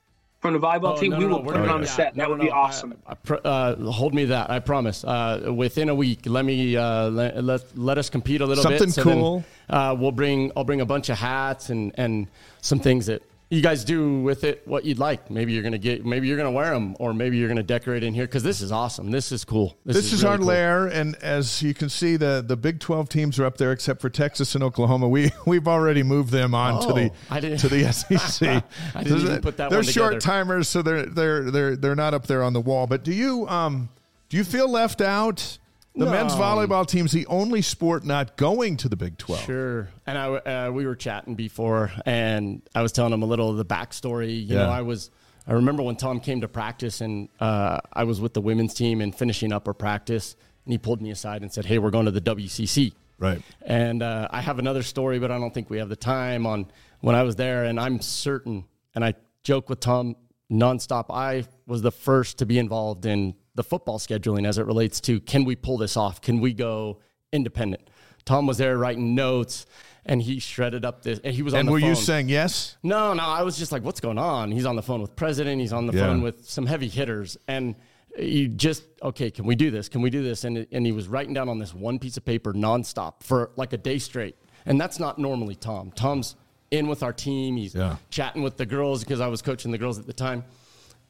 from 0.41 0.55
the 0.55 0.59
volleyball 0.59 0.97
Oh, 0.97 1.01
team, 1.01 1.11
no, 1.13 1.19
we 1.19 1.25
no, 1.25 1.31
will 1.37 1.43
no, 1.45 1.53
put 1.53 1.61
it 1.61 1.69
on 1.69 1.81
the 1.83 1.87
yeah, 1.87 1.93
set. 1.93 2.17
no, 2.17 2.23
that 2.23 2.31
would 2.31 2.39
no, 2.39 2.45
be 2.45 2.51
no. 2.51 2.57
awesome. 2.57 2.95
I, 3.07 3.13
I 3.13 3.15
pr- 3.15 3.35
uh, 3.45 3.75
hold 3.77 4.15
me 4.15 4.25
that. 4.27 4.51
I 4.51 4.59
promise. 4.59 5.05
Uh, 5.05 5.53
within 5.55 5.89
a 5.89 5.95
week, 5.95 6.21
let 6.25 6.45
me 6.45 6.77
uh, 6.77 7.09
let, 7.11 7.45
let 7.45 7.79
let 7.79 7.99
us 7.99 8.09
compete 8.11 8.41
a 8.41 8.47
little 8.47 8.63
Something 8.63 8.87
bit. 8.87 8.95
So 8.95 9.05
then, 9.05 9.19
cool. 9.19 9.45
uh, 9.69 9.95
we'll 9.99 10.13
bring. 10.13 10.51
I'll 10.57 10.65
bring 10.65 10.81
a 10.81 10.87
bunch 10.87 11.09
of 11.11 11.19
hats 11.19 11.71
and 11.71 11.93
and 11.97 12.27
some 12.63 12.81
things 12.81 13.07
that 13.07 13.23
you 13.51 13.61
guys 13.63 13.85
do 13.85 14.21
with 14.23 14.45
it 14.45 14.63
what 14.65 14.85
you'd 14.85 15.01
like. 15.01 15.29
Maybe 15.29 15.53
you're 15.53 15.65
gonna 15.65 15.77
get. 15.77 16.07
Maybe 16.07 16.29
you're 16.29 16.37
gonna 16.37 16.53
wear 16.53 16.71
them, 16.71 16.95
or 17.01 17.13
maybe 17.13 17.37
you're 17.37 17.49
gonna 17.49 17.65
decorate 17.65 18.05
in 18.05 18.15
here 18.15 18.25
because 18.25 18.45
this 18.45 18.61
is 18.61 18.71
awesome. 18.71 19.11
This 19.11 19.33
is 19.33 19.45
cool. 19.45 19.77
This 19.85 20.13
is 20.13 20.23
really 20.23 20.31
our 20.33 20.39
cool. 20.39 20.47
lair, 20.47 20.87
and 20.87 21.17
as 21.17 21.61
you 21.61 21.75
can 21.75 21.89
see, 21.89 22.17
the, 22.17 22.45
the 22.47 22.57
Big 22.57 22.79
Twelve 22.79 23.09
teams 23.09 23.41
are 23.41 23.45
up 23.45 23.57
there, 23.59 23.73
except 23.73 24.01
for 24.01 24.09
Texas 24.09 24.55
and 24.55 24.63
Oklahoma. 24.63 25.09
We 25.09 25.33
we've 25.47 25.67
already 25.67 26.05
moved 26.05 26.31
them 26.31 26.55
on 26.55 26.81
to 26.87 26.93
the 26.93 27.11
Oh, 27.11 27.15
I 27.29 27.41
didn't- 27.41 27.59
to 27.59 27.69
the 27.69 27.93
SEC. 27.93 28.63
I 28.95 29.03
didn't 29.03 29.21
even 29.21 29.41
put 29.41 29.57
that 29.57 29.71
They're 29.71 29.83
short 29.83 30.21
timers, 30.21 30.69
so 30.69 30.81
they're 30.81 31.07
they're 31.07 31.51
they're 31.51 31.77
they're 31.77 31.97
not 31.97 32.15
up 32.15 32.29
there 32.29 32.45
on 32.45 32.53
the 32.53 32.61
wall. 32.61 32.87
But 32.87 33.03
do 33.03 33.13
you 33.13 33.49
um 33.49 33.89
do 34.29 34.37
you 34.37 34.45
feel 34.45 34.69
left 34.71 35.01
out? 35.01 35.59
The 36.01 36.11
men's 36.11 36.35
No. 36.35 36.41
volleyball 36.41 36.87
team's 36.87 37.13
the 37.13 37.27
only 37.27 37.63
sport 37.63 38.05
not 38.05 38.37
going 38.37 38.77
to 38.79 38.89
the 38.89 38.97
Big 38.97 39.19
Twelve. 39.19 39.43
Sure. 39.45 39.89
And 40.07 40.17
I, 40.19 40.27
uh, 40.67 40.71
we 40.73 40.87
were 40.87 40.97
chatting 40.97 41.35
before, 41.35 41.93
and 42.07 42.63
I 42.75 42.83
was 42.83 42.93
telling 42.93 43.13
him 43.13 43.23
a 43.23 43.27
little 43.27 43.51
of 43.51 43.57
the 43.57 43.65
backstory. 43.65 44.31
You 44.31 44.57
Yeah. 44.57 44.65
know, 44.67 44.71
I 44.71 44.81
was, 44.83 45.11
I 45.47 45.53
remember 45.53 45.83
when 45.83 45.97
Tom 45.97 46.21
came 46.21 46.41
to 46.41 46.49
practice, 46.49 47.01
and 47.01 47.29
uh, 47.39 47.79
I 47.93 48.05
was 48.05 48.21
with 48.21 48.35
the 48.35 48.41
women's 48.41 48.75
team 48.75 49.01
and 49.01 49.15
finishing 49.15 49.53
up 49.53 49.69
our 49.69 49.75
practice, 49.75 50.37
and 50.65 50.73
he 50.73 50.79
pulled 50.79 51.01
me 51.03 51.11
aside 51.11 51.43
and 51.43 51.53
said, 51.53 51.65
"Hey, 51.67 51.79
we're 51.79 51.91
going 51.91 52.07
to 52.07 52.11
the 52.13 52.21
WCC." 52.21 52.93
Right. 53.19 53.43
And 53.61 54.03
uh, 54.03 54.29
I 54.31 54.41
have 54.41 54.59
another 54.59 54.83
story, 54.83 55.19
but 55.19 55.31
I 55.31 55.39
don't 55.39 55.53
think 55.53 55.69
we 55.69 55.79
have 55.79 55.91
the 55.91 55.97
time 55.97 56.47
on 56.47 56.67
when 57.01 57.15
I 57.15 57.23
was 57.23 57.37
there. 57.37 57.65
And 57.65 57.79
I'm 57.79 58.01
certain, 58.01 58.65
and 58.95 59.05
I 59.05 59.13
joke 59.45 59.69
with 59.69 59.81
Tom 59.81 60.17
nonstop, 60.51 61.07
I 61.11 61.45
was 61.67 61.83
the 61.83 61.93
first 61.93 62.39
to 62.39 62.47
be 62.47 62.59
involved 62.59 63.05
in 63.05 63.35
the 63.55 63.63
football 63.65 63.99
scheduling 63.99 64.47
as 64.47 64.59
it 64.59 64.67
relates 64.67 65.01
to 65.03 65.21
can 65.21 65.45
we 65.45 65.57
pull 65.57 65.77
this 65.79 65.97
off? 65.97 66.21
Can 66.21 66.41
we 66.41 66.53
go 66.53 66.99
independent? 67.33 67.89
Tom 68.25 68.47
was 68.47 68.59
there 68.59 68.77
writing 68.79 69.15
notes 69.15 69.67
and 70.07 70.23
he 70.23 70.39
shredded 70.39 70.85
up 70.85 71.03
this, 71.03 71.21
and 71.23 71.35
he 71.35 71.43
was 71.43 71.53
on 71.53 71.61
And 71.61 71.69
the 71.69 71.73
were 71.73 71.79
you 71.79 71.95
saying 71.95 72.29
yes? 72.29 72.77
No, 72.83 73.13
no, 73.13 73.23
I 73.23 73.43
was 73.43 73.59
just 73.59 73.71
like, 73.71 73.83
what's 73.83 74.01
going 74.01 74.17
on? 74.19 74.51
He's 74.51 74.65
on 74.65 74.75
the 74.77 74.83
phone 74.83 75.03
with 75.03 75.15
president. 75.15 75.61
He's 75.61 75.73
on 75.75 75.87
the 75.87 75.93
Yeah. 75.93 76.07
phone 76.07 76.23
with 76.23 76.49
some 76.49 76.65
heavy 76.67 76.89
hitters, 76.89 77.37
and 77.49 77.75
you 78.19 78.49
just 78.49 78.83
okay. 79.03 79.31
Can 79.31 79.45
we 79.47 79.55
do 79.55 79.71
this? 79.71 79.89
Can 79.89 80.01
we 80.03 80.11
do 80.11 80.23
this? 80.23 80.45
And 80.45 80.67
and 80.73 80.87
he 80.87 80.93
was 80.93 81.07
writing 81.07 81.35
down 81.35 81.49
on 81.49 81.59
this 81.59 81.75
one 81.75 81.99
piece 81.99 82.17
of 82.17 82.25
paper 82.25 82.53
nonstop 82.55 83.23
for 83.23 83.51
like 83.57 83.73
a 83.73 83.79
day 83.79 83.99
straight, 83.99 84.37
and 84.65 84.81
that's 84.81 84.99
not 84.99 85.19
normally 85.19 85.55
Tom. 85.55 85.93
Tom's 85.93 86.35
in 86.71 86.89
with 86.89 87.03
our 87.03 87.13
team. 87.13 87.57
He's 87.57 87.75
Yeah. 87.75 87.97
chatting 88.11 88.43
with 88.43 88.57
the 88.57 88.67
girls 88.67 89.05
because 89.05 89.21
I 89.21 89.27
was 89.29 89.43
coaching 89.43 89.71
the 89.71 89.79
girls 89.79 89.99
at 89.99 90.07
the 90.07 90.13
time, 90.15 90.45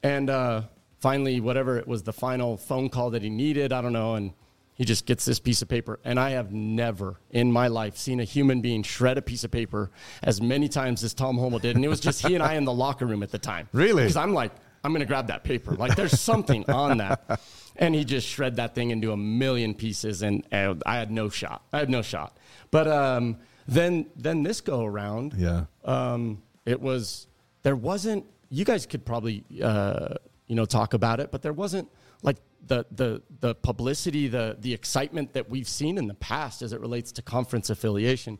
and 0.03 0.29
uh, 0.29 0.63
finally, 1.01 1.41
whatever 1.41 1.77
it 1.79 1.87
was, 1.89 2.03
the 2.05 2.13
final 2.13 2.57
phone 2.57 2.89
call 2.89 3.11
that 3.11 3.23
he 3.23 3.31
needed, 3.31 3.73
I 3.73 3.81
don't 3.83 3.93
know, 3.93 4.15
and. 4.15 4.33
He 4.75 4.87
just 4.87 5.05
gets 5.05 5.27
this 5.27 5.39
piece 5.39 5.61
of 5.61 5.69
paper. 5.69 6.01
And 6.05 6.19
I 6.19 6.31
have 6.31 6.55
never 6.55 7.21
in 7.31 7.53
my 7.53 7.69
life 7.69 7.99
seen 7.99 8.19
a 8.19 8.25
human 8.25 8.63
being 8.63 8.83
shred 8.83 9.19
a 9.19 9.21
piece 9.21 9.45
of 9.45 9.51
paper 9.51 9.91
as 10.23 10.41
many 10.41 10.71
times 10.71 11.05
as 11.05 11.13
Tom 11.13 11.37
Holmoe 11.37 11.59
did. 11.61 11.77
And 11.77 11.85
it 11.85 11.89
was 11.89 12.01
just 12.01 12.27
he 12.27 12.35
and 12.35 12.43
I 12.43 12.55
in 12.55 12.65
the 12.65 12.73
locker 12.73 13.05
room 13.05 13.23
at 13.23 13.31
the 13.31 13.39
time. 13.39 13.69
Really? 13.75 14.05
Because 14.05 14.17
I'm 14.17 14.33
like, 14.33 14.53
I'm 14.83 14.93
going 14.93 15.01
to 15.01 15.07
grab 15.07 15.27
that 15.27 15.45
paper. 15.45 15.73
Like 15.73 15.97
there's 15.97 16.19
something 16.19 16.65
on 16.71 16.97
that. 16.97 17.43
And 17.77 17.95
he 17.95 18.07
just 18.07 18.27
shred 18.27 18.57
that 18.57 18.75
thing 18.75 18.89
into 18.91 19.13
a 19.13 19.19
million 19.19 19.75
pieces. 19.75 20.23
And, 20.23 20.47
and 20.51 20.83
I 20.87 20.97
had 20.97 21.11
no 21.11 21.29
shot. 21.29 21.61
I 21.75 21.79
had 21.81 21.91
no 21.91 22.01
shot. 22.01 22.39
But 22.71 22.89
um, 22.89 23.37
then, 23.69 24.07
then 24.17 24.43
this 24.45 24.63
go 24.63 24.83
around, 24.87 25.35
Yeah. 25.37 25.65
um, 25.85 26.41
it 26.65 26.81
was 26.81 27.27
there 27.65 27.77
wasn't 27.77 28.25
you 28.49 28.65
guys 28.65 28.87
could 28.87 29.05
probably 29.05 29.45
uh, 29.63 30.15
you 30.51 30.57
know 30.57 30.65
talk 30.65 30.95
about 30.95 31.21
it 31.21 31.31
but 31.31 31.41
there 31.43 31.53
wasn't 31.53 31.89
like 32.23 32.37
the 32.67 32.85
the 32.91 33.23
the 33.39 33.55
publicity 33.55 34.27
the 34.29 34.57
the 34.61 34.75
excitement 34.75 35.33
that 35.33 35.49
we've 35.49 35.69
seen 35.69 35.97
in 35.97 36.07
the 36.09 36.15
past 36.15 36.61
as 36.61 36.73
it 36.73 36.81
relates 36.81 37.13
to 37.13 37.23
conference 37.23 37.71
affiliation 37.71 38.39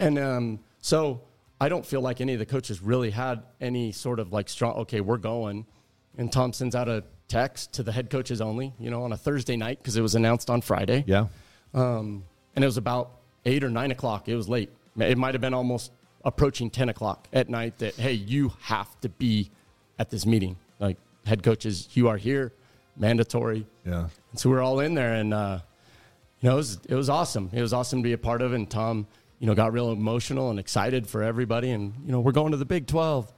and 0.00 0.18
um, 0.18 0.58
so 0.80 1.20
I 1.60 1.68
don't 1.68 1.84
feel 1.86 2.00
like 2.00 2.20
any 2.20 2.32
of 2.32 2.38
the 2.38 2.46
coaches 2.46 2.80
really 2.82 3.10
had 3.10 3.42
any 3.60 3.92
sort 3.92 4.18
of 4.20 4.32
like 4.32 4.48
strong 4.48 4.74
okay 4.84 5.00
we're 5.02 5.18
going 5.18 5.66
and 6.16 6.32
Tom 6.32 6.52
sends 6.54 6.74
out 6.74 6.88
a 6.88 7.04
text 7.28 7.74
to 7.74 7.82
the 7.82 7.92
head 7.92 8.08
coaches 8.08 8.40
only 8.40 8.72
you 8.78 8.88
know 8.90 9.02
on 9.04 9.12
a 9.12 9.16
Thursday 9.16 9.56
night 9.56 9.78
because 9.78 9.96
it 9.98 10.02
was 10.02 10.14
announced 10.14 10.48
on 10.48 10.62
Friday 10.62 11.04
Yeah. 11.06 11.26
um, 11.74 12.24
and 12.56 12.64
it 12.64 12.66
was 12.66 12.78
about 12.78 13.10
eight 13.44 13.62
or 13.62 13.68
nine 13.70 13.90
o'clock. 13.90 14.28
It 14.28 14.36
was 14.36 14.48
late. 14.48 14.70
It 14.98 15.18
might 15.18 15.34
have 15.34 15.40
been 15.42 15.52
almost 15.52 15.92
approaching 16.24 16.70
10 16.70 16.88
o'clock 16.88 17.28
at 17.34 17.50
night 17.50 17.76
that, 17.80 17.94
hey, 17.96 18.12
you 18.14 18.52
have 18.62 18.88
to 19.02 19.08
be 19.10 19.50
at 19.98 20.08
this 20.08 20.24
meeting. 20.24 20.56
Head 21.26 21.42
coaches, 21.42 21.88
you 21.94 22.08
are 22.08 22.16
here, 22.16 22.52
mandatory. 22.96 23.66
Yeah. 23.86 24.08
And 24.30 24.38
so 24.40 24.50
we're 24.50 24.62
all 24.62 24.80
in 24.80 24.94
there, 24.94 25.14
and, 25.14 25.32
uh, 25.32 25.60
you 26.40 26.48
know, 26.48 26.54
it 26.54 26.58
was, 26.58 26.78
it 26.88 26.94
was 26.94 27.08
awesome. 27.08 27.50
It 27.52 27.62
was 27.62 27.72
awesome 27.72 28.00
to 28.00 28.02
be 28.02 28.12
a 28.12 28.18
part 28.18 28.42
of, 28.42 28.52
and 28.52 28.68
Tom, 28.68 29.06
you 29.38 29.46
know, 29.46 29.54
got 29.54 29.72
real 29.72 29.90
emotional 29.90 30.50
and 30.50 30.58
excited 30.58 31.06
for 31.06 31.22
everybody. 31.22 31.70
And, 31.70 31.94
you 32.04 32.12
know, 32.12 32.20
we're 32.20 32.32
going 32.32 32.50
to 32.52 32.56
the 32.58 32.64
Big 32.66 32.86
12. 32.86 33.32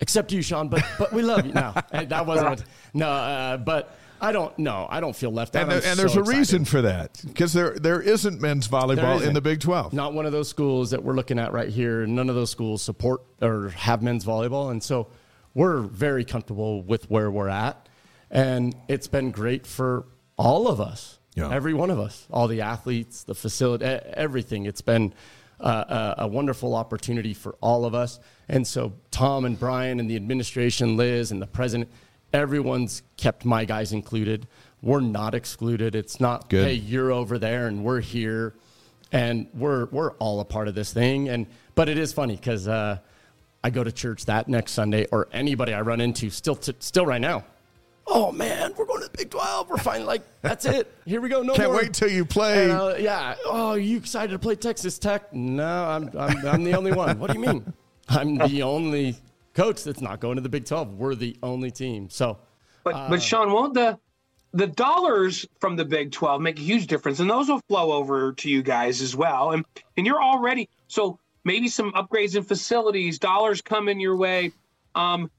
Except 0.00 0.32
you, 0.32 0.42
Shawn, 0.42 0.68
but 0.68 0.84
but 0.98 1.12
we 1.12 1.22
love 1.22 1.46
you. 1.46 1.52
No, 1.52 1.72
that 1.92 2.26
wasn't. 2.26 2.48
What, 2.50 2.64
no, 2.94 3.08
uh, 3.08 3.56
but 3.58 3.96
I 4.20 4.32
don't. 4.32 4.56
No, 4.58 4.88
I 4.90 4.98
don't 4.98 5.14
feel 5.14 5.30
left 5.30 5.54
out. 5.54 5.62
And, 5.62 5.70
there- 5.70 5.88
and 5.88 5.96
there's 5.98 6.14
so 6.14 6.18
a 6.18 6.22
excited. 6.22 6.38
reason 6.38 6.64
for 6.64 6.82
that 6.82 7.22
because 7.24 7.52
there 7.52 7.78
there 7.78 8.02
isn't 8.02 8.40
men's 8.40 8.66
volleyball 8.66 9.14
in 9.16 9.22
isn't. 9.22 9.34
the 9.34 9.40
Big 9.40 9.60
Twelve. 9.60 9.92
Not 9.92 10.12
one 10.12 10.26
of 10.26 10.32
those 10.32 10.48
schools 10.48 10.90
that 10.90 11.04
we're 11.04 11.14
looking 11.14 11.38
at 11.38 11.52
right 11.52 11.68
here. 11.68 12.06
None 12.06 12.28
of 12.28 12.34
those 12.34 12.50
schools 12.50 12.82
support 12.82 13.22
or 13.40 13.68
have 13.70 14.02
men's 14.02 14.24
volleyball. 14.24 14.72
And 14.72 14.82
so 14.82 15.06
we're 15.54 15.80
very 15.80 16.24
comfortable 16.24 16.82
with 16.82 17.10
where 17.10 17.30
we're 17.30 17.48
at. 17.48 17.88
And 18.30 18.74
it's 18.88 19.06
been 19.06 19.30
great 19.30 19.66
for 19.66 20.06
all 20.36 20.66
of 20.68 20.80
us, 20.80 21.18
Yeah. 21.36 21.50
every 21.52 21.74
one 21.74 21.90
of 21.90 22.00
us, 22.00 22.26
all 22.30 22.48
the 22.48 22.62
athletes, 22.62 23.22
the 23.24 23.34
facility, 23.34 23.84
everything. 23.84 24.66
It's 24.66 24.80
been 24.80 25.14
uh, 25.60 26.14
a, 26.18 26.22
a 26.24 26.26
wonderful 26.28 26.74
opportunity 26.74 27.32
for 27.34 27.54
all 27.60 27.84
of 27.84 27.94
us. 27.94 28.18
And 28.48 28.66
so 28.66 28.92
Tom 29.12 29.44
and 29.44 29.58
Brian 29.58 30.00
and 30.00 30.10
the 30.10 30.16
administration, 30.16 30.96
Liz 30.96 31.30
and 31.30 31.40
the 31.40 31.46
president, 31.46 31.88
everyone's 32.32 33.02
kept 33.16 33.44
my 33.44 33.64
guys 33.64 33.92
included. 33.92 34.48
We're 34.82 35.00
not 35.00 35.34
excluded. 35.34 35.94
It's 35.94 36.18
not, 36.20 36.50
Good. 36.50 36.66
hey, 36.66 36.74
you're 36.74 37.12
over 37.12 37.38
there 37.38 37.68
and 37.68 37.84
we're 37.84 38.00
here 38.00 38.54
and 39.12 39.46
we're 39.54 39.84
we're 39.86 40.10
all 40.14 40.40
a 40.40 40.44
part 40.44 40.66
of 40.66 40.74
this 40.74 40.92
thing 40.92 41.28
and 41.28 41.46
but 41.76 41.88
it 41.88 41.96
is 41.98 42.12
funny 42.12 42.34
because 42.34 42.66
uh, 42.66 42.98
I 43.64 43.70
go 43.70 43.82
to 43.82 43.90
church 43.90 44.26
that 44.26 44.46
next 44.46 44.72
Sunday 44.72 45.06
or 45.10 45.26
anybody 45.32 45.72
I 45.72 45.80
run 45.80 46.00
into 46.02 46.28
still 46.28 46.54
t- 46.54 46.74
still 46.80 47.06
right 47.06 47.20
now. 47.20 47.44
Oh 48.06 48.30
man, 48.30 48.74
we're 48.76 48.84
going 48.84 49.00
to 49.00 49.08
the 49.08 49.16
Big 49.16 49.30
Twelve. 49.30 49.70
We're 49.70 49.78
finally 49.78 50.04
like 50.06 50.22
that's 50.42 50.66
it. 50.66 50.92
Here 51.06 51.22
we 51.22 51.30
go. 51.30 51.42
No 51.42 51.54
Can't 51.54 51.72
more. 51.72 51.80
wait 51.80 51.94
till 51.94 52.10
you 52.10 52.26
play. 52.26 52.64
And, 52.64 52.72
uh, 52.72 52.94
yeah. 52.98 53.34
Oh, 53.46 53.70
are 53.70 53.78
you 53.78 53.96
excited 53.96 54.32
to 54.32 54.38
play 54.38 54.54
Texas 54.54 54.98
Tech? 54.98 55.32
No, 55.32 55.86
I'm, 55.86 56.10
I'm 56.16 56.46
I'm 56.46 56.62
the 56.64 56.74
only 56.76 56.92
one. 56.92 57.18
What 57.18 57.30
do 57.32 57.40
you 57.40 57.46
mean? 57.46 57.72
I'm 58.10 58.36
the 58.36 58.62
only 58.74 59.16
coach 59.54 59.82
that's 59.82 60.02
not 60.02 60.20
going 60.20 60.36
to 60.36 60.42
the 60.42 60.50
Big 60.50 60.66
Twelve. 60.66 60.92
We're 60.92 61.14
the 61.14 61.34
only 61.42 61.70
team. 61.70 62.10
So 62.10 62.36
But 62.84 62.94
Uh, 62.94 63.08
but 63.08 63.22
Shawn, 63.22 63.50
won't 63.50 63.72
the 63.72 63.98
the 64.52 64.66
dollars 64.66 65.46
from 65.58 65.76
the 65.76 65.86
Big 65.86 66.12
Twelve 66.12 66.42
make 66.42 66.58
a 66.58 66.62
huge 66.62 66.86
difference, 66.86 67.18
and 67.20 67.30
those 67.30 67.48
will 67.48 67.62
flow 67.68 67.92
over 67.92 68.34
to 68.34 68.50
you 68.50 68.62
guys 68.62 69.00
as 69.00 69.16
well. 69.16 69.52
And 69.52 69.64
and 69.96 70.04
you're 70.06 70.22
already 70.22 70.68
so 70.88 71.18
maybe 71.44 71.68
some 71.68 71.92
upgrades 71.92 72.36
in 72.36 72.42
facilities, 72.42 73.18
dollars 73.18 73.62
coming 73.62 74.00
your 74.00 74.16
way. 74.16 74.52
Um, 74.94 75.30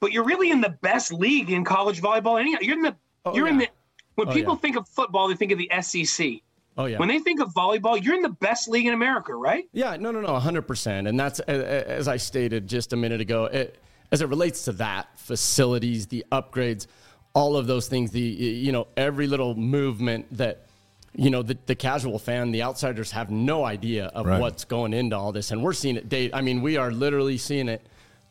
but 0.00 0.12
you're 0.12 0.24
really 0.24 0.50
in 0.50 0.60
the 0.60 0.70
best 0.80 1.12
league 1.12 1.50
in 1.50 1.64
college 1.64 2.00
volleyball. 2.00 2.40
Anyhow, 2.40 2.58
you're 2.62 2.76
in 2.76 2.82
the 2.82 2.96
Oh, 3.26 3.34
you're 3.34 3.48
in 3.48 3.58
the 3.58 3.68
when 4.14 4.28
Oh, 4.28 4.32
people 4.32 4.54
yeah. 4.54 4.60
think 4.60 4.76
of 4.76 4.88
football, 4.88 5.28
they 5.28 5.34
think 5.36 5.52
of 5.52 5.58
the 5.58 5.70
SEC. 5.82 6.40
Oh 6.78 6.86
yeah. 6.86 6.98
When 6.98 7.08
they 7.08 7.18
think 7.18 7.40
of 7.40 7.52
volleyball, 7.52 8.02
you're 8.02 8.14
in 8.14 8.22
the 8.22 8.30
best 8.30 8.66
league 8.68 8.86
in 8.86 8.94
America, 8.94 9.34
right? 9.34 9.64
Yeah, 9.72 9.96
no, 9.96 10.10
no, 10.10 10.20
no, 10.22 10.28
100%. 10.28 11.06
And 11.08 11.20
that's, 11.20 11.38
as 11.40 12.08
I 12.08 12.16
stated 12.16 12.66
just 12.66 12.92
a 12.94 12.96
minute 12.96 13.20
ago, 13.20 13.44
it, 13.46 13.76
as 14.10 14.22
it 14.22 14.28
relates 14.28 14.64
to 14.64 14.72
that, 14.72 15.08
facilities, 15.18 16.06
the 16.06 16.24
upgrades, 16.32 16.86
all 17.34 17.56
of 17.56 17.66
those 17.66 17.88
things, 17.88 18.10
the, 18.10 18.20
you 18.20 18.72
know, 18.72 18.86
every 18.96 19.26
little 19.26 19.54
movement 19.54 20.26
that, 20.36 20.66
you 21.14 21.30
know, 21.30 21.42
the, 21.42 21.58
the 21.66 21.74
casual 21.74 22.18
fan, 22.18 22.52
the 22.52 22.62
outsiders 22.62 23.10
have 23.12 23.30
no 23.30 23.64
idea 23.64 24.06
of 24.06 24.26
Right. 24.26 24.40
what's 24.40 24.64
going 24.64 24.92
into 24.94 25.16
all 25.16 25.32
this. 25.32 25.50
And 25.50 25.62
we're 25.62 25.72
seeing 25.72 25.96
it 25.96 26.08
day, 26.08 26.30
I 26.32 26.40
mean, 26.40 26.62
we 26.62 26.76
are 26.76 26.92
literally 26.92 27.36
seeing 27.38 27.68
it 27.68 27.84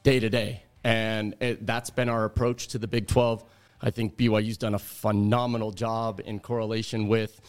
day 0.04 0.20
to 0.20 0.30
day. 0.30 0.64
And 0.84 1.36
it, 1.42 1.66
that's 1.66 1.90
been 1.90 2.08
our 2.08 2.24
approach 2.24 2.68
to 2.70 2.78
the 2.78 2.88
Big 2.88 3.08
12. 3.08 3.44
I 3.82 3.90
think 3.92 4.16
BYU's 4.18 4.58
done 4.58 4.76
a 4.76 4.80
phenomenal 4.80 5.72
job 5.72 6.22
in 6.24 6.40
correlation 6.40 7.08
with 7.08 7.40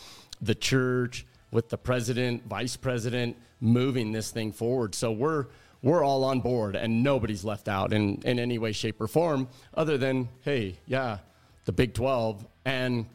the 0.40 0.54
church, 0.54 1.26
with 1.52 1.68
the 1.68 1.78
president, 1.78 2.44
vice 2.48 2.76
president, 2.76 3.36
moving 3.60 4.12
this 4.12 4.30
thing 4.30 4.52
forward. 4.52 4.94
So 4.94 5.12
we're 5.12 5.46
we're 5.82 6.04
all 6.04 6.24
on 6.24 6.40
board, 6.40 6.76
and 6.76 7.02
nobody's 7.02 7.42
left 7.44 7.66
out 7.68 7.92
in 7.92 8.20
in 8.22 8.38
any 8.38 8.58
way, 8.58 8.72
shape, 8.72 9.00
or 9.00 9.08
form, 9.08 9.48
other 9.74 9.96
than 9.98 10.28
hey, 10.42 10.78
yeah, 10.86 11.18
the 11.64 11.72
Big 11.72 11.94
Twelve. 11.94 12.46
And 12.64 13.06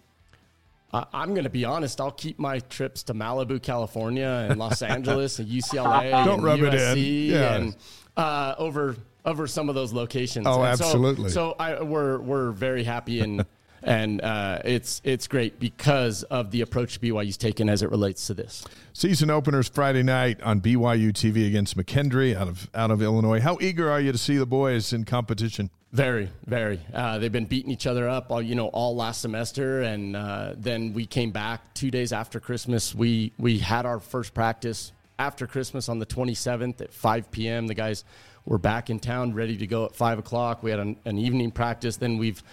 I, 0.95 1.05
I'm 1.13 1.30
going 1.34 1.43
to 1.43 1.49
be 1.49 1.65
honest. 1.65 1.99
I'll 2.01 2.11
keep 2.11 2.39
my 2.39 2.59
trips 2.59 3.03
to 3.03 3.13
Malibu, 3.13 3.61
California, 3.61 4.47
and 4.49 4.59
Los 4.59 4.81
Angeles, 4.95 5.39
and 5.39 5.47
UCLA, 5.49 6.11
Don't 6.26 6.35
and 6.35 6.43
rub 6.43 6.59
it 6.61 6.73
in. 6.73 6.80
USC, 6.80 7.27
Yeah. 7.30 7.55
and 7.55 7.76
uh, 8.17 8.55
over 8.57 8.95
over 9.26 9.47
some 9.47 9.69
of 9.69 9.76
those 9.76 9.91
locations. 9.91 10.45
Oh, 10.47 10.61
And 10.61 10.77
so- 10.77 10.85
absolutely. 10.85 11.30
So, 11.31 11.55
I, 11.59 11.81
we're 11.81 12.19
we're 12.19 12.51
very 12.51 12.84
happy 12.84 13.19
and. 13.22 13.45
And 13.88 14.19
uh, 14.22 14.61
it's 14.65 14.99
it's 15.03 15.27
great 15.27 15.59
because 15.59 16.23
of 16.23 16.49
the 16.49 16.61
approach 16.61 16.99
BYU's 16.99 17.38
taken 17.38 17.69
as 17.69 17.84
it 17.84 17.91
relates 17.91 18.26
to 18.26 18.34
this. 18.34 18.65
Season 18.93 19.30
openers 19.30 19.69
Friday 19.69 20.01
night 20.01 20.41
on 20.41 20.59
BYU 20.59 21.11
TV 21.11 21.45
against 21.45 21.77
McKendree 21.77 22.35
out 22.35 22.47
of 22.47 22.67
out 22.73 22.89
of 22.89 23.03
Illinois. 23.03 23.39
How 23.41 23.59
eager 23.61 23.91
are 23.91 24.01
you 24.01 24.11
to 24.11 24.17
see 24.17 24.38
the 24.38 24.45
boys 24.47 24.91
in 24.91 25.03
competition? 25.05 25.69
Very, 25.95 26.30
very. 26.45 26.81
Uh, 26.93 27.19
they've 27.19 27.31
been 27.31 27.45
beating 27.45 27.72
each 27.72 27.88
other 27.88 28.09
up 28.09 28.30
all 28.30 28.41
you 28.41 28.53
know 28.53 28.67
all 28.67 28.97
last 28.97 29.22
semester, 29.22 29.81
and 29.84 30.13
uh, 30.13 30.51
then 30.57 30.91
we 30.91 31.05
came 31.05 31.31
back 31.31 31.73
two 31.73 31.89
days 31.89 32.11
after 32.11 32.41
Christmas. 32.41 32.93
We 32.93 33.31
we 33.38 33.59
had 33.59 33.85
our 33.85 34.01
first 34.01 34.34
practice 34.34 34.91
after 35.17 35.47
Christmas 35.47 35.88
on 35.88 35.99
the 35.99 36.05
27th 36.05 36.81
at 36.81 36.93
5 36.93 37.31
p.m. 37.31 37.67
The 37.67 37.76
guys 37.76 38.03
were 38.43 38.57
back 38.57 38.89
in 38.89 38.99
town, 38.99 39.34
ready 39.34 39.55
to 39.55 39.67
go 39.67 39.85
at 39.85 39.95
five 39.95 40.19
o'clock. 40.19 40.63
We 40.63 40.69
had 40.69 40.81
an, 40.81 40.97
an 41.05 41.17
evening 41.17 41.51
practice. 41.51 41.95
Then 41.95 42.17
we've 42.17 42.43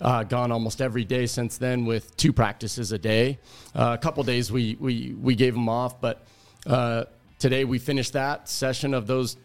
uh, 0.00 0.22
gone 0.22 0.50
almost 0.50 0.80
every 0.80 1.04
day 1.04 1.26
since 1.26 1.58
then 1.58 1.84
with 1.84 2.16
two 2.16 2.32
practices 2.32 2.92
a 2.92 2.98
day. 2.98 3.38
Uh, 3.74 3.94
a 3.94 3.98
couple 3.98 4.24
days 4.24 4.50
we 4.50 4.74
we 4.80 5.14
we 5.20 5.34
gave 5.34 5.52
them 5.52 5.68
off, 5.68 6.00
but 6.00 6.26
uh, 6.66 7.04
today 7.38 7.66
we 7.66 7.78
finished 7.78 8.14
that 8.14 8.48
session 8.48 8.94
of 8.94 9.06
those 9.06 9.36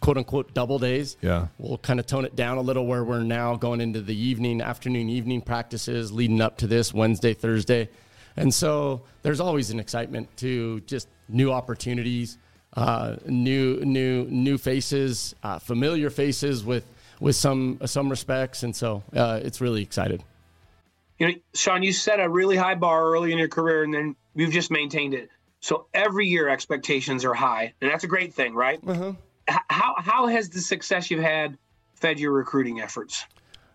quote 0.00 0.16
unquote 0.16 0.54
double 0.54 0.78
days. 0.78 1.16
Yeah. 1.20 1.48
We'll 1.58 1.78
kind 1.78 2.00
of 2.00 2.06
tone 2.06 2.24
it 2.24 2.34
down 2.34 2.58
a 2.58 2.62
little 2.62 2.86
where 2.86 3.04
we're 3.04 3.22
now 3.22 3.56
going 3.56 3.80
into 3.80 4.00
the 4.00 4.16
evening, 4.16 4.60
afternoon, 4.60 5.08
evening 5.08 5.42
practices 5.42 6.12
leading 6.12 6.40
up 6.40 6.58
to 6.58 6.66
this 6.66 6.92
Wednesday, 6.92 7.34
Thursday. 7.34 7.88
And 8.36 8.52
so 8.52 9.02
there's 9.22 9.40
always 9.40 9.70
an 9.70 9.80
excitement 9.80 10.34
to 10.38 10.80
just 10.80 11.08
new 11.28 11.52
opportunities, 11.52 12.38
uh, 12.74 13.16
new, 13.26 13.80
new, 13.84 14.24
new 14.24 14.56
faces, 14.56 15.34
uh, 15.42 15.58
familiar 15.58 16.10
faces 16.10 16.64
with, 16.64 16.84
with 17.20 17.36
some, 17.36 17.78
some 17.84 18.08
respects. 18.08 18.62
And 18.62 18.74
so 18.74 19.02
uh, 19.14 19.40
it's 19.42 19.60
really 19.60 19.82
excited. 19.82 20.22
You 21.18 21.28
know, 21.28 21.34
Shawn, 21.52 21.82
you 21.82 21.92
set 21.92 22.18
a 22.18 22.28
really 22.28 22.56
high 22.56 22.76
bar 22.76 23.10
early 23.12 23.30
in 23.32 23.36
your 23.36 23.48
career, 23.48 23.82
and 23.82 23.92
then 23.92 24.16
you've 24.34 24.52
just 24.52 24.70
maintained 24.70 25.12
it. 25.12 25.28
So 25.60 25.84
every 25.92 26.26
year 26.26 26.48
expectations 26.48 27.26
are 27.26 27.34
high, 27.34 27.74
and 27.82 27.90
that's 27.90 28.04
a 28.04 28.06
great 28.06 28.32
thing, 28.32 28.54
right? 28.54 28.80
Uh-huh. 28.86 29.12
How 29.68 29.94
how 29.98 30.26
has 30.26 30.48
the 30.48 30.60
success 30.60 31.10
you've 31.10 31.22
had 31.22 31.58
fed 31.94 32.20
your 32.20 32.32
recruiting 32.32 32.80
efforts? 32.80 33.24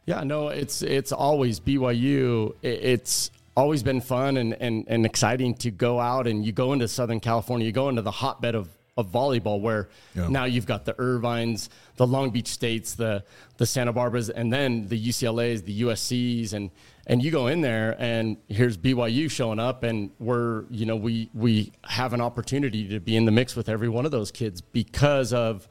Yeah, 0.06 0.24
no, 0.24 0.50
it's 0.50 0.82
it's 0.82 1.12
always 1.12 1.60
BYU. 1.60 2.56
It's 2.62 3.32
always 3.56 3.84
been 3.84 4.02
fun 4.02 4.38
and, 4.38 4.54
and, 4.60 4.86
and 4.88 5.06
exciting 5.06 5.56
to 5.56 5.72
go 5.72 6.00
out 6.00 6.28
and 6.28 6.46
you 6.46 6.52
go 6.52 6.74
into 6.74 6.88
Southern 6.88 7.20
California, 7.20 7.66
you 7.66 7.72
go 7.72 7.90
into 7.90 8.02
the 8.02 8.12
hotbed 8.12 8.56
of, 8.56 8.70
of 8.98 9.12
volleyball 9.12 9.60
where 9.60 9.90
Yeah. 10.16 10.28
now 10.30 10.46
you've 10.46 10.66
got 10.66 10.86
the 10.86 10.96
Irvines, 10.98 11.70
the 11.98 12.08
Long 12.08 12.30
Beach 12.30 12.48
States, 12.48 12.94
the 12.96 13.24
the 13.58 13.66
Santa 13.66 13.92
Barbaras, 13.94 14.30
and 14.30 14.52
then 14.52 14.88
the 14.88 14.98
UCLA's, 15.10 15.64
the 15.64 15.82
USC's, 15.82 16.54
and 16.54 16.72
and 17.08 17.22
you 17.22 17.30
go 17.30 17.48
in 17.48 17.60
there 17.62 17.96
and 18.00 18.38
here's 18.48 18.78
BYU 18.78 19.30
showing 19.30 19.60
up 19.60 19.84
and 19.84 20.12
we're 20.20 20.64
you 20.70 20.86
know 20.86 20.96
we 20.96 21.30
we 21.34 21.74
have 21.84 22.14
an 22.14 22.22
opportunity 22.22 22.88
to 22.88 23.00
be 23.02 23.18
in 23.18 23.26
the 23.26 23.32
mix 23.32 23.56
with 23.56 23.68
every 23.70 23.90
one 23.90 24.06
of 24.06 24.12
those 24.12 24.32
kids 24.32 24.62
because 24.62 25.34
of 25.34 25.68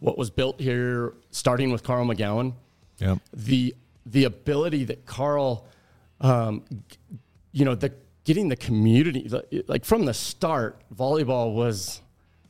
what 0.00 0.16
was 0.18 0.30
built 0.30 0.58
here, 0.58 1.12
starting 1.30 1.70
with 1.70 1.82
Carl 1.82 2.06
McGown 2.06 2.54
Yeah. 2.98 3.16
the 3.34 3.74
the 4.06 4.24
ability 4.24 4.84
that 4.84 5.04
Carl, 5.04 5.66
um, 6.22 6.64
you 7.52 7.64
know, 7.66 7.74
the 7.74 7.92
getting 8.24 8.48
the 8.48 8.56
community 8.56 9.30
like 9.68 9.84
from 9.84 10.06
the 10.06 10.14
start, 10.14 10.80
volleyball 10.94 11.54
was 11.54 12.00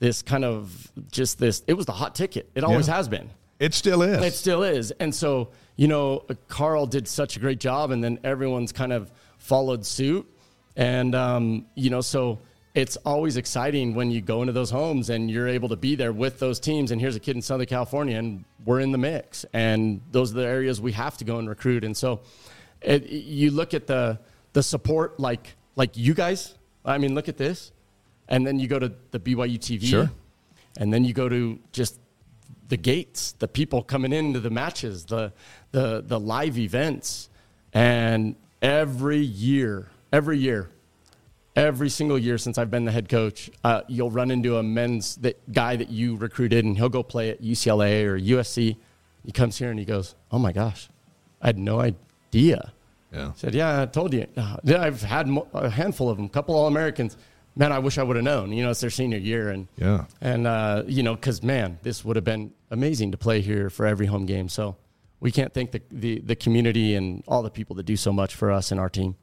this 0.03 0.21
kind 0.21 0.45
of 0.45 0.91
just 1.13 1.39
this. 1.39 1.63
It 1.69 1.75
was 1.75 1.87
the 1.87 1.93
hot 1.93 2.17
ticket. 2.17 2.51
It 2.57 2.65
always 2.65 2.89
Yeah. 2.89 2.97
has 2.97 3.09
been. 3.09 3.31
It 3.61 3.73
still 3.73 4.03
is. 4.03 4.21
It 4.21 4.35
still 4.35 4.65
is. 4.65 4.91
And 4.99 5.15
so, 5.15 5.51
you 5.77 5.87
know, 5.87 6.25
Carl 6.49 6.87
did 6.87 7.07
such 7.07 7.37
a 7.37 7.41
great 7.41 7.61
job, 7.61 7.93
and 7.93 8.03
then 8.03 8.19
everyone's 8.25 8.73
kind 8.73 8.93
of 8.93 9.13
followed 9.39 9.87
suit. 9.87 10.27
And, 10.77 11.15
um, 11.15 11.67
you 11.77 11.89
know, 11.89 12.01
so 12.01 12.41
it's 12.75 12.97
always 13.07 13.37
exciting 13.37 13.95
when 13.95 14.11
you 14.11 14.21
go 14.21 14.41
into 14.43 14.53
those 14.53 14.71
homes 14.73 15.09
and 15.09 15.31
you're 15.31 15.47
able 15.47 15.69
to 15.69 15.77
be 15.77 15.95
there 15.95 16.13
with 16.13 16.41
those 16.41 16.59
teams. 16.59 16.91
And 16.91 17.01
here's 17.01 17.15
a 17.15 17.21
kid 17.21 17.37
in 17.37 17.43
Southern 17.43 17.67
California, 17.67 18.19
and 18.19 18.45
we're 18.65 18.81
in 18.81 18.91
the 18.91 18.99
mix. 18.99 19.47
And 19.53 20.01
those 20.11 20.33
are 20.33 20.41
the 20.41 20.47
areas 20.49 20.81
we 20.81 20.91
have 20.93 21.17
to 21.19 21.25
go 21.25 21.39
and 21.39 21.49
recruit. 21.49 21.85
And 21.85 21.97
so 21.97 22.23
it, 22.81 23.09
you 23.09 23.53
look 23.53 23.73
at 23.73 23.87
the, 23.87 24.19
the 24.53 24.65
support, 24.65 25.21
like, 25.21 25.55
like 25.77 25.97
you 25.97 26.13
guys. 26.13 26.55
I 26.85 26.99
mean, 26.99 27.15
look 27.15 27.29
at 27.29 27.37
this. 27.37 27.71
And 28.29 28.47
then 28.47 28.59
you 28.59 28.69
go 28.69 28.79
to 28.79 28.93
the 29.11 29.19
BYU 29.19 29.59
TV. 29.59 29.85
Sure. 29.85 30.11
And 30.79 30.93
then 30.93 31.05
you 31.05 31.13
go 31.13 31.29
to 31.29 31.59
just 31.73 31.99
the 32.69 32.77
gates, 32.79 33.33
the 33.33 33.49
people 33.49 33.83
coming 33.83 34.13
into 34.13 34.41
the 34.41 34.49
matches, 34.49 35.05
the 35.05 35.33
the 35.73 36.03
the 36.07 36.19
live 36.19 36.57
events, 36.57 37.29
and 37.75 38.35
every 38.63 39.19
year, 39.19 39.89
every 40.11 40.39
year, 40.39 40.71
every 41.55 41.91
single 41.91 42.19
year 42.19 42.39
since 42.39 42.57
I've 42.57 42.71
been 42.71 42.87
the 42.87 42.93
head 42.93 43.11
coach, 43.11 43.51
uh, 43.63 43.83
you'll 43.89 44.11
run 44.11 44.31
into 44.31 44.57
a 44.57 44.63
men's 44.63 45.17
that 45.17 45.53
guy 45.53 45.77
that 45.77 45.91
you 45.91 46.17
recruited, 46.17 46.65
and 46.65 46.77
he'll 46.77 46.89
go 46.89 47.03
play 47.03 47.29
at 47.29 47.43
UCLA 47.43 48.05
or 48.05 48.19
USC. 48.19 48.77
He 49.25 49.33
comes 49.33 49.59
here 49.59 49.69
and 49.71 49.79
he 49.79 49.85
goes, 49.85 50.15
"Oh 50.31 50.39
my 50.39 50.53
gosh, 50.53 50.89
I 51.43 51.49
had 51.49 51.59
no 51.59 51.79
idea." 51.79 52.73
Yeah. 53.13 53.33
Said, 53.35 53.55
"Yeah, 53.55 53.83
I 53.83 53.85
told 53.87 54.15
you. 54.15 54.27
Uh, 54.35 54.57
I've 54.79 55.03
had 55.03 55.29
a 55.53 55.69
handful 55.69 56.09
of 56.09 56.17
them, 56.17 56.25
a 56.27 56.31
couple 56.31 56.55
All 56.55 56.69
Americans. 56.69 57.19
Man, 57.55 57.71
I 57.73 57.79
wish 57.81 57.99
I 57.99 58.03
would 58.03 58.17
have 58.17 58.25
known. 58.25 58.53
You 58.53 58.63
know, 58.65 58.71
it's 58.71 58.81
their 58.81 58.91
senior 58.91 59.19
year, 59.19 59.51
and 59.51 59.69
Yeah. 59.77 60.07
and 60.21 60.47
uh, 60.47 60.85
you 60.87 61.03
know, 61.03 61.15
because 61.15 61.43
man, 61.43 61.79
this 61.83 62.05
would 62.05 62.17
have 62.17 62.25
been 62.25 62.53
amazing 62.71 63.13
to 63.13 63.19
play 63.19 63.41
here 63.43 63.69
for 63.69 63.85
every 63.87 64.07
home 64.07 64.25
game. 64.27 64.49
So 64.49 64.77
we 65.21 65.31
can't 65.31 65.53
thank 65.53 65.71
the, 65.73 65.83
the 65.91 66.21
the 66.21 66.37
community 66.37 66.95
and 66.95 67.23
all 67.29 67.43
the 67.43 67.51
people 67.51 67.77
that 67.77 67.85
do 67.85 67.97
so 67.97 68.13
much 68.13 68.35
for 68.35 68.51
us 68.51 68.71
and 68.73 68.81
our 68.81 68.89
team. 68.89 69.17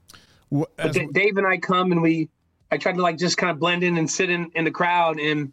Wh- 0.54 0.64
as- 0.78 0.94
D- 0.96 1.08
Dave 1.12 1.38
and 1.38 1.48
I 1.48 1.58
come 1.58 1.92
and 1.92 2.02
we, 2.02 2.30
I 2.72 2.78
tried 2.78 2.96
to 2.96 3.02
like 3.02 3.18
just 3.18 3.38
kind 3.38 3.50
of 3.52 3.60
blend 3.60 3.84
in 3.84 3.98
and 3.98 4.10
sit 4.10 4.30
in, 4.30 4.52
in 4.54 4.64
the 4.64 4.72
crowd. 4.72 5.20
And 5.20 5.52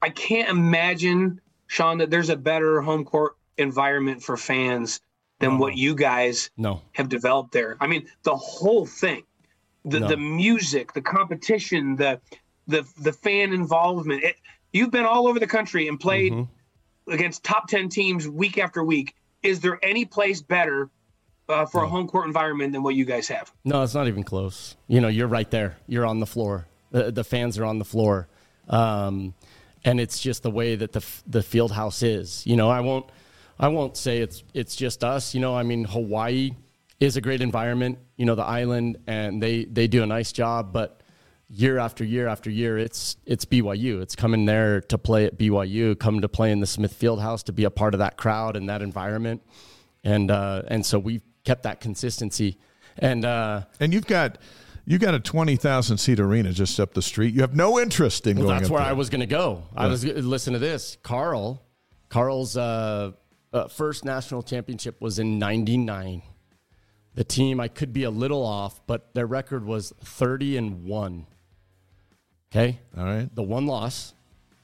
I 0.00 0.10
can't 0.10 0.48
imagine, 0.48 1.40
Shawn, 1.66 1.98
that 1.98 2.10
there's 2.10 2.30
a 2.30 2.36
better 2.36 2.80
home 2.82 3.04
court 3.04 3.36
environment 3.58 4.22
for 4.22 4.36
fans 4.36 5.00
than 5.40 5.58
what 5.58 5.76
you 5.76 5.94
guys 5.94 6.50
No, 6.56 6.80
have 6.92 7.08
developed 7.08 7.52
there. 7.52 7.76
I 7.80 7.86
mean, 7.88 8.06
the 8.22 8.34
whole 8.36 8.86
thing, 8.86 9.22
the, 9.86 10.00
No. 10.00 10.08
the 10.08 10.16
music, 10.16 10.92
the 10.92 11.00
competition, 11.02 11.96
the, 11.96 12.20
the, 12.66 12.84
the 13.00 13.12
fan 13.12 13.52
involvement. 13.52 14.24
It, 14.24 14.36
you've 14.72 14.90
been 14.90 15.06
all 15.06 15.26
over 15.28 15.38
the 15.38 15.46
country 15.46 15.88
and 15.88 15.98
played 15.98 16.32
Mm-hmm. 16.32 17.12
against 17.12 17.44
top 17.44 17.68
10 17.68 17.88
teams 17.88 18.28
week 18.28 18.58
after 18.58 18.82
week. 18.84 19.14
Is 19.42 19.60
there 19.60 19.78
any 19.82 20.04
place 20.04 20.42
better 20.42 20.90
uh, 21.48 21.64
for 21.66 21.84
a 21.84 21.88
home 21.88 22.08
court 22.08 22.26
environment 22.26 22.72
than 22.72 22.82
what 22.82 22.94
you 22.96 23.04
guys 23.04 23.28
have? 23.28 23.52
no, 23.64 23.82
it's 23.84 23.94
not 23.94 24.08
even 24.08 24.24
close. 24.24 24.74
You 24.88 25.00
know, 25.00 25.08
you're 25.08 25.28
right 25.28 25.48
there. 25.50 25.76
You're 25.86 26.04
on 26.04 26.18
the 26.18 26.26
floor. 26.26 26.66
The, 26.90 27.12
the 27.12 27.22
fans 27.24 27.58
are 27.58 27.64
on 27.64 27.78
the 27.78 27.84
floor, 27.84 28.26
um, 28.68 29.34
and 29.84 30.00
it's 30.00 30.18
just 30.20 30.42
the 30.42 30.50
way 30.50 30.74
that 30.76 30.92
the 30.92 31.04
the 31.26 31.42
field 31.42 31.70
house 31.72 32.02
is. 32.02 32.44
You 32.46 32.56
know, 32.56 32.68
I 32.70 32.80
won't 32.80 33.06
I 33.58 33.68
won't 33.68 33.96
say 33.96 34.18
it's 34.18 34.42
it's 34.54 34.74
just 34.74 35.04
us. 35.04 35.34
You 35.34 35.40
know, 35.40 35.54
I 35.56 35.62
mean, 35.62 35.84
Hawaii 35.84 36.52
is 37.00 37.16
a 37.16 37.20
great 37.20 37.40
environment. 37.40 37.98
You 38.16 38.26
know, 38.26 38.34
the 38.34 38.44
island, 38.44 38.98
and 39.06 39.42
they 39.42 39.64
they 39.64 39.86
do 39.86 40.02
a 40.02 40.06
nice 40.06 40.32
job, 40.32 40.72
but 40.72 41.02
year 41.48 41.78
after 41.78 42.04
year 42.04 42.26
after 42.28 42.50
year, 42.50 42.78
it's 42.78 43.16
it's 43.24 43.44
BYU. 43.44 44.00
It's 44.02 44.16
coming 44.16 44.46
there 44.46 44.80
to 44.82 44.98
play 44.98 45.26
at 45.26 45.38
BYU, 45.38 45.98
come 45.98 46.20
to 46.20 46.28
play 46.28 46.50
in 46.50 46.60
the 46.60 46.66
Smith 46.66 46.98
Fieldhouse 46.98 47.44
to 47.44 47.52
be 47.52 47.64
a 47.64 47.70
part 47.70 47.94
of 47.94 47.98
that 47.98 48.16
crowd 48.16 48.56
and 48.56 48.68
that 48.68 48.82
environment. 48.82 49.42
and 50.04 50.30
uh, 50.30 50.62
and 50.68 50.84
so 50.84 50.98
we've 50.98 51.22
kept 51.44 51.62
that 51.64 51.80
consistency. 51.80 52.58
And 52.98 53.24
uh, 53.24 53.62
And 53.80 53.92
you've 53.92 54.06
got 54.06 54.38
you 54.86 54.98
got 54.98 55.14
a 55.14 55.20
twenty 55.20 55.56
thousand 55.56 55.98
seat 55.98 56.20
arena 56.20 56.52
just 56.52 56.80
up 56.80 56.94
the 56.94 57.02
street. 57.02 57.34
You 57.34 57.42
have 57.42 57.54
no 57.54 57.78
interest 57.78 58.26
in 58.26 58.38
well, 58.38 58.46
going. 58.46 58.58
that's 58.58 58.70
where 58.70 58.80
there. 58.80 58.88
I 58.90 58.94
was 58.94 59.10
going 59.10 59.20
to 59.20 59.26
go. 59.26 59.64
I 59.76 59.86
was 59.86 60.04
listen 60.04 60.52
to 60.54 60.58
this. 60.58 60.96
Carl, 61.02 61.62
Carl's 62.08 62.56
uh, 62.56 63.12
uh, 63.52 63.68
first 63.68 64.04
national 64.04 64.42
championship 64.42 65.00
was 65.00 65.18
in 65.18 65.38
'99. 65.38 66.22
The 67.16 67.24
team 67.24 67.60
I 67.60 67.68
could 67.68 67.92
be 67.92 68.04
a 68.04 68.10
little 68.10 68.44
off, 68.44 68.80
but 68.86 69.12
their 69.14 69.26
record 69.26 69.64
was 69.64 69.92
30 70.04 70.56
and 70.58 70.84
one. 70.84 71.26
Okay, 72.52 72.78
All 72.96 73.04
right, 73.04 73.34
the 73.34 73.42
one 73.42 73.66
loss 73.66 74.14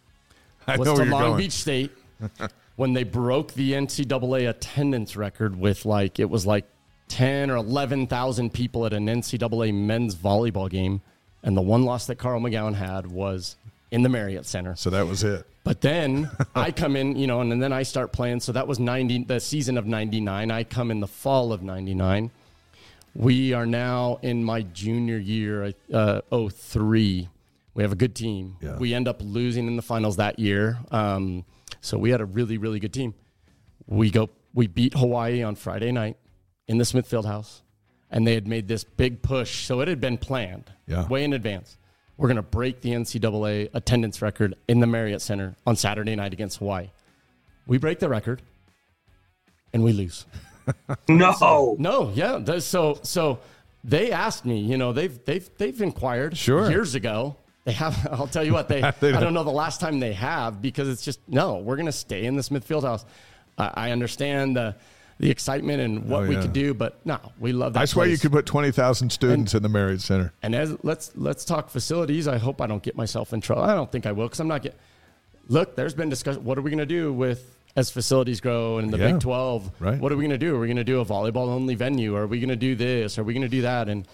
I 0.67 0.77
was 0.77 0.89
to 0.89 1.05
Long 1.05 1.11
going. 1.11 1.37
Beach 1.39 1.53
State 1.53 1.91
when 2.77 2.93
they 2.93 3.05
broke 3.05 3.53
the 3.55 3.73
NCAA 3.73 4.49
attendance 4.49 5.17
record 5.17 5.59
with 5.59 5.85
like 5.85 6.21
it 6.21 6.31
was 6.31 6.47
like 6.47 6.65
ten 7.09 7.51
or 7.51 7.57
eleven 7.57 8.07
thousand 8.07 8.53
people 8.53 8.87
at 8.87 8.93
an 8.93 9.07
NCAA 9.07 9.75
men's 9.75 10.15
volleyball 10.15 10.71
game, 10.71 11.01
and 11.43 11.57
the 11.57 11.63
one 11.63 11.83
loss 11.83 12.07
that 12.07 12.17
Carl 12.17 12.41
McGown 12.41 12.75
had 12.75 13.07
was 13.07 13.57
in 13.91 14.03
the 14.03 14.09
Marriott 14.09 14.47
Center. 14.47 14.77
So 14.77 14.91
that 14.91 15.07
was 15.07 15.25
it. 15.25 15.47
But 15.65 15.81
then 15.81 16.31
I 16.55 16.71
come 16.71 16.97
in, 16.97 17.17
you 17.17 17.27
know, 17.27 17.41
and, 17.41 17.63
then 17.63 17.73
I 17.73 17.83
start 17.83 18.13
playing. 18.13 18.41
So 18.41 18.53
that 18.53 18.67
was 18.67 18.79
ninety, 18.79 19.25
the 19.25 19.41
season 19.41 19.77
of 19.77 19.87
'99. 19.87 20.51
I 20.51 20.65
come 20.65 20.91
in 20.91 21.01
the 21.01 21.09
fall 21.09 21.53
of 21.53 21.63
'99. 21.63 22.31
We 23.15 23.53
are 23.53 23.67
now 23.67 24.19
in 24.23 24.43
my 24.43 24.63
junior 24.63 25.19
year, 25.19 25.73
uh, 25.93 26.21
03. 26.31 27.29
We 27.75 27.83
have 27.83 27.93
a 27.93 27.97
good 27.97 28.15
team. 28.15 28.57
Yeah. 28.61 28.77
We 28.79 28.95
end 28.95 29.09
up 29.09 29.21
losing 29.23 29.67
in 29.67 29.77
the 29.77 29.83
finals 29.83 30.17
that 30.17 30.39
year. 30.39 30.79
Um, 30.91 31.45
so 31.81 31.99
we 31.99 32.11
had 32.11 32.21
a 32.21 32.25
really, 32.25 32.59
really 32.59 32.81
good 32.81 32.93
team. 32.93 33.15
We 33.87 34.11
go, 34.11 34.31
we 34.55 34.67
beat 34.67 34.95
Hawaii 34.95 35.43
on 35.43 35.55
Friday 35.57 35.93
night 35.93 36.17
in 36.69 36.79
the 36.79 36.85
Smith 36.85 37.09
Fieldhouse, 37.11 37.61
and 38.11 38.27
they 38.27 38.35
had 38.35 38.47
made 38.47 38.69
this 38.69 38.85
big 38.85 39.23
push. 39.23 39.67
So 39.67 39.81
it 39.81 39.89
had 39.89 40.01
been 40.01 40.17
planned 40.19 40.71
Yeah. 40.87 41.07
way 41.09 41.25
in 41.25 41.33
advance. 41.33 41.77
We're 42.17 42.29
going 42.29 42.37
to 42.37 42.43
break 42.43 42.83
the 42.83 42.91
NCAA 42.93 43.71
attendance 43.75 44.23
record 44.23 44.55
in 44.69 44.81
the 44.81 44.87
Marriott 44.87 45.23
Center 45.23 45.57
on 45.67 45.77
Saturday 45.77 46.15
night 46.15 46.33
against 46.33 46.59
Hawaii. 46.59 46.91
We 47.67 47.79
break 47.79 47.99
the 48.01 48.09
record, 48.09 48.43
and 49.73 49.83
we 49.83 49.93
lose. 49.93 50.27
No. 51.09 51.77
No, 51.79 52.13
yeah. 52.15 52.59
So 52.59 52.99
so 53.03 53.39
they 53.85 54.13
asked 54.13 54.45
me, 54.45 54.59
you 54.61 54.77
know, 54.77 54.93
they've 54.93 55.23
they've 55.25 55.49
they've 55.59 55.81
inquired 55.83 56.37
Sure. 56.37 56.71
years 56.71 56.95
ago. 56.95 57.37
They 57.65 57.73
have 57.73 58.09
I'll 58.13 58.27
tell 58.27 58.45
you 58.45 58.53
what, 58.53 58.69
they, 58.69 58.81
They 59.01 59.13
I 59.13 59.21
don't- 59.21 59.35
know 59.35 59.45
the 59.45 59.51
last 59.51 59.81
time 59.81 60.01
they 60.01 60.13
have 60.15 60.61
because 60.63 60.89
it's 60.89 61.03
just 61.03 61.21
no, 61.29 61.59
we're 61.59 61.77
gonna 61.77 61.93
stay 61.93 62.25
in 62.25 62.37
the 62.37 62.43
Smith 62.43 62.67
Fieldhouse. 62.69 63.05
I 63.59 63.71
I 63.75 63.91
understand 63.91 64.57
the 64.57 64.75
the 65.19 65.31
excitement 65.31 65.81
and 65.81 66.09
what 66.09 66.25
Oh, 66.25 66.27
we 66.27 66.35
could 66.37 66.53
do, 66.53 66.75
but 66.75 66.99
no, 67.07 67.19
we 67.39 67.53
love 67.53 67.75
that. 67.75 67.81
I 67.81 67.85
swear 67.85 68.07
you 68.09 68.19
could 68.19 68.33
put 68.33 68.47
twenty 68.47 68.73
thousand 68.73 69.11
students 69.11 69.55
in 69.55 69.63
the 69.63 69.69
Marriott 69.69 70.01
Center. 70.01 70.33
And 70.43 70.55
as 70.55 70.77
let's 70.83 71.13
let's 71.15 71.45
talk 71.45 71.71
facilities. 71.71 72.27
I 72.27 72.39
hope 72.39 72.61
I 72.61 72.67
don't 72.67 72.83
get 72.83 72.97
myself 72.97 73.33
in 73.33 73.41
trouble. 73.41 73.63
I 73.63 73.75
don't 73.75 73.91
think 73.93 74.07
I 74.07 74.13
will 74.13 74.27
because 74.27 74.41
I'm 74.41 74.49
not 74.49 74.63
get. 74.63 74.75
Look, 75.49 75.77
there's 75.77 75.95
been 75.95 76.09
discussion. 76.09 76.45
What 76.45 76.57
are 76.59 76.63
we 76.63 76.71
going 76.71 76.79
to 76.79 76.87
do 76.87 77.13
with 77.13 77.57
as 77.77 77.91
facilities 77.91 78.41
grow 78.41 78.79
in 78.79 78.91
the 78.91 78.99
Yeah, 78.99 79.13
Big 79.13 79.21
12? 79.21 79.71
right. 79.81 79.99
What 80.01 80.13
are 80.13 80.17
we 80.17 80.23
going 80.25 80.39
to 80.39 80.45
do? 80.47 80.55
Are 80.57 80.61
we 80.61 80.67
going 80.67 80.77
to 80.77 80.85
do 80.85 81.01
a 81.01 81.05
volleyball 81.05 81.49
only 81.49 81.75
venue? 81.75 82.15
Are 82.17 82.27
we 82.27 82.39
going 82.39 82.51
to 82.51 82.57
do 82.57 82.75
this? 82.75 83.19
Are 83.19 83.25
we 83.25 83.33
going 83.33 83.43
to 83.43 83.49
do 83.49 83.63
that? 83.63 83.89
And 83.89 84.07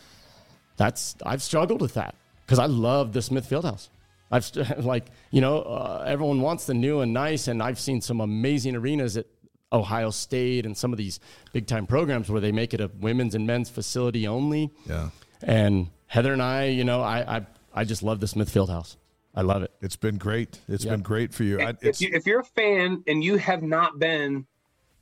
that's 0.77 1.17
I've 1.25 1.43
struggled 1.43 1.81
with 1.81 1.95
that 1.95 2.15
because 2.47 2.59
I 2.59 2.67
love 2.67 3.13
the 3.13 3.23
Smith 3.23 3.49
Fieldhouse. 3.49 3.89
I've 4.31 4.45
st- 4.45 4.85
like 4.85 5.07
you 5.31 5.41
know 5.41 5.63
uh, 5.63 6.05
everyone 6.07 6.41
wants 6.41 6.67
the 6.67 6.75
new 6.75 7.01
and 7.01 7.13
nice, 7.13 7.49
and 7.49 7.63
I've 7.63 7.81
seen 7.81 8.01
some 8.01 8.21
amazing 8.21 8.77
arenas 8.77 9.17
at 9.17 9.27
Ohio 9.73 10.11
State 10.11 10.65
and 10.65 10.77
some 10.77 10.93
of 10.93 10.99
these 10.99 11.19
big 11.53 11.67
time 11.67 11.87
programs 11.87 12.31
where 12.31 12.41
they 12.41 12.53
make 12.53 12.73
it 12.75 12.81
a 12.81 12.91
women's 13.01 13.35
and 13.35 13.47
men's 13.47 13.69
facility 13.69 14.27
only. 14.27 14.71
Yeah, 14.87 15.11
And 15.43 15.89
Heather 16.07 16.33
and 16.33 16.41
I, 16.43 16.67
you 16.67 16.85
know, 16.85 17.01
I 17.03 17.39
I, 17.39 17.47
I 17.75 17.85
just 17.85 18.03
love 18.03 18.21
the 18.21 18.29
Smith 18.29 18.53
Fieldhouse. 18.53 18.97
I 19.39 19.43
love 19.43 19.63
it. 19.63 19.71
it's 19.81 19.95
been 19.95 20.19
great. 20.19 20.59
It's 20.69 20.85
Yeah. 20.85 20.91
been 20.93 21.03
great 21.03 21.33
for 21.33 21.45
you. 21.45 21.61
If, 21.61 21.77
it's, 21.83 22.01
you, 22.01 22.11
if 22.13 22.27
you're 22.27 22.41
a 22.41 22.45
fan 22.45 23.05
and 23.07 23.23
you 23.23 23.37
have 23.37 23.63
not 23.63 23.97
been 24.01 24.47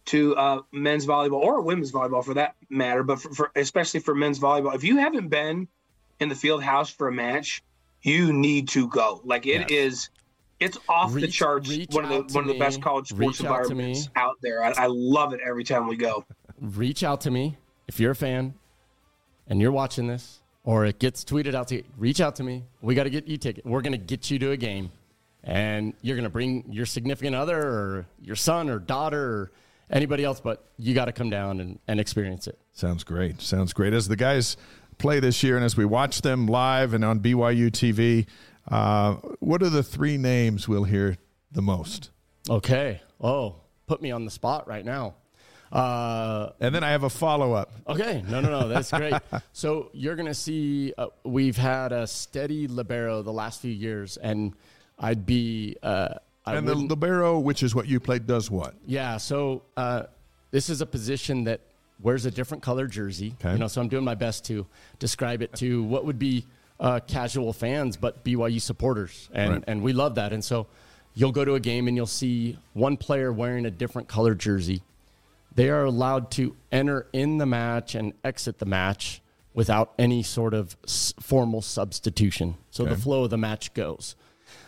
to 0.07 0.37
uh, 0.37 0.61
men's 0.73 1.07
volleyball 1.07 1.41
or 1.41 1.63
women's 1.63 1.91
volleyball 1.91 2.23
for 2.23 2.35
that 2.35 2.55
matter, 2.69 3.03
but 3.03 3.19
for, 3.19 3.33
for 3.33 3.51
especially 3.57 4.01
for 4.01 4.15
men's 4.15 4.39
volleyball, 4.39 4.75
if 4.75 4.85
you 4.85 4.99
haven't 4.99 5.29
been 5.29 5.69
in 6.21 6.29
the 6.29 6.35
field 6.35 6.63
house 6.63 6.91
for 6.91 7.09
a 7.09 7.13
match, 7.13 7.63
you 8.03 8.31
need 8.35 8.69
to 8.69 8.89
go. 8.89 9.23
Like 9.25 9.47
it 9.47 9.71
is, 9.71 10.11
it's 10.61 10.77
off 10.87 11.15
the 11.15 11.29
charts. 11.29 11.71
One 11.91 12.05
of 12.05 12.11
the 12.11 12.23
to 12.25 12.35
one 12.35 12.45
of 12.45 12.49
the 12.49 12.59
best 12.59 12.83
college 12.83 13.09
sports 13.09 13.39
Reach 13.39 13.41
environments 13.41 14.05
me. 14.07 14.13
out 14.17 14.37
there. 14.43 14.63
I, 14.63 14.73
I 14.77 14.87
love 14.91 15.33
it 15.33 15.41
every 15.43 15.65
time 15.65 15.89
we 15.89 15.97
go. 15.97 16.27
Reach 16.61 17.03
out 17.03 17.23
to 17.23 17.31
me 17.31 17.57
if 17.89 17.99
you're 17.99 18.13
a 18.13 18.17
fan 18.17 18.53
and 19.47 19.63
you're 19.63 19.73
watching 19.73 20.09
this, 20.09 20.43
or 20.67 20.85
it 20.85 20.99
gets 20.99 21.25
tweeted 21.25 21.55
out 21.55 21.69
to 21.69 21.77
you. 21.77 21.85
Reach 21.97 22.21
out 22.21 22.37
to 22.37 22.43
me. 22.43 22.65
We 22.83 22.95
got 22.95 23.05
to 23.05 23.11
get 23.11 23.27
you 23.27 23.39
ticket. 23.39 23.65
We're 23.65 23.81
going 23.81 23.93
to 23.93 23.99
get 23.99 24.31
you 24.31 24.39
to 24.41 24.51
a 24.51 24.57
game, 24.59 24.91
and 25.43 25.95
you're 26.03 26.17
going 26.17 26.25
to 26.25 26.31
bring 26.31 26.65
your 26.71 26.85
significant 26.85 27.35
other 27.35 27.57
or 27.57 28.07
your 28.21 28.37
son 28.37 28.69
or 28.69 28.79
daughter 28.79 29.23
or 29.23 29.53
anybody 29.91 30.25
else, 30.25 30.41
but 30.41 30.67
you 30.77 30.93
got 30.93 31.07
to 31.07 31.13
come 31.13 31.31
down 31.31 31.61
and, 31.61 31.79
and 31.87 32.01
experience 32.01 32.49
it. 32.49 32.59
Sounds 32.73 33.05
great. 33.05 33.41
Sounds 33.41 33.73
great. 33.73 33.95
As 33.95 34.09
the 34.09 34.17
guys 34.17 34.57
play 34.99 35.21
this 35.21 35.43
year, 35.43 35.55
and 35.57 35.65
as 35.65 35.77
we 35.77 35.85
watch 35.85 36.23
them 36.23 36.49
live 36.49 36.93
and 36.93 37.05
on 37.05 37.21
BYU 37.21 37.71
TV, 37.71 38.27
uh, 38.69 39.15
what 39.39 39.63
are 39.63 39.71
the 39.71 39.85
three 39.85 40.19
names 40.19 40.67
we'll 40.67 40.85
hear 40.85 41.17
the 41.53 41.63
most? 41.63 42.11
Okay. 42.51 43.01
Oh, 43.21 43.61
put 43.87 44.03
me 44.03 44.11
on 44.11 44.25
the 44.25 44.33
spot 44.33 44.67
right 44.67 44.85
now. 44.85 45.15
Uh, 45.73 46.51
And 46.61 46.75
then 46.75 46.85
I 46.85 46.91
have 46.91 47.03
a 47.03 47.11
follow 47.11 47.53
up. 47.53 47.73
Okay, 47.89 48.23
no, 48.29 48.41
no, 48.41 48.49
no, 48.61 48.69
that's 48.69 48.91
great. 48.91 49.15
so 49.53 49.91
you're 49.93 50.17
gonna 50.17 50.35
see 50.35 50.93
uh, 50.97 51.07
we've 51.25 51.57
had 51.57 51.93
a 51.93 52.07
steady 52.07 52.67
libero 52.69 53.23
the 53.23 53.33
last 53.33 53.61
few 53.61 53.73
years, 53.73 54.17
and 54.17 54.53
I'd 54.99 55.27
be 55.27 55.77
uh, 55.83 56.15
I 56.45 56.55
And 56.57 56.67
the 56.69 56.75
libero, 56.75 57.39
which 57.41 57.63
is 57.63 57.75
what 57.75 57.87
you 57.89 57.99
played, 58.01 58.27
does 58.27 58.51
what? 58.51 58.75
yeah. 58.87 59.17
So 59.17 59.63
uh, 59.77 60.05
this 60.53 60.71
is 60.71 60.81
a 60.81 60.87
position 60.87 61.45
that 61.45 61.61
wears 62.01 62.25
a 62.27 62.31
different 62.31 62.63
color 62.63 62.87
jersey. 62.87 63.35
Okay. 63.41 63.53
You 63.53 63.59
know, 63.59 63.69
so 63.69 63.81
I'm 63.81 63.89
doing 63.89 64.05
my 64.05 64.15
best 64.15 64.45
to 64.47 64.67
describe 64.99 65.43
it 65.43 65.53
to 65.57 65.83
what 65.85 66.05
would 66.05 66.19
be 66.19 66.45
uh, 66.79 67.01
casual 67.07 67.53
fans, 67.53 67.97
but 67.97 68.23
BYU 68.23 68.61
supporters, 68.61 69.29
and 69.33 69.51
Right. 69.53 69.65
and 69.67 69.83
we 69.83 69.93
love 69.93 70.15
that. 70.17 70.33
And 70.33 70.45
so 70.45 70.67
you'll 71.15 71.33
go 71.33 71.45
to 71.45 71.55
a 71.55 71.61
game 71.61 71.89
and 71.89 71.97
you'll 71.97 72.07
see 72.07 72.59
one 72.75 72.97
player 72.97 73.33
wearing 73.33 73.67
a 73.67 73.71
different 73.71 74.07
color 74.09 74.35
jersey. 74.35 74.83
They 75.57 75.71
are 75.71 75.85
allowed 75.85 76.31
to 76.33 76.55
enter 76.71 77.09
in 77.13 77.39
the 77.39 77.47
match 77.47 77.95
and 77.95 78.13
exit 78.23 78.59
the 78.59 78.67
match 78.67 79.23
without 79.55 79.95
any 79.99 80.23
sort 80.23 80.53
of 80.55 80.77
s- 80.85 81.15
formal 81.19 81.63
substitution. 81.63 82.57
So 82.71 82.85
the 82.85 82.97
flow 82.97 83.25
of 83.25 83.31
the 83.31 83.39
match 83.39 83.73
goes. 83.75 84.15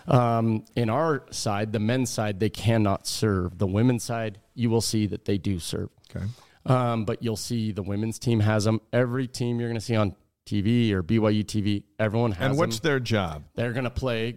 Um, 0.09 0.65
in 0.75 0.89
our 0.89 1.25
side, 1.31 1.73
the 1.73 1.79
men's 1.79 2.09
side, 2.09 2.41
they 2.41 2.49
cannot 2.49 3.07
serve. 3.07 3.59
The 3.59 3.67
women's 3.67 4.03
side, 4.03 4.39
you 4.55 4.71
will 4.71 4.81
see 4.81 5.07
that 5.07 5.27
they 5.27 5.37
do 5.37 5.59
serve. 5.59 5.91
Okay. 6.11 6.25
Um, 6.65 7.05
but 7.05 7.23
you'll 7.23 7.37
see 7.37 7.71
the 7.73 7.83
women's 7.83 8.19
team 8.19 8.41
has 8.41 8.65
them. 8.65 8.81
Every 8.93 9.27
team 9.29 9.61
you're 9.61 9.69
going 9.69 9.79
to 9.79 9.85
see 9.85 9.97
on 9.97 10.17
TV 10.47 10.91
or 10.93 11.03
BYU 11.03 11.45
TV, 11.45 11.83
everyone 11.99 12.33
has 12.33 12.39
them. 12.39 12.51
And 12.53 12.59
what's 12.59 12.81
them. 12.81 12.89
their 12.89 13.01
job? 13.01 13.45
They're 13.55 13.73
going 13.73 13.85
to 13.85 13.91
play. 13.91 14.37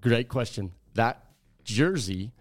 Great 0.00 0.28
question. 0.28 0.72
That 0.94 1.22
jersey, 1.64 2.32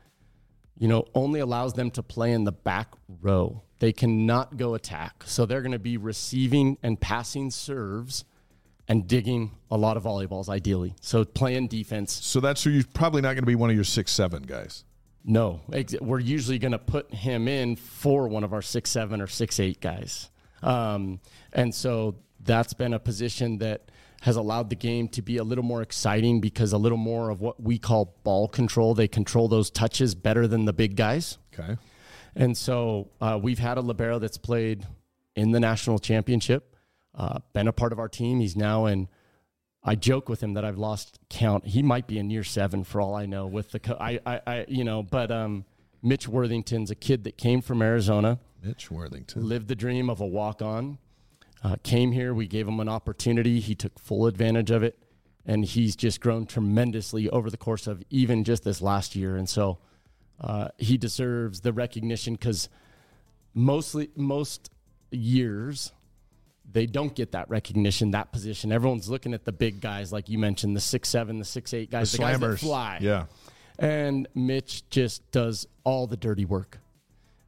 you 0.80 0.88
know, 0.88 1.06
only 1.14 1.40
allows 1.42 1.74
them 1.74 1.92
to 1.92 2.02
play 2.02 2.32
in 2.32 2.46
the 2.46 2.52
back 2.52 2.94
row. 3.22 3.62
They 3.80 3.94
cannot 3.94 4.58
go 4.58 4.74
attack. 4.74 5.24
So 5.26 5.46
they're 5.46 5.62
going 5.62 5.74
to 5.74 5.80
be 5.80 5.98
receiving 5.98 6.78
and 6.82 7.00
passing 7.00 7.52
serves 7.52 8.26
and 8.88 9.08
digging 9.08 9.52
a 9.70 9.78
lot 9.78 9.98
of 9.98 10.04
volleyballs, 10.04 10.50
ideally. 10.50 10.96
So 11.00 11.24
playing 11.24 11.68
defense. 11.68 12.12
So 12.12 12.40
that's 12.40 12.64
who 12.64 12.72
you're 12.72 12.84
probably 12.94 13.22
not 13.22 13.34
going 13.34 13.44
to 13.44 13.46
be 13.46 13.56
one 13.56 13.70
of 13.70 13.76
your 13.76 13.86
six 13.86 14.12
seven 14.12 14.44
guys. 14.44 14.84
No, 15.24 15.62
we're 16.02 16.20
usually 16.20 16.60
going 16.60 16.72
to 16.72 16.80
put 16.80 17.14
him 17.14 17.48
in 17.48 17.76
for 17.76 18.28
one 18.28 18.44
of 18.44 18.54
our 18.54 18.62
six 18.62 18.90
seven 18.90 19.22
or 19.22 19.28
six 19.28 19.60
eight 19.60 19.82
guys, 19.82 20.32
um, 20.64 21.20
and 21.52 21.76
so 21.76 22.16
that's 22.40 22.74
been 22.74 22.94
a 22.94 23.00
position 23.00 23.58
that 23.58 23.92
has 24.22 24.36
allowed 24.36 24.70
the 24.70 24.76
game 24.76 25.08
to 25.10 25.22
be 25.22 25.38
a 25.38 25.44
little 25.44 25.64
more 25.64 25.82
exciting 25.82 26.42
because 26.42 26.74
a 26.74 26.78
little 26.78 26.98
more 26.98 27.30
of 27.30 27.40
what 27.42 27.62
we 27.62 27.78
call 27.78 28.16
ball 28.24 28.48
control. 28.48 28.94
They 28.94 29.08
control 29.08 29.48
those 29.48 29.70
touches 29.70 30.14
better 30.16 30.48
than 30.48 30.66
the 30.66 30.74
big 30.74 30.96
guys, 30.96 31.38
Okay. 31.58 31.78
and 32.36 32.58
so 32.58 33.10
uh, 33.22 33.40
we've 33.42 33.60
had 33.60 33.78
a 33.78 33.82
libero 33.82 34.20
that's 34.20 34.38
played 34.38 34.86
in 35.36 35.52
the 35.52 35.60
national 35.60 36.00
championship, 36.00 36.76
uh, 37.16 37.40
been 37.54 37.68
a 37.68 37.74
part 37.74 37.94
of 37.94 38.00
our 38.00 38.10
team. 38.10 38.40
He's 38.40 38.56
now 38.58 38.86
in. 38.88 39.08
I 39.82 39.96
joke 39.96 40.28
with 40.28 40.44
him 40.44 40.56
that 40.56 40.66
I've 40.66 40.78
lost 40.78 41.20
count. 41.30 41.66
He 41.66 41.82
might 41.82 42.06
be 42.06 42.20
in 42.20 42.30
year 42.30 42.44
seven 42.44 42.84
for 42.84 43.00
all 43.00 43.16
I 43.16 43.26
know. 43.26 43.48
With 43.48 43.72
the, 43.72 43.80
co- 43.80 43.98
I, 43.98 44.20
I, 44.26 44.42
I, 44.46 44.66
you 44.68 44.84
know, 44.84 45.02
but 45.04 45.32
um, 45.32 45.64
Mitch 46.04 46.28
Worthington's 46.28 46.92
a 46.92 46.96
kid 46.96 47.24
that 47.24 47.38
came 47.38 47.62
from 47.62 47.82
Arizona, 47.82 48.40
Mitch 48.62 48.92
Worthington. 48.92 49.48
lived 49.48 49.70
the 49.70 49.76
dream 49.76 50.10
of 50.10 50.20
a 50.20 50.26
walk 50.28 50.62
on, 50.62 50.98
uh, 51.64 51.76
came 51.84 52.12
here. 52.12 52.34
We 52.34 52.48
gave 52.48 52.68
him 52.68 52.80
an 52.80 52.90
opportunity. 52.90 53.60
He 53.60 53.76
took 53.76 54.00
full 54.00 54.28
advantage 54.28 54.72
of 54.72 54.84
it, 54.84 54.98
and 55.46 55.66
he's 55.66 55.96
just 55.96 56.22
grown 56.22 56.46
tremendously 56.46 57.30
over 57.30 57.50
the 57.50 57.58
course 57.58 57.88
of 57.88 58.04
even 58.10 58.44
just 58.44 58.64
this 58.64 58.82
last 58.82 59.16
year. 59.16 59.36
And 59.36 59.48
so 59.50 59.80
uh, 60.40 60.70
he 60.78 60.98
deserves 60.98 61.62
the 61.62 61.74
recognition 61.74 62.34
because 62.34 62.70
mostly 63.54 64.10
most 64.16 64.72
years 65.12 65.92
they 66.72 66.86
don't 66.86 67.16
get 67.16 67.32
that 67.32 67.50
recognition, 67.50 68.12
that 68.12 68.32
position. 68.32 68.72
Everyone's 68.72 69.10
looking 69.10 69.34
at 69.34 69.44
the 69.44 69.52
big 69.52 69.82
guys, 69.82 70.14
like 70.14 70.30
you 70.30 70.38
mentioned, 70.38 70.76
the 70.76 70.82
six 70.82 71.10
seven, 71.10 71.40
the 71.40 71.46
six 71.46 71.74
eight 71.74 71.90
guys, 71.90 72.12
the, 72.12 72.18
the 72.18 72.24
guys 72.24 72.40
that 72.40 72.60
fly. 72.60 73.00
Yeah. 73.02 73.26
And 73.80 74.28
Mitch 74.36 74.88
just 74.90 75.30
does 75.32 75.66
all 75.84 76.06
the 76.06 76.18
dirty 76.18 76.46
work. 76.46 76.80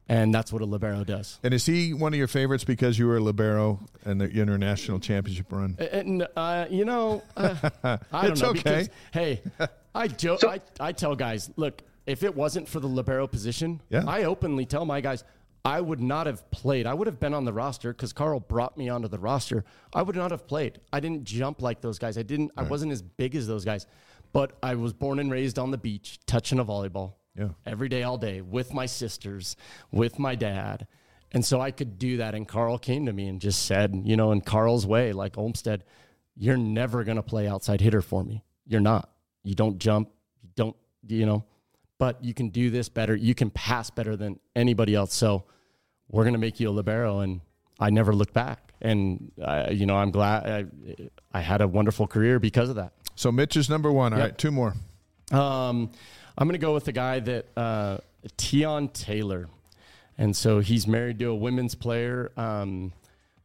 And 0.08 0.34
that's 0.34 0.52
what 0.52 0.60
a 0.62 0.66
libero 0.66 1.04
does. 1.04 1.38
And 1.42 1.54
is 1.54 1.64
he 1.64 1.94
one 1.94 2.12
of 2.12 2.18
your 2.18 2.26
favorites 2.26 2.64
because 2.64 2.98
you 2.98 3.06
were 3.06 3.16
a 3.16 3.20
libero 3.20 3.80
in 4.04 4.18
the 4.18 4.28
international 4.28 4.98
championship 4.98 5.46
run? 5.50 5.76
And 5.78 6.26
uh, 6.36 6.66
you 6.68 6.84
know, 6.84 7.22
uh, 7.36 7.70
I 8.12 8.22
don't 8.22 8.32
it's 8.32 8.42
know. 8.42 8.48
Okay. 8.50 8.60
Because, 8.62 8.88
hey, 9.12 9.42
I 9.94 10.08
joke. 10.08 10.40
So- 10.40 10.50
I, 10.50 10.60
I 10.80 10.92
tell 10.92 11.14
guys, 11.14 11.50
look, 11.56 11.82
if 12.04 12.24
it 12.24 12.34
wasn't 12.34 12.68
for 12.68 12.80
the 12.80 12.88
libero 12.88 13.26
position, 13.26 13.80
Yeah. 13.90 14.04
I 14.06 14.24
openly 14.24 14.66
tell 14.66 14.84
my 14.84 15.00
guys, 15.00 15.22
I 15.64 15.80
would 15.80 16.00
not 16.00 16.26
have 16.26 16.50
played. 16.50 16.86
I 16.88 16.94
would 16.94 17.06
have 17.06 17.20
been 17.20 17.32
on 17.32 17.44
the 17.44 17.52
roster 17.52 17.92
because 17.92 18.12
Carl 18.12 18.40
brought 18.40 18.76
me 18.76 18.88
onto 18.88 19.06
the 19.06 19.20
roster. 19.20 19.64
I 19.94 20.02
would 20.02 20.16
not 20.16 20.32
have 20.32 20.48
played. 20.48 20.80
I 20.92 20.98
didn't 20.98 21.22
jump 21.22 21.62
like 21.62 21.80
those 21.80 22.00
guys. 22.00 22.18
I 22.18 22.22
didn't. 22.24 22.50
I 22.56 22.64
wasn't 22.64 22.90
as 22.90 23.00
big 23.00 23.36
as 23.36 23.46
those 23.46 23.64
guys. 23.64 23.86
But 24.32 24.56
I 24.62 24.74
was 24.74 24.92
born 24.92 25.20
and 25.20 25.30
raised 25.30 25.60
on 25.60 25.70
the 25.70 25.78
beach, 25.78 26.18
touching 26.26 26.58
a 26.58 26.64
volleyball. 26.64 27.12
Yeah. 27.36 27.48
Every 27.66 27.88
day, 27.88 28.02
all 28.02 28.18
day, 28.18 28.40
with 28.40 28.74
my 28.74 28.86
sisters, 28.86 29.56
with 29.90 30.18
my 30.18 30.34
dad. 30.34 30.86
And 31.32 31.44
so 31.44 31.60
I 31.60 31.70
could 31.70 31.98
do 31.98 32.18
that. 32.18 32.34
And 32.34 32.46
Carl 32.46 32.78
came 32.78 33.06
to 33.06 33.12
me 33.12 33.26
and 33.26 33.40
just 33.40 33.64
said, 33.64 34.02
you 34.04 34.16
know, 34.16 34.32
in 34.32 34.42
Carl's 34.42 34.86
way, 34.86 35.12
like 35.14 35.38
Olmstead, 35.38 35.84
you're 36.36 36.58
never 36.58 37.04
going 37.04 37.16
to 37.16 37.22
play 37.22 37.48
outside 37.48 37.80
hitter 37.80 38.02
for 38.02 38.22
me. 38.22 38.44
You're 38.66 38.80
not. 38.82 39.10
You 39.44 39.54
don't 39.54 39.78
jump. 39.78 40.10
You 40.42 40.50
don't, 40.54 40.76
you 41.08 41.24
know, 41.24 41.44
but 41.98 42.22
you 42.22 42.34
can 42.34 42.50
do 42.50 42.68
this 42.70 42.88
better. 42.90 43.16
You 43.16 43.34
can 43.34 43.48
pass 43.50 43.88
better 43.88 44.14
than 44.14 44.38
anybody 44.54 44.94
else. 44.94 45.14
So 45.14 45.44
we're 46.10 46.24
going 46.24 46.34
to 46.34 46.38
make 46.38 46.60
you 46.60 46.68
a 46.68 46.70
libero. 46.70 47.20
And 47.20 47.40
I 47.80 47.88
never 47.88 48.14
looked 48.14 48.34
back. 48.34 48.72
And, 48.82 49.32
uh, 49.40 49.68
you 49.70 49.86
know, 49.86 49.96
I'm 49.96 50.10
glad 50.10 50.46
I, 50.46 51.08
I 51.32 51.40
had 51.40 51.62
a 51.62 51.68
wonderful 51.68 52.06
career 52.06 52.38
because 52.38 52.68
of 52.68 52.76
that. 52.76 52.92
So 53.14 53.32
Mitch 53.32 53.56
is 53.56 53.70
number 53.70 53.90
one. 53.90 54.12
All 54.12 54.18
Yep. 54.18 54.28
right, 54.28 54.38
two 54.38 54.50
more. 54.50 54.74
Um, 55.30 55.90
I'm 56.36 56.46
going 56.48 56.58
to 56.58 56.64
go 56.64 56.74
with 56.74 56.84
the 56.84 56.92
guy 56.92 57.20
that 57.20 57.46
uh, 57.56 57.98
Tion 58.38 58.88
Taylor, 58.88 59.48
and 60.16 60.34
so 60.36 60.60
he's 60.60 60.86
married 60.86 61.18
to 61.18 61.26
a 61.26 61.34
women's 61.34 61.74
player 61.74 62.32
um, 62.36 62.92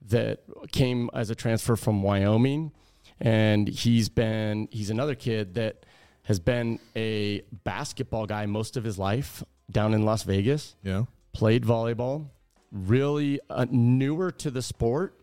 that 0.09 0.41
came 0.71 1.09
as 1.13 1.29
a 1.29 1.35
transfer 1.35 1.75
from 1.75 2.01
Wyoming, 2.01 2.71
and 3.19 3.67
he's 3.67 4.09
been 4.09 4.67
he's 4.71 4.89
another 4.89 5.15
kid 5.15 5.55
that 5.55 5.85
has 6.23 6.39
been 6.39 6.79
a 6.95 7.41
basketball 7.63 8.25
guy 8.25 8.45
most 8.45 8.77
of 8.77 8.83
his 8.83 8.97
life 8.97 9.43
down 9.71 9.93
in 9.93 10.03
Las 10.03 10.23
Vegas. 10.23 10.75
Yeah. 10.83 11.05
Played 11.33 11.63
volleyball, 11.63 12.27
really 12.71 13.39
uh, 13.49 13.65
newer 13.69 14.31
to 14.31 14.51
the 14.51 14.61
sport, 14.61 15.19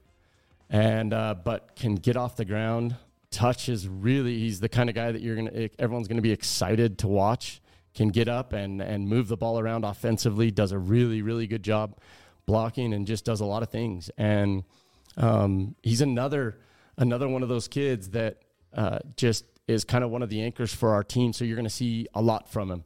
and 0.70 1.12
uh, 1.12 1.34
but 1.34 1.76
can 1.76 1.96
get 1.96 2.16
off 2.16 2.36
the 2.36 2.44
ground. 2.44 2.96
Touch 3.34 3.68
is 3.68 3.88
really 3.88 4.38
he's 4.38 4.60
the 4.60 4.68
kind 4.68 4.88
of 4.88 4.94
guy 4.94 5.12
that 5.12 5.20
you're 5.20 5.36
gonna 5.36 5.68
everyone's 5.78 6.08
gonna 6.08 6.22
be 6.22 6.32
excited 6.32 6.98
to 6.98 7.08
watch. 7.08 7.60
Can 7.94 8.08
get 8.08 8.28
up 8.28 8.52
and 8.52 8.80
and 8.80 9.08
move 9.08 9.28
the 9.28 9.36
ball 9.36 9.58
around 9.58 9.84
offensively. 9.84 10.50
Does 10.50 10.72
a 10.72 10.78
really 10.78 11.20
really 11.20 11.46
good 11.46 11.62
job 11.62 11.98
blocking 12.46 12.92
and 12.92 13.06
just 13.06 13.24
does 13.24 13.40
a 13.40 13.44
lot 13.44 13.62
of 13.62 13.70
things. 13.70 14.10
And 14.16 14.64
um, 15.16 15.74
he's 15.82 16.00
another 16.00 16.58
another 16.96 17.28
one 17.28 17.42
of 17.42 17.48
those 17.48 17.68
kids 17.68 18.10
that 18.10 18.38
uh, 18.72 18.98
just 19.16 19.44
is 19.66 19.84
kind 19.84 20.04
of 20.04 20.10
one 20.10 20.22
of 20.22 20.28
the 20.28 20.42
anchors 20.42 20.72
for 20.72 20.92
our 20.92 21.02
team. 21.02 21.32
So 21.32 21.44
you're 21.44 21.56
going 21.56 21.64
to 21.64 21.70
see 21.70 22.06
a 22.14 22.22
lot 22.22 22.50
from 22.50 22.70
him. 22.70 22.84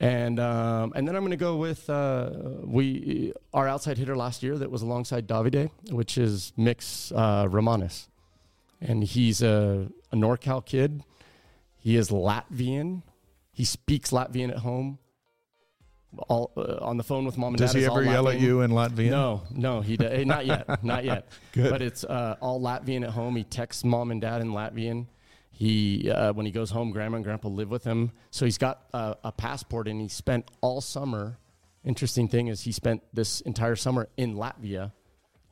And 0.00 0.40
um, 0.40 0.92
and 0.96 1.06
then 1.06 1.14
I'm 1.14 1.22
going 1.22 1.30
to 1.30 1.36
go 1.36 1.56
with 1.56 1.88
uh, 1.88 2.30
we 2.64 3.32
our 3.54 3.68
outside 3.68 3.98
hitter 3.98 4.16
last 4.16 4.42
year 4.42 4.58
that 4.58 4.70
was 4.70 4.82
alongside 4.82 5.28
Davide, 5.28 5.70
which 5.90 6.18
is 6.18 6.52
Miks 6.58 7.12
uh, 7.14 7.46
Romanis, 7.46 8.08
and 8.86 9.02
he's 9.04 9.42
a, 9.42 9.88
a 10.10 10.16
NorCal 10.16 10.64
kid. 10.64 11.02
He 11.78 11.96
is 11.96 12.10
Latvian. 12.10 13.02
He 13.52 13.64
speaks 13.64 14.10
Latvian 14.10 14.50
at 14.50 14.58
home. 14.58 14.98
All 16.28 16.52
uh, 16.58 16.76
on 16.82 16.98
the 16.98 17.02
phone 17.02 17.24
with 17.24 17.38
mom 17.38 17.54
and 17.54 17.58
Does 17.58 17.72
dad. 17.72 17.78
Does 17.78 17.86
he 17.86 17.90
ever 17.90 18.04
yell 18.04 18.28
at 18.28 18.38
you 18.38 18.60
in 18.60 18.70
Latvian? 18.72 19.10
No, 19.10 19.42
no, 19.50 19.80
he 19.80 19.96
does. 19.96 20.12
eh, 20.12 20.24
not 20.24 20.44
yet, 20.44 20.84
not 20.84 21.04
yet. 21.04 21.28
Good. 21.52 21.70
But 21.70 21.80
it's 21.80 22.04
uh, 22.04 22.36
all 22.40 22.60
Latvian 22.60 23.02
at 23.02 23.10
home. 23.10 23.34
He 23.34 23.44
texts 23.44 23.82
mom 23.82 24.10
and 24.10 24.20
dad 24.20 24.42
in 24.42 24.48
Latvian. 24.48 25.06
He 25.50 26.10
uh, 26.10 26.34
when 26.34 26.44
he 26.44 26.52
goes 26.52 26.70
home, 26.70 26.90
grandma 26.90 27.16
and 27.16 27.24
grandpa 27.24 27.48
live 27.48 27.70
with 27.70 27.84
him, 27.84 28.12
so 28.30 28.44
he's 28.44 28.58
got 28.58 28.82
uh, 28.92 29.14
a 29.24 29.32
passport, 29.32 29.88
and 29.88 30.00
he 30.02 30.08
spent 30.08 30.50
all 30.60 30.80
summer. 30.82 31.38
Interesting 31.84 32.28
thing 32.28 32.48
is, 32.48 32.60
he 32.60 32.72
spent 32.72 33.02
this 33.14 33.40
entire 33.42 33.76
summer 33.76 34.08
in 34.18 34.34
Latvia, 34.34 34.92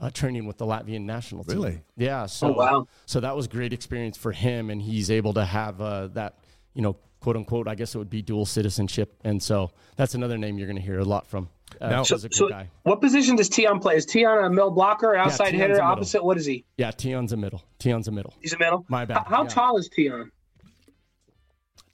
uh, 0.01 0.10
training 0.10 0.47
with 0.47 0.56
the 0.59 0.64
Latvian 0.66 1.02
national 1.02 1.44
team. 1.44 1.56
Really? 1.56 1.81
Yeah. 1.97 2.27
So 2.27 2.48
Oh, 2.48 2.52
wow. 2.52 2.86
so 3.06 3.20
that 3.20 3.36
was 3.36 3.47
great 3.48 3.72
experience 3.72 4.16
for 4.16 4.32
him, 4.32 4.70
and 4.70 4.81
he's 4.81 5.10
able 5.10 5.35
to 5.35 5.44
have 5.44 5.81
uh, 5.81 6.09
that, 6.09 6.39
you 6.74 6.82
know, 6.82 6.97
quote 7.20 7.36
unquote. 7.36 7.68
I 7.68 7.74
guess 7.74 7.94
it 7.94 7.98
would 7.98 8.10
be 8.10 8.22
dual 8.22 8.47
citizenship, 8.47 9.14
and 9.24 9.43
so 9.43 9.70
that's 9.97 10.14
another 10.14 10.39
name 10.39 10.56
you're 10.59 10.66
going 10.68 10.77
to 10.78 10.82
hear 10.82 10.98
a 11.01 11.05
lot 11.05 11.27
from. 11.27 11.48
Uh, 11.81 11.89
Now- 11.90 12.02
so, 12.02 12.16
a 12.16 12.18
good 12.18 12.35
So, 12.35 12.48
guy. 12.48 12.68
what 12.82 13.01
position 13.01 13.36
does 13.36 13.48
Tion 13.48 13.78
play? 13.78 13.94
Is 13.97 14.06
Tion 14.10 14.44
a 14.44 14.51
middle 14.51 14.70
blocker, 14.72 15.14
outside 15.14 15.51
Tion's 15.51 15.55
a 15.62 15.66
hitter, 15.68 15.82
opposite? 15.82 16.24
What 16.24 16.36
is 16.36 16.47
he? 16.47 16.64
Yeah, 16.78 16.90
Tion's 16.90 17.32
a 17.32 17.36
middle. 17.36 17.62
Tion's 17.78 18.09
a 18.09 18.10
middle. 18.10 18.35
He's 18.40 18.52
a 18.55 18.59
middle. 18.59 18.85
My 18.89 19.05
bad, 19.05 19.18
How, 19.18 19.24
how 19.24 19.43
yeah. 19.44 19.48
tall 19.48 19.77
is 19.78 19.89
Tion? 19.94 20.32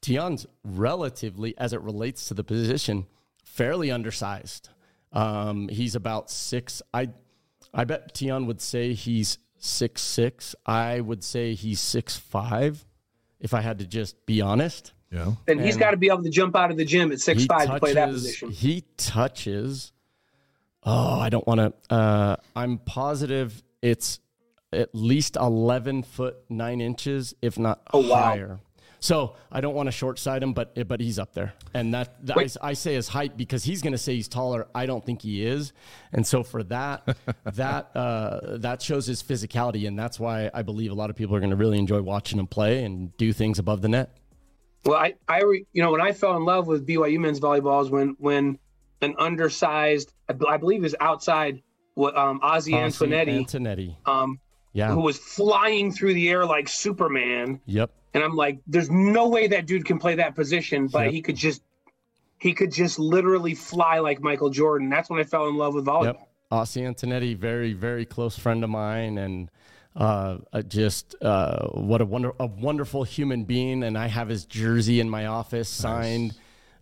Tion's 0.01 0.47
relatively, 0.65 1.55
as 1.59 1.73
it 1.73 1.81
relates 1.81 2.29
to 2.29 2.35
the 2.35 2.45
position, 2.45 3.07
fairly 3.45 3.91
undersized. 3.91 4.69
Um, 5.13 5.69
he's 5.69 5.95
about 5.95 6.31
six. 6.31 6.83
I, 6.95 7.09
I 7.77 7.85
bet 7.85 8.17
Tion 8.17 8.47
would 8.47 8.61
say 8.61 8.95
he's 8.95 9.39
six 9.59 10.01
six. 10.03 10.55
I 10.65 11.01
would 11.01 11.23
say 11.23 11.55
he's 11.55 11.81
six 11.81 12.17
five. 12.17 12.85
If 13.39 13.53
I 13.55 13.61
had 13.61 13.79
to 13.81 13.87
just 13.87 14.25
be 14.27 14.41
honest, 14.41 14.93
Yeah. 15.13 15.35
And, 15.47 15.61
he's 15.61 15.75
And- 15.75 15.81
got 15.81 15.91
to 15.93 15.97
be 15.97 16.09
able 16.09 16.23
to 16.25 16.31
jump 16.31 16.57
out 16.57 16.71
of 16.73 16.77
the 16.77 16.85
gym 16.85 17.13
at 17.13 17.21
six 17.21 17.43
he 17.43 17.47
five 17.47 17.69
to 17.69 17.79
play 17.79 17.93
that 17.95 18.09
position. 18.09 18.51
He 18.51 18.83
touches. 18.97 19.93
Oh, 20.83 21.21
I 21.21 21.29
don't 21.29 21.47
want 21.47 21.61
to. 21.61 21.95
Uh, 21.95 22.37
I'm 22.57 22.79
positive 22.79 23.63
it's 23.83 24.19
at 24.73 24.95
least 24.95 25.37
11 25.37 26.03
foot 26.03 26.37
nine 26.49 26.81
inches, 26.81 27.35
if 27.43 27.59
not 27.59 27.83
Oh, 27.93 28.07
wow. 28.09 28.59
So 29.01 29.37
I 29.53 29.61
don't 29.61 29.75
want 29.75 29.87
to 29.89 29.93
short 29.93 30.19
side 30.19 30.43
him, 30.43 30.53
but 30.53 30.89
but 30.89 31.01
he's 31.01 31.19
up 31.19 31.33
there, 31.35 31.55
and 31.75 31.93
that, 31.95 32.27
that 32.27 32.39
I, 32.39 32.69
I 32.69 32.73
say 32.73 32.95
his 32.95 33.09
height 33.09 33.37
because 33.37 33.63
he's 33.63 33.83
going 33.83 33.93
to 33.93 33.99
say 33.99 34.15
he's 34.15 34.29
taller. 34.29 34.69
I 34.75 34.87
don't 34.87 35.05
think 35.05 35.23
he 35.23 35.45
is, 35.45 35.73
and 36.13 36.27
so 36.27 36.43
for 36.43 36.63
that, 36.65 37.17
that 37.45 37.95
uh, 37.95 38.59
that 38.59 38.83
shows 38.83 39.07
his 39.07 39.23
physicality, 39.23 39.87
and 39.87 39.99
that's 39.99 40.19
why 40.19 40.51
I 40.53 40.63
believe 40.63 40.91
a 40.91 40.95
lot 40.95 41.11
of 41.11 41.17
people 41.17 41.37
are 41.37 41.41
going 41.41 41.51
to 41.51 41.57
really 41.57 41.79
enjoy 41.79 42.01
watching 42.01 42.39
him 42.39 42.47
play 42.47 42.85
and 42.85 43.17
do 43.17 43.33
things 43.33 43.59
above 43.59 43.83
the 43.83 43.89
net. 43.89 44.17
Well, 44.87 44.99
I, 44.99 45.15
I, 45.29 45.43
re, 45.43 45.67
you 45.73 45.83
know, 45.83 45.91
when 45.91 46.01
I 46.01 46.13
fell 46.13 46.37
in 46.37 46.45
love 46.45 46.69
with 46.69 46.87
BYU 46.87 47.19
men's 47.19 47.41
volleyball 47.41 47.83
is 47.83 47.91
when, 47.91 48.15
when 48.19 48.57
an 49.03 49.17
undersized, 49.19 50.13
I 50.29 50.57
believe 50.57 50.85
is 50.85 50.95
outside, 51.01 51.61
what 51.95 52.17
um, 52.17 52.41
Ossie 52.41 52.75
Antonetti, 52.75 53.45
Antonetti, 53.45 53.97
um, 54.07 54.39
yeah, 54.73 54.93
who 54.93 55.01
was 55.01 55.19
flying 55.19 55.91
through 55.91 56.15
the 56.15 56.29
air 56.29 56.45
like 56.45 56.69
Superman, 56.69 57.61
yep. 57.67 57.91
And 58.17 58.25
I'm 58.25 58.35
like, 58.35 58.59
there's 58.67 58.91
no 58.91 59.29
way 59.29 59.47
that 59.49 59.67
dude 59.67 59.85
can 59.85 59.99
play 59.99 60.17
that 60.17 60.35
position, 60.35 60.89
but 60.89 61.05
Yep. 61.05 61.13
he 61.13 61.23
could 61.23 61.37
just, 61.37 61.63
he 62.39 62.53
could 62.55 62.73
just 62.73 62.99
literally 62.99 63.55
fly 63.55 63.99
like 63.99 64.21
Michael 64.21 64.51
Jordan. 64.51 64.89
That's 64.89 65.09
when 65.11 65.21
I 65.21 65.25
fell 65.25 65.49
in 65.49 65.57
love 65.57 65.75
with 65.75 65.85
volleyball. 65.85 66.05
Yep. 66.05 66.29
Ossie 66.53 66.83
Antonetti, 66.83 67.37
very, 67.37 67.73
very 67.73 68.07
close 68.07 68.39
friend 68.39 68.65
of 68.65 68.71
mine, 68.71 69.19
and 69.19 69.51
uh, 69.97 70.39
just 70.69 71.15
uh, 71.23 71.67
what 71.69 72.01
a 72.01 72.05
wonder, 72.05 72.33
a 72.39 72.47
wonderful 72.47 73.03
human 73.05 73.45
being. 73.45 73.83
And 73.83 73.99
I 73.99 74.07
have 74.07 74.29
his 74.29 74.45
jersey 74.45 75.01
in 75.01 75.11
my 75.11 75.27
office, 75.27 75.69
signed, 75.69 76.35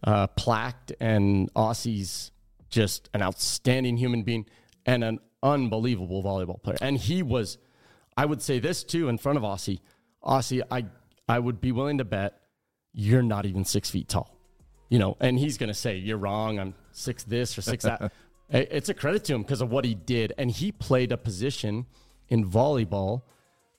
uh, 0.02 0.26
plaqued, 0.28 0.92
and 1.00 1.52
Ossie's 1.54 2.30
just 2.68 3.08
an 3.14 3.22
outstanding 3.22 3.96
human 3.96 4.22
being 4.22 4.46
and 4.84 5.02
an 5.02 5.18
unbelievable 5.42 6.22
volleyball 6.22 6.62
player. 6.62 6.76
And 6.82 6.98
he 6.98 7.22
was, 7.22 7.56
I 8.16 8.26
would 8.26 8.42
say 8.42 8.58
this 8.58 8.84
too, 8.84 9.08
in 9.08 9.16
front 9.18 9.38
of 9.38 9.44
Ossie. 9.44 9.80
Ossie, 10.22 10.62
I, 10.70 10.86
I 11.28 11.38
would 11.38 11.60
be 11.60 11.72
willing 11.72 11.98
to 11.98 12.04
bet 12.04 12.40
you're 12.92 13.22
not 13.22 13.46
even 13.46 13.64
six 13.64 13.90
feet 13.90 14.08
tall 14.08 14.34
you 14.94 15.00
know, 15.00 15.16
and 15.20 15.38
he's 15.38 15.58
going 15.58 15.68
to 15.68 15.74
say, 15.74 15.96
You're 15.96 16.18
wrong. 16.18 16.60
I'm 16.60 16.74
six 16.92 17.24
this 17.24 17.58
or 17.58 17.62
six 17.62 17.84
that. 17.84 18.12
It's 18.50 18.90
a 18.90 18.94
credit 18.94 19.24
to 19.24 19.34
him 19.34 19.42
because 19.42 19.62
of 19.62 19.72
what 19.72 19.86
he 19.86 19.94
did. 19.94 20.34
And 20.36 20.50
he 20.50 20.70
played 20.70 21.10
a 21.10 21.16
position 21.16 21.86
in 22.28 22.48
volleyball 22.48 23.22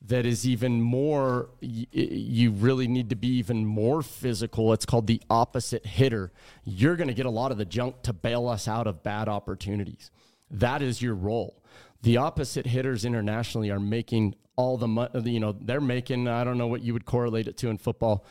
that 0.07 0.25
is 0.25 0.45
even 0.45 0.81
more, 0.81 1.51
you 1.61 2.51
really 2.51 2.87
need 2.87 3.09
to 3.11 3.15
be 3.15 3.27
even 3.37 3.65
more 3.65 4.01
physical. 4.01 4.73
It's 4.73 4.85
called 4.85 5.05
the 5.07 5.21
opposite 5.29 5.85
hitter. 5.85 6.33
You're 6.65 6.95
going 6.95 7.07
to 7.07 7.13
get 7.13 7.27
a 7.27 7.29
lot 7.29 7.51
of 7.51 7.59
the 7.59 7.63
junk 7.63 8.01
to 8.01 8.11
bail 8.11 8.47
us 8.47 8.67
out 8.67 8.87
of 8.87 9.03
bad 9.03 9.29
opportunities. 9.29 10.09
That 10.49 10.81
is 10.81 11.01
your 11.01 11.15
role. 11.15 11.63
The 12.01 12.17
opposite 12.17 12.65
hitters 12.65 13.05
internationally 13.05 13.69
are 13.69 13.79
making 13.79 14.35
all 14.55 14.77
the 14.77 14.87
money, 14.87 15.09
you 15.31 15.39
know, 15.39 15.51
they're 15.59 15.81
making, 15.81 16.27
I 16.27 16.43
don't 16.43 16.57
know 16.57 16.67
what 16.67 16.81
you 16.81 16.93
would 16.93 17.05
correlate 17.05 17.47
it 17.47 17.57
to 17.57 17.69
in 17.69 17.77
football 17.77 18.25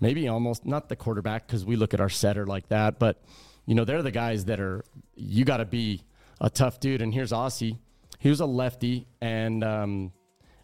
maybe 0.00 0.28
almost 0.28 0.64
not 0.64 0.88
the 0.88 0.94
quarterback 0.94 1.44
because 1.46 1.64
we 1.64 1.74
look 1.74 1.92
at 1.92 2.00
our 2.00 2.08
setter 2.08 2.46
like 2.46 2.68
that, 2.68 3.00
but 3.00 3.20
you 3.66 3.74
know 3.74 3.84
they're 3.84 4.00
the 4.02 4.12
guys 4.12 4.44
that 4.44 4.60
are 4.60 4.84
you 5.16 5.44
got 5.44 5.56
to 5.56 5.64
be 5.64 6.02
a 6.40 6.48
tough 6.48 6.78
dude. 6.78 7.02
And 7.02 7.12
here's 7.12 7.32
Ossie. 7.32 7.78
He 8.20 8.28
was 8.30 8.38
a 8.40 8.46
lefty, 8.46 9.08
and 9.20 9.64
um, 9.64 10.12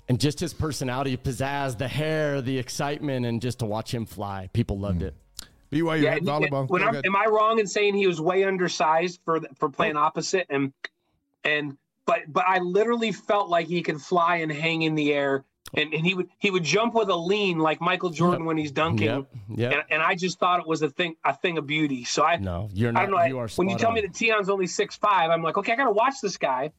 and 0.08 0.20
just 0.20 0.38
his 0.38 0.54
personality, 0.54 1.16
pizzazz, 1.16 1.76
the 1.78 1.88
hair, 1.88 2.40
the 2.42 2.56
excitement, 2.58 3.26
and 3.26 3.42
just 3.42 3.58
to 3.58 3.66
watch 3.66 3.92
him 3.92 4.06
fly, 4.06 4.48
people 4.52 4.78
loved 4.78 5.00
Mm. 5.00 5.08
it. 5.08 5.14
BYU 5.72 6.02
Yeah, 6.02 6.10
head 6.10 6.18
and- 6.20 6.28
volleyball. 6.28 6.68
When 6.68 6.84
I'm, 6.84 6.94
am 7.04 7.16
I 7.16 7.26
wrong 7.26 7.58
in 7.58 7.66
saying 7.66 7.96
he 7.96 8.06
was 8.06 8.20
way 8.20 8.44
undersized 8.44 9.20
for 9.24 9.40
for 9.58 9.68
playing 9.68 9.96
opposite 9.96 10.46
and 10.48 10.72
and 11.42 11.76
but 12.06 12.20
but 12.28 12.44
I 12.46 12.58
literally 12.58 13.12
felt 13.12 13.48
like 13.48 13.66
he 13.66 13.82
could 13.82 14.00
fly 14.00 14.36
and 14.36 14.50
hang 14.52 14.82
in 14.82 14.94
the 14.94 15.12
air 15.12 15.44
and, 15.76 15.92
and 15.94 16.06
he 16.06 16.14
would 16.14 16.28
he 16.38 16.50
would 16.50 16.62
jump 16.64 16.94
with 16.94 17.08
a 17.08 17.16
lean 17.16 17.58
like 17.58 17.80
Michael 17.80 18.10
Jordan 18.10 18.40
Yep. 18.42 18.46
when 18.46 18.56
he's 18.58 18.70
dunking 18.72 19.06
Yep, 19.08 19.26
yep. 19.56 19.72
and, 19.72 19.82
and 19.90 20.02
I 20.02 20.14
just 20.14 20.38
thought 20.38 20.60
it 20.60 20.66
was 20.66 20.82
a 20.82 20.90
thing 20.90 21.16
a 21.24 21.34
thing 21.34 21.58
of 21.58 21.66
beauty. 21.66 22.04
So 22.04 22.22
I 22.24 22.36
No, 22.36 22.68
you're 22.72 22.92
not 22.92 23.02
I 23.02 23.06
don't 23.06 23.14
know. 23.16 23.24
you 23.24 23.38
are 23.38 23.48
when 23.56 23.68
you 23.68 23.76
tell 23.78 23.88
on. 23.88 23.94
me 23.94 24.00
that 24.02 24.14
Tion's 24.14 24.48
only 24.48 24.66
six 24.66 24.96
five, 24.96 25.30
I'm 25.30 25.42
like, 25.42 25.56
okay, 25.58 25.72
I 25.72 25.76
got 25.76 25.84
to 25.84 25.92
watch 25.92 26.14
this 26.22 26.36
guy 26.36 26.72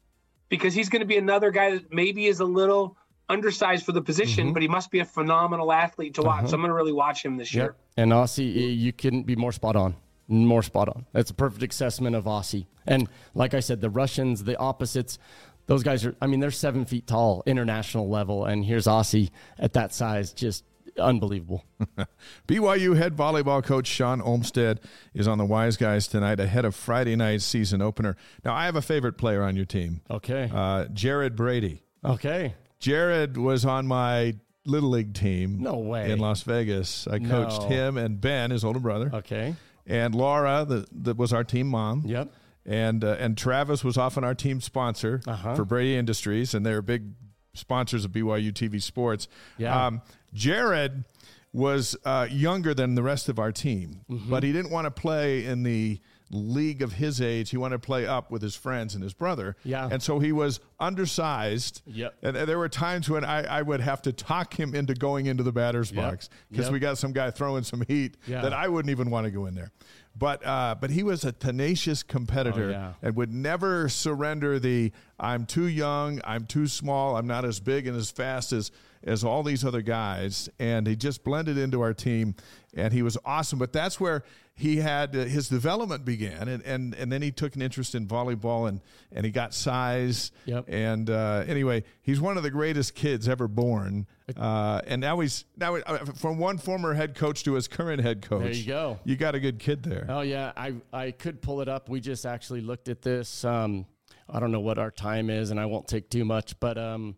because 0.49 0.73
he's 0.73 0.89
going 0.89 1.02
to 1.02 1.06
be 1.07 1.18
another 1.18 1.49
guy 1.52 1.72
that 1.72 1.91
maybe 1.91 2.27
is 2.27 2.39
a 2.39 2.45
little 2.45 2.95
undersized 3.27 3.84
for 3.84 3.91
the 3.91 4.02
position, 4.02 4.45
Mm-hmm. 4.45 4.53
but 4.53 4.61
he 4.61 4.68
must 4.68 4.91
be 4.91 4.99
a 4.99 5.06
phenomenal 5.06 5.72
athlete 5.72 6.14
to 6.14 6.22
watch. 6.22 6.47
So 6.47 6.53
I'm 6.53 6.61
going 6.61 6.69
to 6.69 6.76
really 6.76 6.91
watch 6.93 7.26
him 7.26 7.38
this 7.38 7.52
year. 7.56 7.76
And 7.97 8.11
Ossie, 8.11 8.77
you 8.77 8.93
couldn't 8.93 9.23
be 9.23 9.35
more 9.35 9.52
spot 9.52 9.76
on. 9.76 9.95
More 10.27 10.64
spot 10.64 10.89
on. 10.89 11.06
That's 11.14 11.30
a 11.30 11.34
perfect 11.35 11.72
assessment 11.73 12.15
of 12.15 12.23
Ossie. 12.26 12.65
And 12.88 13.07
like 13.34 13.53
I 13.53 13.60
said, 13.60 13.81
the 13.81 13.89
Russians, 13.89 14.43
the 14.43 14.57
opposites, 14.57 15.19
those 15.68 15.84
guys 15.84 16.06
are, 16.06 16.15
I 16.22 16.27
mean, 16.27 16.39
they're 16.39 16.52
seven 16.52 16.85
feet 16.85 17.06
tall, 17.07 17.43
international 17.45 18.10
level. 18.10 18.45
And 18.45 18.65
here's 18.65 18.85
Ossie 18.85 19.30
at 19.60 19.73
that 19.73 19.93
size, 19.93 20.34
just 20.34 20.64
unbelievable. 20.99 21.64
BYU 22.47 22.95
head 22.97 23.15
volleyball 23.15 23.64
coach 23.64 23.88
Shawn 23.88 24.22
Olmstead 24.22 24.80
is 25.14 25.27
on 25.27 25.38
the 25.38 25.45
Wise 25.45 25.77
Guys 25.77 26.07
tonight 26.07 26.39
ahead 26.39 26.65
of 26.65 26.76
Friday 26.76 27.15
night's 27.15 27.45
season 27.45 27.81
opener. 27.81 28.15
Now, 28.43 28.53
I 28.53 28.65
have 28.65 28.76
a 28.76 28.81
favorite 28.81 29.18
player 29.18 29.43
on 29.43 29.56
your 29.56 29.65
team, 29.65 30.02
Okay. 30.10 30.49
uh, 30.53 30.85
Jared 30.93 31.35
Brady. 31.35 31.81
Okay. 32.03 32.53
Jared 32.80 33.38
was 33.38 33.65
on 33.65 33.88
my 33.88 34.35
little 34.65 34.89
league 34.89 35.14
team. 35.14 35.60
No 35.61 35.76
way. 35.77 36.11
In 36.11 36.19
Las 36.19 36.43
Vegas, 36.43 37.07
I 37.07 37.19
coached 37.19 37.61
No. 37.61 37.68
him 37.68 37.97
and 37.97 38.19
Ben, 38.22 38.52
his 38.52 38.64
older 38.64 38.80
brother, 38.80 39.11
Okay. 39.14 39.56
And 39.88 40.14
Laura, 40.16 40.66
that 40.68 41.03
that 41.03 41.18
was 41.18 41.32
our 41.34 41.44
team 41.44 41.68
mom. 41.68 42.03
Yep. 42.06 42.32
And 42.66 43.03
uh, 43.03 43.16
and 43.20 43.38
Travis 43.38 43.84
was 43.84 43.98
often 43.98 44.24
our 44.24 44.34
team 44.36 44.60
sponsor 44.62 45.22
Uh-huh. 45.28 45.56
for 45.56 45.66
Brady 45.66 45.95
Industries, 45.95 46.53
and 46.56 46.66
they're 46.66 46.82
big 46.82 47.12
sponsors 47.53 48.03
of 48.06 48.12
BYU 48.12 48.52
TV 48.52 48.82
Sports. 48.82 49.28
Yeah. 49.57 49.86
Um, 49.88 50.02
Jared 50.34 51.06
was 51.53 51.95
uh, 52.03 52.28
younger 52.30 52.74
than 52.74 52.95
the 52.95 53.03
rest 53.03 53.30
of 53.30 53.40
our 53.40 53.52
team, 53.52 54.02
Mm-hmm. 54.10 54.30
but 54.30 54.44
he 54.44 54.52
didn't 54.52 54.72
want 54.72 54.86
to 54.86 54.91
play 54.91 55.45
in 55.45 55.64
the 55.64 55.99
league 56.31 56.81
of 56.81 56.93
his 56.93 57.22
age. 57.22 57.49
He 57.52 57.57
wanted 57.57 57.81
to 57.81 57.85
play 57.85 58.06
up 58.07 58.31
with 58.31 58.41
his 58.41 58.56
friends 58.56 58.95
and 58.95 59.03
his 59.03 59.14
brother. 59.14 59.56
Yeah. 59.64 59.88
And 59.91 60.02
so 60.02 60.19
he 60.19 60.31
was 60.31 60.60
undersized. 60.80 61.81
Yep. 61.85 62.15
And, 62.23 62.35
there 62.35 62.57
were 62.57 62.69
times 62.69 63.10
when 63.10 63.23
I, 63.23 63.43
I 63.43 63.61
would 63.61 63.81
have 63.81 64.02
to 64.03 64.11
talk 64.14 64.60
him 64.60 64.73
into 64.76 64.93
going 64.93 65.27
into 65.27 65.43
the 65.43 65.52
batter's 65.52 65.91
Yep. 65.91 66.03
box 66.03 66.30
because 66.49 66.65
Yep. 66.65 66.73
we 66.73 66.80
got 66.80 66.97
some 66.97 67.14
guy 67.14 67.31
throwing 67.31 67.64
some 67.64 67.84
heat 67.88 68.18
Yeah. 68.27 68.41
that 68.41 68.53
I 68.53 68.68
wouldn't 68.68 68.89
even 68.91 69.10
want 69.10 69.26
to 69.26 69.31
go 69.31 69.45
in 69.45 69.56
there. 69.56 69.72
But 70.18 70.45
uh, 70.45 70.76
but 70.80 70.89
he 70.91 71.03
was 71.03 71.26
a 71.26 71.34
tenacious 71.34 72.02
competitor 72.02 72.68
Oh, 72.68 72.72
yeah. 72.72 72.93
and 73.02 73.15
would 73.18 73.34
never 73.34 73.89
surrender 73.89 74.60
the 74.60 74.93
I'm 75.19 75.45
too 75.45 75.68
young, 75.68 76.22
I'm 76.23 76.45
too 76.45 76.68
small, 76.68 77.18
I'm 77.18 77.27
not 77.27 77.43
as 77.43 77.60
big 77.60 77.85
and 77.85 77.97
as 77.97 78.10
fast 78.11 78.53
as 78.53 78.72
as 79.06 79.23
all 79.23 79.44
these 79.44 79.64
other 79.64 79.82
guys. 79.82 80.49
And 80.60 80.88
he 80.88 80.95
just 80.95 81.23
blended 81.23 81.57
into 81.57 81.82
our 81.82 81.94
team, 81.94 82.36
and 82.73 82.91
he 82.91 83.02
was 83.02 83.18
awesome. 83.23 83.60
But 83.60 83.72
that's 83.72 83.99
where 83.99 84.23
he 84.57 84.77
had 84.77 85.15
uh, 85.15 85.26
his 85.26 85.49
development 85.49 86.06
began, 86.06 86.48
and, 86.48 86.64
and 86.64 86.95
and 86.95 87.11
then 87.11 87.22
he 87.22 87.32
took 87.32 87.56
an 87.56 87.61
interest 87.61 87.94
in 87.94 88.07
volleyball, 88.07 88.69
and 88.69 88.80
and 89.11 89.26
he 89.26 89.32
got 89.32 89.53
size. 89.53 90.32
Yep. 90.45 90.65
And 90.69 91.10
uh, 91.10 91.44
anyway, 91.45 91.84
he's 92.02 92.22
one 92.22 92.38
of 92.38 92.44
the 92.44 92.52
greatest 92.52 92.95
kids 92.95 93.27
ever 93.27 93.48
born. 93.48 94.07
Uh, 94.36 94.82
and 94.88 95.02
now 95.02 95.19
he's 95.19 95.45
now 95.57 95.76
uh, 95.76 96.06
from 96.15 96.38
one 96.38 96.57
former 96.57 96.94
head 96.94 97.15
coach 97.15 97.44
to 97.44 97.53
his 97.53 97.68
current 97.68 98.02
head 98.02 98.22
coach. 98.22 98.44
There 98.44 98.52
you 98.53 98.65
go. 98.65 98.99
You 99.03 99.18
got 99.18 99.36
a 99.36 99.40
good 99.40 99.60
kid 99.60 99.84
there. 99.84 100.06
Oh 100.07 100.22
yeah, 100.22 100.53
I 100.56 100.76
I 100.94 101.11
could 101.11 101.41
pull 101.41 101.61
it 101.61 101.68
up. 101.68 101.90
We 101.90 101.99
just 101.99 102.26
actually 102.26 102.61
looked 102.61 102.88
at 102.88 103.02
this. 103.02 103.44
Um, 103.44 103.86
I 104.30 104.40
don't 104.40 104.52
know 104.52 104.61
what 104.61 104.80
our 104.80 104.90
time 104.90 105.30
is, 105.30 105.52
and 105.52 105.60
I 105.60 105.65
won't 105.65 105.88
take 105.88 106.10
too 106.10 106.26
much. 106.26 106.60
But 106.60 106.77
um, 106.77 107.18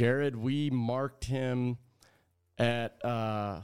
Jared, 0.00 0.36
we 0.36 0.68
marked 0.68 1.24
him 1.24 1.78
at 2.58 3.02
uh, 3.02 3.62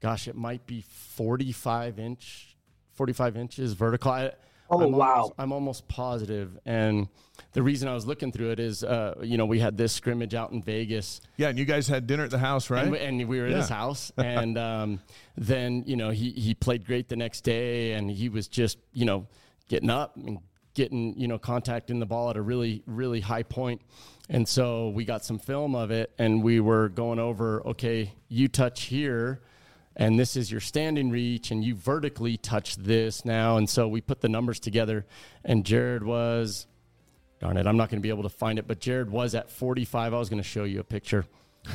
gosh, 0.00 0.26
it 0.26 0.34
might 0.34 0.64
be 0.66 0.80
forty-five 0.80 1.98
inch, 1.98 2.56
forty-five 2.94 3.36
inches 3.36 3.74
vertical. 3.74 4.10
I, 4.10 4.32
Oh, 4.70 4.82
I'm 4.82 4.92
wow. 4.92 5.14
Almost, 5.14 5.32
I'm 5.38 5.52
almost 5.52 5.88
positive, 5.88 6.58
and 6.66 7.08
the 7.52 7.62
reason 7.62 7.88
I 7.88 7.94
was 7.94 8.06
looking 8.06 8.32
through 8.32 8.50
it 8.50 8.60
is, 8.60 8.84
uh, 8.84 9.14
you 9.22 9.38
know, 9.38 9.46
we 9.46 9.58
had 9.58 9.78
this 9.78 9.94
scrimmage 9.94 10.34
out 10.34 10.52
in 10.52 10.62
Vegas. 10.62 11.22
Yeah, 11.38 11.48
and 11.48 11.58
you 11.58 11.64
guys 11.64 11.88
had 11.88 12.06
dinner 12.06 12.24
at 12.24 12.30
the 12.30 12.38
house, 12.38 12.68
right? 12.68 12.82
And, 12.82 12.92
we- 12.92 12.98
and 12.98 13.28
we 13.28 13.40
were 13.40 13.46
at 13.46 13.52
his 13.52 13.68
house, 13.70 14.12
and 14.18 14.56
um, 14.58 15.00
then 15.36 15.84
you 15.86 15.96
know 15.96 16.08
he 16.10 16.30
he 16.32 16.54
played 16.54 16.86
great 16.86 17.08
the 17.10 17.16
next 17.16 17.42
day, 17.42 17.92
and 17.92 18.10
he 18.10 18.28
was 18.30 18.46
just 18.48 18.76
you 18.92 19.04
know 19.06 19.26
getting 19.68 19.88
up 19.90 20.16
and 20.16 20.38
getting 20.74 21.18
you 21.18 21.28
know 21.28 21.38
contacting 21.38 21.98
the 21.98 22.06
ball 22.06 22.28
at 22.30 22.36
a 22.36 22.42
really 22.42 22.82
really 22.86 23.20
high 23.20 23.42
point, 23.44 23.80
and 24.28 24.48
so 24.48 24.90
we 24.90 25.04
got 25.04 25.24
some 25.24 25.38
film 25.38 25.74
of 25.74 25.90
it, 25.90 26.12
and 26.18 26.42
we 26.42 26.60
were 26.60 26.88
going 26.88 27.18
over 27.18 27.62
okay, 27.66 28.14
you 28.28 28.48
touch 28.48 28.84
here. 28.84 29.40
And 30.00 30.16
this 30.16 30.36
is 30.36 30.48
your 30.48 30.60
standing 30.60 31.10
reach, 31.10 31.50
and 31.50 31.64
you 31.64 31.74
vertically 31.74 32.36
touch 32.36 32.76
this 32.76 33.24
now. 33.24 33.56
And 33.56 33.68
so 33.68 33.88
we 33.88 34.00
put 34.00 34.20
the 34.20 34.28
numbers 34.28 34.60
together, 34.60 35.04
and 35.44 35.66
Jared 35.66 36.04
was 36.04 36.68
darn 37.40 37.56
it, 37.56 37.66
I'm 37.66 37.76
not 37.76 37.90
going 37.90 38.00
to 38.00 38.02
be 38.02 38.08
able 38.08 38.22
to 38.22 38.28
find 38.28 38.58
it, 38.58 38.66
but 38.66 38.80
Jared 38.80 39.10
was 39.10 39.34
at 39.34 39.50
45. 39.50 40.14
I 40.14 40.18
was 40.18 40.28
going 40.28 40.42
to 40.42 40.48
show 40.48 40.64
you 40.64 40.80
a 40.80 40.84
picture. 40.84 41.24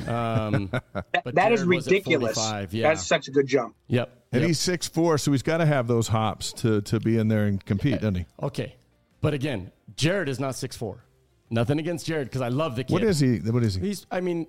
Um, 0.08 0.70
but 0.94 1.36
That 1.36 1.52
is 1.52 1.60
Jared 1.60 1.68
was 1.68 1.86
ridiculous. 1.88 2.38
Yeah. 2.72 2.90
That's 2.90 3.06
such 3.06 3.28
a 3.28 3.32
good 3.32 3.48
jump. 3.48 3.76
yep. 3.88 4.26
and 4.32 4.42
yep. 4.42 4.48
he's 4.48 4.60
six 4.60 4.88
four, 4.88 5.18
so 5.18 5.32
he's 5.32 5.44
got 5.44 5.58
to 5.58 5.66
have 5.66 5.88
those 5.88 6.08
hops 6.08 6.54
to 6.54 6.82
to 6.82 7.00
be 7.00 7.18
in 7.18 7.28
there 7.28 7.46
and 7.46 7.64
compete, 7.64 7.96
doesn't 7.96 8.16
he? 8.16 8.26
okay. 8.42 8.76
But 9.24 9.34
again, 9.34 9.72
Jared 9.96 10.28
is 10.28 10.38
not 10.38 10.54
6'4. 10.54 10.98
Nothing 11.50 11.80
against 11.80 12.06
Jared 12.06 12.28
because 12.28 12.42
I 12.42 12.48
love 12.50 12.76
the 12.76 12.84
kid. 12.84 12.94
What 12.94 13.04
is 13.04 13.20
he? 13.20 13.38
What 13.38 13.64
is 13.64 13.76
he? 13.76 13.82
He's, 13.82 14.06
I 14.10 14.22
mean, 14.22 14.48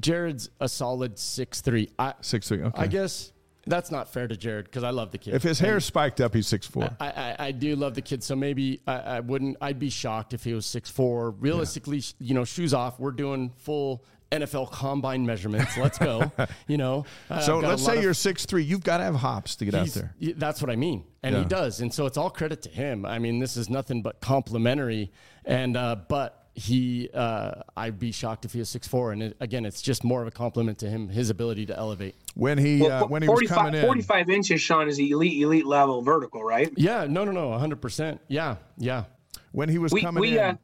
Jared's 0.00 0.50
a 0.60 0.68
solid 0.68 1.16
6'3. 1.16 1.90
I, 1.98 2.14
Six 2.20 2.48
three. 2.48 2.62
Okay. 2.62 2.82
I 2.82 2.86
guess 2.86 3.32
that's 3.66 3.90
not 3.90 4.12
fair 4.12 4.28
to 4.28 4.36
Jared 4.36 4.66
because 4.66 4.84
I 4.84 4.90
love 4.90 5.10
the 5.10 5.18
kid. 5.18 5.34
if 5.34 5.42
his 5.42 5.58
hair 5.58 5.80
spiked 5.80 6.20
up, 6.20 6.34
he's 6.34 6.46
six 6.46 6.66
four. 6.66 6.90
I, 7.00 7.06
I, 7.08 7.36
I 7.46 7.52
do 7.52 7.76
love 7.76 7.94
the 7.94 8.02
kid, 8.02 8.22
so 8.22 8.36
maybe 8.36 8.80
I, 8.86 8.94
I 8.98 9.20
wouldn't. 9.20 9.56
I'd 9.60 9.78
be 9.78 9.90
shocked 9.90 10.34
if 10.34 10.44
he 10.44 10.52
was 10.52 10.66
six 10.66 10.90
four. 10.90 11.30
Realistically, 11.30 12.00
sh 12.00 12.14
you 12.18 12.34
know, 12.34 12.44
shoes 12.44 12.74
off. 12.74 12.98
We're 12.98 13.12
doing 13.12 13.52
full 13.56 14.04
NFL 14.40 14.70
combine 14.70 15.24
measurements. 15.26 15.76
Let's 15.76 15.98
go. 15.98 16.30
you 16.68 16.76
know, 16.76 17.04
Uh, 17.30 17.40
so 17.40 17.56
I've 17.56 17.62
got 17.62 17.66
a 17.66 17.70
let's 17.70 17.84
say 17.84 17.96
of- 17.96 18.02
you're 18.02 18.14
six 18.14 18.46
three. 18.46 18.62
You've 18.64 18.84
got 18.84 18.98
to 18.98 19.04
have 19.04 19.16
hops 19.16 19.56
to 19.56 19.64
get 19.64 19.74
out 19.74 19.88
there. 19.88 20.14
That's 20.36 20.60
what 20.60 20.70
I 20.70 20.76
mean, 20.76 21.04
and 21.22 21.36
he 21.36 21.44
does, 21.44 21.80
and 21.80 21.92
so 21.92 22.06
it's 22.06 22.16
all 22.16 22.30
credit 22.30 22.62
to 22.62 22.68
him. 22.68 23.04
I 23.06 23.18
mean, 23.18 23.38
this 23.38 23.56
is 23.56 23.68
nothing 23.70 24.02
but 24.02 24.20
complimentary, 24.20 25.10
and 25.44 25.76
uh, 25.76 25.96
but. 26.08 26.40
He, 26.56 27.10
uh, 27.12 27.62
I'd 27.76 27.98
be 27.98 28.12
shocked 28.12 28.44
if 28.44 28.52
he 28.52 28.60
was 28.60 28.68
six 28.68 28.86
four, 28.86 29.10
and 29.10 29.24
it, 29.24 29.36
again, 29.40 29.66
it's 29.66 29.82
just 29.82 30.04
more 30.04 30.22
of 30.22 30.28
a 30.28 30.30
compliment 30.30 30.78
to 30.78 30.88
him, 30.88 31.08
his 31.08 31.28
ability 31.28 31.66
to 31.66 31.76
elevate. 31.76 32.14
When 32.36 32.58
he 32.58 32.80
Well, 32.80 33.02
uh, 33.02 33.06
when 33.08 33.22
he 33.22 33.28
was 33.28 33.40
45, 33.40 33.56
coming 33.56 33.74
in, 33.74 33.84
45 33.84 34.30
inches, 34.30 34.60
Shawn, 34.60 34.88
is 34.88 35.00
elite, 35.00 35.42
elite 35.42 35.66
level 35.66 36.00
vertical, 36.00 36.44
right? 36.44 36.72
Yeah, 36.76 37.06
no, 37.08 37.24
no, 37.24 37.32
no, 37.32 37.58
hundred 37.58 37.80
percent. 37.82 38.20
Yeah, 38.28 38.54
yeah. 38.78 39.06
when 39.50 39.68
he 39.68 39.78
was 39.78 39.90
We 39.90 40.02
coming 40.02 40.20
we 40.20 40.38
in, 40.38 40.44
uh, 40.44 40.56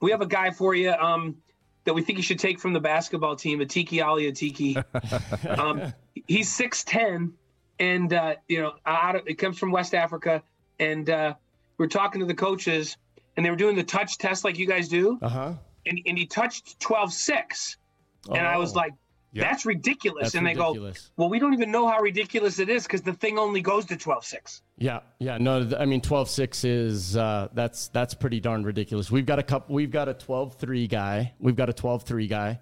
we 0.00 0.10
have 0.10 0.22
a 0.22 0.26
guy 0.26 0.52
for 0.52 0.74
you 0.74 0.92
um, 0.92 1.36
that 1.90 1.94
we 1.94 2.02
think 2.02 2.18
you 2.18 2.22
should 2.22 2.38
take 2.38 2.60
from 2.60 2.72
the 2.72 2.78
basketball 2.78 3.34
team, 3.34 3.58
Atiki 3.58 4.00
Ally 4.00 4.22
Atiki. 4.30 4.76
um, 5.58 5.92
he's 6.28 6.48
six 6.48 6.84
ten, 6.84 7.32
and 7.80 8.12
uh, 8.12 8.36
you 8.46 8.62
know, 8.62 8.74
out 8.86 9.16
of, 9.16 9.22
it 9.26 9.34
comes 9.34 9.58
from 9.58 9.72
West 9.72 9.92
Africa, 9.92 10.40
and 10.78 11.10
uh, 11.10 11.34
we're 11.78 11.88
talking 11.88 12.20
to 12.20 12.26
the 12.26 12.34
coaches, 12.34 12.96
and 13.36 13.44
they 13.44 13.50
were 13.50 13.56
doing 13.56 13.74
the 13.74 13.82
touch 13.82 14.18
test 14.18 14.44
like 14.44 14.56
you 14.56 14.68
guys 14.68 14.88
do, 14.88 15.18
Uh 15.20 15.28
huh. 15.28 15.52
and, 15.84 16.00
and 16.06 16.16
he 16.16 16.26
touched 16.26 16.78
12-6. 16.78 17.76
and 18.28 18.46
I 18.46 18.56
was 18.56 18.72
Oh, 18.74 18.78
like, 18.78 18.92
Yeah. 19.32 19.44
"That's 19.44 19.64
ridiculous." 19.64 20.24
That's 20.24 20.34
and 20.34 20.46
they 20.46 20.54
ridiculous. 20.54 21.08
go, 21.16 21.22
"Well, 21.22 21.28
we 21.28 21.38
don't 21.38 21.52
even 21.54 21.70
know 21.70 21.86
how 21.88 22.00
ridiculous 22.00 22.58
it 22.58 22.68
is 22.68 22.84
because 22.84 23.02
the 23.02 23.12
thing 23.12 23.38
only 23.38 23.60
goes 23.60 23.84
to 23.86 23.96
12-6. 23.96 24.62
Yeah, 24.78 25.00
yeah. 25.18 25.38
No, 25.38 25.68
I 25.78 25.84
mean 25.84 26.00
12-6 26.00 26.64
is 26.64 27.16
uh, 27.16 27.48
that's 27.52 27.88
that's 27.88 28.14
pretty 28.14 28.40
darn 28.40 28.64
ridiculous. 28.64 29.10
We've 29.10 29.26
got 29.26 29.38
a 29.38 29.42
couple. 29.44 29.74
We've 29.74 29.90
got 29.90 30.08
a 30.08 30.14
12-3 30.14 30.88
guy. 30.88 31.34
We've 31.38 31.56
got 31.56 31.68
a 31.68 31.72
12-3 31.72 32.28
guy. 32.28 32.58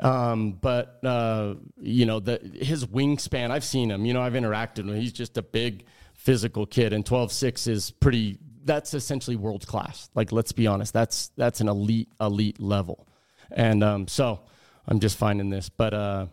Um, 0.00 0.52
but 0.52 0.98
uh, 1.04 1.54
you 1.80 2.06
know 2.06 2.20
the 2.20 2.38
his 2.60 2.84
wingspan. 2.84 3.50
I've 3.50 3.64
seen 3.64 3.90
him. 3.90 4.04
You 4.04 4.12
know, 4.14 4.22
I've 4.22 4.32
interacted 4.34 4.84
with 4.84 4.94
him. 4.94 5.00
He's 5.00 5.12
just 5.12 5.36
a 5.38 5.42
big 5.42 5.84
physical 6.14 6.66
kid, 6.66 6.92
and 6.92 7.04
12-6 7.04 7.68
is 7.68 7.90
pretty. 7.90 8.38
That's 8.64 8.94
essentially 8.94 9.36
world 9.36 9.66
class. 9.66 10.08
Like, 10.14 10.30
let's 10.30 10.52
be 10.52 10.66
honest. 10.66 10.92
That's 10.92 11.30
that's 11.36 11.60
an 11.60 11.68
elite 11.68 12.08
elite 12.20 12.60
level. 12.60 13.06
And 13.50 13.82
um, 13.84 14.08
so 14.08 14.40
I'm 14.86 15.00
just 15.00 15.16
finding 15.16 15.50
this, 15.50 15.68
but 15.68 15.94
uh, 15.94 16.26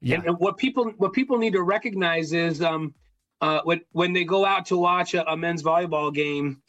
yeah, 0.00 0.16
And, 0.16 0.26
and 0.26 0.38
what 0.38 0.56
people 0.56 0.92
what 0.98 1.12
people 1.12 1.38
need 1.38 1.54
to 1.54 1.62
recognize 1.62 2.32
is 2.32 2.62
um, 2.62 2.94
uh, 3.40 3.60
when 3.64 3.80
when 3.92 4.12
they 4.12 4.24
go 4.24 4.44
out 4.44 4.66
to 4.66 4.76
watch 4.76 5.14
a, 5.14 5.28
a 5.30 5.36
men's 5.36 5.62
volleyball 5.62 6.14
game, 6.14 6.62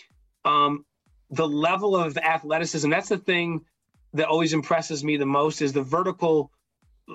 um, 0.46 0.86
the 1.30 1.48
level 1.48 1.96
of 1.96 2.18
athleticism. 2.18 2.90
That's 2.90 3.10
the 3.10 3.18
thing 3.18 3.66
that 4.14 4.28
always 4.28 4.54
impresses 4.54 5.04
me 5.04 5.18
the 5.18 5.26
most 5.26 5.62
is 5.62 5.74
the 5.74 5.84
vertical 5.84 6.52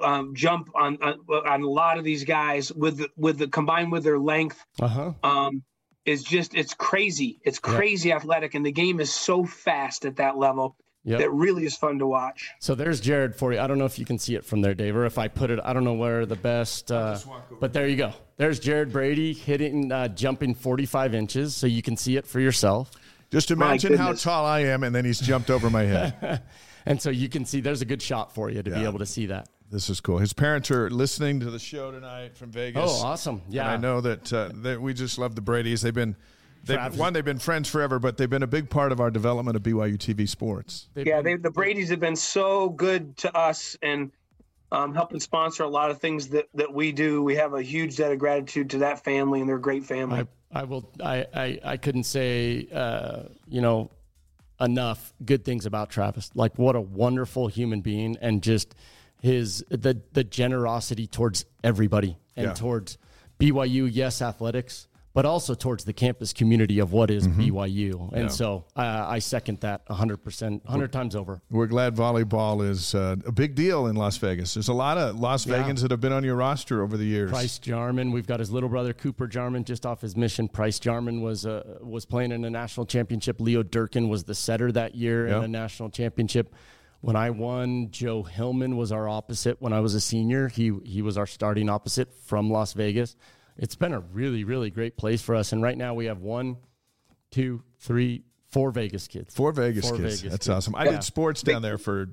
um, 0.02 0.34
jump 0.34 0.70
on, 0.74 0.98
on, 1.02 1.20
on 1.28 1.62
a 1.62 1.68
lot 1.68 1.98
of 1.98 2.04
these 2.04 2.24
guys 2.24 2.72
with 2.72 2.98
the, 2.98 3.08
with 3.16 3.38
the 3.38 3.48
combined 3.48 3.92
with 3.92 4.04
their 4.04 4.18
length. 4.18 4.64
Uh-huh. 4.80 5.12
Um, 5.22 5.62
is 6.04 6.22
just 6.22 6.54
it's 6.54 6.74
crazy. 6.74 7.40
It's 7.44 7.58
crazy 7.58 8.10
yep. 8.10 8.18
athletic, 8.18 8.54
and 8.54 8.64
the 8.64 8.72
game 8.72 9.00
is 9.00 9.12
so 9.12 9.44
fast 9.44 10.04
at 10.04 10.16
that 10.16 10.36
level. 10.36 10.76
Yep. 11.04 11.18
That 11.20 11.30
really 11.32 11.66
is 11.66 11.76
fun 11.76 11.98
to 11.98 12.06
watch. 12.06 12.50
So 12.60 12.74
there's 12.74 12.98
Jared 12.98 13.36
for 13.36 13.52
you. 13.52 13.60
I 13.60 13.66
don't 13.66 13.78
know 13.78 13.84
if 13.84 13.98
you 13.98 14.06
can 14.06 14.18
see 14.18 14.34
it 14.36 14.44
from 14.44 14.62
there, 14.62 14.72
Dave, 14.72 14.96
or 14.96 15.04
if 15.04 15.18
I 15.18 15.28
put 15.28 15.50
it. 15.50 15.60
I 15.62 15.74
don't 15.74 15.84
know 15.84 15.94
where 15.94 16.24
the 16.24 16.36
best. 16.36 16.90
Uh, 16.90 17.18
but 17.60 17.74
there 17.74 17.86
you 17.86 17.96
go. 17.96 18.12
There's 18.38 18.58
Jared 18.58 18.90
Brady 18.90 19.34
hitting, 19.34 19.92
uh, 19.92 20.08
jumping 20.08 20.54
45 20.54 21.14
inches, 21.14 21.54
so 21.54 21.66
you 21.66 21.82
can 21.82 21.96
see 21.96 22.16
it 22.16 22.26
for 22.26 22.40
yourself. 22.40 22.90
Just 23.30 23.50
imagine 23.50 23.94
how 23.94 24.12
tall 24.14 24.46
I 24.46 24.60
am, 24.60 24.82
and 24.82 24.94
then 24.94 25.04
he's 25.04 25.20
jumped 25.20 25.50
over 25.50 25.68
my 25.68 25.82
head. 25.82 26.42
and 26.86 27.00
so 27.00 27.10
you 27.10 27.28
can 27.28 27.44
see. 27.44 27.60
There's 27.60 27.82
a 27.82 27.86
good 27.86 28.00
shot 28.00 28.34
for 28.34 28.48
you 28.48 28.62
to 28.62 28.70
yeah. 28.70 28.78
be 28.78 28.84
able 28.84 29.00
to 29.00 29.06
see 29.06 29.26
that. 29.26 29.48
This 29.70 29.90
is 29.90 30.00
cool. 30.00 30.18
His 30.18 30.32
parents 30.32 30.70
are 30.70 30.88
listening 30.88 31.40
to 31.40 31.50
the 31.50 31.58
show 31.58 31.90
tonight 31.90 32.36
from 32.36 32.50
Vegas. 32.50 32.82
Oh, 32.84 33.06
awesome! 33.06 33.42
Yeah, 33.48 33.64
and 33.64 33.70
I 33.72 33.76
know 33.76 34.00
that, 34.00 34.32
uh, 34.32 34.50
that 34.62 34.80
we 34.80 34.94
just 34.94 35.18
love 35.18 35.34
the 35.34 35.40
Brady's. 35.40 35.82
They've 35.82 35.92
been 35.92 36.16
They've, 36.66 36.98
one, 36.98 37.12
they've 37.12 37.24
been 37.24 37.38
friends 37.38 37.68
forever, 37.68 37.98
but 37.98 38.16
they've 38.16 38.30
been 38.30 38.42
a 38.42 38.48
big 38.48 38.70
part 38.70 38.90
of 38.92 39.00
our 39.00 39.10
development 39.10 39.56
of 39.56 39.62
BYU 39.62 39.98
TV 39.98 40.28
sports. 40.28 40.88
yeah, 40.94 41.20
they, 41.20 41.36
the 41.36 41.50
Brady's 41.50 41.90
have 41.90 42.00
been 42.00 42.16
so 42.16 42.70
good 42.70 43.16
to 43.18 43.36
us 43.36 43.76
and 43.82 44.10
um, 44.72 44.94
helping 44.94 45.20
sponsor 45.20 45.62
a 45.62 45.68
lot 45.68 45.90
of 45.90 45.98
things 45.98 46.28
that, 46.28 46.48
that 46.54 46.72
we 46.72 46.92
do. 46.92 47.22
We 47.22 47.36
have 47.36 47.54
a 47.54 47.62
huge 47.62 47.96
debt 47.96 48.12
of 48.12 48.18
gratitude 48.18 48.70
to 48.70 48.78
that 48.78 49.04
family, 49.04 49.40
and 49.40 49.48
they're 49.48 49.56
a 49.56 49.60
great 49.60 49.84
family. 49.84 50.26
I, 50.52 50.60
I 50.60 50.64
will. 50.64 50.90
I, 51.02 51.26
I, 51.34 51.60
I 51.64 51.76
couldn't 51.76 52.04
say, 52.04 52.66
uh, 52.72 53.24
you 53.46 53.60
know, 53.60 53.90
enough 54.60 55.12
good 55.24 55.44
things 55.44 55.66
about 55.66 55.90
Travis. 55.90 56.30
Like, 56.34 56.58
what 56.58 56.76
a 56.76 56.80
wonderful 56.80 57.48
human 57.48 57.82
being, 57.82 58.16
and 58.20 58.42
just 58.42 58.74
his 59.20 59.64
the 59.68 60.00
the 60.12 60.24
generosity 60.24 61.06
towards 61.06 61.44
everybody 61.62 62.16
and 62.36 62.48
yeah. 62.48 62.54
towards 62.54 62.98
BYU. 63.38 63.88
Yes, 63.92 64.22
athletics 64.22 64.88
but 65.14 65.24
also 65.24 65.54
towards 65.54 65.84
the 65.84 65.92
campus 65.92 66.32
community 66.32 66.80
of 66.80 66.92
what 66.92 67.08
is 67.08 67.26
mm-hmm. 67.26 67.40
BYU. 67.42 68.12
And 68.12 68.24
yeah. 68.24 68.28
so 68.28 68.64
uh, 68.74 69.06
I 69.08 69.20
second 69.20 69.60
that 69.60 69.86
100%, 69.86 70.64
100 70.64 70.92
times 70.92 71.14
over. 71.14 71.40
We're 71.50 71.68
glad 71.68 71.94
volleyball 71.94 72.68
is 72.68 72.96
uh, 72.96 73.14
a 73.24 73.30
big 73.30 73.54
deal 73.54 73.86
in 73.86 73.94
Las 73.94 74.16
Vegas. 74.16 74.54
There's 74.54 74.68
a 74.68 74.74
lot 74.74 74.98
of 74.98 75.18
Las 75.18 75.46
yeah. 75.46 75.62
Vegans 75.62 75.82
that 75.82 75.92
have 75.92 76.00
been 76.00 76.12
on 76.12 76.24
your 76.24 76.34
roster 76.34 76.82
over 76.82 76.96
the 76.96 77.04
years. 77.04 77.30
Price 77.30 77.60
Jarman, 77.60 78.10
we've 78.10 78.26
got 78.26 78.40
his 78.40 78.50
little 78.50 78.68
brother 78.68 78.92
Cooper 78.92 79.28
Jarman 79.28 79.62
just 79.62 79.86
off 79.86 80.00
his 80.00 80.16
mission. 80.16 80.48
Price 80.48 80.80
Jarman 80.80 81.22
was 81.22 81.46
uh, 81.46 81.78
was 81.80 82.04
playing 82.04 82.32
in 82.32 82.44
a 82.44 82.50
national 82.50 82.84
championship. 82.84 83.40
Leo 83.40 83.62
Durkin 83.62 84.08
was 84.08 84.24
the 84.24 84.34
setter 84.34 84.72
that 84.72 84.96
year 84.96 85.28
in 85.28 85.44
a 85.44 85.48
national 85.48 85.90
championship. 85.90 86.52
When 87.02 87.16
I 87.16 87.30
won, 87.30 87.90
Joe 87.90 88.22
Hillman 88.22 88.76
was 88.76 88.90
our 88.90 89.08
opposite. 89.08 89.60
When 89.60 89.72
I 89.72 89.80
was 89.80 89.94
a 89.94 90.00
senior, 90.00 90.48
he 90.48 90.72
he 90.84 91.02
was 91.02 91.16
our 91.16 91.26
starting 91.26 91.68
opposite 91.68 92.12
from 92.24 92.50
Las 92.50 92.72
Vegas 92.72 93.14
it's 93.56 93.76
been 93.76 93.92
a 93.92 94.00
really, 94.00 94.44
really 94.44 94.70
great 94.70 94.96
place 94.96 95.22
for 95.22 95.34
us. 95.34 95.52
And 95.52 95.62
right 95.62 95.76
now 95.76 95.94
we 95.94 96.06
have 96.06 96.20
one, 96.20 96.56
two, 97.30 97.62
three, 97.78 98.22
four 98.48 98.70
Vegas 98.70 99.08
kids. 99.08 99.34
Four 99.34 99.52
Vegas 99.52 99.88
four 99.88 99.98
kids. 99.98 100.20
Vegas 100.20 100.32
That's 100.32 100.46
kids. 100.46 100.48
awesome. 100.48 100.74
I 100.74 100.84
yeah. 100.84 100.90
did 100.92 101.04
sports 101.04 101.42
down 101.42 101.62
there 101.62 101.78
for 101.78 102.10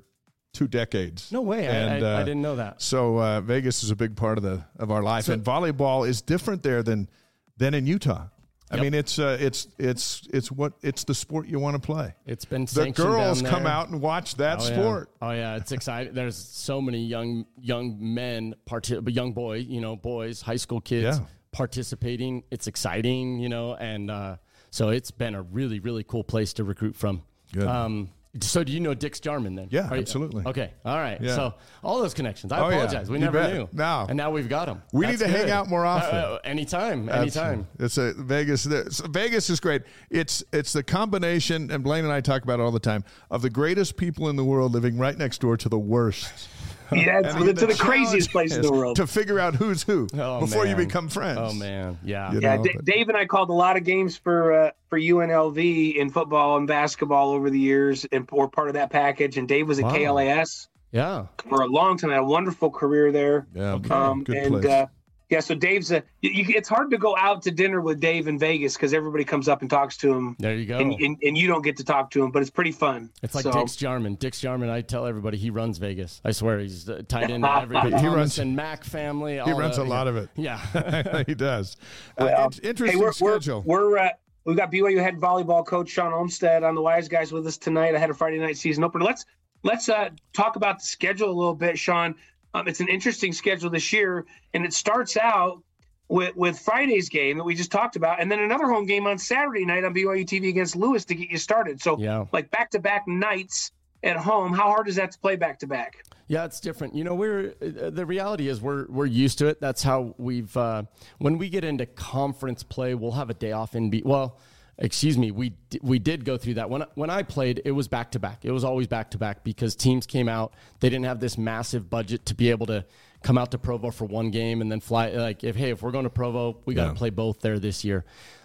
two 0.52 0.68
decades. 0.68 1.32
No 1.32 1.40
way. 1.40 1.66
And, 1.66 2.04
I, 2.04 2.08
I, 2.08 2.14
uh, 2.14 2.20
I 2.20 2.22
didn't 2.24 2.42
know 2.42 2.56
that. 2.56 2.82
So 2.82 3.20
uh, 3.20 3.40
Vegas 3.40 3.82
is 3.82 3.90
a 3.90 3.96
big 3.96 4.16
part 4.16 4.38
of 4.38 4.44
the 4.44 4.64
of 4.78 4.90
our 4.90 5.02
life, 5.02 5.24
so, 5.24 5.32
and 5.32 5.42
volleyball 5.42 6.06
is 6.06 6.22
different 6.22 6.62
there 6.62 6.82
than 6.82 7.08
than 7.56 7.74
in 7.74 7.86
Utah. 7.86 8.26
I 8.72 8.76
yep. 8.76 8.84
mean, 8.84 8.94
it's 8.94 9.18
uh, 9.18 9.36
it's 9.38 9.68
it's 9.78 10.26
it's 10.32 10.50
what 10.50 10.72
it's 10.80 11.04
the 11.04 11.14
sport 11.14 11.46
you 11.46 11.58
want 11.58 11.74
to 11.74 11.86
play. 11.86 12.14
It's 12.24 12.46
been 12.46 12.64
the 12.64 12.90
girls 12.90 13.42
come 13.42 13.66
out 13.66 13.90
and 13.90 14.00
watch 14.00 14.36
that 14.36 14.60
oh, 14.60 14.62
sport. 14.62 15.10
Yeah. 15.20 15.28
Oh 15.28 15.32
yeah, 15.32 15.56
it's 15.56 15.72
exciting. 15.72 16.14
There's 16.14 16.36
so 16.36 16.80
many 16.80 17.04
young 17.04 17.44
young 17.60 17.98
men, 18.00 18.54
part 18.64 18.88
young 18.88 19.34
boy, 19.34 19.56
you 19.56 19.82
know, 19.82 19.94
boys, 19.94 20.40
high 20.40 20.56
school 20.56 20.80
kids 20.80 21.18
yeah. 21.18 21.26
participating. 21.52 22.44
It's 22.50 22.66
exciting, 22.66 23.40
you 23.40 23.50
know, 23.50 23.74
and 23.74 24.10
uh, 24.10 24.36
so 24.70 24.88
it's 24.88 25.10
been 25.10 25.34
a 25.34 25.42
really 25.42 25.78
really 25.78 26.02
cool 26.02 26.24
place 26.24 26.54
to 26.54 26.64
recruit 26.64 26.96
from. 26.96 27.22
Good. 27.52 27.68
Um, 27.68 28.08
so 28.40 28.64
do 28.64 28.72
you 28.72 28.80
know 28.80 28.94
Dix 28.94 29.20
Jarman 29.20 29.54
then? 29.54 29.68
Yeah, 29.70 29.90
absolutely. 29.92 30.44
Okay, 30.46 30.72
all 30.86 30.96
right. 30.96 31.20
Yeah. 31.20 31.34
So 31.34 31.54
all 31.82 32.00
those 32.00 32.14
connections. 32.14 32.50
I 32.50 32.60
oh, 32.60 32.68
apologize. 32.68 33.08
Yeah. 33.08 33.12
We 33.12 33.18
you 33.18 33.24
never 33.26 33.38
bet. 33.38 33.52
knew. 33.52 33.68
Now 33.72 34.06
and 34.06 34.16
now 34.16 34.30
we've 34.30 34.48
got 34.48 34.66
them. 34.66 34.82
We 34.92 35.06
need 35.06 35.18
to 35.18 35.28
hang 35.28 35.50
out 35.50 35.68
more 35.68 35.84
often. 35.84 36.16
Uh, 36.16 36.22
uh, 36.22 36.38
anytime, 36.44 37.10
anytime. 37.10 37.66
It's 37.78 37.98
a 37.98 38.14
Vegas. 38.14 38.64
Vegas 38.64 39.50
is 39.50 39.60
great. 39.60 39.82
It's 40.08 40.42
it's 40.52 40.72
the 40.72 40.82
combination, 40.82 41.70
and 41.70 41.84
Blaine 41.84 42.04
and 42.04 42.12
I 42.12 42.22
talk 42.22 42.42
about 42.42 42.58
it 42.58 42.62
all 42.62 42.70
the 42.70 42.80
time 42.80 43.04
of 43.30 43.42
the 43.42 43.50
greatest 43.50 43.96
people 43.96 44.30
in 44.30 44.36
the 44.36 44.44
world 44.44 44.72
living 44.72 44.96
right 44.96 45.16
next 45.16 45.42
door 45.42 45.58
to 45.58 45.68
the 45.68 45.78
worst. 45.78 46.48
Yeah, 47.02 47.20
it's, 47.24 47.60
to 47.60 47.66
the 47.66 47.74
craziest 47.74 48.30
place 48.30 48.54
in 48.54 48.62
the 48.62 48.70
world. 48.70 48.96
To 48.96 49.06
figure 49.06 49.40
out 49.40 49.54
who's 49.54 49.82
who 49.82 50.08
oh, 50.14 50.40
before 50.40 50.64
man. 50.64 50.78
you 50.78 50.84
become 50.84 51.08
friends. 51.08 51.38
Oh 51.40 51.52
man, 51.52 51.98
yeah, 52.04 52.32
you 52.32 52.40
yeah. 52.40 52.56
Know, 52.56 52.62
D- 52.62 52.78
Dave 52.84 53.08
and 53.08 53.16
I 53.16 53.26
called 53.26 53.50
a 53.50 53.54
lot 53.54 53.76
of 53.76 53.84
games 53.84 54.16
for 54.16 54.52
uh, 54.52 54.70
for 54.88 54.98
UNLV 54.98 55.96
in 55.96 56.10
football 56.10 56.56
and 56.58 56.66
basketball 56.66 57.30
over 57.30 57.50
the 57.50 57.58
years, 57.58 58.04
and 58.12 58.28
we're 58.30 58.48
part 58.48 58.68
of 58.68 58.74
that 58.74 58.90
package. 58.90 59.38
And 59.38 59.48
Dave 59.48 59.68
was 59.68 59.78
at 59.78 59.86
wow. 59.86 59.94
KLAS. 59.94 60.68
Yeah, 60.92 61.26
for 61.48 61.62
a 61.62 61.66
long 61.66 61.96
time, 61.96 62.10
had 62.10 62.20
a 62.20 62.24
wonderful 62.24 62.70
career 62.70 63.10
there. 63.10 63.46
Yeah, 63.54 63.72
okay. 63.72 63.94
um, 63.94 64.24
good 64.24 64.36
and, 64.36 64.52
place. 64.52 64.66
Uh, 64.66 64.86
yeah, 65.32 65.40
so 65.40 65.54
Dave's 65.54 65.90
a. 65.92 66.02
You, 66.20 66.44
it's 66.50 66.68
hard 66.68 66.90
to 66.90 66.98
go 66.98 67.16
out 67.16 67.40
to 67.44 67.50
dinner 67.50 67.80
with 67.80 68.00
Dave 68.00 68.28
in 68.28 68.38
Vegas 68.38 68.74
because 68.74 68.92
everybody 68.92 69.24
comes 69.24 69.48
up 69.48 69.62
and 69.62 69.70
talks 69.70 69.96
to 69.96 70.12
him. 70.12 70.36
There 70.38 70.54
you 70.54 70.66
go. 70.66 70.76
And, 70.76 70.92
and, 70.92 71.16
and, 71.22 71.38
you 71.38 71.48
don't 71.48 71.62
get 71.62 71.74
to 71.78 71.84
talk 71.84 72.10
to 72.10 72.22
him, 72.22 72.30
but 72.30 72.42
it's 72.42 72.50
pretty 72.50 72.70
fun. 72.70 73.08
It's 73.22 73.34
like 73.34 73.44
so. 73.44 73.50
Dix 73.50 73.74
Jarman. 73.76 74.16
Dix 74.16 74.40
Jarman. 74.40 74.68
I 74.68 74.82
tell 74.82 75.06
everybody 75.06 75.38
he 75.38 75.48
runs 75.48 75.78
Vegas. 75.78 76.20
I 76.22 76.32
swear 76.32 76.58
he's 76.58 76.86
uh, 76.86 77.00
tied 77.08 77.30
into 77.30 77.50
everybody. 77.62 77.96
he 77.96 78.08
runs 78.08 78.38
and 78.38 78.54
Mac 78.54 78.84
family. 78.84 79.40
he 79.42 79.52
runs 79.52 79.76
the, 79.76 79.84
a 79.84 79.84
lot 79.84 80.06
of 80.06 80.18
it. 80.18 80.28
Yeah, 80.36 81.22
he 81.26 81.34
does. 81.34 81.78
Uh, 82.18 82.26
well, 82.26 82.48
uh, 82.48 82.50
interesting 82.62 82.98
hey, 82.98 83.02
we're, 83.02 83.12
schedule. 83.12 83.62
We're, 83.62 83.88
we're 83.88 83.98
uh, 83.98 84.08
we've 84.44 84.58
got 84.58 84.70
BYU 84.70 85.02
head 85.02 85.16
volleyball 85.16 85.64
coach 85.64 85.88
Shawn 85.88 86.12
Olmstead 86.12 86.62
on 86.62 86.74
the 86.74 86.82
Wise 86.82 87.08
Guys 87.08 87.32
with 87.32 87.46
us 87.46 87.56
tonight. 87.56 87.94
I 87.94 87.98
had 87.98 88.10
a 88.10 88.14
Friday 88.14 88.38
night 88.38 88.58
season 88.58 88.84
opener. 88.84 89.06
Let's 89.06 89.24
let's 89.62 89.88
uh, 89.88 90.10
talk 90.34 90.56
about 90.56 90.80
the 90.80 90.84
schedule 90.84 91.30
a 91.30 91.32
little 91.32 91.54
bit, 91.54 91.78
Shawn. 91.78 92.16
Um, 92.54 92.68
it's 92.68 92.80
an 92.80 92.88
interesting 92.88 93.32
schedule 93.32 93.70
this 93.70 93.92
year, 93.92 94.26
and 94.54 94.64
it 94.64 94.72
starts 94.72 95.16
out 95.16 95.62
with, 96.08 96.36
with 96.36 96.58
Friday's 96.58 97.08
game 97.08 97.38
that 97.38 97.44
we 97.44 97.54
just 97.54 97.72
talked 97.72 97.96
about, 97.96 98.20
and 98.20 98.30
then 98.30 98.40
another 98.40 98.66
home 98.66 98.86
game 98.86 99.06
on 99.06 99.18
Saturday 99.18 99.64
night 99.64 99.84
on 99.84 99.94
BYU 99.94 100.26
TV 100.26 100.48
against 100.48 100.76
Lewis 100.76 101.04
to 101.06 101.14
get 101.14 101.30
you 101.30 101.38
started. 101.38 101.80
So, 101.80 101.98
yeah. 101.98 102.26
like 102.32 102.50
back 102.50 102.70
to 102.70 102.78
back 102.78 103.08
nights 103.08 103.72
at 104.02 104.16
home, 104.16 104.52
how 104.52 104.64
hard 104.64 104.88
is 104.88 104.96
that 104.96 105.12
to 105.12 105.18
play 105.18 105.36
back 105.36 105.58
to 105.60 105.66
back? 105.66 106.04
Yeah, 106.28 106.44
it's 106.44 106.60
different. 106.60 106.94
You 106.94 107.04
know, 107.04 107.14
we're 107.14 107.54
uh, 107.60 107.90
the 107.90 108.06
reality 108.06 108.48
is 108.48 108.60
we're 108.60 108.86
we're 108.88 109.06
used 109.06 109.38
to 109.38 109.48
it. 109.48 109.60
That's 109.60 109.82
how 109.82 110.14
we've 110.18 110.56
uh, 110.56 110.84
when 111.18 111.36
we 111.36 111.48
get 111.50 111.64
into 111.64 111.84
conference 111.84 112.62
play, 112.62 112.94
we'll 112.94 113.12
have 113.12 113.28
a 113.28 113.34
day 113.34 113.52
off 113.52 113.74
in 113.74 113.90
be 113.90 114.02
well 114.04 114.38
excuse 114.78 115.18
me, 115.18 115.30
we 115.30 115.54
we 115.80 115.98
did 115.98 116.24
go 116.24 116.36
through 116.36 116.54
that. 116.54 116.70
When 116.70 116.84
when 116.94 117.10
I 117.10 117.22
played, 117.22 117.62
it 117.64 117.72
was 117.72 117.88
back 117.88 118.12
to 118.12 118.18
back. 118.18 118.44
It 118.44 118.52
was 118.52 118.64
always 118.64 118.86
back 118.86 119.10
to 119.12 119.18
back 119.18 119.44
because 119.44 119.74
teams 119.76 120.06
came 120.06 120.28
out. 120.28 120.54
They 120.80 120.88
didn't 120.88 121.04
have 121.04 121.20
this 121.20 121.38
massive 121.38 121.88
budget 121.90 122.26
to 122.26 122.34
be 122.34 122.50
able 122.50 122.66
to 122.66 122.84
come 123.22 123.38
out 123.38 123.52
to 123.52 123.58
Provo 123.58 123.90
for 123.90 124.04
one 124.04 124.30
game 124.30 124.60
and 124.60 124.70
then 124.70 124.80
fly. 124.80 125.10
Like 125.10 125.44
if 125.44 125.56
hey, 125.56 125.70
if 125.70 125.82
we're 125.82 125.92
going 125.92 126.04
to 126.04 126.10
Provo, 126.10 126.58
we 126.64 126.74
got 126.74 126.84
to 126.84 126.92
yeah. 126.92 126.98
play 126.98 127.10
both 127.10 127.40
there 127.40 127.58
this 127.58 127.84
year. 127.84 128.04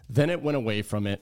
Then 0.09 0.29
it 0.29 0.41
went 0.41 0.57
away 0.57 0.81
from 0.81 1.07
it, 1.07 1.21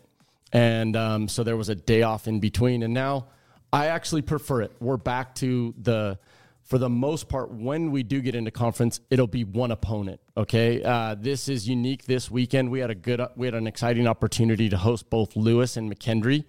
and 0.52 0.96
um, 0.96 1.28
so 1.28 1.44
there 1.44 1.58
was 1.58 1.70
a 1.70 1.76
day 1.76 2.02
off 2.04 2.28
in 2.28 2.40
between. 2.40 2.84
And 2.84 2.94
now 2.94 3.28
I 3.72 3.88
actually 3.88 4.22
prefer 4.22 4.62
it. 4.62 4.72
We're 4.80 4.98
back 4.98 5.36
to 5.36 5.74
the 5.82 6.20
for 6.66 6.80
the 6.80 6.90
most 6.90 7.30
part, 7.30 7.52
when 7.52 7.92
we 7.92 8.02
do 8.02 8.22
get 8.22 8.34
into 8.34 8.50
conference, 8.50 9.00
it'll 9.12 9.28
be 9.28 9.44
one 9.44 9.70
opponent. 9.70 10.20
Okay, 10.36 10.82
uh, 10.84 11.16
this 11.18 11.48
is 11.48 11.70
unique. 11.70 12.06
This 12.06 12.32
weekend, 12.32 12.72
we 12.72 12.80
had 12.80 12.90
a 12.90 12.96
good, 12.96 13.22
we 13.36 13.46
had 13.46 13.54
an 13.54 13.68
exciting 13.68 14.08
opportunity 14.08 14.68
to 14.70 14.78
host 14.78 15.10
both 15.12 15.36
Lewis 15.36 15.78
and 15.78 15.94
McKendree, 15.94 16.44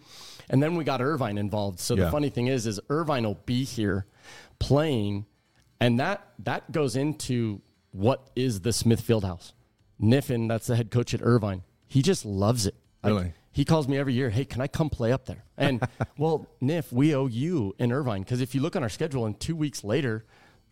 and 0.48 0.62
then 0.62 0.74
we 0.74 0.84
got 0.84 1.02
Irvine 1.02 1.36
involved. 1.36 1.80
So 1.80 1.94
yeah. 1.94 2.06
the 2.06 2.10
funny 2.10 2.30
thing 2.30 2.46
is, 2.46 2.66
is 2.66 2.80
Irvine 2.88 3.24
will 3.24 3.38
be 3.44 3.64
here 3.64 4.06
playing, 4.58 5.26
and 5.80 6.00
that 6.00 6.26
that 6.38 6.72
goes 6.72 6.96
into 6.96 7.60
what 7.92 8.30
is 8.34 8.62
the 8.62 8.72
Smith 8.72 9.06
Fieldhouse. 9.06 9.52
Kniffin, 9.98 10.48
that's 10.48 10.66
the 10.66 10.76
head 10.76 10.90
coach 10.90 11.12
at 11.12 11.20
Irvine. 11.22 11.62
He 11.86 12.00
just 12.00 12.24
loves 12.24 12.66
it. 12.66 12.74
Really. 13.04 13.34
He 13.56 13.64
calls 13.64 13.88
me 13.88 13.96
every 13.96 14.12
year, 14.12 14.28
hey, 14.28 14.44
can 14.44 14.60
I 14.60 14.66
come 14.66 14.90
play 14.90 15.12
up 15.12 15.24
there? 15.24 15.42
And 15.56 15.82
well, 16.18 16.46
Niff, 16.60 16.92
we 16.92 17.14
owe 17.14 17.26
you 17.26 17.74
in 17.78 17.90
Irvine 17.90 18.20
because 18.20 18.42
if 18.42 18.54
you 18.54 18.60
look 18.60 18.76
on 18.76 18.82
our 18.82 18.90
schedule 18.90 19.24
and 19.24 19.40
two 19.40 19.56
weeks 19.56 19.82
later, 19.82 20.26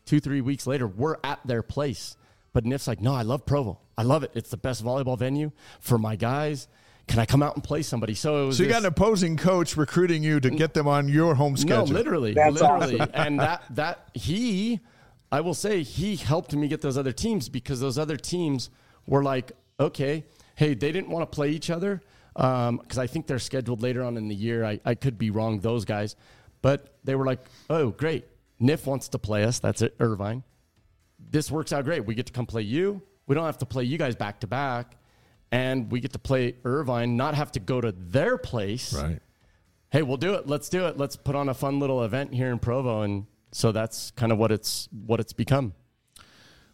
two, 0.05 0.21
three 0.21 0.43
weeks 0.43 0.67
later, 0.67 0.87
we're 0.87 1.17
at 1.25 1.41
their 1.47 1.63
place. 1.63 2.19
But 2.53 2.65
Niff's 2.65 2.87
like, 2.87 3.01
no, 3.01 3.15
I 3.15 3.23
love 3.23 3.47
Provo. 3.47 3.81
I 3.97 4.03
love 4.03 4.23
it. 4.23 4.33
It's 4.35 4.51
the 4.51 4.59
best 4.59 4.85
volleyball 4.85 5.19
venue 5.19 5.51
for 5.81 5.97
my 5.97 6.15
guys. 6.15 6.69
Can 7.09 7.19
I 7.21 7.25
come 7.25 7.43
out 7.43 7.55
and 7.55 7.65
play 7.65 7.81
somebody? 7.81 8.13
So, 8.13 8.51
so 8.51 8.63
you 8.63 8.69
this, 8.69 8.75
got 8.75 8.83
an 8.83 8.89
opposing 8.89 9.39
coach 9.39 9.79
recruiting 9.79 10.23
you 10.23 10.39
to 10.41 10.51
get 10.51 10.75
them 10.75 10.87
on 10.87 11.09
your 11.09 11.35
home 11.35 11.57
schedule. 11.57 11.87
No, 11.87 11.93
literally, 11.95 12.35
That's 12.35 12.61
literally, 12.61 13.01
awesome. 13.01 13.15
and 13.15 13.41
that 13.41 13.63
that 13.71 14.11
he, 14.13 14.81
I 15.33 15.41
will 15.41 15.55
say, 15.55 15.83
he 15.83 16.17
helped 16.17 16.53
me 16.55 16.69
get 16.69 16.83
those 16.83 16.99
other 16.99 17.13
teams 17.13 17.49
because 17.49 17.81
those 17.81 17.97
other 17.97 18.19
teams 18.19 18.69
were 19.07 19.23
like, 19.23 19.53
okay, 19.81 20.25
hey, 20.55 20.75
they 20.75 20.93
didn't 20.93 21.09
want 21.09 21.23
to 21.31 21.35
play 21.35 21.49
each 21.49 21.71
other, 21.71 22.03
because 22.35 22.69
um, 22.69 22.81
I 22.99 23.07
think 23.07 23.27
they're 23.27 23.39
scheduled 23.39 23.83
later 23.83 24.03
on 24.03 24.17
in 24.17 24.29
the 24.29 24.35
year. 24.35 24.65
I, 24.65 24.81
I 24.85 24.95
could 24.95 25.19
be 25.19 25.31
wrong, 25.31 25.61
those 25.61 25.85
guys. 25.85 26.17
But 26.63 26.97
they 27.05 27.15
were 27.15 27.25
like, 27.27 27.41
oh, 27.71 27.91
great. 27.91 28.27
NIF 28.61 28.87
wants 28.87 29.09
to 29.09 29.19
play 29.19 29.45
us. 29.45 29.59
That's 29.59 29.83
it, 29.83 29.95
Irvine. 30.01 30.43
This 31.31 31.51
works 31.51 31.73
out 31.73 31.85
great. 31.85 32.05
We 32.05 32.15
get 32.15 32.27
to 32.27 32.33
come 32.33 32.47
play 32.47 32.63
you. 32.63 33.03
We 33.27 33.35
don't 33.35 33.45
have 33.45 33.59
to 33.59 33.67
play 33.67 33.85
you 33.85 33.99
guys 33.99 34.17
back 34.17 34.41
to 34.41 34.47
back. 34.47 34.97
And 35.53 35.91
we 35.91 36.01
get 36.01 36.13
to 36.15 36.19
play 36.19 36.57
Irvine, 36.65 37.17
not 37.17 37.35
have 37.35 37.53
to 37.53 37.61
go 37.61 37.81
to 37.81 37.93
their 37.93 38.39
place. 38.39 38.93
Right. 38.93 39.21
Hey, 39.91 40.03
we'll 40.03 40.17
do 40.17 40.35
it. 40.35 40.49
Let's 40.49 40.69
do 40.69 40.87
it. 40.87 40.97
Let's 40.97 41.15
put 41.17 41.37
on 41.37 41.49
a 41.49 41.55
fun 41.55 41.79
little 41.79 42.03
event 42.03 42.35
here 42.35 42.51
in 42.51 42.59
Provo. 42.59 43.03
And 43.03 43.27
so 43.53 43.71
that's 43.71 44.11
kind 44.13 44.33
of 44.33 44.39
what 44.39 44.51
it's 44.51 44.89
what 45.07 45.21
it's 45.21 45.33
become. 45.33 45.75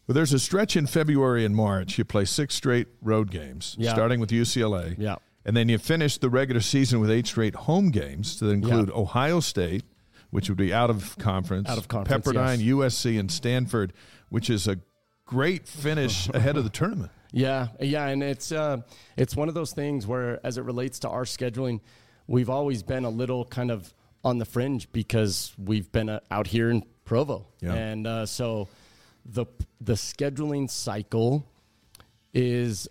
Well, 0.06 0.14
there's 0.14 0.32
a 0.32 0.38
stretch 0.38 0.76
in 0.76 0.86
February 0.86 1.44
and 1.44 1.54
March. 1.54 1.98
You 1.98 2.04
play 2.04 2.24
six 2.24 2.54
straight 2.54 2.88
road 3.02 3.30
games, 3.30 3.76
Yeah. 3.78 3.92
starting 3.92 4.18
with 4.18 4.30
UCLA. 4.30 4.96
Yeah. 4.98 5.16
And 5.50 5.56
then 5.56 5.68
you 5.68 5.78
finish 5.78 6.16
the 6.16 6.30
regular 6.30 6.60
season 6.60 7.00
with 7.00 7.10
eight 7.10 7.26
straight 7.26 7.56
home 7.56 7.90
games 7.90 8.38
that 8.38 8.50
include 8.50 8.86
Yeah. 8.86 8.94
Ohio 8.94 9.40
State, 9.40 9.82
which 10.30 10.48
would 10.48 10.56
be 10.56 10.72
out 10.72 10.90
of 10.90 11.18
conference, 11.18 11.68
Out 11.68 11.76
of 11.76 11.88
conference, 11.88 12.24
Pepperdine, 12.24 12.58
yes. 12.64 12.68
USC, 12.94 13.18
and 13.18 13.28
Stanford, 13.32 13.92
which 14.28 14.48
is 14.48 14.68
a 14.68 14.78
great 15.26 15.66
finish 15.66 16.28
ahead 16.34 16.56
of 16.56 16.62
the 16.62 16.70
tournament. 16.70 17.10
Yeah, 17.32 17.66
yeah, 17.80 18.06
and 18.06 18.22
it's 18.22 18.52
uh, 18.52 18.82
it's 19.16 19.34
one 19.34 19.48
of 19.48 19.54
those 19.54 19.72
things 19.72 20.06
where, 20.06 20.38
as 20.46 20.56
it 20.56 20.62
relates 20.62 21.00
to 21.00 21.08
our 21.08 21.24
scheduling, 21.24 21.80
we've 22.28 22.48
always 22.48 22.84
been 22.84 23.04
a 23.04 23.10
little 23.10 23.44
kind 23.44 23.72
of 23.72 23.92
on 24.22 24.38
the 24.38 24.44
fringe 24.44 24.86
because 24.92 25.52
we've 25.58 25.90
been 25.90 26.10
uh, 26.10 26.20
out 26.30 26.46
here 26.46 26.70
in 26.70 26.84
Provo, 27.04 27.48
Yeah. 27.60 27.74
and 27.74 28.06
uh, 28.06 28.24
so 28.26 28.68
the 29.26 29.46
the 29.80 29.94
scheduling 29.94 30.70
cycle 30.70 31.44
is 32.32 32.86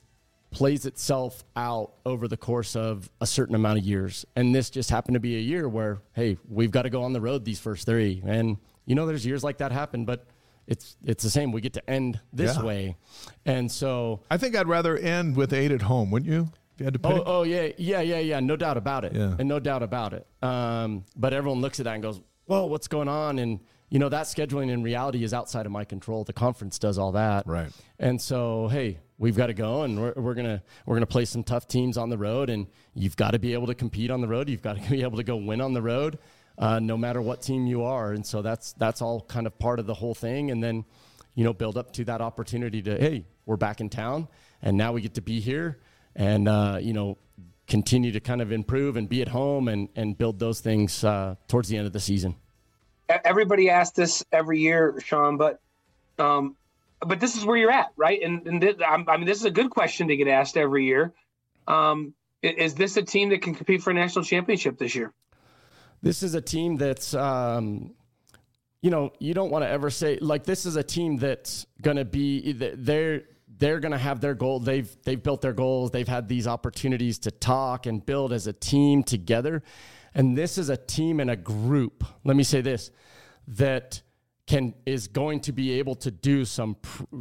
plays 0.52 0.86
itself 0.86 1.44
out 1.56 1.94
over 2.06 2.28
the 2.28 2.38
course 2.38 2.76
of 2.76 3.10
a 3.22 3.28
certain 3.28 3.56
amount 3.56 3.78
of 3.80 3.86
years, 3.86 4.26
and 4.36 4.54
this 4.54 4.70
just 4.70 4.90
happened 4.90 5.14
to 5.14 5.20
be 5.20 5.36
a 5.36 5.40
year 5.40 5.70
where 5.70 6.02
hey, 6.14 6.38
we've 6.48 6.72
got 6.72 6.84
to 6.84 6.90
go 6.90 7.04
on 7.04 7.14
the 7.14 7.22
road 7.22 7.46
these 7.46 7.60
first 7.60 7.86
three, 7.86 8.22
and 8.26 8.58
you 8.86 8.96
know, 8.96 9.06
there's 9.06 9.26
years 9.26 9.44
like 9.44 9.58
that 9.60 9.72
happen, 9.72 10.06
but. 10.06 10.26
It's, 10.68 10.98
it's 11.04 11.24
the 11.24 11.32
same. 11.32 11.52
We 11.52 11.62
get 11.62 11.74
to 11.74 11.90
end 11.90 12.20
this 12.32 12.56
Yeah. 12.56 12.62
way, 12.64 12.96
and 13.44 13.72
so 13.72 14.22
I 14.30 14.38
think 14.38 14.56
I'd 14.56 14.68
rather 14.68 14.96
end 14.96 15.36
with 15.36 15.52
eight 15.52 15.72
at 15.72 15.82
home, 15.82 16.12
wouldn't 16.12 16.32
you? 16.32 16.42
If 16.76 16.80
you 16.80 16.84
had 16.84 16.94
to 16.94 17.00
pick. 17.00 17.12
Oh, 17.12 17.24
oh 17.26 17.42
yeah, 17.42 17.70
yeah, 17.80 18.02
yeah, 18.02 18.20
yeah. 18.20 18.40
No 18.40 18.56
doubt 18.56 18.78
about 18.78 19.04
it. 19.04 19.14
Yeah. 19.14 19.34
And 19.40 19.50
no 19.50 19.60
doubt 19.60 19.82
about 19.82 20.14
it. 20.14 20.28
Um, 20.44 21.06
but 21.16 21.34
everyone 21.34 21.60
looks 21.60 21.80
at 21.80 21.86
that 21.86 21.96
and 21.96 22.04
goes, 22.04 22.22
"Whoa, 22.46 22.68
what's 22.68 22.88
going 22.88 23.08
on?" 23.08 23.40
And 23.40 23.62
you 23.90 23.98
know 23.98 24.10
that 24.10 24.28
scheduling 24.28 24.70
in 24.70 24.84
reality 24.84 25.24
is 25.24 25.34
outside 25.34 25.66
of 25.66 25.72
my 25.72 25.86
control. 25.86 26.24
The 26.24 26.34
conference 26.34 26.78
does 26.78 27.00
all 27.00 27.14
that. 27.14 27.48
Right. 27.48 27.72
And 27.98 28.22
so, 28.22 28.68
hey, 28.68 29.00
we've 29.20 29.36
got 29.36 29.48
to 29.48 29.54
go, 29.54 29.84
and 29.84 30.02
we're, 30.02 30.14
we're 30.16 30.34
gonna 30.34 30.64
we're 30.86 30.96
gonna 30.96 31.06
play 31.06 31.26
some 31.26 31.44
tough 31.44 31.68
teams 31.68 31.98
on 31.98 32.10
the 32.10 32.18
road, 32.18 32.50
and 32.50 32.66
you've 32.96 33.16
got 33.16 33.32
to 33.32 33.40
be 33.40 33.54
able 33.54 33.68
to 33.68 33.76
compete 33.76 34.10
on 34.10 34.22
the 34.22 34.28
road. 34.28 34.50
You've 34.50 34.64
got 34.64 34.82
to 34.82 34.82
be 34.90 35.04
able 35.04 35.18
to 35.18 35.24
go 35.24 35.36
win 35.36 35.62
on 35.62 35.74
the 35.74 35.82
road, 35.82 36.18
uh, 36.58 36.80
no 36.80 36.98
matter 36.98 37.22
what 37.22 37.44
team 37.44 37.68
you 37.68 37.84
are. 37.84 38.14
And 38.14 38.26
so 38.26 38.42
that's 38.42 38.74
that's 38.74 39.02
all 39.04 39.22
kind 39.22 39.46
of 39.46 39.60
part 39.60 39.80
of 39.80 39.86
the 39.86 39.94
whole 39.94 40.16
thing. 40.16 40.50
And 40.50 40.64
then, 40.64 40.86
you 41.36 41.44
know, 41.44 41.54
build 41.54 41.78
up 41.78 41.94
to 41.94 42.06
that 42.06 42.22
opportunity 42.22 42.82
to 42.82 42.98
hey, 42.98 43.26
we're 43.46 43.58
back 43.58 43.82
in 43.82 43.90
town, 43.90 44.28
and 44.64 44.76
now 44.78 44.94
we 44.94 45.02
get 45.02 45.14
to 45.16 45.22
be 45.22 45.40
here, 45.40 45.78
and 46.16 46.48
uh, 46.48 46.80
you 46.82 46.94
know, 46.94 47.18
continue 47.68 48.12
to 48.14 48.20
kind 48.20 48.42
of 48.42 48.52
improve 48.52 48.98
and 48.98 49.08
be 49.08 49.22
at 49.22 49.28
home 49.28 49.68
and 49.68 49.90
and 49.96 50.18
build 50.18 50.40
those 50.40 50.62
things 50.62 51.04
uh, 51.04 51.36
towards 51.48 51.70
the 51.70 51.78
end 51.78 51.86
of 51.86 51.94
the 51.94 52.00
season. 52.00 52.36
Everybody 53.26 53.72
asks 53.72 53.96
this 53.96 54.24
every 54.32 54.60
year, 54.60 55.02
Shawn, 55.04 55.38
but 55.38 55.60
um, 56.20 56.56
but 57.06 57.20
this 57.20 57.36
is 57.36 57.46
where 57.46 57.58
you're 57.58 57.72
at, 57.72 57.92
right? 57.96 58.20
And 58.22 58.46
and 58.48 58.62
this, 58.62 58.76
I'm, 58.86 59.06
mean, 59.06 59.26
this 59.26 59.40
is 59.40 59.46
a 59.46 59.52
good 59.52 59.70
question 59.70 60.08
to 60.10 60.16
get 60.16 60.28
asked 60.28 60.58
every 60.58 60.86
year. 60.86 61.14
Um, 61.68 62.14
is 62.42 62.74
this 62.76 62.98
a 62.98 63.02
team 63.02 63.30
that 63.30 63.42
can 63.42 63.54
compete 63.54 63.82
for 63.82 63.92
a 63.92 63.94
national 63.94 64.24
championship 64.24 64.78
this 64.78 64.96
year? 64.96 65.14
this 66.02 66.24
is 66.24 66.34
a 66.36 66.42
team 66.42 66.78
that's 66.78 67.14
um, 67.14 67.94
you 68.82 68.90
know 68.90 69.12
you 69.20 69.34
don't 69.34 69.52
want 69.52 69.64
to 69.64 69.70
ever 69.70 69.90
say 69.90 70.18
like 70.22 70.44
this 70.44 70.66
is 70.66 70.76
a 70.76 70.84
team 70.84 71.18
that's 71.18 71.66
going 71.82 71.98
to 71.98 72.06
be 72.06 72.52
they're 72.54 73.24
they're 73.58 73.80
going 73.80 73.92
to 73.92 73.98
have 73.98 74.22
their 74.22 74.34
goal 74.34 74.60
they've 74.60 74.96
they've 75.04 75.22
built 75.22 75.42
their 75.42 75.54
goals 75.54 75.92
they've 75.92 76.08
had 76.08 76.28
these 76.28 76.48
opportunities 76.48 77.20
to 77.20 77.32
talk 77.32 77.86
and 77.86 78.06
build 78.06 78.32
as 78.32 78.48
a 78.48 78.54
team 78.54 79.04
together 79.04 79.62
and 80.14 80.38
this 80.38 80.58
is 80.58 80.70
a 80.70 80.78
team 80.78 81.20
and 81.20 81.30
a 81.30 81.36
group 81.36 82.04
let 82.24 82.36
me 82.36 82.44
say 82.44 82.62
this 82.62 82.92
that 83.48 84.02
can 84.50 84.74
is 84.88 85.08
going 85.08 85.40
to 85.40 85.52
be 85.52 85.74
able 85.74 85.94
to 85.94 86.10
do 86.10 86.44
some 86.44 86.76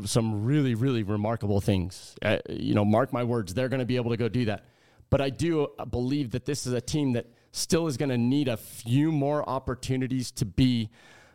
some 0.06 0.44
really 0.44 0.74
really 0.74 1.02
remarkable 1.02 1.60
things. 1.60 2.16
Uh, 2.22 2.38
you 2.48 2.74
know, 2.74 2.84
mark 2.84 3.12
my 3.12 3.22
words, 3.22 3.52
they're 3.52 3.68
going 3.68 3.80
to 3.80 3.86
be 3.86 3.96
able 3.96 4.10
to 4.10 4.16
go 4.16 4.28
do 4.28 4.46
that. 4.46 4.64
But 5.10 5.20
I 5.20 5.28
do 5.28 5.68
uh, 5.78 5.84
believe 5.84 6.30
that 6.30 6.46
this 6.46 6.66
is 6.66 6.72
a 6.72 6.80
team 6.80 7.12
that 7.12 7.26
still 7.52 7.86
is 7.86 7.98
going 7.98 8.08
to 8.08 8.18
need 8.18 8.48
a 8.48 8.56
few 8.56 9.12
more 9.12 9.48
opportunities 9.48 10.30
to 10.32 10.46
be 10.46 10.88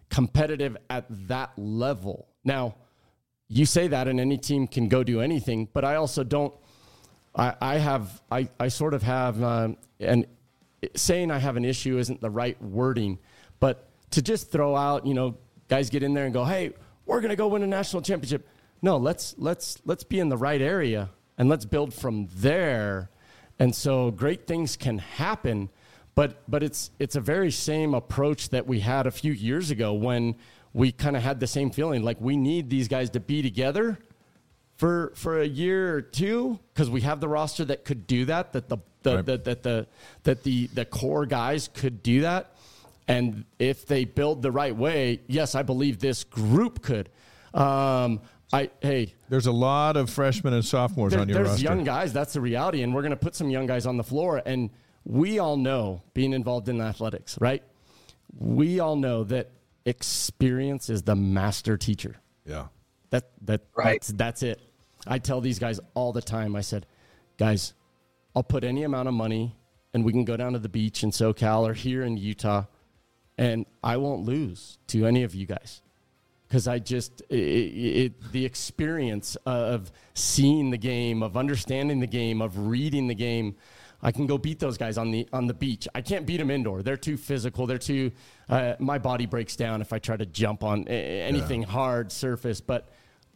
competitive 0.10 0.76
at 0.90 1.06
that 1.28 1.52
level. 1.58 2.28
Now, 2.44 2.76
you 3.48 3.66
say 3.68 3.88
that 3.88 4.08
and 4.08 4.20
any 4.20 4.38
team 4.38 4.68
can 4.68 4.88
go 4.88 5.04
do 5.04 5.22
anything, 5.22 5.70
but 5.74 5.86
I 5.86 5.96
also 5.96 6.24
don't 6.24 6.54
I, 7.36 7.54
I 7.62 7.78
have 7.78 8.22
I, 8.32 8.50
I 8.60 8.70
sort 8.70 8.96
of 8.96 9.04
have 9.04 9.44
um, 9.44 9.78
and 10.00 10.26
saying 10.96 11.30
I 11.30 11.38
have 11.38 11.56
an 11.56 11.66
issue 11.66 12.00
isn't 12.00 12.20
the 12.20 12.32
right 12.32 12.60
wording, 12.64 13.20
but 13.60 13.90
to 14.12 14.24
just 14.24 14.52
throw 14.52 14.76
out, 14.76 15.06
you 15.06 15.14
know, 15.14 15.38
guys 15.68 15.90
get 15.90 16.04
in 16.04 16.14
there 16.14 16.26
and 16.26 16.34
go, 16.34 16.44
hey, 16.46 16.74
we're 17.06 17.22
gonna 17.22 17.36
go 17.36 17.48
win 17.48 17.64
a 17.64 17.68
national 17.68 18.02
championship. 18.02 18.48
No, 18.82 18.98
let's 18.98 19.36
let's 19.38 19.78
let's 19.86 20.04
be 20.04 20.20
in 20.20 20.30
the 20.30 20.38
right 20.38 20.62
area 20.62 21.10
and 21.38 21.50
let's 21.50 21.66
build 21.66 21.94
from 21.94 22.28
there. 22.36 23.10
And 23.60 23.74
so 23.76 24.12
great 24.12 24.48
things 24.48 24.76
can 24.76 24.98
happen, 24.98 25.70
but 26.16 26.42
but 26.50 26.64
it's 26.64 26.92
it's 27.00 27.16
a 27.16 27.22
very 27.22 27.52
same 27.52 27.94
approach 27.94 28.50
that 28.50 28.68
we 28.68 28.80
had 28.82 29.08
a 29.08 29.12
few 29.12 29.32
years 29.32 29.72
ago 29.72 29.94
when 29.94 30.36
we 30.74 30.92
kind 30.92 31.16
of 31.16 31.22
had 31.24 31.40
the 31.40 31.48
same 31.48 31.70
feeling 31.72 32.04
like 32.04 32.20
we 32.20 32.36
need 32.36 32.70
these 32.70 32.88
guys 32.88 33.10
to 33.12 33.20
be 33.20 33.42
together 33.42 34.00
for 34.76 35.14
for 35.16 35.40
a 35.40 35.46
year 35.48 35.96
or 35.96 36.02
two 36.02 36.60
because 36.74 36.90
we 36.90 37.02
have 37.02 37.20
the 37.20 37.28
roster 37.28 37.64
that 37.66 37.86
could 37.86 38.08
do 38.08 38.26
that 38.26 38.54
that 38.54 38.70
the, 38.70 38.78
the, 39.04 39.16
Right. 39.18 39.26
the 39.26 39.38
that 39.38 39.64
the 39.64 39.88
that 40.24 40.44
the 40.44 40.68
the 40.68 40.86
core 40.86 41.26
guys 41.26 41.70
could 41.74 42.02
do 42.02 42.22
that 42.22 42.53
and 43.08 43.46
if 43.60 43.86
they 43.86 44.06
build 44.06 44.42
the 44.42 44.52
right 44.52 44.76
way 44.76 45.20
yes 45.28 45.56
i 45.56 45.62
believe 45.64 46.00
this 46.00 46.24
group 46.24 46.82
could 46.82 47.10
um 47.54 48.20
i 48.54 48.70
hey 48.82 49.14
There's 49.30 49.46
a 49.48 49.52
lot 49.52 49.98
of 49.98 50.10
freshmen 50.10 50.54
and 50.54 50.64
sophomores 50.64 51.12
there- 51.12 51.22
on 51.22 51.28
your 51.30 51.36
there's 51.40 51.50
roster. 51.50 51.64
young 51.64 51.84
guys 51.84 52.14
that's 52.14 52.34
the 52.34 52.42
reality 52.42 52.82
and 52.84 52.94
we're 52.94 53.02
going 53.02 53.12
to 53.12 53.18
put 53.18 53.36
some 53.36 53.50
young 53.50 53.66
guys 53.68 53.86
on 53.86 53.98
the 53.98 54.04
floor 54.04 54.42
and 54.46 54.70
we 55.06 55.40
all 55.40 55.58
know 55.58 56.02
being 56.14 56.34
involved 56.34 56.70
in 56.70 56.80
athletics 56.82 57.38
right 57.42 57.64
we 58.40 58.80
all 58.80 58.96
know 58.96 59.24
that 59.26 59.52
experience 59.86 60.90
is 60.90 61.04
the 61.04 61.16
master 61.16 61.78
teacher 61.78 62.16
yeah. 62.46 62.68
that 63.10 63.30
that 63.42 63.62
Right. 63.76 63.94
that's 64.02 64.08
that's 64.10 64.44
it. 64.44 64.60
I 65.06 65.18
tell 65.20 65.40
these 65.42 65.60
guys 65.60 65.80
all 65.96 66.14
the 66.14 66.22
time. 66.22 66.56
I 66.56 66.62
said, 66.62 66.86
guys, 67.38 67.74
I'll 68.36 68.44
put 68.44 68.64
any 68.64 68.84
amount 68.84 69.08
of 69.10 69.14
money, 69.14 69.56
and 69.94 70.04
we 70.06 70.12
can 70.14 70.24
go 70.26 70.36
down 70.38 70.54
to 70.54 70.60
the 70.60 70.70
beach 70.70 71.04
in 71.04 71.12
SoCal 71.12 71.70
or 71.70 71.74
here 71.74 72.04
in 72.04 72.16
Utah, 72.18 72.64
and 73.38 73.66
I 73.84 73.98
won't 73.98 74.26
lose 74.26 74.78
to 74.88 75.06
any 75.06 75.24
of 75.24 75.34
you 75.36 75.46
guys 75.46 75.82
because 76.48 76.68
I 76.68 76.78
just 76.78 77.22
it, 77.30 77.36
it, 77.36 78.32
the 78.32 78.46
experience 78.46 79.36
of 79.46 79.92
seeing 80.14 80.70
the 80.70 80.78
game, 80.78 81.24
of 81.24 81.36
understanding 81.36 82.00
the 82.00 82.08
game, 82.08 82.42
of 82.42 82.68
reading 82.68 83.08
the 83.08 83.16
game. 83.16 83.56
I 84.04 84.12
can 84.12 84.28
go 84.28 84.38
beat 84.38 84.60
those 84.60 84.78
guys 84.78 84.98
on 84.98 85.12
the 85.12 85.28
on 85.34 85.48
the 85.48 85.54
beach. 85.54 85.88
I 85.96 86.02
can't 86.02 86.26
beat 86.26 86.38
them 86.38 86.52
indoor. 86.52 86.84
They're 86.84 86.98
too 86.98 87.18
physical. 87.18 87.66
They're 87.66 87.78
too. 87.78 88.12
Uh, 88.50 88.76
my 88.78 89.00
body 89.00 89.26
breaks 89.26 89.56
down 89.56 89.82
if 89.82 89.94
I 89.94 90.00
try 90.00 90.18
to 90.18 90.26
jump 90.26 90.64
on 90.64 90.88
anything 90.88 91.64
hard 91.64 92.12
surface. 92.12 92.62
But 92.62 92.90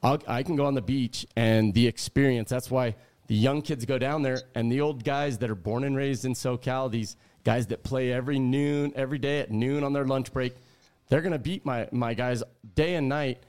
I'll, 0.03 0.21
I 0.27 0.43
can 0.43 0.55
go 0.55 0.65
on 0.65 0.75
the 0.75 0.81
beach 0.81 1.25
and 1.35 1.73
the 1.73 1.87
experience. 1.87 2.49
That's 2.49 2.69
why 2.69 2.95
the 3.27 3.35
young 3.35 3.61
kids 3.61 3.85
go 3.85 3.97
down 3.97 4.21
there, 4.21 4.41
and 4.55 4.71
the 4.71 4.81
old 4.81 5.03
guys 5.03 5.37
that 5.39 5.49
are 5.49 5.55
born 5.55 5.83
and 5.85 5.95
raised 5.95 6.23
in 6.25 6.33
SoCal, 6.33 6.91
these 6.91 7.15
guys 7.47 7.67
that 7.67 7.81
play 7.81 8.11
every 8.11 8.39
noon, 8.39 8.91
every 8.97 9.17
day 9.17 9.39
at 9.39 9.49
noon 9.49 9.81
on 9.81 9.93
their 9.93 10.03
lunch 10.03 10.33
break, 10.33 10.53
they're 11.07 11.21
going 11.21 11.31
to 11.31 11.39
beat 11.39 11.65
my 11.65 11.87
my 11.93 12.13
guys 12.13 12.43
day 12.75 12.95
and 12.95 13.07
night 13.07 13.41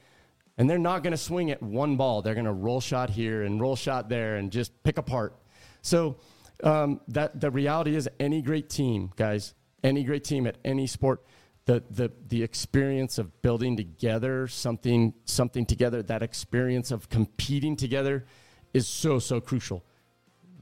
and 0.57 0.71
they're 0.71 0.79
not 0.79 1.03
going 1.03 1.11
to 1.11 1.17
swing 1.19 1.51
at 1.51 1.61
one 1.61 1.97
ball. 1.97 2.23
They're 2.23 2.35
going 2.35 2.47
to 2.47 2.53
roll 2.53 2.81
shot 2.81 3.11
here 3.11 3.43
and 3.43 3.61
roll 3.61 3.75
shot 3.75 4.09
there 4.09 4.37
and 4.37 4.53
just 4.53 4.71
pick 4.85 4.99
apart. 4.99 5.37
So 5.83 6.17
um, 6.63 7.01
that 7.09 7.41
the 7.41 7.51
reality 7.51 7.97
is, 7.97 8.09
any 8.21 8.41
great 8.41 8.71
team, 8.71 9.11
guys, 9.17 9.55
any 9.83 10.05
great 10.05 10.23
team 10.23 10.47
at 10.47 10.59
any 10.65 10.87
sport, 10.87 11.25
the 11.65 11.83
the 11.91 12.13
the 12.29 12.45
experience 12.45 13.19
of 13.19 13.43
building 13.43 13.77
together 13.77 14.47
something 14.47 15.13
something 15.25 15.67
together, 15.67 16.05
that 16.05 16.23
experience 16.23 16.93
of 16.93 17.09
competing 17.09 17.75
together, 17.75 18.27
is 18.73 18.87
so 18.87 19.19
so 19.19 19.41
crucial. 19.41 19.85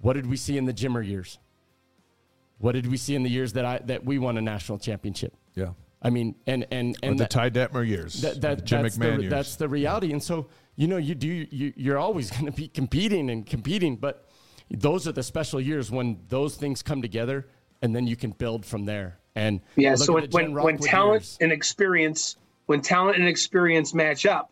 What 0.01 0.15
did 0.15 0.27
we 0.27 0.39
see 0.39 0.57
in 0.57 0.65
the 0.65 0.75
Jimmer 0.75 1.07
years? 1.07 1.39
What 2.59 2.73
did 2.73 2.87
we 2.91 2.97
see 2.97 3.15
in 3.15 3.23
the 3.23 3.31
years 3.31 3.53
that 3.55 3.65
I 3.65 3.79
that 3.85 4.05
we 4.05 4.19
won 4.19 4.39
a 4.39 4.41
national 4.41 4.79
championship? 4.79 5.35
Yeah. 5.55 5.71
I 6.03 6.11
mean, 6.11 6.35
and 6.47 6.67
and 6.71 6.95
Or 7.03 7.09
and 7.11 7.19
the 7.19 7.25
that- 7.25 7.31
Ty 7.31 7.51
Detmer 7.51 7.87
years. 7.87 8.21
that, 8.23 8.35
the 8.35 8.41
that, 8.41 8.65
Jim 8.65 8.83
that's, 8.83 8.97
McMahon 8.99 9.17
the, 9.17 9.23
years. 9.23 9.31
that's 9.31 9.57
the 9.57 9.69
reality. 9.69 10.13
And 10.13 10.23
so, 10.23 10.47
you 10.77 10.87
know, 10.89 10.99
you 10.99 11.15
do, 11.15 11.47
you, 11.51 11.73
you're 11.77 11.99
always 11.99 12.31
going 12.37 12.47
to 12.47 12.53
be 12.53 12.69
competing 12.69 13.31
and 13.31 13.45
competing, 13.47 13.97
but 13.97 14.29
those 14.71 15.07
are 15.09 15.13
the 15.13 15.23
special 15.23 15.61
years 15.61 15.91
when 15.91 16.21
those 16.29 16.57
things 16.57 16.83
come 16.83 17.01
together, 17.03 17.47
and 17.83 17.95
then 17.97 18.07
you 18.07 18.15
can 18.17 18.31
build 18.33 18.65
from 18.65 18.85
there. 18.85 19.19
And 19.35 19.61
Yeah. 19.75 19.95
So 19.97 20.15
when 20.15 20.29
when, 20.31 20.53
when 20.55 20.79
talent 20.79 21.23
years. 21.23 21.39
and 21.41 21.53
experience 21.53 22.37
when 22.67 22.81
talent 22.81 23.17
and 23.19 23.29
experience 23.29 23.95
match 23.95 24.27
up 24.27 24.51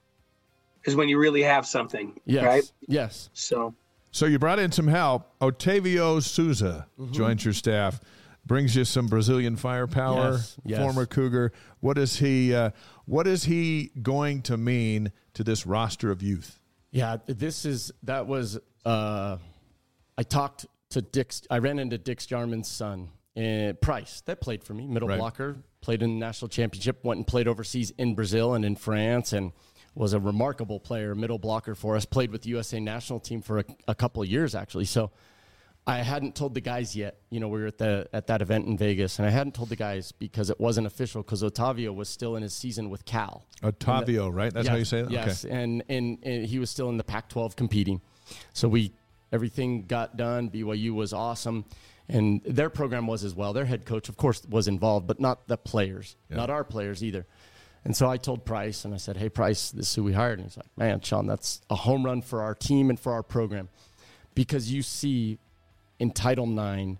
is 0.85 0.95
when 0.95 1.09
you 1.09 1.19
really 1.19 1.43
have 1.43 1.67
something. 1.67 2.21
yes, 2.27 2.45
Right. 2.45 2.73
yes, 2.87 3.31
So 3.33 3.75
So 4.15 4.27
you 4.27 4.39
brought 4.39 4.61
in 4.61 4.71
some 4.71 4.87
help. 4.87 5.37
Otavio 5.41 6.23
Souza 6.23 6.87
Mm-hmm. 7.01 7.13
joins 7.13 7.45
your 7.45 7.53
staff, 7.53 7.99
brings 8.47 8.77
you 8.77 8.85
some 8.85 9.09
Brazilian 9.09 9.57
firepower. 9.57 10.35
Yes, 10.35 10.57
yes. 10.65 10.79
Former 10.79 11.05
Cougar. 11.05 11.51
What 11.81 11.99
is 11.99 12.17
he? 12.19 12.55
Uh, 12.55 12.71
what 13.07 13.27
is 13.27 13.43
he 13.43 13.91
going 14.01 14.43
to 14.43 14.57
mean 14.57 15.11
to 15.35 15.43
this 15.43 15.67
roster 15.67 16.13
of 16.13 16.23
youth? 16.23 16.61
yeah. 16.93 17.17
This 17.27 17.65
is 17.65 17.91
that 18.05 18.29
was. 18.29 18.57
Uh, 18.85 19.39
I 20.17 20.23
talked 20.23 20.67
to 20.91 21.03
Dick. 21.03 21.35
I 21.51 21.59
ran 21.59 21.81
into 21.81 21.99
Dick 21.99 22.21
Jarman's 22.25 22.69
son, 22.69 23.09
uh, 23.37 23.73
Price, 23.81 24.21
that 24.27 24.41
played 24.41 24.63
for 24.63 24.75
me, 24.75 24.87
middle 24.87 25.09
Right. 25.09 25.19
blocker, 25.19 25.57
played 25.81 26.03
in 26.05 26.11
the 26.21 26.25
national 26.25 26.51
championship, 26.51 27.03
went 27.03 27.19
and 27.19 27.27
played 27.27 27.49
overseas 27.49 27.91
in 27.99 28.15
Brazil 28.15 28.55
and 28.55 28.65
in 28.65 28.77
France, 28.77 29.33
and 29.33 29.51
was 29.95 30.13
a 30.13 30.21
remarkable 30.21 30.81
player, 30.81 31.15
middle 31.15 31.39
blocker 31.39 31.75
for 31.75 31.97
us. 31.97 32.05
Played 32.05 32.31
with 32.31 32.43
the 32.43 32.51
USA 32.51 32.81
national 32.81 33.21
team 33.21 33.43
for 33.43 33.61
a, 33.61 33.65
a 33.89 33.95
couple 33.95 34.23
of 34.23 34.29
years 34.29 34.55
actually. 34.55 34.85
So 34.87 35.11
I 35.87 35.99
hadn't 35.99 36.35
told 36.35 36.55
the 36.55 36.61
guys 36.63 36.97
yet. 36.97 37.19
You 37.31 37.41
know, 37.41 37.49
we 37.49 37.61
were 37.61 37.67
at 37.67 37.79
the 37.79 38.09
at 38.13 38.27
that 38.29 38.41
event 38.41 38.67
in 38.67 38.79
Vegas, 38.79 39.19
and 39.19 39.29
I 39.29 39.31
hadn't 39.31 39.55
told 39.55 39.69
the 39.69 39.77
guys 39.77 40.13
because 40.13 40.49
it 40.49 40.59
wasn't 40.59 40.87
official 40.87 41.23
because 41.23 41.43
Otavio 41.43 41.95
was 41.95 42.09
still 42.09 42.37
in 42.37 42.43
his 42.43 42.55
season 42.55 42.89
with 42.89 43.05
Cal. 43.05 43.45
Otavio, 43.63 44.35
right? 44.35 44.53
That's 44.53 44.67
how 44.67 44.77
you 44.77 44.85
say 44.87 45.01
it. 45.01 45.11
Yes, 45.11 45.45
Okay. 45.45 45.55
and, 45.55 45.83
and 45.89 46.19
and 46.23 46.47
he 46.47 46.59
was 46.59 46.71
still 46.71 46.89
in 46.89 46.97
the 46.97 47.05
Pac-12 47.05 47.55
competing. 47.55 48.01
So 48.55 48.67
we 48.67 48.93
everything 49.31 49.85
got 49.87 50.17
done. 50.17 50.49
BYU 50.49 50.93
was 50.95 51.13
awesome, 51.13 51.67
and 52.09 52.41
their 52.47 52.71
program 52.71 53.07
was 53.07 53.23
as 53.23 53.35
well. 53.35 53.53
Their 53.53 53.67
head 53.67 53.85
coach, 53.85 54.09
of 54.09 54.17
course, 54.17 54.43
was 54.49 54.69
involved, 54.69 55.07
but 55.07 55.21
not 55.21 55.49
the 55.49 55.59
players, 55.59 56.17
not 56.31 56.49
our 56.49 56.65
players 56.65 57.05
either. 57.05 57.27
And 57.85 57.95
so 57.95 58.09
I 58.09 58.17
told 58.17 58.45
Price, 58.45 58.85
and 58.85 58.95
I 58.95 58.97
said, 58.97 59.17
"Hey, 59.17 59.29
Price, 59.29 59.71
this 59.71 59.91
is 59.91 59.95
who 59.95 60.05
we 60.05 60.13
hired." 60.13 60.39
And 60.39 60.49
he's 60.49 60.57
like, 60.57 60.67
"Man, 60.77 61.01
Shawn, 61.01 61.27
that's 61.27 61.61
a 61.69 61.75
home 61.75 62.05
run 62.05 62.23
for 62.23 62.43
our 62.43 62.55
team 62.55 62.89
and 62.89 62.99
for 62.99 63.13
our 63.13 63.23
program, 63.23 63.69
because 64.35 64.73
you 64.73 64.83
see 64.83 65.39
in 65.99 66.11
Title 66.11 66.47
IX." 66.47 66.99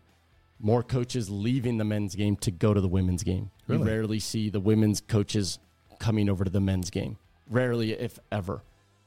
More 0.61 0.83
coaches 0.83 1.29
leaving 1.29 1.77
the 1.79 1.85
men's 1.85 2.15
game 2.15 2.37
to 2.37 2.51
go 2.51 2.73
to 2.73 2.81
the 2.81 2.89
women's 2.89 3.23
game. 3.23 3.51
Really? 3.67 3.83
You 3.83 3.89
rarely 3.89 4.19
see 4.21 4.49
the 4.49 4.61
women's 4.61 5.01
coaches 5.01 5.59
coming 5.99 6.31
over 6.31 6.45
to 6.45 6.51
the 6.51 6.61
men's 6.61 6.91
game. 6.91 7.19
Rarely, 7.51 7.93
if 7.93 8.19
ever. 8.31 8.63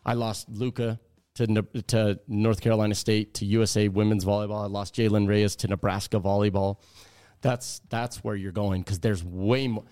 I 0.05 0.13
lost 0.13 0.49
Luca 0.49 0.99
to 1.35 1.65
to 1.87 2.19
North 2.27 2.61
Carolina 2.61 2.95
State 2.95 3.33
to 3.35 3.45
USA 3.45 3.87
women's 3.87 4.25
volleyball. 4.25 4.63
I 4.63 4.67
lost 4.67 4.95
Jaylen 4.95 5.27
Reyes 5.27 5.55
to 5.57 5.67
Nebraska 5.67 6.19
volleyball. 6.19 6.77
That's 7.41 7.81
that's 7.89 8.23
where 8.23 8.35
you're 8.35 8.51
going 8.51 8.81
because 8.81 8.99
there's 8.99 9.23
way 9.23 9.67
more. 9.67 9.83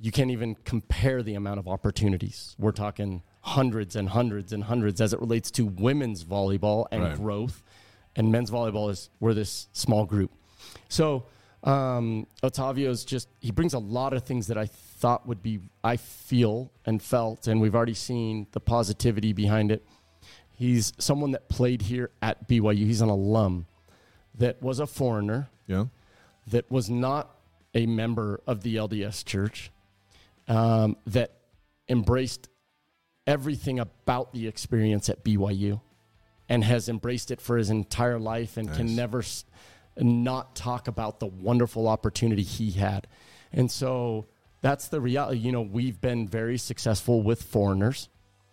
You 0.00 0.12
can't 0.12 0.30
even 0.30 0.54
compare 0.64 1.22
the 1.22 1.34
amount 1.34 1.58
of 1.58 1.66
opportunities. 1.66 2.54
We're 2.58 2.72
talking 2.72 3.22
hundreds 3.40 3.96
and 3.96 4.08
hundreds 4.10 4.52
and 4.52 4.64
hundreds 4.64 5.00
as 5.00 5.12
it 5.12 5.20
relates 5.20 5.50
to 5.52 5.66
women's 5.66 6.24
volleyball 6.24 6.86
and 6.92 7.02
Right. 7.02 7.16
growth, 7.16 7.62
and 8.14 8.30
men's 8.30 8.50
volleyball 8.50 8.90
is 8.90 9.10
we're 9.20 9.34
this 9.34 9.68
small 9.72 10.04
group. 10.04 10.30
So 10.88 11.24
um, 11.64 12.26
Otavio's 12.42 13.04
just 13.04 13.28
he 13.40 13.50
brings 13.50 13.74
a 13.74 13.78
lot 13.80 14.12
of 14.12 14.22
things 14.22 14.46
that 14.46 14.56
I 14.58 14.66
thought 14.66 15.26
would 15.26 15.42
be 15.42 15.58
I 15.82 15.96
feel 15.96 16.70
and 16.86 17.02
felt, 17.02 17.48
and 17.48 17.60
we've 17.60 17.74
already 17.74 17.94
seen 17.94 18.46
the 18.52 18.60
positivity 18.60 19.32
behind 19.32 19.72
it. 19.72 19.84
He's 20.54 20.92
someone 20.98 21.32
that 21.32 21.48
played 21.48 21.82
here 21.82 22.10
at 22.22 22.46
BYU. 22.48 22.86
He's 22.86 23.00
an 23.00 23.08
alum 23.08 23.66
that 24.36 24.62
was 24.62 24.78
a 24.78 24.86
foreigner 24.86 25.48
Yeah. 25.66 25.86
that 26.46 26.70
was 26.70 26.88
not 26.88 27.34
a 27.74 27.86
member 27.86 28.40
of 28.46 28.62
the 28.62 28.76
LDS 28.76 29.24
church, 29.24 29.70
um, 30.48 30.96
that 31.06 31.32
embraced 31.88 32.48
everything 33.26 33.78
about 33.78 34.32
the 34.32 34.46
experience 34.48 35.08
at 35.08 35.22
BYU 35.24 35.80
and 36.48 36.64
has 36.64 36.88
embraced 36.88 37.30
it 37.30 37.40
for 37.40 37.58
his 37.58 37.68
entire 37.70 38.18
life 38.18 38.56
and 38.56 38.68
Nice. 38.68 38.76
can 38.78 38.96
never 38.96 39.18
s- 39.20 39.44
not 39.98 40.56
talk 40.56 40.88
about 40.88 41.20
the 41.20 41.26
wonderful 41.26 41.86
opportunity 41.88 42.42
he 42.42 42.70
had. 42.70 43.06
And 43.52 43.70
so 43.70 44.26
that's 44.62 44.88
the 44.88 45.00
reality. 45.00 45.38
You 45.40 45.52
know, 45.52 45.60
we've 45.62 46.00
been 46.00 46.26
very 46.26 46.56
successful 46.56 47.22
with 47.22 47.42
foreigners. 47.42 48.08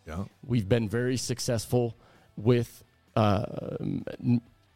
Yeah. 0.06 0.26
We've 0.46 0.68
been 0.68 0.90
very 0.90 1.18
successful 1.18 1.98
with 2.36 2.84
uh, 3.16 3.78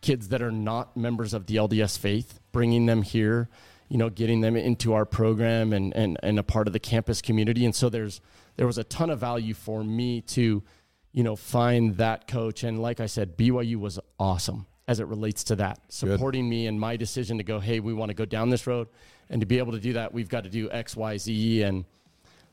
kids 0.02 0.30
that 0.30 0.42
are 0.42 0.52
not 0.52 0.96
members 0.96 1.34
of 1.34 1.46
the 1.48 1.58
LDS 1.58 1.98
faith, 1.98 2.40
bringing 2.54 2.86
them 2.86 3.02
here, 3.02 3.50
you 3.90 3.98
know, 3.98 4.10
getting 4.10 4.42
them 4.42 4.56
into 4.56 4.94
our 4.94 5.06
program 5.06 5.74
and, 5.74 5.96
and, 5.96 6.18
and 6.24 6.40
a 6.40 6.44
part 6.44 6.68
of 6.68 6.74
the 6.74 6.80
campus 6.80 7.22
community. 7.22 7.66
And 7.66 7.76
so 7.76 7.90
there's 7.90 8.22
there 8.56 8.68
was 8.68 8.78
a 8.78 8.84
ton 8.84 9.10
of 9.10 9.20
value 9.20 9.54
for 9.54 9.84
me 9.84 10.22
to, 10.22 10.64
you 11.12 11.24
know, 11.24 11.36
find 11.36 11.98
that 11.98 12.28
coach. 12.28 12.64
And 12.64 12.82
like 12.82 13.00
I 13.00 13.08
said, 13.08 13.38
BYU 13.38 13.78
was 13.78 14.00
awesome 14.20 14.68
as 14.88 15.00
it 15.00 15.08
relates 15.08 15.44
to 15.46 15.56
that, 15.56 15.80
supporting 15.90 16.50
me 16.50 16.68
in 16.68 16.78
my 16.80 16.98
decision 16.98 17.38
to 17.38 17.44
go, 17.44 17.60
hey, 17.60 17.80
we 17.80 17.94
want 17.94 18.10
to 18.10 18.16
go 18.16 18.26
down 18.26 18.50
this 18.50 18.68
road. 18.68 18.88
And 19.30 19.40
to 19.40 19.46
be 19.46 19.60
able 19.60 19.72
to 19.74 19.80
do 19.80 19.94
that, 19.94 20.14
we've 20.14 20.30
got 20.30 20.44
to 20.44 20.50
do 20.50 20.70
X, 20.72 20.96
Y, 20.96 21.18
Z. 21.18 21.62
And 21.62 21.86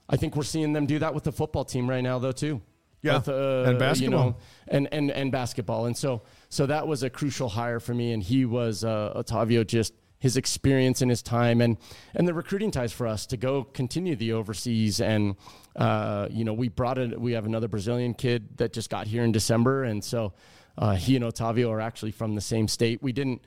I 0.09 0.17
think 0.17 0.37
we're 0.37 0.43
seeing 0.43 0.73
them 0.73 0.87
do 0.87 0.99
that 0.99 1.15
with 1.15 1.25
the 1.25 1.33
football 1.33 1.65
team 1.65 1.89
right 1.89 2.03
now, 2.03 2.19
though, 2.19 2.33
too. 2.33 2.61
Yeah. 3.03 3.19
With, 3.19 3.29
uh, 3.29 3.65
And 3.67 3.79
basketball. 3.79 4.25
You 4.25 4.31
know, 4.31 4.37
and, 4.69 4.89
and, 4.93 5.11
and 5.11 5.33
basketball. 5.33 5.87
And 5.87 5.97
so, 5.97 6.23
so 6.51 6.67
that 6.67 6.87
was 6.87 7.03
a 7.03 7.11
crucial 7.11 7.49
hire 7.49 7.81
for 7.81 7.95
me. 7.95 8.13
And 8.13 8.23
he 8.23 8.45
was, 8.45 8.85
uh, 8.85 9.15
Otavio, 9.17 9.67
just 9.67 9.95
his 10.19 10.37
experience 10.37 11.03
and 11.03 11.11
his 11.11 11.23
time 11.23 11.61
and, 11.61 11.77
and 12.15 12.27
the 12.27 12.35
recruiting 12.35 12.71
ties 12.71 12.93
for 12.93 13.07
us 13.07 13.27
to 13.27 13.37
go 13.37 13.65
continue 13.65 14.17
the 14.17 14.33
overseas. 14.33 15.01
And, 15.01 15.37
uh, 15.77 16.29
you 16.31 16.45
know, 16.45 16.55
we 16.55 16.69
brought 16.69 16.99
it, 16.99 17.21
we 17.21 17.33
have 17.33 17.47
another 17.47 17.69
Brazilian 17.69 18.15
kid 18.15 18.57
that 18.57 18.73
just 18.73 18.89
got 18.89 19.07
here 19.07 19.23
in 19.23 19.33
December. 19.33 19.85
And 19.85 20.03
so 20.03 20.33
uh, 20.79 20.95
he 20.95 21.17
and 21.17 21.25
Otavio 21.25 21.71
are 21.71 21.81
actually 21.81 22.13
from 22.13 22.35
the 22.35 22.41
same 22.41 22.67
state. 22.69 23.03
We 23.03 23.13
didn't, 23.13 23.43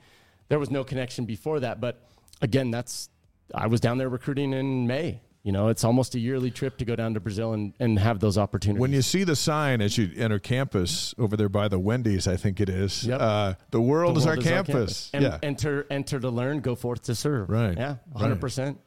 there 0.48 0.58
was 0.58 0.70
no 0.70 0.84
connection 0.84 1.24
before 1.24 1.60
that. 1.60 1.80
But 1.80 2.02
again, 2.40 2.70
that's, 2.70 3.08
I 3.54 3.66
was 3.66 3.80
down 3.80 3.98
there 3.98 4.08
recruiting 4.08 4.52
in 4.52 4.86
May. 4.86 5.22
You 5.42 5.52
know, 5.52 5.68
it's 5.68 5.84
almost 5.84 6.14
a 6.14 6.18
yearly 6.18 6.50
trip 6.50 6.76
to 6.78 6.84
go 6.84 6.94
down 6.94 7.14
to 7.14 7.20
Brazil 7.20 7.54
and, 7.54 7.72
and 7.80 7.98
have 7.98 8.20
those 8.20 8.36
opportunities. 8.36 8.80
When 8.80 8.92
you 8.92 9.00
see 9.00 9.24
the 9.24 9.36
sign 9.36 9.80
as 9.80 9.96
you 9.96 10.10
enter 10.16 10.38
campus 10.38 11.14
over 11.16 11.34
there 11.34 11.48
by 11.48 11.66
the 11.68 11.78
Wendy's, 11.78 12.28
I 12.28 12.36
think 12.36 12.60
it 12.60 12.68
is. 12.68 13.06
Yep. 13.06 13.20
Uh, 13.20 13.54
the 13.70 13.80
world, 13.80 14.16
The 14.16 14.20
is, 14.20 14.26
world 14.26 14.38
our 14.38 14.44
campus. 14.44 15.10
And 15.14 15.24
yeah. 15.24 15.38
enter 15.42 15.86
enter 15.88 16.20
to 16.20 16.28
learn, 16.28 16.60
go 16.60 16.74
forth 16.74 17.02
to 17.04 17.14
serve. 17.14 17.48
Right. 17.48 17.76
Yeah, 17.76 17.96
hundred 18.14 18.40
percent. 18.40 18.80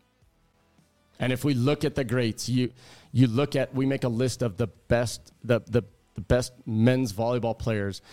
And 1.19 1.33
if 1.33 1.43
we 1.43 1.55
look 1.55 1.85
at 1.85 1.95
the 1.95 2.03
greats, 2.03 2.47
you 2.47 2.71
you 3.11 3.25
look 3.25 3.55
at 3.55 3.73
we 3.73 3.87
make 3.87 4.03
a 4.03 4.09
list 4.09 4.43
of 4.43 4.57
the 4.57 4.67
best 4.67 5.33
the 5.43 5.61
the, 5.65 5.83
the 6.13 6.21
best 6.21 6.53
men's 6.67 7.13
volleyball 7.13 7.57
players. 7.57 8.03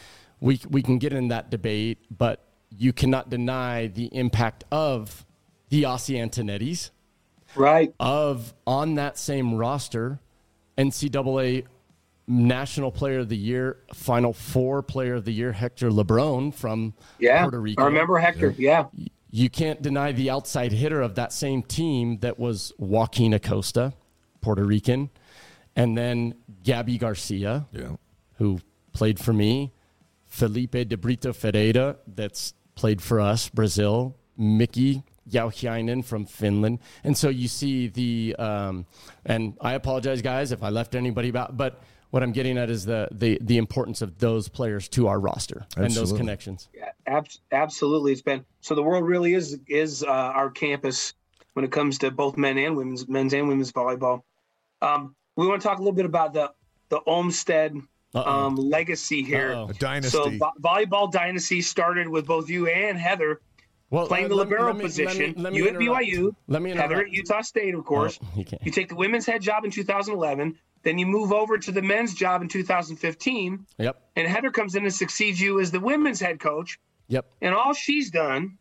We 0.41 0.61
we 0.71 0.81
can 0.81 0.97
get 0.97 1.13
in 1.13 1.29
that 1.29 1.51
debate, 1.51 1.99
but 2.11 2.43
you 2.75 2.95
cannot 2.95 3.29
deny 3.29 3.89
the 3.89 4.07
impact 4.07 4.65
of 4.73 5.27
the 5.69 5.83
Ossie 5.83 6.17
Antonettis 6.17 6.91
right. 7.55 7.93
of 8.01 8.55
on 8.67 8.95
that 8.97 9.19
same 9.19 9.55
roster, 9.55 10.19
NCAA 10.79 11.67
National 12.27 12.93
Player 12.93 13.21
of 13.21 13.29
the 13.29 13.37
Year, 13.37 13.79
Final 13.93 14.33
Four 14.33 14.83
Player 14.83 15.15
of 15.17 15.25
the 15.25 15.33
Year, 15.33 15.53
Hector 15.53 15.91
LeBron 15.91 16.55
from 16.55 16.95
Yeah. 17.19 17.43
Puerto 17.43 17.61
Rico. 17.61 17.83
I 17.83 17.87
remember 17.87 18.19
Hector. 18.19 18.55
Yeah. 18.57 18.87
You 19.33 19.51
can't 19.51 19.83
deny 19.83 20.13
the 20.13 20.31
outside 20.31 20.73
hitter 20.73 21.01
of 21.01 21.15
that 21.17 21.33
same 21.33 21.63
team 21.63 22.19
that 22.19 22.39
was 22.39 22.73
Joaquin 22.79 23.33
Acosta, 23.33 23.93
Puerto 24.41 24.65
Rican, 24.65 25.11
and 25.77 25.97
then 25.97 26.35
Gabby 26.63 26.99
Garcia, 26.99 27.67
yeah. 27.73 27.97
who 28.39 28.61
played 28.93 29.19
for 29.19 29.33
me, 29.33 29.73
Felipe 30.27 30.73
de 30.89 30.97
Brito 30.97 31.33
Ferreira, 31.33 31.97
that's 32.07 32.55
played 32.75 33.03
for 33.03 33.21
us, 33.21 33.49
Brazil, 33.49 34.17
Mickey 34.37 35.03
Jauhiainen 35.31 36.05
from 36.05 36.27
Finland. 36.27 36.79
And 37.05 37.17
so 37.17 37.29
you 37.29 37.49
see 37.49 37.89
the, 37.89 38.37
um, 38.39 38.87
and 39.25 39.57
I 39.61 39.75
apologize, 39.75 40.23
guys, 40.23 40.53
if 40.53 40.63
I 40.63 40.69
left 40.71 40.95
anybody 40.95 41.29
about, 41.29 41.57
but 41.57 41.83
what 42.11 42.23
I'm 42.23 42.33
getting 42.33 42.59
at 42.59 42.71
is 42.71 42.85
the, 42.85 43.09
the, 43.13 43.39
the 43.41 43.57
importance 43.57 44.03
of 44.03 44.19
those 44.19 44.49
players 44.49 44.89
to 44.91 45.07
our 45.07 45.21
roster 45.21 45.67
and 45.77 45.93
those 45.93 46.13
connections. 46.13 46.69
Yeah, 46.75 46.91
ab- 47.07 47.29
absolutely. 47.53 48.13
It's 48.13 48.23
been 48.23 48.45
so 48.61 48.75
the 48.75 48.83
world 48.83 49.05
really 49.05 49.35
is 49.35 49.59
is 49.69 50.03
uh, 50.03 50.09
our 50.09 50.51
campus 50.51 51.15
when 51.55 51.65
it 51.65 51.71
comes 51.71 51.99
to 51.99 52.11
both 52.11 52.37
men 52.37 52.59
and 52.59 52.77
women's 52.77 53.09
men's 53.09 53.33
and 53.33 53.49
women's 53.49 53.73
volleyball. 53.73 54.23
Um, 54.83 55.15
we 55.37 55.47
want 55.47 55.63
to 55.63 55.69
talk 55.69 55.79
a 55.79 55.83
little 55.83 55.95
bit 55.95 56.05
about 56.05 56.35
the 56.35 56.53
the 56.89 57.01
Olmstead 57.07 57.77
um, 58.15 58.57
legacy 58.57 59.23
here. 59.23 59.53
Uh-oh. 59.53 59.69
A 59.69 59.75
dynasty. 59.75 60.11
So 60.11 60.31
vo- 60.31 60.53
volleyball 60.61 61.13
dynasty 61.13 61.63
started 61.63 62.09
with 62.09 62.27
both 62.27 62.51
you 62.51 62.67
and 62.67 62.99
Heather 62.99 63.41
Well, 63.91 64.07
playing 64.07 64.29
the 64.29 64.35
uh, 64.35 64.39
me- 64.39 64.43
libero 64.45 64.73
me- 64.75 64.85
position. 64.85 65.35
let 65.37 65.37
me- 65.37 65.43
let 65.43 65.53
me 65.53 65.59
you 65.59 65.69
at. 65.69 66.03
BYU, 66.05 66.35
Let 66.49 66.63
me 66.63 66.71
Heather 66.71 67.01
at 67.03 67.11
Utah 67.11 67.41
State, 67.43 67.75
of 67.75 67.85
course. 67.85 68.19
Oh, 68.23 68.29
you 68.37 68.45
can't. 68.45 68.65
You 68.65 68.71
take 68.73 68.89
the 68.89 68.95
women's 68.95 69.27
head 69.27 69.43
job 69.43 69.65
in 69.65 69.71
2011, 69.71 70.57
then 70.83 70.97
you 70.99 71.07
move 71.07 71.33
over 71.33 71.59
to 71.59 71.73
the 71.73 71.83
men's 71.83 72.15
job 72.15 72.41
in 72.43 72.49
2015, 72.49 73.67
Yep. 73.79 74.01
and 74.17 74.29
Heather 74.29 74.51
comes 74.51 74.75
in 74.77 74.85
and 74.85 74.95
succeeds 74.95 75.41
you 75.41 75.61
as 75.61 75.71
the 75.71 75.81
women's 75.81 76.21
head 76.21 76.39
coach 76.41 76.79
Yep. 77.09 77.27
And 77.43 77.53
all 77.57 77.73
she's 77.75 78.13
done 78.13 78.57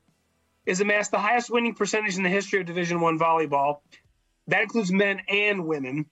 is 0.65 0.81
amass 0.81 1.10
the 1.10 1.19
highest 1.19 1.51
winning 1.51 1.76
percentage 1.76 2.18
in 2.18 2.23
the 2.23 2.30
history 2.30 2.60
of 2.60 2.65
Division 2.65 2.99
One 2.99 3.19
volleyball. 3.19 3.81
That 4.47 4.64
includes 4.64 4.91
men 4.91 5.22
and 5.30 5.68
women. 5.68 6.07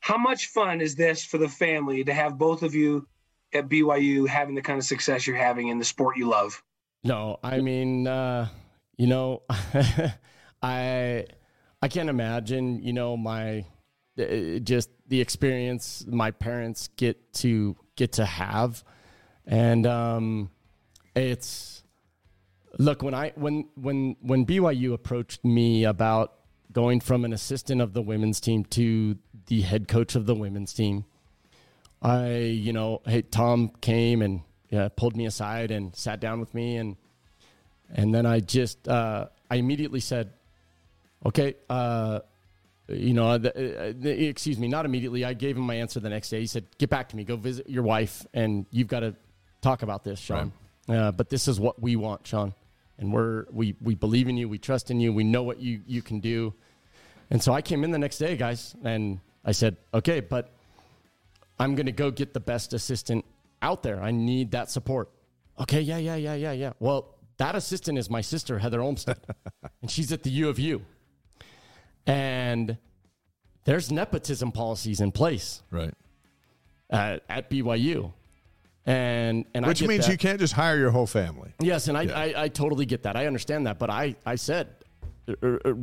How 0.00 0.16
much 0.16 0.46
fun 0.46 0.80
is 0.80 0.94
this 0.96 1.22
for 1.26 1.36
the 1.36 1.48
family 1.48 2.02
to 2.04 2.14
have 2.14 2.38
both 2.38 2.62
of 2.62 2.74
you 2.74 3.06
at 3.52 3.68
BYU 3.68 4.26
having 4.26 4.54
the 4.54 4.62
kind 4.62 4.78
of 4.78 4.84
success 4.86 5.26
you're 5.26 5.36
having 5.36 5.68
in 5.68 5.78
the 5.78 5.84
sport 5.84 6.16
you 6.16 6.26
love? 6.26 6.62
No, 7.04 7.38
I 7.42 7.60
mean, 7.60 8.06
uh, 8.06 8.48
you 8.96 9.06
know, 9.06 9.42
I 10.62 11.26
I 11.82 11.88
can't 11.88 12.08
imagine, 12.08 12.82
you 12.82 12.94
know, 12.94 13.16
my 13.16 13.66
uh, 14.18 14.58
just 14.60 14.88
the 15.08 15.20
experience 15.20 16.06
my 16.08 16.30
parents 16.30 16.88
get 16.96 17.34
to 17.34 17.76
get 17.96 18.12
to 18.12 18.24
have, 18.24 18.82
and 19.46 19.86
um, 19.86 20.50
it's 21.14 21.82
look 22.78 23.02
when 23.02 23.12
I 23.12 23.32
when 23.34 23.68
when 23.74 24.16
when 24.20 24.46
BYU 24.46 24.94
approached 24.94 25.44
me 25.44 25.84
about 25.84 26.32
going 26.72 27.00
from 27.00 27.26
an 27.26 27.34
assistant 27.34 27.82
of 27.82 27.92
the 27.92 28.02
women's 28.02 28.40
team 28.40 28.64
to 28.64 29.18
the 29.46 29.60
head 29.60 29.88
coach 29.88 30.14
of 30.14 30.24
the 30.24 30.34
women's 30.34 30.72
team. 30.72 31.04
I, 32.02 32.36
you 32.36 32.72
know, 32.72 33.00
hey, 33.06 33.22
Tom 33.22 33.70
came 33.80 34.20
and 34.20 34.42
yeah, 34.74 34.88
pulled 34.88 35.16
me 35.16 35.26
aside 35.26 35.70
and 35.70 35.94
sat 35.94 36.18
down 36.18 36.40
with 36.40 36.52
me, 36.52 36.76
and 36.78 36.96
and 37.94 38.12
then 38.12 38.26
I 38.26 38.40
just, 38.40 38.88
uh, 38.88 39.26
I 39.48 39.56
immediately 39.56 40.00
said, 40.00 40.32
okay, 41.24 41.54
uh, 41.70 42.20
you 42.88 43.14
know, 43.14 43.38
the, 43.38 43.94
the, 43.96 44.26
excuse 44.26 44.58
me, 44.58 44.66
not 44.66 44.84
immediately. 44.84 45.24
I 45.24 45.34
gave 45.34 45.56
him 45.56 45.62
my 45.62 45.76
answer 45.76 46.00
the 46.00 46.08
next 46.08 46.28
day. 46.28 46.40
He 46.40 46.48
said, 46.48 46.64
get 46.76 46.90
back 46.90 47.10
to 47.10 47.16
me, 47.16 47.22
go 47.22 47.36
visit 47.36 47.70
your 47.70 47.84
wife, 47.84 48.26
and 48.34 48.66
you've 48.72 48.88
got 48.88 49.00
to 49.00 49.14
talk 49.60 49.82
about 49.82 50.02
this, 50.02 50.18
Shawn. 50.18 50.52
Right. 50.88 50.96
Uh, 50.96 51.12
but 51.12 51.28
this 51.30 51.46
is 51.46 51.60
what 51.60 51.80
we 51.80 51.94
want, 51.94 52.26
Shawn, 52.26 52.52
and 52.98 53.12
we're 53.12 53.46
we 53.52 53.76
we 53.80 53.94
believe 53.94 54.28
in 54.28 54.36
you, 54.36 54.48
we 54.48 54.58
trust 54.58 54.90
in 54.90 54.98
you, 54.98 55.12
we 55.12 55.22
know 55.22 55.44
what 55.44 55.60
you 55.60 55.82
you 55.86 56.02
can 56.02 56.18
do, 56.18 56.52
and 57.30 57.40
so 57.40 57.52
I 57.52 57.62
came 57.62 57.84
in 57.84 57.92
the 57.92 57.98
next 57.98 58.18
day, 58.18 58.36
guys, 58.36 58.74
and 58.82 59.20
I 59.44 59.52
said, 59.52 59.76
okay, 59.92 60.18
but 60.18 60.50
I'm 61.60 61.76
going 61.76 61.86
to 61.86 61.92
go 61.92 62.10
get 62.10 62.34
the 62.34 62.40
best 62.40 62.72
assistant 62.72 63.24
out 63.64 63.82
there. 63.82 64.00
I 64.00 64.10
need 64.10 64.52
that 64.52 64.70
support. 64.70 65.10
Okay, 65.60 65.80
yeah, 65.80 65.98
yeah, 65.98 66.16
yeah, 66.16 66.34
yeah, 66.34 66.52
yeah. 66.52 66.72
Well, 66.78 67.14
that 67.38 67.54
assistant 67.54 67.98
is 67.98 68.10
my 68.10 68.20
sister, 68.20 68.58
Heather 68.58 68.80
Olmstead, 68.80 69.18
and 69.82 69.90
she's 69.90 70.12
at 70.12 70.22
the 70.22 70.30
U 70.30 70.48
of 70.48 70.58
U. 70.58 70.84
And 72.06 72.76
there's 73.64 73.90
nepotism 73.90 74.52
policies 74.52 75.00
in 75.00 75.10
place, 75.10 75.62
right, 75.70 75.94
at, 76.90 77.22
at 77.28 77.50
BYU, 77.50 78.12
and 78.84 79.46
and 79.54 79.66
which 79.66 79.82
means 79.82 80.04
that. 80.04 80.12
you 80.12 80.18
can't 80.18 80.38
just 80.38 80.52
hire 80.52 80.76
your 80.76 80.90
whole 80.90 81.06
family. 81.06 81.54
Yes, 81.60 81.88
and 81.88 81.96
I, 81.96 82.02
yeah. 82.02 82.18
I, 82.18 82.42
I 82.44 82.48
totally 82.48 82.84
get 82.84 83.04
that. 83.04 83.16
I 83.16 83.26
understand 83.26 83.66
that, 83.66 83.78
but 83.78 83.88
I 83.88 84.16
I 84.26 84.34
said, 84.34 84.68
er, 85.42 85.60
er, 85.64 85.76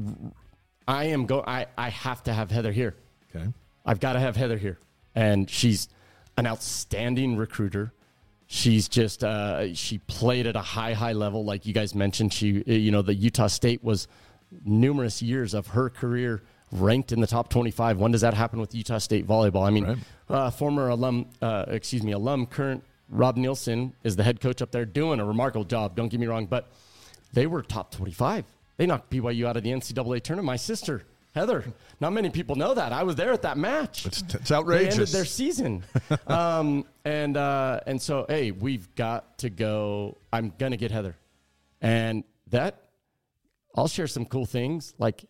I 0.88 1.06
am 1.06 1.26
go. 1.26 1.44
I 1.46 1.66
I 1.76 1.90
have 1.90 2.22
to 2.24 2.34
have 2.34 2.52
Heather 2.52 2.72
here. 2.72 2.96
Okay. 3.34 3.48
I've 3.86 4.00
got 4.00 4.14
to 4.14 4.20
have 4.20 4.36
Heather 4.36 4.58
here. 4.58 4.78
And 5.16 5.50
she's 5.50 5.90
an 6.38 6.48
outstanding 6.48 7.38
recruiter. 7.38 7.94
She's 8.48 8.90
just, 8.90 9.24
uh, 9.24 9.74
she 9.74 10.00
played 10.00 10.48
at 10.48 10.56
a 10.56 10.62
high, 10.62 10.94
high 10.94 11.14
level. 11.14 11.46
Like 11.46 11.66
you 11.66 11.74
guys 11.74 11.96
mentioned, 11.96 12.34
she, 12.34 12.64
you 12.66 12.92
know, 12.92 13.02
the 13.02 13.14
Utah 13.14 13.48
State 13.48 13.84
was 13.84 14.08
numerous 14.66 15.22
years 15.22 15.54
of 15.54 15.68
her 15.68 15.90
career 15.90 16.42
ranked 16.72 17.12
in 17.12 17.22
the 17.22 17.28
top 17.28 17.50
25. 17.50 17.98
When 17.98 18.12
does 18.12 18.22
that 18.22 18.34
happen 18.34 18.60
with 18.60 18.76
Utah 18.76 18.98
State 18.98 19.26
volleyball? 19.26 19.66
I 19.66 19.70
mean, 19.70 19.86
right. 19.86 19.98
uh, 20.30 20.50
former 20.52 20.90
alum, 20.90 21.28
uh, 21.42 21.66
excuse 21.68 22.04
me, 22.04 22.12
alum, 22.12 22.46
current 22.46 22.84
Rob 23.10 23.38
Neilson 23.38 23.92
is 24.04 24.16
the 24.16 24.24
head 24.24 24.40
coach 24.40 24.62
up 24.62 24.72
there 24.72 24.86
doing 24.86 25.20
a 25.20 25.26
remarkable 25.26 25.66
job. 25.66 25.96
Don't 25.96 26.08
get 26.08 26.20
me 26.20 26.28
wrong, 26.28 26.46
but 26.46 26.72
they 27.34 27.46
were 27.46 27.62
top 27.62 27.92
25. 27.92 28.46
They 28.78 28.86
knocked 28.86 29.12
BYU 29.12 29.46
out 29.46 29.58
of 29.58 29.64
the 29.64 29.70
NCAA 29.70 30.24
tournament. 30.24 30.46
My 30.46 30.56
sister 30.56 31.04
Heather, 31.34 31.64
not 32.02 32.12
many 32.12 32.30
people 32.30 32.56
know 32.56 32.74
that. 32.74 32.92
I 32.92 33.04
was 33.04 33.16
there 33.16 33.32
at 33.32 33.44
that 33.44 33.58
match. 33.58 34.06
It's, 34.06 34.22
it's 34.34 34.52
outrageous. 34.52 34.96
They 34.96 35.02
ended 35.02 35.14
their 35.14 35.26
season. 35.26 35.84
um, 36.28 36.86
and, 37.06 37.38
uh, 37.38 37.80
and 37.88 38.02
so, 38.02 38.26
hey, 38.28 38.52
we've 38.52 38.94
got 38.96 39.38
to 39.40 39.50
go. 39.50 40.18
I'm 40.34 40.54
going 40.58 40.72
to 40.72 40.78
get 40.78 40.92
Heather. 40.92 41.16
And 41.80 42.26
that, 42.48 42.82
I'll 43.76 43.88
share 43.88 44.08
some 44.08 44.26
cool 44.26 44.46
things. 44.46 44.94
Like, 44.98 45.24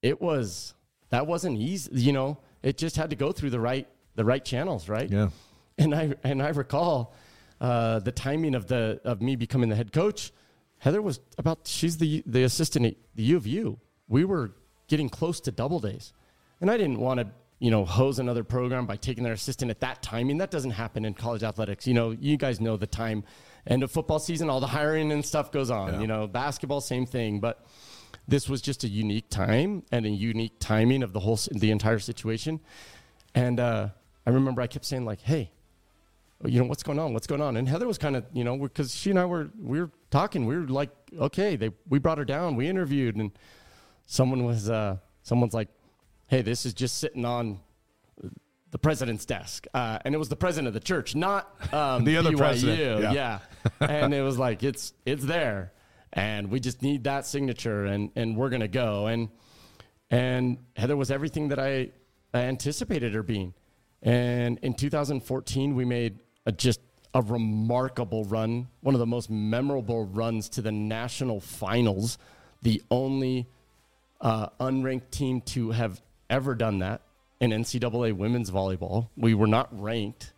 it 0.00 0.20
was, 0.20 0.74
that 1.10 1.26
wasn't 1.26 1.58
easy. 1.58 1.90
You 1.92 2.12
know, 2.12 2.38
it 2.62 2.78
just 2.78 2.96
had 2.96 3.10
to 3.10 3.16
go 3.16 3.30
through 3.30 3.50
the 3.50 3.60
right, 3.60 3.86
the 4.14 4.24
right 4.24 4.44
channels, 4.44 4.88
right? 4.88 5.10
Yeah. 5.10 5.28
And 5.76 5.94
I, 5.94 6.14
and 6.22 6.42
I 6.42 6.48
recall 6.50 7.14
uh, 7.60 7.98
the 7.98 8.12
timing 8.12 8.54
of, 8.54 8.66
the, 8.66 9.00
of 9.04 9.20
me 9.20 9.36
becoming 9.36 9.68
the 9.68 9.76
head 9.76 9.92
coach. 9.92 10.32
Heather 10.78 11.02
was 11.02 11.20
about, 11.36 11.66
she's 11.66 11.98
the, 11.98 12.22
the 12.24 12.44
assistant 12.44 12.86
at 12.86 12.94
the 13.14 13.24
U 13.24 13.36
of 13.36 13.46
U. 13.46 13.78
We 14.08 14.24
were 14.24 14.52
getting 14.88 15.08
close 15.08 15.40
to 15.40 15.50
double 15.50 15.80
days. 15.80 16.12
And 16.60 16.70
I 16.70 16.76
didn't 16.76 17.00
want 17.00 17.20
to, 17.20 17.28
you 17.58 17.70
know, 17.70 17.84
hose 17.84 18.18
another 18.18 18.44
program 18.44 18.86
by 18.86 18.96
taking 18.96 19.24
their 19.24 19.32
assistant 19.32 19.70
at 19.70 19.80
that 19.80 20.02
timing. 20.02 20.38
That 20.38 20.50
doesn't 20.50 20.72
happen 20.72 21.04
in 21.04 21.14
college 21.14 21.42
athletics. 21.42 21.86
You 21.86 21.94
know, 21.94 22.10
you 22.10 22.36
guys 22.36 22.60
know 22.60 22.76
the 22.76 22.86
time 22.86 23.24
end 23.66 23.82
of 23.82 23.90
football 23.90 24.18
season, 24.18 24.50
all 24.50 24.60
the 24.60 24.66
hiring 24.66 25.12
and 25.12 25.24
stuff 25.24 25.50
goes 25.50 25.70
on. 25.70 25.94
Yeah. 25.94 26.00
You 26.00 26.06
know, 26.06 26.26
basketball, 26.26 26.80
same 26.80 27.06
thing. 27.06 27.40
But 27.40 27.64
this 28.28 28.48
was 28.48 28.60
just 28.62 28.84
a 28.84 28.88
unique 28.88 29.28
time 29.30 29.82
and 29.90 30.06
a 30.06 30.10
unique 30.10 30.58
timing 30.58 31.02
of 31.02 31.12
the 31.12 31.20
whole, 31.20 31.38
the 31.50 31.70
entire 31.70 31.98
situation. 31.98 32.60
And 33.34 33.60
uh, 33.60 33.88
I 34.26 34.30
remember 34.30 34.62
I 34.62 34.66
kept 34.66 34.84
saying 34.84 35.04
like, 35.04 35.20
"Hey, 35.20 35.50
you 36.44 36.60
know 36.60 36.66
what's 36.66 36.82
going 36.82 36.98
on? 36.98 37.12
What's 37.12 37.26
going 37.26 37.40
on?" 37.40 37.56
And 37.56 37.68
Heather 37.68 37.86
was 37.86 37.98
kind 37.98 38.16
of, 38.16 38.24
you 38.32 38.44
know, 38.44 38.56
because 38.56 38.94
she 38.94 39.10
and 39.10 39.18
I 39.18 39.24
were 39.24 39.50
we 39.60 39.80
were 39.80 39.90
talking. 40.10 40.46
We 40.46 40.56
were 40.56 40.66
like, 40.66 40.90
"Okay." 41.18 41.56
They 41.56 41.70
we 41.88 41.98
brought 41.98 42.18
her 42.18 42.24
down. 42.24 42.56
We 42.56 42.68
interviewed 42.68 43.16
and 43.16 43.32
someone 44.06 44.44
was 44.44 44.70
uh, 44.70 44.98
someone's 45.22 45.54
like, 45.54 45.68
"Hey, 46.26 46.42
this 46.42 46.66
is 46.66 46.74
just 46.74 46.98
sitting 46.98 47.24
on 47.24 47.60
the 48.70 48.78
president's 48.78 49.24
desk," 49.24 49.66
uh, 49.74 49.98
and 50.04 50.14
it 50.14 50.18
was 50.18 50.28
the 50.28 50.36
president 50.36 50.68
of 50.68 50.74
the 50.74 50.80
church, 50.80 51.14
not 51.14 51.48
um, 51.72 52.04
the 52.08 52.16
other 52.16 52.30
BYU. 52.32 52.38
president. 52.38 53.02
Yeah, 53.02 53.12
yeah. 53.12 53.38
and 53.80 54.14
it 54.14 54.22
was 54.22 54.38
like 54.38 54.62
it's 54.62 54.94
it's 55.04 55.24
there, 55.24 55.72
and 56.12 56.50
we 56.50 56.60
just 56.60 56.82
need 56.82 57.04
that 57.04 57.26
signature, 57.26 57.84
and 57.86 58.10
and 58.16 58.36
we're 58.36 58.50
gonna 58.50 58.68
go, 58.68 59.06
and 59.06 59.28
and 60.10 60.58
Heather 60.76 60.96
was 60.96 61.10
everything 61.10 61.48
that 61.48 61.58
I, 61.58 61.90
I 62.32 62.40
anticipated 62.40 63.14
her 63.14 63.22
being, 63.22 63.54
and 64.02 64.58
in 64.58 64.74
2014 64.74 65.74
we 65.74 65.84
made 65.84 66.20
a 66.46 66.52
just 66.52 66.80
a 67.14 67.22
remarkable 67.22 68.24
run, 68.24 68.66
one 68.80 68.94
of 68.94 68.98
the 68.98 69.06
most 69.06 69.30
memorable 69.30 70.04
runs 70.04 70.48
to 70.48 70.60
the 70.60 70.72
national 70.72 71.40
finals, 71.40 72.18
the 72.62 72.82
only 72.90 73.46
uh, 74.24 74.48
unranked 74.58 75.10
team 75.10 75.42
to 75.42 75.70
have 75.70 76.00
ever 76.30 76.54
done 76.54 76.78
that 76.78 77.02
in 77.40 77.50
NCAA 77.50 78.14
women's 78.14 78.50
volleyball. 78.50 79.10
We 79.16 79.34
were 79.34 79.46
not 79.46 79.68
ranked. 79.78 80.32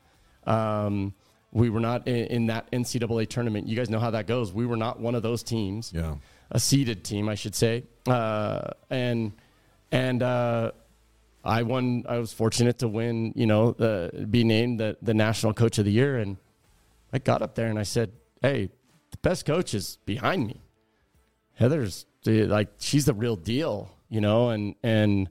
Um, 0.45 1.15
we 1.53 1.71
were 1.71 1.81
not 1.81 2.07
in, 2.09 2.27
in, 2.27 2.47
that 2.49 2.71
NCAA 2.73 3.29
tournament. 3.29 3.69
You 3.69 3.77
guys 3.77 3.89
know 3.89 4.01
how 4.01 4.11
that 4.11 4.27
goes. 4.27 4.53
We 4.53 4.67
were 4.67 4.77
not 4.77 5.01
one 5.01 5.15
of 5.15 5.23
those 5.23 5.43
teams. 5.43 5.93
Yeah, 5.95 6.17
a 6.51 6.59
seeded 6.59 7.05
team, 7.05 7.29
I 7.29 7.37
should 7.37 7.55
say. 7.55 7.85
Uh, 8.07 8.71
and 8.91 9.33
and 9.93 10.23
uh, 10.23 10.73
I 11.45 11.63
won. 11.63 12.05
I 12.09 12.19
was 12.19 12.33
fortunate 12.33 12.81
to 12.81 12.89
win. 12.89 13.33
You 13.37 13.47
know, 13.47 13.73
be 14.29 14.45
named 14.45 14.81
the 14.81 14.97
the 15.01 15.15
national 15.15 15.55
coach 15.55 15.79
of 15.79 15.85
the 15.85 15.93
year. 15.93 16.19
And 16.19 16.37
I 17.13 17.19
got 17.19 17.41
up 17.41 17.55
there 17.55 17.69
and 17.69 17.79
I 17.79 17.85
said, 17.85 18.13
"Hey, 18.43 18.71
the 19.13 19.19
best 19.19 19.47
coach 19.47 19.75
is 19.75 19.99
behind 20.05 20.47
me. 20.47 20.61
Heather's 21.57 22.07
like 22.25 22.69
she's 22.79 23.07
the 23.07 23.15
real 23.15 23.37
deal, 23.37 23.91
you 24.09 24.21
know, 24.21 24.51
and 24.51 24.75
and 24.83 25.29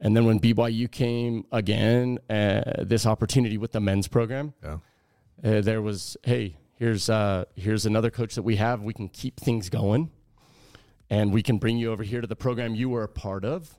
and 0.00 0.16
then 0.16 0.24
when 0.24 0.40
BYU 0.40 0.90
came 0.90 1.44
again, 1.52 2.18
uh, 2.28 2.84
this 2.84 3.06
opportunity 3.06 3.56
with 3.56 3.72
the 3.72 3.80
men's 3.80 4.08
program, 4.08 4.54
yeah. 4.62 4.78
uh, 5.44 5.60
there 5.60 5.80
was 5.80 6.16
hey, 6.24 6.56
here's 6.74 7.08
uh, 7.08 7.44
here's 7.54 7.86
another 7.86 8.10
coach 8.10 8.34
that 8.34 8.42
we 8.42 8.56
have. 8.56 8.82
We 8.82 8.94
can 8.94 9.08
keep 9.08 9.38
things 9.38 9.68
going, 9.68 10.10
and 11.08 11.32
we 11.32 11.42
can 11.42 11.58
bring 11.58 11.76
you 11.76 11.92
over 11.92 12.02
here 12.02 12.20
to 12.20 12.26
the 12.26 12.36
program 12.36 12.74
you 12.74 12.88
were 12.88 13.04
a 13.04 13.08
part 13.08 13.44
of, 13.44 13.72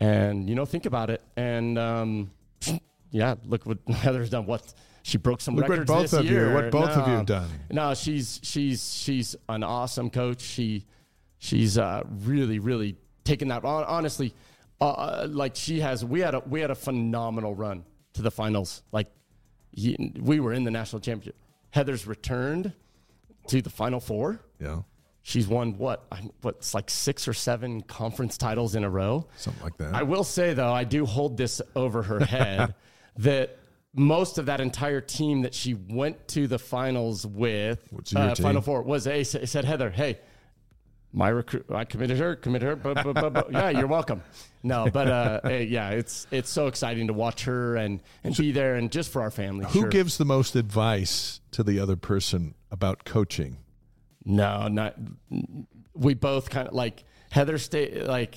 and 0.00 0.48
you 0.48 0.56
know 0.56 0.64
think 0.64 0.86
about 0.86 1.10
it, 1.10 1.22
and 1.36 1.78
um, 1.78 2.32
yeah, 3.12 3.36
look 3.44 3.66
what 3.66 3.78
Heather's 3.88 4.30
done. 4.30 4.46
What 4.46 4.74
she 5.04 5.18
broke 5.18 5.42
some 5.42 5.54
look 5.54 5.68
records 5.68 5.88
what 5.88 5.96
both 5.96 6.10
this 6.10 6.20
of 6.20 6.24
year. 6.24 6.48
You, 6.48 6.54
what 6.54 6.70
both 6.72 6.96
no, 6.96 7.02
of 7.02 7.06
you 7.06 7.14
have 7.14 7.26
done. 7.26 7.48
No, 7.70 7.94
she's 7.94 8.40
she's 8.42 8.94
she's 8.94 9.36
an 9.48 9.62
awesome 9.62 10.10
coach. 10.10 10.40
She 10.40 10.86
she's 11.44 11.76
uh, 11.76 12.02
really, 12.24 12.58
really 12.58 12.96
taken 13.24 13.48
that. 13.48 13.64
Honestly, 13.64 14.34
uh, 14.80 14.90
uh, 14.90 15.26
like 15.30 15.54
she 15.54 15.80
has, 15.80 16.04
we 16.04 16.20
had 16.20 16.34
a 16.34 16.40
we 16.40 16.60
had 16.60 16.70
a 16.70 16.74
phenomenal 16.74 17.54
run 17.54 17.84
to 18.14 18.22
the 18.22 18.30
finals. 18.30 18.82
Like 18.92 19.08
we 19.76 20.40
were 20.40 20.52
in 20.52 20.64
the 20.64 20.70
national 20.70 21.00
championship. 21.00 21.36
Heather's 21.70 22.06
returned 22.06 22.72
to 23.48 23.60
the 23.60 23.70
final 23.70 24.00
four. 24.00 24.40
Yeah. 24.60 24.82
She's 25.22 25.48
won 25.48 25.78
what? 25.78 26.06
What's 26.42 26.74
like 26.74 26.90
six 26.90 27.26
or 27.26 27.32
seven 27.32 27.82
conference 27.82 28.36
titles 28.36 28.74
in 28.74 28.84
a 28.84 28.90
row? 28.90 29.26
Something 29.36 29.62
like 29.62 29.76
that. 29.78 29.94
I 29.94 30.02
will 30.02 30.24
say 30.24 30.52
though, 30.54 30.72
I 30.72 30.84
do 30.84 31.06
hold 31.06 31.36
this 31.36 31.62
over 31.74 32.02
her 32.02 32.20
head 32.20 32.74
that 33.18 33.58
most 33.94 34.38
of 34.38 34.46
that 34.46 34.60
entire 34.60 35.00
team 35.00 35.42
that 35.42 35.54
she 35.54 35.74
went 35.74 36.28
to 36.28 36.46
the 36.46 36.58
finals 36.58 37.26
with, 37.26 37.80
uh. 38.14 38.34
Final 38.34 38.60
Four, 38.60 38.82
was 38.82 39.06
a 39.06 39.24
said 39.24 39.64
Heather, 39.64 39.88
hey, 39.90 40.18
my 41.14 41.28
recruit, 41.28 41.64
I 41.70 41.84
committed 41.84 42.18
her, 42.18 42.34
committed 42.34 42.68
her. 42.68 42.76
bu- 42.76 42.94
bu- 42.94 43.14
bu- 43.14 43.30
bu- 43.30 43.52
yeah, 43.52 43.70
you're 43.70 43.86
welcome. 43.86 44.22
No, 44.62 44.88
but 44.92 45.08
uh, 45.08 45.40
eh, 45.44 45.58
yeah, 45.60 45.90
it's 45.90 46.26
it's 46.30 46.50
so 46.50 46.66
exciting 46.66 47.06
to 47.06 47.12
watch 47.12 47.44
her 47.44 47.76
and 47.76 48.00
and 48.24 48.36
be 48.36 48.50
there 48.50 48.74
and 48.74 48.90
just 48.90 49.10
for 49.10 49.22
our 49.22 49.30
family. 49.30 49.64
Who 49.66 49.82
sure. 49.82 49.88
gives 49.88 50.18
the 50.18 50.24
most 50.24 50.56
advice 50.56 51.40
to 51.52 51.62
the 51.62 51.78
other 51.78 51.96
person 51.96 52.54
about 52.70 53.04
coaching? 53.04 53.58
No, 54.24 54.66
not. 54.68 54.96
We 55.94 56.14
both 56.14 56.50
kind 56.50 56.66
of 56.68 56.74
like 56.74 57.04
Heather. 57.30 57.58
Stay 57.58 58.02
like. 58.02 58.36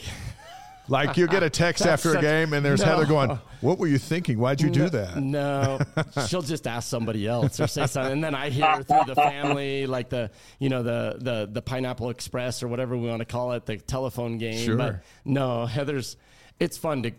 Like 0.87 1.17
you 1.17 1.27
get 1.27 1.43
a 1.43 1.49
text 1.49 1.85
after 1.85 2.17
a 2.17 2.21
game 2.21 2.53
and 2.53 2.65
there's 2.65 2.79
No. 2.81 2.85
Heather 2.85 3.05
going, 3.05 3.39
"What 3.61 3.77
were 3.77 3.87
you 3.87 3.97
thinking? 3.97 4.39
Why'd 4.39 4.61
you 4.61 4.69
do 4.69 4.89
that?" 4.89 5.17
No, 5.17 5.79
she'll 6.27 6.41
just 6.41 6.67
ask 6.67 6.89
somebody 6.89 7.27
else 7.27 7.59
or 7.59 7.67
say 7.67 7.87
something, 7.87 8.13
and 8.13 8.23
then 8.23 8.33
I 8.35 8.49
hear 8.49 8.83
through 8.83 9.05
the 9.05 9.15
family, 9.15 9.85
like 9.85 10.09
the 10.09 10.31
you 10.59 10.69
know 10.69 10.83
the 10.83 11.17
the 11.19 11.49
the 11.51 11.61
Pineapple 11.61 12.09
Express 12.09 12.63
or 12.63 12.67
whatever 12.67 12.95
we 12.97 13.07
want 13.07 13.19
to 13.19 13.25
call 13.25 13.53
it, 13.53 13.65
the 13.65 13.77
telephone 13.77 14.37
game. 14.37 14.65
Sure. 14.65 14.77
But 14.77 15.03
no, 15.25 15.65
Heather's. 15.65 16.17
It's 16.59 16.77
fun 16.77 17.03
to 17.03 17.11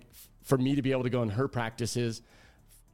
for 0.43 0.57
me 0.59 0.75
to 0.75 0.83
be 0.83 0.93
able 0.93 1.03
to 1.05 1.11
go 1.11 1.23
in 1.23 1.29
her 1.31 1.47
practices. 1.49 2.23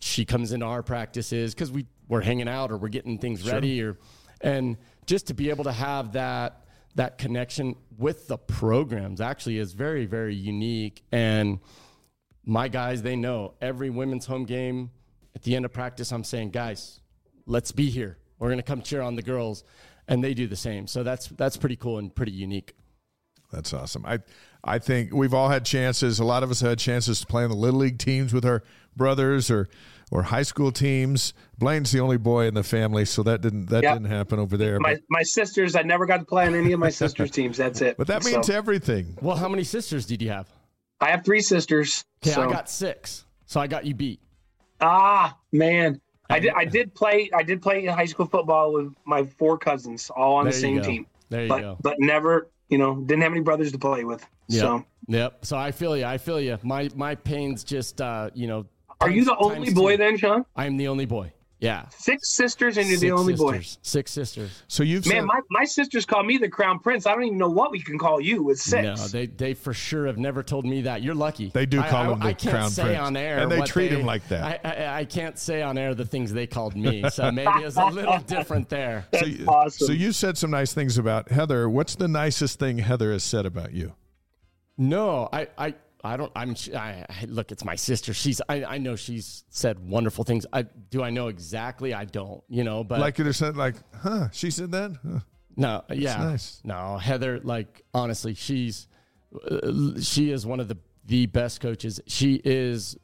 She 0.00 0.24
comes 0.24 0.52
into 0.52 0.66
our 0.66 0.82
practices 0.82 1.54
because 1.54 1.70
we 1.70 1.86
we're 2.08 2.20
hanging 2.20 2.48
out 2.48 2.70
or 2.70 2.76
we're 2.76 2.88
getting 2.88 3.18
things 3.18 3.50
ready 3.50 3.80
or 3.82 3.96
and 4.40 4.76
just 5.06 5.28
to 5.28 5.34
be 5.34 5.50
able 5.50 5.64
to 5.64 5.72
have 5.72 6.12
that 6.12 6.63
that 6.94 7.18
connection 7.18 7.76
with 7.98 8.28
the 8.28 8.38
programs 8.38 9.20
actually 9.20 9.58
is 9.58 9.72
very 9.72 10.06
very 10.06 10.34
unique 10.34 11.02
and 11.12 11.58
my 12.46 12.68
guys, 12.68 13.02
they 13.02 13.16
know 13.16 13.54
every 13.60 13.90
women's 13.90 14.26
home 14.26 14.44
game 14.44 14.90
at 15.34 15.42
the 15.42 15.56
end 15.56 15.64
of 15.64 15.72
practice, 15.72 16.12
I'm 16.12 16.24
saying, 16.24 16.50
guys, 16.50 17.00
let's 17.46 17.72
be 17.72 17.90
here. 17.90 18.18
We're 18.38 18.48
going 18.48 18.58
to 18.58 18.62
come 18.62 18.82
cheer 18.82 19.00
on 19.00 19.16
the 19.16 19.22
girls. 19.22 19.64
And 20.06 20.22
they 20.22 20.34
do 20.34 20.46
the 20.46 20.56
same. 20.56 20.86
So 20.86 21.02
that's 21.02 21.28
that's 21.28 21.56
pretty 21.56 21.76
cool 21.76 21.96
and 21.96 22.14
pretty 22.14 22.32
unique. 22.32 22.74
That's 23.50 23.72
awesome. 23.72 24.04
I 24.04 24.18
I 24.62 24.78
think 24.78 25.14
we've 25.14 25.32
all 25.32 25.48
had 25.48 25.64
chances. 25.64 26.18
A 26.18 26.24
lot 26.24 26.42
of 26.42 26.50
us 26.50 26.60
had 26.60 26.78
chances 26.78 27.20
to 27.20 27.26
play 27.26 27.42
in 27.42 27.48
the 27.48 27.56
little 27.56 27.80
league 27.80 27.96
teams 27.96 28.34
with 28.34 28.44
our 28.44 28.62
brothers 28.94 29.50
or 29.50 29.66
or 30.10 30.22
high 30.22 30.42
school 30.42 30.72
teams. 30.72 31.34
Blaine's 31.58 31.92
the 31.92 32.00
only 32.00 32.16
boy 32.18 32.46
in 32.46 32.54
the 32.54 32.62
family, 32.62 33.04
so 33.04 33.22
that 33.22 33.40
didn't 33.40 33.66
that 33.66 33.82
Yep. 33.82 33.94
didn't 33.94 34.10
happen 34.10 34.38
over 34.38 34.56
there. 34.56 34.78
My 34.80 34.94
but, 34.94 35.02
my 35.08 35.22
sisters, 35.22 35.76
I 35.76 35.82
never 35.82 36.06
got 36.06 36.18
to 36.18 36.24
play 36.24 36.46
on 36.46 36.54
any 36.54 36.72
of 36.72 36.80
my 36.80 36.90
sisters' 36.90 37.30
teams. 37.30 37.56
That's 37.56 37.80
it. 37.80 37.96
but 37.96 38.06
that 38.08 38.22
So, 38.22 38.30
means 38.32 38.50
everything. 38.50 39.16
Well, 39.20 39.36
how 39.36 39.48
many 39.48 39.64
sisters 39.64 40.06
did 40.06 40.20
you 40.22 40.30
have? 40.30 40.48
I 41.00 41.10
have 41.10 41.24
three 41.24 41.40
sisters. 41.40 42.04
Okay, 42.24 42.34
so. 42.34 42.42
I 42.42 42.50
got 42.52 42.68
six. 42.70 43.24
So 43.46 43.60
I 43.60 43.66
got 43.66 43.84
you 43.84 43.94
beat. 43.94 44.20
Ah, 44.80 45.36
man. 45.52 46.00
I 46.30 46.38
did 46.38 46.52
I 46.56 46.64
did 46.64 46.94
play 46.94 47.30
I 47.34 47.42
did 47.42 47.60
play 47.60 47.84
in 47.86 47.92
high 47.92 48.06
school 48.06 48.26
football 48.26 48.72
with 48.72 48.94
my 49.04 49.24
four 49.24 49.58
cousins 49.58 50.10
all 50.10 50.36
on 50.36 50.44
There 50.44 50.52
the 50.52 50.58
same 50.58 50.80
team. 50.82 51.06
There 51.28 51.42
you 51.42 51.48
but 51.48 51.60
go. 51.60 51.78
but 51.82 51.96
never, 51.98 52.50
you 52.70 52.78
know, 52.78 52.96
didn't 52.96 53.22
have 53.22 53.32
any 53.32 53.42
brothers 53.42 53.72
to 53.72 53.78
play 53.78 54.04
with. 54.04 54.26
Yep. 54.48 54.60
So 54.60 54.84
Yep. 55.08 55.44
So 55.44 55.56
I 55.58 55.70
feel 55.70 55.96
you. 55.96 56.06
I 56.06 56.16
feel 56.16 56.40
you. 56.40 56.58
My 56.62 56.88
my 56.94 57.14
pains 57.14 57.62
just 57.62 58.00
uh, 58.00 58.30
you 58.34 58.46
know. 58.46 58.64
Are 59.00 59.10
you 59.10 59.24
the 59.24 59.36
only 59.36 59.72
boy 59.72 59.92
two. 59.92 59.96
then, 59.98 60.16
Shawn? 60.16 60.44
I'm 60.56 60.76
the 60.76 60.88
only 60.88 61.06
boy. 61.06 61.32
Yeah. 61.60 61.88
Six 61.96 62.34
sisters 62.34 62.76
and 62.76 62.86
you're 62.88 62.98
the 62.98 63.08
Six 63.08 63.20
only 63.20 63.34
boy. 63.36 63.60
Six 63.80 64.10
sisters. 64.10 64.62
So 64.68 64.82
you've 64.82 65.06
Man, 65.06 65.20
said, 65.22 65.24
my, 65.24 65.40
my 65.50 65.64
sisters 65.64 66.04
call 66.04 66.22
me 66.22 66.36
the 66.36 66.48
crown 66.48 66.78
prince. 66.78 67.06
I 67.06 67.12
don't 67.14 67.24
even 67.24 67.38
know 67.38 67.48
what 67.48 67.70
we 67.70 67.80
can 67.80 67.96
call 67.96 68.20
you 68.20 68.42
with 68.42 68.60
six. 68.60 68.84
No, 68.84 69.08
they 69.08 69.26
they 69.26 69.54
for 69.54 69.72
sure 69.72 70.06
have 70.06 70.18
never 70.18 70.42
told 70.42 70.66
me 70.66 70.82
that. 70.82 71.00
You're 71.02 71.14
lucky. 71.14 71.50
They 71.54 71.64
do 71.64 71.80
I- 71.80 71.88
call 71.88 72.02
I, 72.02 72.12
him 72.12 72.18
the 72.18 72.26
I 72.26 72.32
can't 72.34 72.54
Crown 72.54 72.70
say 72.70 72.82
Prince. 72.82 72.98
on 72.98 73.16
air, 73.16 73.38
And 73.38 73.50
they 73.50 73.60
what 73.60 73.68
treat 73.68 73.92
him 73.92 74.04
like 74.04 74.28
that. 74.28 74.60
I, 74.64 74.68
I, 74.68 74.98
I 74.98 75.04
can't 75.06 75.38
say 75.38 75.62
on 75.62 75.78
air 75.78 75.94
the 75.94 76.04
things 76.04 76.34
they 76.34 76.46
called 76.46 76.76
me, 76.76 77.08
so 77.08 77.30
maybe 77.32 77.50
it's 77.62 77.76
a 77.78 77.86
little 77.86 78.18
different 78.18 78.68
there. 78.68 79.06
so, 79.18 79.24
you, 79.24 79.46
awesome. 79.46 79.86
so 79.86 79.92
you 79.94 80.12
said 80.12 80.36
some 80.36 80.50
nice 80.50 80.74
things 80.74 80.98
about 80.98 81.30
Heather. 81.30 81.66
What's 81.70 81.94
the 81.94 82.08
nicest 82.08 82.58
thing 82.58 82.78
Heather 82.78 83.10
has 83.12 83.22
said 83.24 83.46
about 83.46 83.72
you? 83.72 83.94
No, 84.76 85.28
I 85.32 85.48
I. 85.56 85.74
I 86.04 86.18
don't. 86.18 86.30
I'm. 86.36 86.54
I, 86.76 87.06
I, 87.08 87.24
look, 87.28 87.50
it's 87.50 87.64
my 87.64 87.76
sister. 87.76 88.12
She's. 88.12 88.42
I, 88.46 88.62
I 88.64 88.78
know 88.78 88.94
she's 88.94 89.44
said 89.48 89.78
wonderful 89.88 90.22
things. 90.22 90.44
I 90.52 90.62
do. 90.62 91.02
I 91.02 91.08
know 91.08 91.28
exactly. 91.28 91.94
I 91.94 92.04
don't. 92.04 92.44
You 92.48 92.62
know. 92.62 92.84
But 92.84 93.00
Like 93.00 93.18
you 93.18 93.32
said, 93.32 93.56
like, 93.56 93.76
huh? 94.02 94.28
She 94.30 94.50
said 94.50 94.70
that. 94.72 94.92
Huh. 95.02 95.20
No, 95.56 95.84
yeah, 95.90 96.16
nice. 96.16 96.60
no, 96.64 96.98
Heather. 96.98 97.40
Like 97.40 97.82
honestly, 97.94 98.34
she's 98.34 98.86
uh, 99.50 99.98
she 100.00 100.30
is 100.30 100.44
one 100.44 100.60
of 100.60 100.68
the 100.68 100.76
the 101.06 101.26
best 101.26 101.60
coaches. 101.60 102.00
She 102.06 102.40
is 102.44 102.96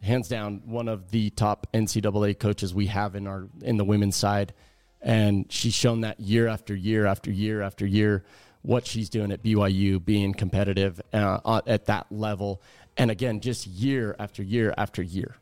hands 0.00 0.28
down 0.28 0.62
one 0.66 0.88
of 0.88 1.10
the 1.10 1.30
top 1.30 1.66
NCAA 1.72 2.38
coaches 2.38 2.74
we 2.74 2.86
have 2.86 3.16
in 3.16 3.26
our 3.26 3.48
in 3.62 3.78
the 3.78 3.84
women's 3.84 4.16
side, 4.16 4.52
and 5.00 5.50
she's 5.50 5.74
shown 5.74 6.02
that 6.02 6.20
year 6.20 6.46
after 6.46 6.74
year 6.74 7.06
after 7.06 7.32
year 7.32 7.62
after 7.62 7.86
year 7.86 8.24
what 8.62 8.86
she's 8.86 9.08
doing 9.08 9.32
at 9.32 9.42
BYU, 9.42 10.04
being 10.04 10.34
competitive 10.34 11.00
uh, 11.12 11.60
at 11.66 11.86
that 11.86 12.06
level, 12.10 12.62
and 12.96 13.10
again, 13.10 13.40
just 13.40 13.66
year 13.66 14.14
after 14.18 14.42
year 14.42 14.74
after 14.76 15.02
year, 15.02 15.36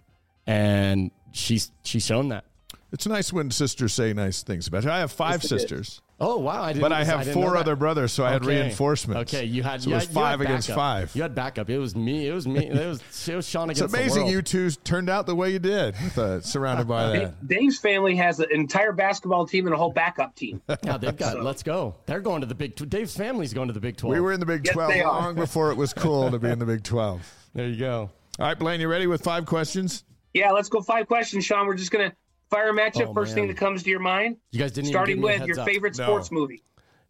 and 0.47 1.11
she's 1.33 1.71
she's 1.85 2.05
shown 2.05 2.29
that. 2.29 2.45
It's 2.93 3.07
nice 3.07 3.33
when 3.33 3.51
sisters 3.51 3.93
say 3.93 4.13
nice 4.13 4.43
things 4.43 4.67
about 4.67 4.85
you. 4.85 4.91
I 4.91 4.99
have 4.99 5.13
five 5.13 5.43
Yes, 5.43 5.53
it 5.53 5.55
is. 5.55 5.61
sisters, 5.63 6.01
Oh 6.23 6.39
wow! 6.39 6.63
I 6.63 6.73
didn't. 6.73 6.83
but 6.83 6.93
I 6.93 7.03
have 7.05 7.21
didn't 7.25 7.35
four 7.35 7.57
other 7.57 7.77
brothers, 7.77 8.13
so 8.13 8.25
I 8.27 8.33
had 8.33 8.43
Okay. 8.43 8.61
reinforcements. 8.61 9.33
Okay, 9.33 9.45
you 9.47 9.63
had 9.63 9.81
so 9.83 9.89
you 9.91 9.95
it 9.95 9.97
was 9.99 10.05
had- 10.07 10.09
had 10.15 10.23
five 10.23 10.41
against 10.43 10.69
backup. 10.69 10.79
five. 10.79 11.17
You 11.17 11.23
had 11.23 11.35
backup. 11.35 11.71
It 11.71 11.79
was 11.79 11.97
me. 11.97 12.27
It 12.27 12.33
was 12.35 12.47
me. 12.49 12.67
It 12.67 12.87
was 12.87 13.29
it 13.29 13.37
was 13.37 13.49
Shawn 13.49 13.71
It's 13.71 13.81
amazing 13.81 14.27
the 14.27 14.33
you 14.33 14.43
two 14.43 14.71
turned 14.71 15.09
out 15.09 15.25
the 15.27 15.35
way 15.35 15.51
you 15.51 15.59
did, 15.61 15.95
with, 16.03 16.19
uh, 16.19 16.41
surrounded 16.43 16.89
by 16.89 17.09
that. 17.19 17.47
Dave's 17.49 17.79
family 17.79 18.17
has 18.17 18.39
an 18.41 18.49
entire 18.51 18.93
basketball 18.93 19.47
team 19.47 19.67
and 19.67 19.75
a 19.75 19.79
whole 19.79 19.93
backup 19.93 20.35
team. 20.35 20.61
Yeah, 20.85 20.99
they've 20.99 21.17
got. 21.17 21.43
Let's 21.43 21.63
go. 21.63 21.95
They're 22.07 22.21
going 22.21 22.41
to 22.43 22.47
the 22.47 22.55
Big. 22.55 22.77
Tw- 22.77 22.89
Dave's 22.89 23.17
family's 23.17 23.55
going 23.55 23.69
to 23.69 23.75
the 23.75 23.81
Big 23.81 23.97
Twelve. 23.97 24.15
We 24.15 24.21
were 24.21 24.33
in 24.33 24.41
the 24.41 24.47
Big 24.47 24.67
Yes, 24.67 24.75
12 24.75 24.93
they 24.93 25.05
long 25.05 25.37
before 25.37 25.71
it 25.71 25.77
was 25.77 25.95
cool 25.95 26.31
to 26.31 26.39
be 26.39 26.49
in 26.51 26.59
the 26.59 26.67
Big 26.67 26.83
12. 26.83 27.35
There 27.55 27.67
you 27.67 27.77
go. 27.77 28.11
All 28.39 28.47
right, 28.47 28.59
Blaine, 28.59 28.81
you 28.81 28.89
ready 28.89 29.07
with 29.09 29.23
five 29.23 29.45
questions? 29.47 30.05
Yeah, 30.35 30.51
let's 30.53 30.69
go 30.69 30.81
five 30.83 31.09
questions, 31.09 31.45
Shawn. 31.45 31.67
We're 31.67 31.75
just 31.75 31.91
gonna 31.91 32.13
fire 32.51 32.73
matchup. 32.73 33.09
Oh, 33.09 33.15
First 33.15 33.31
man. 33.31 33.43
thing 33.45 33.49
that 33.49 33.57
comes 33.57 33.83
to 33.85 33.91
your 33.91 34.01
mind. 34.01 34.37
You 34.51 34.59
guys 34.61 34.73
didn't 34.73 34.89
Starting 34.91 35.19
even 35.19 35.23
give 35.23 35.31
me 35.31 35.37
a 35.37 35.41
with 35.41 35.49
your 35.49 35.61
up. 35.61 35.67
favorite 35.67 35.99
No. 35.99 36.05
sports 36.05 36.31
movie. 36.33 36.63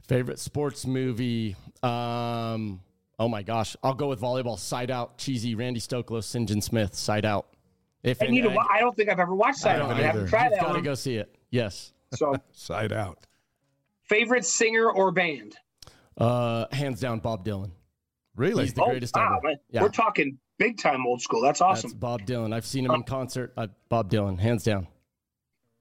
favorite 0.09 0.39
sports 0.39 0.87
movie. 0.87 1.57
Um. 1.83 2.81
Oh 3.19 3.29
my 3.29 3.43
gosh, 3.43 3.77
I'll 3.83 3.95
go 3.95 4.09
with 4.09 4.21
volleyball. 4.21 4.59
Side 4.59 4.91
out, 4.91 5.19
cheesy. 5.19 5.55
Randy 5.55 5.79
Stoklos, 5.81 6.25
Sinjin 6.25 6.63
Smith. 6.63 6.95
Side 6.95 7.25
out. 7.27 7.47
If 8.03 8.23
I 8.23 8.27
need 8.27 8.43
to. 8.43 8.49
wa- 8.49 8.67
I 8.71 8.81
don't 8.81 8.97
think 8.97 9.11
I've 9.11 9.21
ever 9.21 9.35
watched 9.35 9.63
that. 9.65 9.77
don't 9.79 9.89
one. 9.89 9.97
I 9.99 10.03
haven't 10.03 10.29
tried 10.29 10.45
You've 10.45 10.53
that 10.53 10.61
got 10.63 10.69
to 10.69 10.75
one. 10.75 10.83
go 10.85 10.95
see 10.95 11.17
it. 11.17 11.37
Yes. 11.51 11.93
So, 12.15 12.35
Side 12.53 12.93
out. 12.95 13.27
favorite 14.05 14.45
singer 14.47 14.91
or 14.91 15.13
band? 15.13 15.55
Uh, 16.17 16.65
hands 16.73 16.99
down, 17.01 17.19
Bob 17.21 17.45
Dylan. 17.45 17.71
Really? 18.37 18.65
He's 18.65 18.73
the 18.73 18.85
greatest 18.85 19.15
wow, 19.15 19.37
ever. 19.37 19.49
man. 19.49 19.57
Yeah. 19.71 19.83
We're 19.83 19.89
talking 19.91 20.39
big 20.59 20.79
time 20.79 21.07
old 21.07 21.21
school. 21.21 21.43
That's 21.43 21.59
That's 21.61 21.85
awesome. 21.85 21.99
Bob 21.99 22.23
Dylan. 22.23 22.55
I've 22.55 22.65
seen 22.67 22.87
him 22.87 22.93
in 22.93 23.03
concert. 23.03 23.53
Uh, 23.57 23.67
Bob 23.91 24.11
Dylan, 24.11 24.39
hands 24.41 24.65
down. 24.65 24.87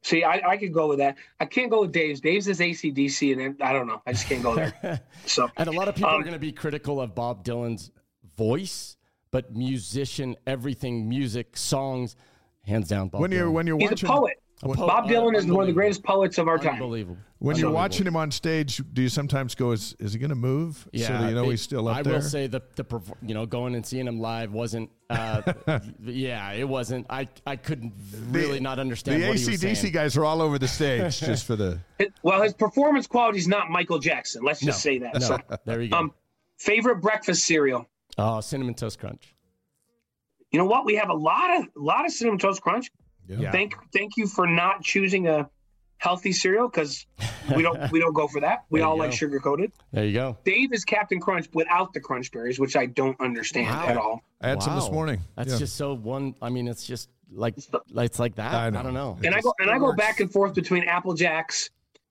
See, 0.02 0.24
I, 0.24 0.42
I 0.52 0.58
could 0.58 0.74
go 0.74 0.88
with 0.88 1.00
that. 1.00 1.18
I 1.40 1.46
can't 1.46 1.70
go 1.70 1.82
with 1.82 1.92
Dave's. 1.92 2.22
Dave's 2.22 2.48
is 2.48 2.60
ACDC, 2.60 3.34
and 3.34 3.42
then, 3.42 3.58
I 3.62 3.74
don't 3.74 3.86
know. 3.86 4.02
I 4.06 4.14
just 4.14 4.28
can't 4.28 4.42
go 4.42 4.56
there. 4.56 5.02
So, 5.26 5.50
And 5.58 5.68
a 5.68 5.72
lot 5.72 5.88
of 5.90 5.96
people 5.96 6.10
Um, 6.10 6.22
are 6.22 6.24
going 6.24 6.34
to 6.34 6.40
be 6.40 6.52
critical 6.54 7.02
of 7.02 7.14
Bob 7.14 7.44
Dylan's 7.44 7.92
voice, 8.38 8.96
but 9.32 9.54
musician, 9.54 10.36
everything, 10.48 11.10
music, 11.10 11.58
songs, 11.58 12.16
hands 12.66 12.88
down. 12.88 13.10
Bob 13.10 13.22
when 13.22 13.32
you're 13.32 13.52
when 13.52 13.68
you're 13.68 13.78
he's 13.78 13.90
a 13.90 13.92
watching 13.92 14.10
poet. 14.10 14.42
A 14.62 14.68
Bob 14.68 15.08
Dylan 15.08 15.38
is 15.38 15.46
one 15.46 15.62
of 15.64 15.68
the 15.68 15.74
greatest 15.74 16.04
poets 16.04 16.38
of 16.38 16.50
our 16.50 16.58
time. 16.58 16.74
Unbelievable. 16.74 17.18
when 17.38 17.56
you're 17.56 17.72
watching 17.72 18.06
him 18.06 18.18
on 18.18 18.30
stage, 18.30 18.82
do 18.92 19.02
you 19.02 19.08
sometimes 19.08 19.56
go, 19.56 19.72
"Is 19.72 19.96
is 20.00 20.12
he 20.12 20.20
going 20.20 20.32
to 20.32 20.36
move?" 20.36 20.86
Yeah, 20.92 21.08
so 21.08 21.14
that 21.14 21.30
you 21.30 21.36
know 21.36 21.46
it- 21.46 21.52
he's 21.52 21.62
still 21.62 21.88
up 21.88 21.96
I 21.96 22.02
there. 22.04 22.14
I 22.14 22.16
will 22.18 22.22
say 22.24 22.48
the 22.48 22.62
the 22.76 22.84
perf- 22.84 23.14
you 23.22 23.34
know 23.34 23.46
going 23.46 23.74
and 23.74 23.86
seeing 23.86 24.06
him 24.06 24.20
live 24.20 24.52
wasn't. 24.52 24.90
Uh, 25.10 25.54
yeah, 26.04 26.52
it 26.52 26.68
wasn't. 26.68 27.06
I 27.10 27.30
I 27.48 27.56
couldn't 27.56 27.94
really 28.32 28.60
not 28.60 28.76
the 28.76 28.82
understand 28.82 29.22
what 29.30 29.38
he 29.38 29.50
was 29.50 29.62
ACDC 29.64 29.94
guys 29.94 30.18
are 30.18 30.26
all 30.26 30.42
over 30.42 30.60
the 30.60 30.68
stage 30.68 31.20
just 31.22 31.46
for 31.46 31.56
the. 31.56 31.80
It- 31.98 32.12
well, 32.24 32.42
his 32.42 32.54
performance 32.54 33.08
quality 33.08 33.40
is 33.40 33.48
not 33.48 33.70
Michael 33.70 34.00
Jackson. 34.00 34.44
Let's 34.44 34.60
just 34.60 34.86
No, 34.86 34.92
say 34.92 34.98
that. 35.00 35.14
No, 35.14 35.20
So, 35.22 35.38
there 35.64 35.82
you 35.82 35.90
go. 35.92 35.98
um, 35.98 36.14
favorite 36.58 36.98
breakfast 37.02 37.46
cereal? 37.46 37.88
oh, 38.18 38.42
cinnamon 38.42 38.74
toast 38.74 39.00
crunch. 39.00 39.34
You 40.52 40.60
know 40.60 40.66
what? 40.66 40.84
We 40.84 40.96
have 40.96 41.10
a 41.10 41.14
lot 41.14 41.60
of 41.60 41.66
a 41.78 41.80
lot 41.80 42.06
of 42.06 42.12
cinnamon 42.12 42.40
toast 42.40 42.62
crunch. 42.62 42.92
Yeah. 43.38 43.52
Thank 43.52 43.76
thank 43.94 44.18
you 44.18 44.28
for 44.28 44.48
not 44.48 44.82
choosing 44.84 45.28
a 45.28 45.50
healthy 45.98 46.32
cereal 46.32 46.68
because 46.70 47.06
we 47.56 47.62
don't 47.62 47.92
we 47.92 48.00
don't 48.00 48.14
go 48.14 48.28
for 48.28 48.42
that. 48.42 48.64
We 48.70 48.82
all 48.82 48.96
you 48.96 49.02
like 49.02 49.12
sugar 49.14 49.40
coated. 49.40 49.72
There 49.92 50.06
you 50.06 50.14
go. 50.14 50.38
Dave 50.46 50.74
is 50.74 50.84
Captain 50.86 51.20
Crunch 51.20 51.48
without 51.54 51.94
the 51.94 52.00
crunch 52.00 52.32
berries, 52.32 52.60
which 52.60 52.76
I 52.76 52.86
don't 52.88 53.20
understand 53.22 53.68
Wow. 53.68 53.86
at 53.88 53.98
all. 53.98 54.24
I 54.42 54.50
had 54.50 54.64
some 54.64 54.76
this 54.76 54.90
morning. 54.90 55.20
That's 55.36 55.52
Yeah. 55.54 55.60
just 55.60 55.76
so 55.76 55.94
one. 55.94 56.36
I 56.42 56.50
mean, 56.50 56.68
it's 56.68 56.86
just 56.86 57.10
like 57.32 57.56
it's 57.58 58.20
like 58.20 58.36
that. 58.36 58.54
I 58.54 58.68
I, 58.68 58.70
don't 58.70 58.94
know. 58.94 59.18
And 59.24 59.36
I 59.36 59.42
go 59.42 59.54
and 59.60 59.70
I 59.70 59.78
go 59.78 59.94
back 59.94 60.20
and 60.22 60.32
forth 60.32 60.54
between 60.56 60.84
Apple 60.86 61.14
Jacks. 61.14 61.70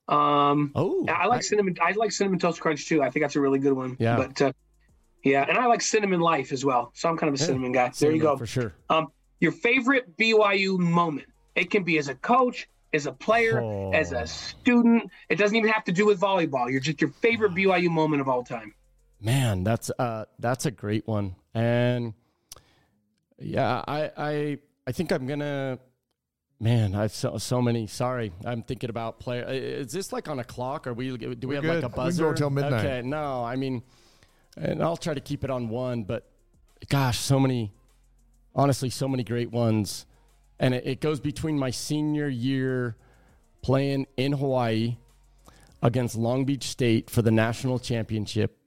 Um, 0.08 0.72
Oh, 0.74 1.04
I 1.08 1.26
like 1.26 1.42
cinnamon. 1.42 1.76
I 1.82 1.92
like 1.92 2.12
cinnamon 2.12 2.38
toast 2.38 2.60
crunch 2.60 2.86
too. 2.86 3.02
I 3.02 3.10
think 3.10 3.24
that's 3.24 3.36
a 3.36 3.40
really 3.40 3.58
good 3.58 3.72
one. 3.74 3.96
Yeah. 3.98 4.16
But 4.16 4.40
uh, 4.42 4.52
yeah, 5.24 5.44
and 5.48 5.58
I 5.58 5.66
like 5.66 5.80
cinnamon 5.82 6.20
life 6.20 6.52
as 6.52 6.64
well. 6.64 6.92
So 6.94 7.08
I'm 7.08 7.16
kind 7.18 7.28
of 7.34 7.40
a 7.40 7.42
cinnamon 7.42 7.72
guy. 7.72 7.90
There 7.98 8.12
you 8.12 8.20
go. 8.22 8.36
for 8.36 8.46
sure. 8.46 8.72
Um, 8.88 9.08
your 9.40 9.52
favorite 9.52 10.16
BYU 10.16 10.78
moment. 10.78 11.28
It 11.54 11.70
can 11.70 11.82
be 11.84 11.98
as 11.98 12.08
a 12.08 12.14
coach, 12.14 12.68
as 12.92 13.06
a 13.06 13.12
player, 13.12 13.60
Oh. 13.60 13.92
as 13.92 14.12
a 14.12 14.26
student. 14.26 15.10
It 15.28 15.36
doesn't 15.36 15.56
even 15.56 15.70
have 15.70 15.84
to 15.84 15.92
do 15.92 16.06
with 16.06 16.20
volleyball. 16.20 16.70
You're 16.70 16.80
just 16.80 17.00
your 17.00 17.10
favorite 17.10 17.52
BYU 17.54 17.88
moment 17.90 18.20
of 18.20 18.28
all 18.28 18.42
time. 18.44 18.74
Man, 19.20 19.64
that's 19.64 19.90
uh 19.98 20.26
that's 20.38 20.66
a 20.66 20.70
great 20.70 21.06
one. 21.08 21.34
And 21.54 22.14
yeah, 23.38 23.82
I 23.86 24.10
I 24.16 24.58
I 24.86 24.92
think 24.92 25.12
I'm 25.12 25.26
gonna 25.26 25.78
man, 26.60 26.94
I've 26.94 27.12
so 27.12 27.38
so 27.38 27.60
many. 27.62 27.86
Sorry. 27.86 28.32
I'm 28.44 28.62
thinking 28.62 28.90
about 28.90 29.18
player 29.20 29.44
is 29.48 29.92
this 29.92 30.12
like 30.12 30.28
on 30.28 30.38
a 30.38 30.44
clock? 30.44 30.86
Or 30.86 30.94
we 30.94 31.16
do 31.16 31.28
we 31.30 31.36
We're 31.46 31.54
have 31.56 31.64
good. 31.64 31.82
like 31.82 31.84
a 31.84 31.88
We 31.88 31.92
go 31.92 31.96
buzzer? 31.96 32.34
till 32.34 32.50
midnight. 32.50 32.84
Okay, 32.84 33.02
no, 33.06 33.44
I 33.44 33.56
mean 33.56 33.82
and 34.56 34.82
I'll 34.82 34.96
try 34.96 35.14
to 35.14 35.20
keep 35.20 35.44
it 35.44 35.50
on 35.50 35.68
one, 35.68 36.02
but 36.04 36.28
gosh, 36.88 37.18
so 37.18 37.38
many 37.38 37.72
honestly, 38.54 38.90
so 38.90 39.08
many 39.08 39.24
great 39.24 39.50
ones. 39.50 40.06
And 40.58 40.74
it, 40.74 40.86
it 40.86 41.00
goes 41.00 41.20
between 41.20 41.58
my 41.58 41.70
senior 41.70 42.28
year 42.28 42.96
playing 43.62 44.06
in 44.16 44.32
Hawaii 44.32 44.96
against 45.82 46.16
Long 46.16 46.44
Beach 46.44 46.64
State 46.64 47.10
for 47.10 47.22
the 47.22 47.30
national 47.30 47.78
championship. 47.78 48.58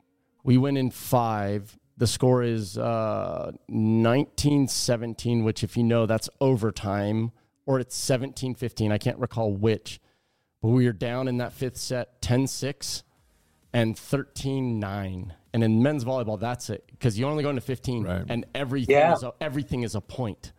We 0.43 0.57
win 0.57 0.77
in 0.77 0.91
five. 0.91 1.77
The 1.97 2.07
score 2.07 2.41
is 2.43 2.77
uh, 2.77 3.51
1917, 3.67 5.43
which, 5.43 5.63
if 5.63 5.77
you 5.77 5.83
know, 5.83 6.05
that's 6.05 6.29
overtime, 6.39 7.31
or 7.65 7.79
it's 7.79 7.95
17 7.95 8.55
15. 8.55 8.91
I 8.91 8.97
can't 8.97 9.19
recall 9.19 9.53
which. 9.53 9.99
But 10.61 10.69
we 10.69 10.85
were 10.85 10.93
down 10.93 11.27
in 11.27 11.37
that 11.37 11.53
fifth 11.53 11.77
set 11.77 12.21
10 12.21 12.47
6 12.47 13.03
and 13.73 13.97
13 13.97 14.79
9. 14.79 15.33
And 15.53 15.63
in 15.63 15.83
men's 15.83 16.05
volleyball, 16.05 16.39
that's 16.39 16.69
it, 16.69 16.83
because 16.91 17.19
you 17.19 17.25
only 17.27 17.43
go 17.43 17.49
into 17.49 17.61
15, 17.61 18.03
Right. 18.03 18.23
and 18.29 18.45
everything, 18.55 18.95
Yeah. 18.95 19.13
is 19.13 19.23
a, 19.23 19.33
everything 19.41 19.83
is 19.83 19.95
a 19.95 20.01
point. 20.01 20.53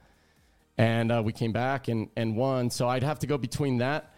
And 0.77 1.10
uh, 1.10 1.23
we 1.24 1.32
came 1.32 1.52
back 1.52 1.89
and, 1.89 2.09
and 2.16 2.36
won. 2.36 2.69
So 2.70 2.89
I'd 2.89 3.02
have 3.02 3.19
to 3.20 3.27
go 3.27 3.39
between 3.39 3.78
that 3.78 4.12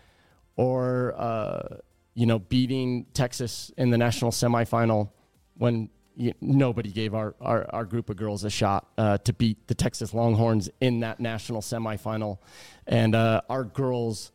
or 0.57 1.15
uh, 1.17 1.77
you 2.15 2.27
know 2.27 2.39
beating 2.39 3.07
Texas 3.13 3.73
in 3.77 3.91
the 3.91 3.99
national 3.99 4.31
semifinal 4.31 5.11
when 5.59 5.91
you, 6.17 6.33
nobody 6.41 6.93
gave 6.93 7.13
our, 7.13 7.35
our, 7.41 7.67
our 7.75 7.85
group 7.85 8.09
of 8.09 8.17
girls 8.17 8.45
a 8.45 8.51
shot 8.51 8.87
uh, 8.99 9.19
to 9.19 9.33
beat 9.33 9.67
the 9.67 9.75
Texas 9.75 10.15
Longhorns 10.15 10.71
in 10.81 11.01
that 11.01 11.19
national 11.19 11.61
semifinal, 11.61 12.39
and 12.87 13.15
uh, 13.17 13.41
our 13.49 13.65
girls 13.65 14.31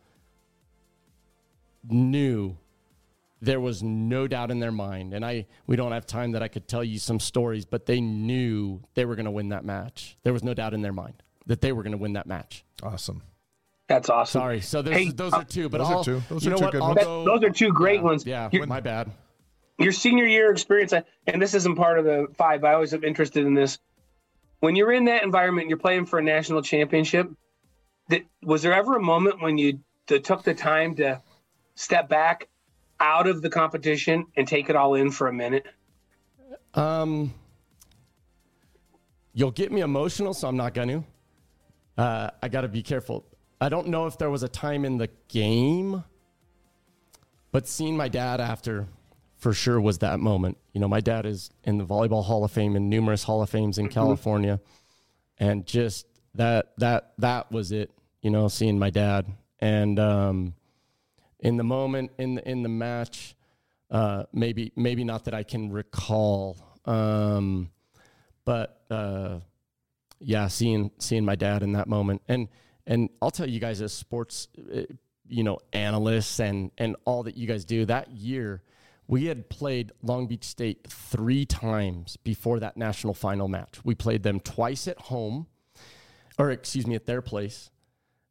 knew 1.90 2.58
there 3.42 3.60
was 3.60 3.82
no 3.84 4.28
doubt 4.28 4.52
in 4.52 4.60
their 4.60 4.72
mind 4.72 5.14
and 5.14 5.26
i 5.26 5.46
we 5.68 5.76
don't 5.76 5.92
have 5.92 6.06
time 6.06 6.32
that 6.34 6.44
i 6.44 6.48
could 6.48 6.68
tell 6.68 6.84
you 6.84 7.00
some 7.00 7.20
stories 7.20 7.66
but 7.66 7.86
they 7.86 8.02
knew 8.02 8.82
they 8.96 9.06
were 9.06 9.16
going 9.16 9.26
to 9.26 9.32
win 9.32 9.50
that 9.50 9.64
match 9.64 10.18
there 10.24 10.34
was 10.34 10.44
no 10.44 10.54
doubt 10.54 10.74
in 10.74 10.82
their 10.82 10.94
mind 10.94 11.22
that 11.46 11.62
they 11.62 11.72
were 11.72 11.84
going 11.84 11.92
to 11.94 11.98
win 11.98 12.14
that 12.14 12.28
match 12.28 12.64
Awesome. 12.84 13.22
That's 13.88 14.10
awesome. 14.10 14.40
sorry 14.40 14.62
so 14.62 14.84
Hey, 14.84 15.10
those 15.10 15.34
are 15.34 15.42
uh, 15.42 15.46
two 15.46 15.68
but 15.70 15.80
those 15.80 15.88
are 15.88 15.94
I'll, 15.96 16.04
two. 16.04 16.22
Those 16.30 16.46
you 16.46 16.54
are 16.54 16.58
two 16.58 16.64
what 16.64 16.72
good 16.74 16.82
I'll 16.82 16.88
ones. 16.96 17.04
Go, 17.04 17.26
those 17.26 17.44
are 17.44 17.50
two 17.50 17.72
great 17.74 18.00
yeah, 18.00 18.06
ones. 18.06 18.26
yeah 18.26 18.50
You're- 18.52 18.68
my 18.68 18.80
bad 18.80 19.12
your 19.80 19.94
senior 19.94 20.26
year 20.26 20.52
experience, 20.52 20.92
and 21.26 21.42
this 21.42 21.54
isn't 21.54 21.76
part 21.76 22.00
of 22.00 22.04
the 22.04 22.28
five, 22.38 22.66
I 22.66 22.74
always 22.74 22.94
am 22.94 23.06
interested 23.06 23.46
in 23.46 23.54
this. 23.54 23.80
When 24.60 24.76
you're 24.76 24.92
in 24.92 25.06
that 25.06 25.24
environment, 25.24 25.70
you're 25.70 25.78
playing 25.78 26.06
for 26.06 26.20
a 26.20 26.22
national 26.22 26.62
championship. 26.64 27.30
That 28.10 28.24
was 28.44 28.62
there 28.62 28.74
ever 28.74 28.98
a 28.98 29.02
moment 29.02 29.42
when 29.42 29.58
you 29.58 29.80
t- 30.06 30.20
took 30.20 30.44
the 30.44 30.54
time 30.54 30.96
to 30.96 31.22
step 31.76 32.10
back 32.10 32.50
out 33.00 33.28
of 33.28 33.42
the 33.42 33.50
competition 33.50 34.26
and 34.36 34.48
take 34.48 34.70
it 34.70 34.76
all 34.76 34.96
in 34.96 35.12
for 35.12 35.28
a 35.28 35.34
minute? 35.34 35.66
Um, 36.74 37.34
you'll 39.34 39.52
get 39.52 39.72
me 39.72 39.82
emotional, 39.82 40.34
so 40.34 40.48
I'm 40.48 40.58
not 40.58 40.74
going 40.74 40.88
to. 40.88 41.04
Uh, 42.02 42.30
I 42.42 42.48
got 42.48 42.62
to 42.62 42.68
be 42.68 42.82
careful. 42.84 43.26
I 43.62 43.70
don't 43.70 43.88
know 43.88 44.06
if 44.06 44.18
there 44.18 44.30
was 44.30 44.44
a 44.44 44.48
time 44.48 44.86
in 44.86 44.98
the 44.98 45.10
game, 45.28 46.04
but 47.52 47.68
seeing 47.68 47.98
my 47.98 48.08
dad 48.08 48.40
after 48.40 48.88
for 49.38 49.54
sure 49.54 49.80
was 49.82 50.00
that 50.00 50.20
moment. 50.20 50.58
You 50.74 50.82
know, 50.82 50.88
my 50.88 51.02
dad 51.02 51.26
is 51.26 51.50
in 51.64 51.78
the 51.78 51.86
Volleyball 51.86 52.24
Hall 52.24 52.44
of 52.44 52.52
Fame 52.52 52.76
and 52.76 52.90
numerous 52.90 53.24
Hall 53.24 53.42
of 53.42 53.50
Fames 53.50 53.78
in 53.78 53.90
California, 53.90 54.60
and 55.38 55.66
just 55.66 56.06
that 56.36 56.74
that 56.78 57.14
that 57.18 57.52
was 57.52 57.72
it. 57.72 57.92
You 58.22 58.30
know, 58.30 58.48
seeing 58.50 58.78
my 58.80 58.90
dad 58.90 59.26
and 59.60 60.00
um, 60.00 60.54
in 61.40 61.58
the 61.58 61.64
moment 61.64 62.12
in 62.18 62.36
the 62.36 62.50
in 62.50 62.64
the 62.64 62.70
match, 62.70 63.36
uh, 63.92 64.24
maybe 64.34 64.72
maybe 64.76 65.04
not 65.04 65.26
that 65.26 65.34
I 65.34 65.44
can 65.44 65.72
recall, 65.72 66.58
um, 66.86 67.70
but 68.46 68.82
uh, 68.90 69.40
yeah, 70.20 70.48
seeing 70.48 70.92
seeing 71.00 71.26
my 71.26 71.36
dad 71.36 71.64
in 71.64 71.74
that 71.74 71.88
moment, 71.88 72.22
and 72.28 72.48
and 72.86 73.10
I'll 73.22 73.32
tell 73.32 73.48
you 73.48 73.60
guys 73.60 73.82
as 73.82 73.94
sports, 73.94 74.48
uh, 74.74 74.82
you 75.28 75.44
know, 75.44 75.60
analysts 75.74 76.40
and 76.40 76.72
and 76.78 76.96
all 77.06 77.24
that 77.24 77.38
you 77.38 77.48
guys 77.48 77.66
do 77.66 77.86
that 77.86 78.12
year. 78.12 78.64
We 79.08 79.26
had 79.26 79.50
played 79.50 79.92
Long 80.04 80.28
Beach 80.28 80.44
State 80.44 80.86
three 80.88 81.44
times 81.44 82.16
before 82.18 82.60
that 82.60 82.78
national 82.78 83.16
final 83.16 83.48
match. 83.48 83.80
We 83.84 83.96
played 83.96 84.22
them 84.22 84.40
twice 84.40 84.88
at 84.88 85.00
home, 85.00 85.48
or 86.38 86.52
excuse 86.52 86.86
me, 86.86 86.94
at 86.94 87.08
their 87.08 87.24
place. 87.24 87.72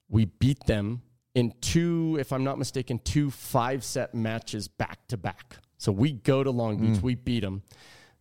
We 0.09 0.27
beat 0.27 0.67
them 0.67 1.03
in 1.39 1.55
two, 1.61 2.17
if 2.19 2.33
I'm 2.33 2.43
not 2.43 2.59
mistaken, 2.59 2.99
two 2.99 3.31
five 3.31 3.85
set 3.85 4.13
matches 4.13 4.67
back 4.67 5.07
to 5.07 5.17
back. 5.17 5.59
So 5.77 5.93
we 5.93 6.13
go 6.13 6.43
to 6.43 6.51
Long 6.51 6.79
Beach, 6.79 6.99
mm. 6.99 7.03
we 7.03 7.15
beat 7.15 7.45
them. 7.45 7.63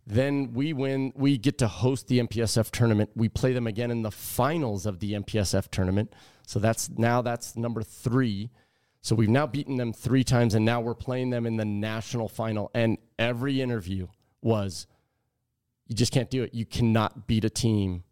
Then 0.05 0.53
we 0.53 0.71
win, 0.71 1.11
we 1.15 1.39
get 1.39 1.57
to 1.57 1.67
host 1.67 2.07
the 2.07 2.19
MPSF 2.19 2.69
tournament. 2.69 3.09
We 3.15 3.27
play 3.27 3.53
them 3.53 3.65
again 3.65 3.89
in 3.89 4.03
the 4.03 4.11
finals 4.11 4.85
of 4.85 4.99
the 4.99 5.13
MPSF 5.13 5.71
tournament. 5.71 6.13
So 6.45 6.59
that's 6.59 6.91
now 6.91 7.23
that's 7.23 7.57
number 7.57 7.81
three. 7.81 8.51
So 9.01 9.15
we've 9.15 9.29
now 9.29 9.47
beaten 9.47 9.77
them 9.77 9.93
three 9.93 10.23
times, 10.23 10.53
and 10.53 10.63
now 10.63 10.79
we're 10.79 10.93
playing 10.93 11.31
them 11.31 11.47
in 11.47 11.57
the 11.57 11.65
national 11.65 12.27
final. 12.27 12.69
And 12.75 12.99
every 13.17 13.61
interview 13.61 14.07
was, 14.43 14.85
you 15.87 15.95
just 15.95 16.13
can't 16.13 16.29
do 16.29 16.43
it. 16.43 16.53
You 16.53 16.67
cannot 16.67 17.25
beat 17.25 17.45
a 17.45 17.49
team 17.49 18.03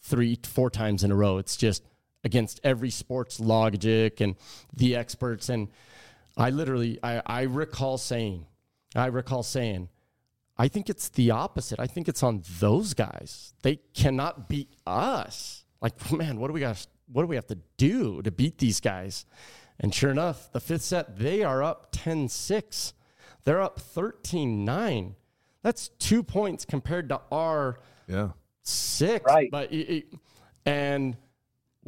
three, 0.00 0.36
four 0.42 0.68
times 0.68 1.04
in 1.04 1.12
a 1.12 1.14
row. 1.14 1.38
It's 1.38 1.56
just 1.56 1.84
against 2.24 2.60
every 2.64 2.90
sports 2.90 3.40
logic 3.40 4.20
and 4.20 4.36
the 4.74 4.96
experts. 4.96 5.48
And 5.48 5.68
I 6.36 6.50
literally, 6.50 6.98
I, 7.02 7.22
I 7.26 7.42
recall 7.42 7.98
saying, 7.98 8.46
I 8.94 9.06
recall 9.06 9.42
saying, 9.42 9.88
I 10.56 10.68
think 10.68 10.90
it's 10.90 11.08
the 11.10 11.30
opposite. 11.30 11.78
I 11.78 11.86
think 11.86 12.08
it's 12.08 12.22
on 12.22 12.42
those 12.58 12.94
guys. 12.94 13.54
They 13.62 13.76
cannot 13.94 14.48
beat 14.48 14.72
us. 14.86 15.64
Like, 15.80 16.12
man, 16.12 16.40
what 16.40 16.48
do 16.48 16.52
we 16.52 16.60
got? 16.60 16.84
What 17.10 17.22
do 17.22 17.28
we 17.28 17.36
have 17.36 17.46
to 17.46 17.58
do 17.76 18.20
to 18.22 18.30
beat 18.30 18.58
these 18.58 18.80
guys? 18.80 19.24
And 19.80 19.94
sure 19.94 20.10
enough, 20.10 20.50
the 20.52 20.60
fifth 20.60 20.82
set, 20.82 21.18
they 21.18 21.42
are 21.44 21.62
up 21.62 21.88
10 21.92 22.28
6. 22.28 22.92
They're 23.44 23.62
up 23.62 23.78
13 23.80 24.64
9. 24.64 25.14
That's 25.62 25.88
two 25.98 26.22
points 26.22 26.64
compared 26.64 27.08
to 27.10 27.20
our 27.32 27.78
Yeah. 28.08 28.30
six. 28.62 29.24
Right. 29.24 29.48
But 29.50 29.72
it, 29.72 29.76
it- 29.88 30.14
and 30.66 31.16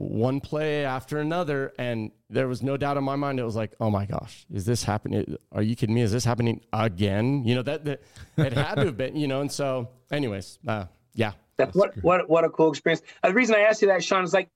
one 0.01 0.41
play 0.41 0.85
after 0.85 1.19
another, 1.19 1.75
and 1.79 2.11
there 2.31 2.49
was 2.49 2.63
no 2.63 2.77
doubt 2.79 2.97
in 2.97 3.05
my 3.05 3.17
mind. 3.17 3.39
It 3.39 3.45
was 3.45 3.55
like, 3.55 3.75
oh 3.81 3.91
my 3.91 4.07
gosh, 4.07 4.47
is 4.51 4.65
this 4.65 4.83
happening? 4.83 5.37
Are 5.53 5.63
you 5.63 5.77
kidding 5.77 5.95
me? 5.95 6.01
Is 6.01 6.11
this 6.11 6.25
happening 6.25 6.63
again? 6.73 7.45
You 7.45 7.57
know 7.57 7.63
that, 7.63 7.85
that 7.85 8.03
it 8.39 8.53
had 8.55 8.77
to 8.77 8.87
have 8.87 8.97
been. 8.97 9.17
You 9.17 9.29
know, 9.29 9.43
and 9.43 9.53
so, 9.53 9.91
anyways, 10.11 10.59
uh, 10.67 10.87
yeah, 11.15 11.33
That's 11.59 11.77
what 11.77 12.03
what 12.03 12.29
what 12.31 12.45
a 12.45 12.49
cool 12.49 12.71
experience. 12.71 13.03
Uh, 13.23 13.29
the 13.29 13.35
reason 13.35 13.55
I 13.55 13.61
asked 13.61 13.83
you 13.83 13.89
that, 13.89 14.03
Shawn, 14.03 14.25
is 14.25 14.33
like, 14.33 14.49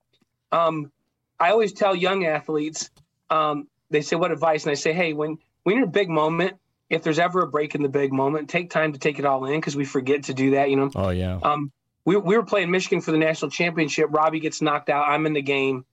um, 0.50 0.90
I 1.38 1.50
always 1.50 1.74
tell 1.74 1.94
young 1.94 2.24
athletes, 2.24 2.90
um, 3.28 3.68
they 3.90 4.00
say, 4.00 4.16
"What 4.16 4.32
advice?" 4.32 4.64
And 4.64 4.70
I 4.70 4.74
say, 4.74 4.94
"Hey, 4.94 5.12
when 5.12 5.36
when 5.64 5.76
you're 5.76 5.84
a 5.84 5.90
big 5.90 6.08
moment, 6.08 6.54
if 6.88 7.02
there's 7.02 7.18
ever 7.18 7.42
a 7.42 7.46
break 7.46 7.74
in 7.74 7.82
the 7.82 7.88
big 7.90 8.12
moment, 8.12 8.48
take 8.48 8.70
time 8.70 8.94
to 8.94 8.98
take 8.98 9.18
it 9.18 9.26
all 9.26 9.44
in 9.44 9.60
because 9.60 9.76
we 9.76 9.84
forget 9.84 10.24
to 10.24 10.34
do 10.34 10.52
that. 10.52 10.70
You 10.70 10.76
know, 10.76 10.90
oh 10.94 11.10
yeah, 11.10 11.38
um, 11.42 11.70
we 12.04 12.16
we 12.16 12.36
were 12.36 12.44
playing 12.44 12.70
Michigan 12.70 13.00
for 13.00 13.12
the 13.12 13.18
national 13.18 13.50
championship. 13.50 14.08
Robbie 14.10 14.40
gets 14.40 14.60
knocked 14.60 14.90
out. 14.90 15.08
I'm 15.08 15.26
in 15.26 15.32
the 15.32 15.42
game. 15.42 15.84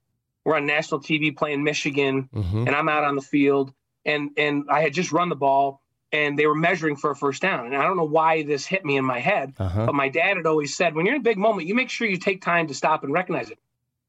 We're 0.44 0.56
on 0.56 0.66
national 0.66 1.02
TV 1.02 1.36
playing 1.36 1.64
Michigan 1.64 2.30
hmm 2.34 2.68
and 2.68 2.76
I'm 2.76 2.90
out 2.90 3.04
on 3.04 3.16
the 3.16 3.22
field 3.22 3.74
and 4.06 4.32
and 4.38 4.66
I 4.70 4.82
had 4.82 4.94
just 4.94 5.12
run 5.12 5.30
the 5.30 5.36
ball 5.36 5.82
and 6.12 6.38
they 6.38 6.46
were 6.46 6.56
measuring 6.56 6.96
for 6.96 7.12
a 7.12 7.16
first 7.16 7.42
down 7.42 7.68
and 7.68 7.76
I 7.76 7.84
don't 7.84 7.98
know 7.98 8.04
why 8.04 8.44
this 8.44 8.66
hit 8.66 8.84
me 8.84 8.98
in 8.98 9.06
my 9.06 9.20
head 9.20 9.54
uh-huh. 9.58 9.86
but 9.86 9.96
my 9.96 10.10
dad 10.10 10.38
had 10.38 10.46
always 10.46 10.76
said 10.76 10.96
when 10.96 11.06
you're 11.06 11.16
in 11.16 11.22
a 11.22 11.24
big 11.24 11.38
moment 11.38 11.68
you 11.68 11.76
make 11.76 11.90
sure 11.90 12.08
you 12.08 12.18
take 12.18 12.42
time 12.42 12.68
to 12.68 12.74
stop 12.74 13.04
and 13.04 13.14
recognize 13.14 13.50
it 13.50 13.60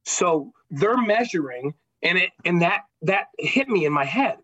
so 0.05 0.53
they're 0.71 1.01
measuring 1.01 1.75
and 2.03 2.19
it 2.19 2.31
and 2.45 2.63
that 2.63 2.85
that 3.03 3.27
hit 3.39 3.69
me 3.69 3.85
in 3.85 3.93
my 3.93 4.05
head 4.05 4.39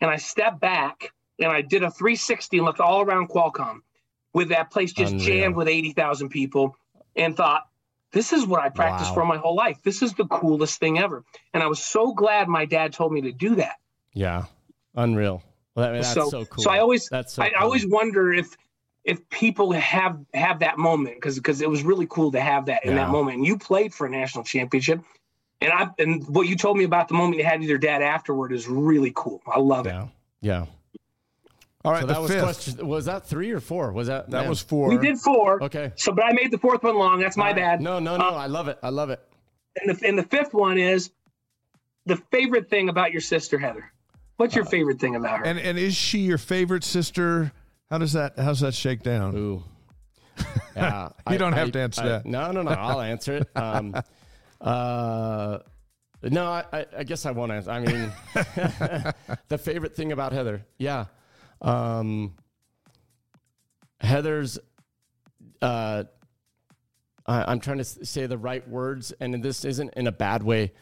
and 0.00 0.10
I 0.10 0.16
stepped 0.16 0.60
back 0.60 1.12
and 1.38 1.50
I 1.50 1.62
did 1.62 1.82
a 1.82 1.90
360 1.90 2.58
and 2.58 2.66
looked 2.66 2.80
all 2.80 3.02
around 3.02 3.28
Qualcomm 3.28 3.80
with 4.32 4.48
that 4.48 4.70
place 4.70 4.92
just 4.92 5.12
Unreal. 5.12 5.26
jammed 5.26 5.56
with 5.56 5.68
80,000 5.68 6.28
people 6.28 6.76
and 7.16 7.36
thought 7.36 7.62
this 8.12 8.32
is 8.32 8.46
what 8.46 8.60
I 8.60 8.68
practiced 8.68 9.10
Wow. 9.10 9.14
for 9.14 9.24
my 9.24 9.36
whole 9.38 9.54
life. 9.54 9.78
This 9.82 10.02
is 10.02 10.12
the 10.14 10.26
coolest 10.26 10.78
thing 10.80 10.98
ever. 10.98 11.24
And 11.54 11.62
I 11.62 11.66
was 11.66 11.82
so 11.82 12.12
glad 12.12 12.48
my 12.48 12.64
dad 12.66 12.92
told 12.92 13.12
me 13.12 13.22
to 13.22 13.32
do 13.32 13.54
that. 13.56 13.76
yeah, 14.12 14.44
unreal. 14.94 15.42
Well, 15.74 15.86
that, 15.90 16.02
that's 16.02 16.12
so, 16.12 16.28
so, 16.28 16.44
cool. 16.44 16.64
so 16.64 16.70
I 16.70 16.80
always, 16.80 17.08
that's 17.08 17.32
so 17.34 17.42
I, 17.42 17.52
I 17.58 17.62
always 17.62 17.86
wonder 17.86 18.32
if 18.32 18.56
if 19.04 19.26
people 19.30 19.72
have 19.72 20.18
have 20.34 20.60
that 20.60 20.78
moment 20.78 21.16
because 21.16 21.36
because 21.36 21.60
it 21.62 21.68
was 21.70 21.82
really 21.82 22.06
cool 22.08 22.30
to 22.32 22.40
have 22.40 22.66
that 22.66 22.84
in 22.84 22.90
Yeah. 22.90 22.96
that 23.06 23.10
moment. 23.10 23.38
And 23.38 23.46
you 23.46 23.56
played 23.58 23.94
for 23.94 24.06
a 24.06 24.10
national 24.10 24.44
championship, 24.44 25.00
and 25.62 25.72
I 25.72 25.88
and 25.98 26.24
what 26.28 26.46
you 26.46 26.56
told 26.56 26.76
me 26.76 26.84
about 26.84 27.08
the 27.08 27.14
moment 27.14 27.38
you 27.38 27.44
had 27.44 27.60
with 27.60 27.68
your 27.70 27.78
dad 27.78 28.02
afterward 28.02 28.52
is 28.52 28.68
really 28.68 29.12
cool. 29.16 29.40
I 29.46 29.58
love 29.58 29.86
it. 29.86 29.94
Yeah. 30.42 30.66
Yeah. 31.84 31.88
All 31.88 31.92
right, 31.92 32.00
So 32.02 32.06
the 32.06 32.12
that 32.14 32.22
was 32.22 32.30
fifth. 32.30 32.42
question. 32.42 32.86
Was 32.86 33.04
that 33.06 33.26
three 33.26 33.50
or 33.50 33.60
four? 33.60 33.92
Was 33.92 34.06
that 34.08 34.30
That 34.30 34.40
man. 34.42 34.48
was 34.48 34.60
four. 34.60 34.88
We 34.88 34.98
did 34.98 35.18
four. 35.18 35.62
Okay. 35.64 35.92
So, 35.96 36.12
but 36.12 36.24
I 36.24 36.32
made 36.32 36.50
the 36.50 36.58
fourth 36.58 36.82
one 36.82 36.96
long. 36.96 37.18
That's 37.20 37.36
my 37.36 37.52
bad. 37.52 37.80
No, 37.80 37.98
no, 37.98 38.16
no. 38.16 38.30
I 38.30 38.46
love 38.46 38.68
it. 38.68 38.78
I 38.82 38.90
love 38.90 39.10
it. 39.10 39.20
And 39.80 39.96
the 39.96 40.06
and 40.08 40.18
the 40.18 40.22
fifth 40.24 40.52
one 40.54 40.78
is 40.78 41.10
the 42.06 42.16
favorite 42.30 42.68
thing 42.68 42.88
about 42.88 43.12
your 43.12 43.20
sister 43.20 43.58
Heather. 43.58 43.90
What's 44.36 44.54
your 44.54 44.64
favorite 44.64 45.00
thing 45.00 45.16
about 45.16 45.38
her? 45.40 45.44
And 45.46 45.58
and 45.58 45.78
is 45.78 45.94
she 45.94 46.18
your 46.18 46.38
favorite 46.38 46.84
sister? 46.84 47.52
How 47.90 47.98
does 47.98 48.12
that 48.12 48.38
how's 48.38 48.60
that 48.60 48.74
shake 48.74 49.02
down? 49.02 49.34
Ooh. 49.36 49.64
Yeah. 50.76 51.10
You 51.30 51.38
don't 51.38 51.52
have 51.52 51.72
to 51.72 51.80
answer 51.80 52.02
that. 52.08 52.26
No, 52.26 52.50
no, 52.52 52.62
no. 52.62 52.70
I'll 52.70 53.00
answer 53.00 53.36
it. 53.38 53.48
Um, 53.56 53.94
uh, 54.60 55.58
no, 56.22 56.46
I, 56.46 56.64
I, 56.72 56.86
I 56.98 57.04
guess 57.04 57.26
I 57.26 57.30
won't 57.32 57.52
answer. 57.52 57.70
I 57.70 57.80
mean, 57.80 58.12
the 59.48 59.58
favorite 59.58 59.94
thing 59.96 60.12
about 60.12 60.32
Heather, 60.32 60.64
yeah. 60.78 61.06
Um, 61.62 62.34
Heather's, 64.00 64.58
uh, 65.62 66.04
I, 67.24 67.44
I'm 67.44 67.60
trying 67.60 67.78
to 67.78 67.84
say 67.84 68.26
the 68.26 68.36
right 68.36 68.68
words, 68.68 69.12
and 69.20 69.42
this 69.42 69.64
isn't 69.64 69.94
in 69.94 70.06
a 70.06 70.12
bad 70.12 70.42
way. 70.42 70.72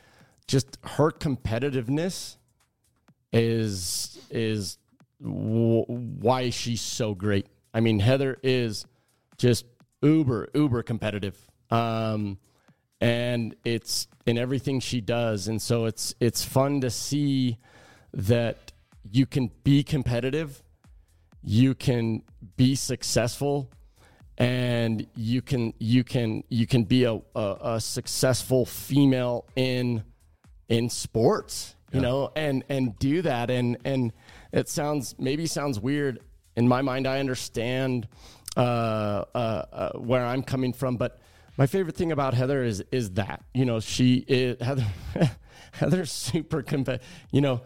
Just 0.47 0.79
her 0.83 1.11
competitiveness 1.11 2.37
is 3.33 4.19
is 4.31 4.79
w- 5.23 5.85
why 5.85 6.51
she's 6.51 6.81
so 6.81 7.15
great. 7.15 7.47
I 7.73 7.81
mean, 7.81 8.01
Heather 8.01 8.39
is 8.43 8.87
just 9.39 9.67
uber 10.03 10.49
uber 10.55 10.83
competitive, 10.83 11.39
um, 11.71 12.39
and 13.01 13.55
it's 13.65 14.09
in 14.27 14.39
everything 14.39 14.81
she 14.81 15.01
does, 15.01 15.47
and 15.47 15.61
so 15.61 15.85
it's 15.85 16.15
it's 16.21 16.43
fun 16.43 16.81
to 16.81 16.91
see 16.91 17.59
that 18.13 18.73
you 19.09 19.27
can 19.27 19.51
be 19.63 19.83
competitive, 19.83 20.63
you 21.43 21.75
can 21.75 22.23
be 22.57 22.75
successful, 22.75 23.71
and 24.39 25.07
you 25.17 25.43
can 25.43 25.75
you 25.79 26.05
can 26.05 26.45
you 26.49 26.67
can 26.67 26.85
be 26.85 27.05
a, 27.05 27.15
a, 27.35 27.57
a 27.63 27.81
successful 27.81 28.65
female 28.67 29.47
in 29.57 30.03
in 30.69 30.89
sports 30.89 31.75
you 31.93 32.01
know 32.01 32.31
and 32.37 32.65
and 32.69 32.99
do 32.99 33.23
that. 33.23 33.51
And 33.51 33.77
and 33.85 34.13
it 34.53 34.69
sounds 34.69 35.15
maybe 35.19 35.47
sounds 35.47 35.81
weird. 35.81 36.21
In 36.57 36.69
my 36.69 36.83
mind 36.83 37.07
i 37.07 37.21
understand 37.21 38.09
uh, 38.57 39.25
uh, 39.35 39.37
uh, 39.37 39.93
where 39.93 40.27
i'm 40.27 40.43
coming 40.43 40.73
from 40.73 40.97
but 40.97 41.21
my 41.57 41.67
favorite 41.67 41.97
thing 41.97 42.13
about 42.13 42.35
heather 42.35 42.63
is 42.63 42.83
is 42.91 43.13
that 43.13 43.43
you 43.55 43.65
know 43.65 43.81
she 43.81 44.25
is 44.29 44.61
heather 44.61 44.85
heather's 45.73 46.11
super 46.11 46.61
competitive 46.61 47.07
you 47.31 47.41
know 47.41 47.63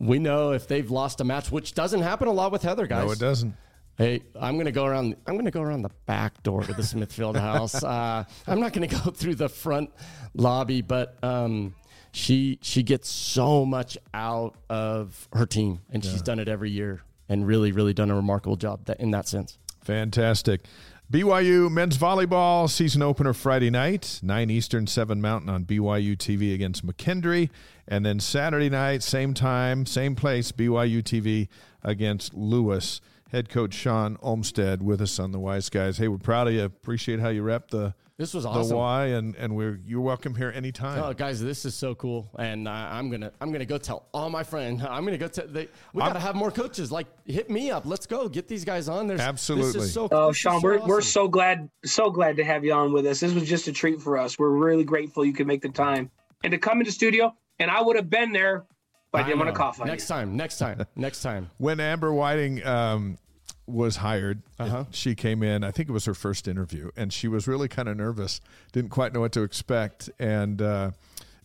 we 0.00 0.18
know 0.18 0.52
if 0.52 0.66
they've 0.66 0.90
lost 0.90 1.20
a 1.20 1.24
match 1.24 1.50
which 1.50 1.74
doesn't 1.74 2.00
happen 2.02 2.28
a 2.28 2.32
lot 2.32 2.52
with 2.52 2.62
heather 2.62 2.86
guys 2.86 3.06
No, 3.06 3.12
it 3.12 3.18
doesn't. 3.18 3.54
Hey, 3.98 4.22
I'm 4.38 4.58
gonna 4.58 4.72
go 4.72 4.84
around. 4.84 5.16
I'm 5.26 5.36
gonna 5.36 5.50
go 5.50 5.62
around 5.62 5.80
the 5.82 5.90
back 6.04 6.42
door 6.42 6.62
to 6.62 6.74
the 6.74 6.82
Smith 6.82 7.10
Fieldhouse. 7.16 7.82
Uh, 7.86 8.24
I'm 8.46 8.60
not 8.60 8.74
gonna 8.74 8.88
go 8.88 8.98
through 9.14 9.36
the 9.36 9.48
front 9.48 9.90
lobby, 10.34 10.82
but 10.82 11.16
um, 11.24 11.74
she 12.12 12.58
she 12.60 12.82
gets 12.82 13.08
so 13.08 13.64
much 13.64 13.96
out 14.12 14.54
of 14.68 15.28
her 15.32 15.46
team, 15.46 15.80
and 15.90 16.04
she's 16.04 16.20
done 16.20 16.38
it 16.38 16.48
every 16.48 16.70
year, 16.70 17.00
and 17.30 17.46
really, 17.46 17.72
really 17.72 17.94
done 17.94 18.10
a 18.10 18.14
remarkable 18.14 18.56
job 18.56 18.84
that, 18.84 19.00
in 19.00 19.12
that 19.12 19.28
sense. 19.28 19.58
Fantastic. 19.84 20.62
BYU 21.10 21.70
men's 21.70 21.96
volleyball 21.96 22.68
season 22.68 23.00
opener 23.00 23.32
Friday 23.32 23.70
night, 23.70 24.18
9 24.24 24.50
Eastern, 24.50 24.88
7 24.88 25.20
Mountain 25.20 25.48
on 25.48 25.64
BYU 25.64 26.16
TV 26.16 26.52
against 26.52 26.84
McKendree. 26.84 27.48
And 27.86 28.04
then 28.04 28.18
Saturday 28.18 28.68
night, 28.68 29.04
same 29.04 29.32
time, 29.32 29.86
same 29.86 30.16
place, 30.16 30.50
BYU 30.50 31.04
TV 31.04 31.46
against 31.84 32.34
Lewis. 32.34 33.00
Head 33.30 33.48
coach 33.48 33.72
Shawn 33.72 34.18
Olmstead 34.20 34.82
with 34.82 35.00
us 35.00 35.20
on 35.20 35.30
the 35.30 35.38
Wise 35.38 35.68
Guys. 35.68 35.98
Hey, 35.98 36.08
we're 36.08 36.18
proud 36.18 36.48
of 36.48 36.54
you. 36.54 36.64
Appreciate 36.64 37.20
how 37.20 37.28
you 37.28 37.42
rep 37.42 37.70
the 37.70 37.94
This 38.18 38.32
was 38.32 38.46
awesome. 38.46 38.70
the 38.70 38.76
awesome. 38.76 38.76
Y, 38.78 39.06
and 39.08 39.36
and 39.36 39.54
we're 39.54 39.78
you're 39.84 40.00
welcome 40.00 40.34
here 40.34 40.50
anytime. 40.54 41.02
Oh, 41.02 41.12
guys, 41.12 41.38
this 41.38 41.66
is 41.66 41.74
so 41.74 41.94
cool, 41.94 42.30
and 42.38 42.66
uh, 42.66 42.70
I'm 42.70 43.10
gonna 43.10 43.30
I'm 43.42 43.52
gonna 43.52 43.66
go 43.66 43.76
tell 43.76 44.06
all 44.14 44.30
my 44.30 44.42
friends. 44.42 44.82
I'm 44.82 45.04
gonna 45.04 45.18
go 45.18 45.28
tell. 45.28 45.46
They, 45.46 45.68
we 45.92 46.00
gotta 46.00 46.18
have 46.18 46.34
more 46.34 46.50
coaches. 46.50 46.90
Like, 46.90 47.08
hit 47.26 47.50
me 47.50 47.70
up. 47.70 47.84
Let's 47.84 48.06
go 48.06 48.26
get 48.26 48.48
these 48.48 48.64
guys 48.64 48.88
on. 48.88 49.06
There's 49.06 49.20
Absolutely. 49.20 49.72
This 49.72 49.82
is 49.84 49.92
so, 49.92 50.08
Oh, 50.10 50.28
this 50.28 50.38
Shawn, 50.38 50.62
so 50.62 50.66
we're, 50.66 50.86
we're 50.86 51.00
so 51.02 51.28
glad, 51.28 51.68
so 51.84 52.10
glad 52.10 52.36
to 52.36 52.44
have 52.44 52.64
you 52.64 52.72
on 52.72 52.94
with 52.94 53.04
us. 53.04 53.20
This 53.20 53.34
was 53.34 53.46
just 53.46 53.68
a 53.68 53.72
treat 53.72 54.00
for 54.00 54.16
us. 54.16 54.38
We're 54.38 54.48
really 54.48 54.84
grateful 54.84 55.22
you 55.22 55.34
could 55.34 55.46
make 55.46 55.60
the 55.60 55.68
time 55.68 56.10
and 56.42 56.52
to 56.52 56.58
come 56.58 56.78
into 56.78 56.92
studio. 56.92 57.34
And 57.58 57.70
I 57.70 57.82
would 57.82 57.96
have 57.96 58.08
been 58.08 58.32
there, 58.32 58.64
but 59.12 59.22
I 59.22 59.24
didn't 59.24 59.40
want 59.40 59.50
to 59.50 59.56
cough 59.56 59.80
on 59.80 59.88
Next 59.88 60.08
you. 60.08 60.14
time, 60.14 60.36
next 60.36 60.58
time, 60.58 60.86
next 60.94 61.22
time. 61.22 61.50
when 61.58 61.80
Amber 61.80 62.12
Whiting 62.12 62.64
um, 62.66 63.18
was 63.66 63.96
hired, 63.96 64.42
Uh-huh. 64.58 64.84
she 64.90 65.14
came 65.14 65.42
in. 65.42 65.64
I 65.64 65.70
think 65.70 65.88
it 65.88 65.92
was 65.92 66.04
her 66.04 66.14
first 66.14 66.46
interview, 66.48 66.90
and 66.96 67.12
she 67.12 67.26
was 67.28 67.48
really 67.48 67.68
kind 67.68 67.88
of 67.88 67.96
nervous. 67.96 68.40
Didn't 68.72 68.90
quite 68.90 69.12
know 69.12 69.20
what 69.20 69.32
to 69.32 69.42
expect. 69.42 70.08
And 70.18 70.62
uh, 70.62 70.90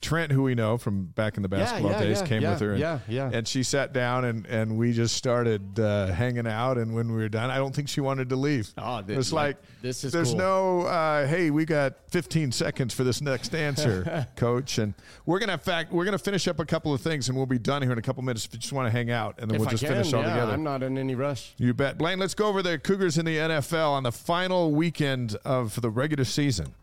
Trent, 0.02 0.32
who 0.32 0.44
we 0.44 0.56
know 0.56 0.78
from 0.78 1.06
back 1.06 1.38
in 1.38 1.44
the 1.44 1.50
basketball 1.50 1.92
yeah, 1.92 2.02
days, 2.02 2.20
yeah, 2.20 2.28
came 2.28 2.42
yeah, 2.42 2.52
with 2.52 2.60
her. 2.62 2.72
And, 2.72 2.80
yeah, 2.80 3.00
yeah. 3.08 3.30
And 3.32 3.48
she 3.48 3.64
sat 3.64 3.94
down, 3.94 4.26
and 4.26 4.46
and 4.48 4.78
we 4.78 4.94
just 4.94 5.16
started 5.16 5.80
uh, 5.80 6.08
hanging 6.08 6.48
out. 6.48 6.78
And 6.78 6.96
when 6.96 7.10
we 7.10 7.22
were 7.22 7.30
done, 7.30 7.50
I 7.52 7.58
don't 7.58 7.74
think 7.74 7.88
she 7.88 8.02
wanted 8.02 8.30
to 8.30 8.36
leave. 8.36 8.74
Oh, 8.78 8.98
it 8.98 9.08
th- 9.08 9.18
was 9.18 9.32
like, 9.32 9.58
like 9.58 9.82
this 9.82 10.04
is 10.04 10.12
There's 10.12 10.30
cool. 10.30 10.38
no, 10.38 10.82
uh, 10.82 11.28
hey, 11.28 11.52
we 11.52 11.66
got 11.66 11.94
15 12.10 12.52
seconds 12.52 12.94
for 12.94 13.04
this 13.04 13.22
next 13.22 13.54
answer, 13.54 14.28
coach. 14.36 14.80
And 14.80 14.94
we're 15.26 15.40
gonna 15.40 15.58
fact 15.58 15.92
we're 15.92 16.06
gonna 16.06 16.18
finish 16.18 16.48
up 16.48 16.60
a 16.60 16.66
couple 16.66 16.94
of 16.94 17.02
things, 17.02 17.30
and 17.30 17.38
we'll 17.38 17.46
be 17.46 17.60
done 17.60 17.82
here 17.82 17.92
in 17.92 17.98
a 17.98 18.02
couple 18.02 18.24
minutes. 18.24 18.46
If 18.46 18.54
you 18.54 18.60
just 18.60 18.74
want 18.74 18.88
to 18.88 18.92
hang 18.92 19.12
out, 19.12 19.36
and 19.40 19.50
then 19.50 19.56
If 19.56 19.60
we'll 19.60 19.70
I 19.70 19.72
just 19.72 19.84
can, 19.84 19.94
finish 19.94 20.14
all 20.14 20.24
yeah, 20.24 20.34
together. 20.34 20.54
I'm 20.54 20.64
not 20.64 20.84
in 20.84 20.98
any 20.98 21.16
rush. 21.16 21.54
You 21.58 21.74
bet. 21.74 21.98
Blaine, 21.98 22.20
let's 22.20 22.34
go 22.34 22.48
over 22.48 22.62
the 22.62 22.80
Cougars 22.80 23.18
in 23.18 23.26
the 23.26 23.38
NFL 23.38 23.92
on 23.92 24.04
the 24.04 24.12
final 24.12 24.72
weekend 24.72 25.36
of 25.46 25.80
the 25.80 25.90
regular 25.90 26.26
season. 26.26 26.74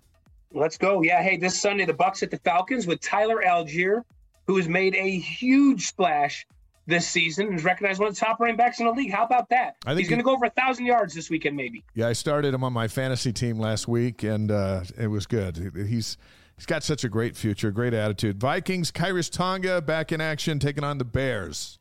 Let's 0.52 0.78
go. 0.78 1.02
Yeah. 1.02 1.22
Hey, 1.22 1.36
this 1.36 1.60
Sunday, 1.60 1.84
the 1.84 1.92
Bucks 1.92 2.22
at 2.22 2.30
the 2.30 2.38
Falcons 2.38 2.86
with 2.86 3.00
Tyler 3.00 3.42
Allgeier, 3.46 4.02
who 4.46 4.56
has 4.56 4.68
made 4.68 4.94
a 4.94 5.18
huge 5.18 5.86
splash 5.86 6.46
this 6.86 7.06
season 7.06 7.48
and 7.48 7.56
is 7.56 7.64
recognized 7.64 8.00
one 8.00 8.08
of 8.08 8.14
the 8.14 8.20
top 8.20 8.40
running 8.40 8.56
backs 8.56 8.80
in 8.80 8.86
the 8.86 8.92
league. 8.92 9.12
How 9.12 9.24
about 9.24 9.50
that? 9.50 9.76
I 9.84 9.90
think 9.90 10.00
He's 10.00 10.08
going 10.08 10.20
to 10.20 10.24
go 10.24 10.32
over 10.32 10.46
a 10.46 10.50
thousand 10.50 10.86
yards 10.86 11.14
this 11.14 11.28
weekend, 11.28 11.54
maybe. 11.54 11.84
Yeah, 11.94 12.08
I 12.08 12.14
started 12.14 12.54
him 12.54 12.64
on 12.64 12.72
my 12.72 12.88
fantasy 12.88 13.30
team 13.32 13.58
last 13.58 13.86
week, 13.86 14.22
and 14.22 14.50
uh, 14.50 14.84
it 14.98 15.08
was 15.08 15.26
good. 15.26 15.56
He's 15.76 16.16
he's 16.56 16.66
got 16.66 16.82
such 16.82 17.04
a 17.04 17.10
great 17.10 17.36
future, 17.36 17.70
great 17.70 17.92
attitude. 17.92 18.40
Vikings, 18.40 18.90
Khyiris 18.90 19.30
Tonga 19.30 19.82
back 19.82 20.12
in 20.12 20.22
action, 20.22 20.58
taking 20.58 20.82
on 20.82 20.96
the 20.96 21.04
Bears. 21.04 21.78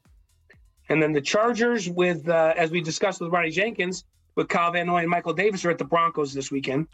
And 0.89 1.02
then 1.02 1.14
the 1.14 1.22
Chargers, 1.22 1.89
with 1.89 2.27
uh, 2.27 2.53
as 2.57 2.69
we 2.69 2.81
discussed 2.81 3.22
with 3.22 3.31
Ronnie 3.31 3.52
Jenkins, 3.52 4.03
with 4.35 4.49
Kyle 4.49 4.72
Van 4.73 4.88
Noy 4.88 4.99
and 4.99 5.10
Michael 5.10 5.34
Davis, 5.34 5.64
are 5.64 5.72
at 5.72 5.77
the 5.77 5.85
Broncos 5.85 6.34
this 6.34 6.52
weekend. 6.52 6.88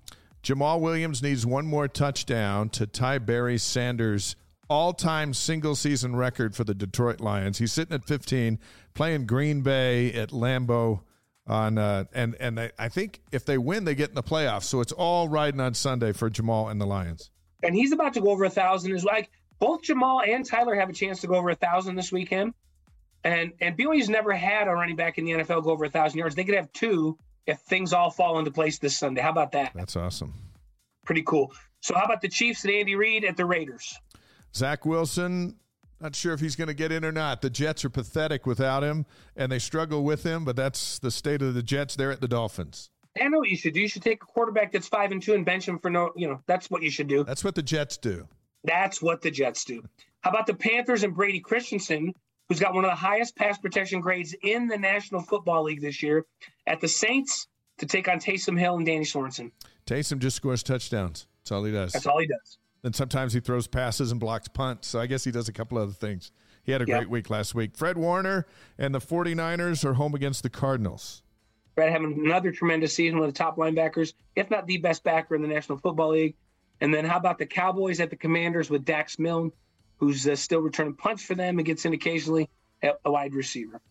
Jamaal 0.43 0.81
Williams 0.81 1.23
needs 1.23 1.45
one 1.45 1.65
more 1.65 1.87
touchdown 1.87 2.69
to 2.71 2.85
tie 2.85 3.17
Barry 3.17 3.57
Sanders' 3.57 4.35
all-time 4.69 5.33
single-season 5.33 6.15
record 6.17 6.53
for 6.53 6.65
the 6.65 6.73
Detroit 6.73 7.21
Lions. 7.21 7.59
He's 7.59 7.71
sitting 7.71 7.95
at 7.95 8.03
15, 8.05 8.59
playing 8.93 9.25
Green 9.25 9.61
Bay 9.61 10.11
at 10.13 10.29
Lambeau 10.31 11.01
on 11.45 11.77
uh, 11.77 12.05
and 12.13 12.35
and 12.39 12.57
I, 12.59 12.71
I 12.79 12.87
think 12.87 13.19
if 13.33 13.43
they 13.45 13.57
win, 13.57 13.83
they 13.83 13.95
get 13.95 14.09
in 14.09 14.15
the 14.15 14.23
playoffs. 14.23 14.63
So 14.63 14.79
it's 14.79 14.93
all 14.93 15.27
riding 15.27 15.59
on 15.59 15.73
Sunday 15.73 16.13
for 16.13 16.29
Jamaal 16.29 16.71
and 16.71 16.79
the 16.79 16.85
Lions. 16.85 17.31
and 17.61 17.75
he's 17.75 17.91
about 17.91 18.13
to 18.13 18.21
go 18.21 18.29
over 18.29 18.45
a 18.45 18.49
thousand. 18.49 18.95
Is 18.95 19.03
like 19.03 19.29
both 19.59 19.81
Jamaal 19.81 20.25
and 20.27 20.45
Tyler 20.45 20.75
have 20.75 20.89
a 20.89 20.93
chance 20.93 21.19
to 21.21 21.27
go 21.27 21.35
over 21.35 21.49
a 21.49 21.55
thousand 21.55 21.95
this 21.95 22.13
weekend, 22.13 22.53
and 23.25 23.51
and 23.59 23.77
BYU's 23.77 24.07
never 24.09 24.31
had 24.31 24.67
a 24.67 24.71
running 24.71 24.95
back 24.95 25.17
in 25.17 25.25
the 25.25 25.31
NFL 25.31 25.63
go 25.63 25.71
over 25.71 25.83
a 25.83 25.89
thousand 25.89 26.19
yards. 26.19 26.33
They 26.35 26.45
could 26.45 26.55
have 26.55 26.71
two 26.71 27.17
if 27.47 27.59
things 27.59 27.93
all 27.93 28.09
fall 28.09 28.39
into 28.39 28.51
place 28.51 28.79
this 28.79 28.97
Sunday. 28.97 29.21
How 29.21 29.31
about 29.31 29.51
that? 29.53 29.71
That's 29.75 29.95
awesome. 29.95 30.33
Pretty 31.05 31.23
cool. 31.23 31.51
So 31.81 31.95
how 31.95 32.05
about 32.05 32.21
the 32.21 32.29
Chiefs 32.29 32.63
and 32.63 32.73
Andy 32.73 32.95
Reid 32.95 33.25
at 33.25 33.35
the 33.35 33.45
Raiders? 33.45 33.97
Zach 34.55 34.85
Wilson, 34.85 35.57
not 35.99 36.15
sure 36.15 36.33
if 36.33 36.39
he's 36.39 36.55
going 36.55 36.67
to 36.67 36.73
get 36.73 36.91
in 36.91 37.03
or 37.03 37.11
not. 37.11 37.41
The 37.41 37.49
Jets 37.49 37.83
are 37.83 37.89
pathetic 37.89 38.45
without 38.45 38.83
him, 38.83 39.05
and 39.35 39.51
they 39.51 39.59
struggle 39.59 40.03
with 40.03 40.23
him, 40.23 40.45
but 40.45 40.55
that's 40.55 40.99
the 40.99 41.11
state 41.11 41.41
of 41.41 41.53
the 41.53 41.63
Jets. 41.63 41.95
They're 41.95 42.11
at 42.11 42.21
the 42.21 42.27
Dolphins. 42.27 42.89
I 43.19 43.27
know 43.27 43.39
what 43.39 43.49
you 43.49 43.57
should 43.57 43.73
do. 43.73 43.81
You 43.81 43.87
should 43.87 44.01
take 44.01 44.23
a 44.23 44.25
quarterback 44.25 44.71
that's 44.71 44.87
five 44.87 45.11
and 45.11 45.21
two 45.21 45.33
and 45.33 45.45
bench 45.45 45.67
him 45.67 45.79
for 45.79 45.89
no. 45.89 46.11
You 46.15 46.29
know 46.29 46.41
that's 46.47 46.69
what 46.71 46.81
you 46.81 46.89
should 46.89 47.07
do. 47.07 47.23
That's 47.23 47.43
what 47.43 47.55
the 47.55 47.61
Jets 47.61 47.97
do. 47.97 48.27
That's 48.63 49.01
what 49.01 49.21
the 49.21 49.29
Jets 49.29 49.65
do. 49.65 49.83
How 50.21 50.29
about 50.29 50.47
the 50.47 50.53
Panthers 50.53 51.03
and 51.03 51.13
Brady 51.13 51.39
Christensen, 51.39 52.13
who's 52.53 52.59
got 52.59 52.75
one 52.75 52.85
of 52.85 52.91
the 52.91 52.95
highest 52.95 53.35
pass 53.35 53.57
protection 53.57 53.99
grades 53.99 54.35
in 54.43 54.67
the 54.67 54.77
National 54.77 55.21
Football 55.21 55.63
League 55.63 55.81
this 55.81 56.03
year, 56.03 56.23
at 56.67 56.79
the 56.79 56.87
Saints 56.87 57.47
to 57.79 57.87
take 57.87 58.07
on 58.07 58.19
Taysom 58.19 58.59
Hill 58.59 58.75
and 58.77 58.85
Danny 58.85 59.03
Sorensen. 59.05 59.51
Taysom 59.87 60.19
just 60.19 60.35
scores 60.35 60.61
touchdowns. 60.61 61.25
That's 61.41 61.51
all 61.51 61.63
he 61.63 61.71
does. 61.71 61.93
That's 61.93 62.05
all 62.05 62.19
he 62.19 62.27
does. 62.27 62.59
And 62.83 62.95
sometimes 62.95 63.33
he 63.33 63.39
throws 63.39 63.65
passes 63.65 64.11
and 64.11 64.19
blocks 64.19 64.47
punts. 64.49 64.87
So 64.87 64.99
I 64.99 65.07
guess 65.07 65.23
he 65.23 65.31
does 65.31 65.49
a 65.49 65.51
couple 65.51 65.79
other 65.79 65.93
things. 65.93 66.31
He 66.63 66.71
had 66.71 66.83
a 66.83 66.85
Yeah. 66.87 66.97
great 66.99 67.09
week 67.09 67.31
last 67.31 67.55
week. 67.55 67.75
Fred 67.75 67.97
Warner 67.97 68.45
and 68.77 68.93
the 68.93 69.01
49ers 69.01 69.83
are 69.83 69.95
home 69.95 70.13
against 70.13 70.43
the 70.43 70.49
Cardinals. 70.51 71.23
Right, 71.75 71.91
having 71.91 72.13
another 72.23 72.51
tremendous 72.51 72.93
season 72.93 73.17
with 73.19 73.29
the 73.29 73.35
top 73.35 73.57
linebackers, 73.57 74.13
if 74.35 74.51
not 74.51 74.67
the 74.67 74.77
best 74.77 75.03
backer 75.03 75.33
in 75.35 75.41
the 75.41 75.47
National 75.47 75.79
Football 75.79 76.09
League. 76.11 76.35
And 76.81 76.93
then 76.93 77.03
how 77.03 77.17
about 77.17 77.39
the 77.39 77.47
Cowboys 77.47 77.99
at 77.99 78.11
the 78.11 78.15
Commanders 78.15 78.69
with 78.69 78.85
Dax 78.85 79.17
Milne, 79.17 79.51
who's 79.97 80.27
uh, 80.27 80.35
still 80.35 80.59
returning 80.59 80.95
punts 80.95 81.23
for 81.23 81.35
them 81.35 81.57
and 81.57 81.65
gets 81.65 81.85
in 81.85 81.93
occasionally 81.93 82.49
at 82.81 82.99
a 83.05 83.11
wide 83.11 83.33
receiver. 83.33 83.81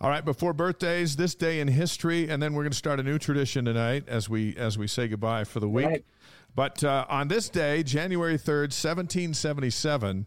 All 0.00 0.10
right, 0.10 0.24
before 0.24 0.52
birthdays, 0.52 1.16
this 1.16 1.34
day 1.34 1.60
in 1.60 1.68
history, 1.68 2.28
and 2.28 2.42
then 2.42 2.52
we're 2.52 2.62
going 2.62 2.72
to 2.72 2.76
start 2.78 3.00
a 3.00 3.02
new 3.02 3.18
tradition 3.18 3.64
tonight 3.64 4.04
as 4.06 4.28
we 4.28 4.56
as 4.56 4.76
we 4.76 4.86
say 4.86 5.08
goodbye 5.08 5.44
for 5.44 5.60
the 5.60 5.68
week. 5.68 5.86
Right. 5.86 6.04
But 6.54 6.84
uh, 6.84 7.06
on 7.08 7.28
this 7.28 7.48
day, 7.48 7.82
January 7.82 8.36
third, 8.36 8.72
seventeen 8.72 9.34
seventy 9.34 9.70
seven, 9.70 10.26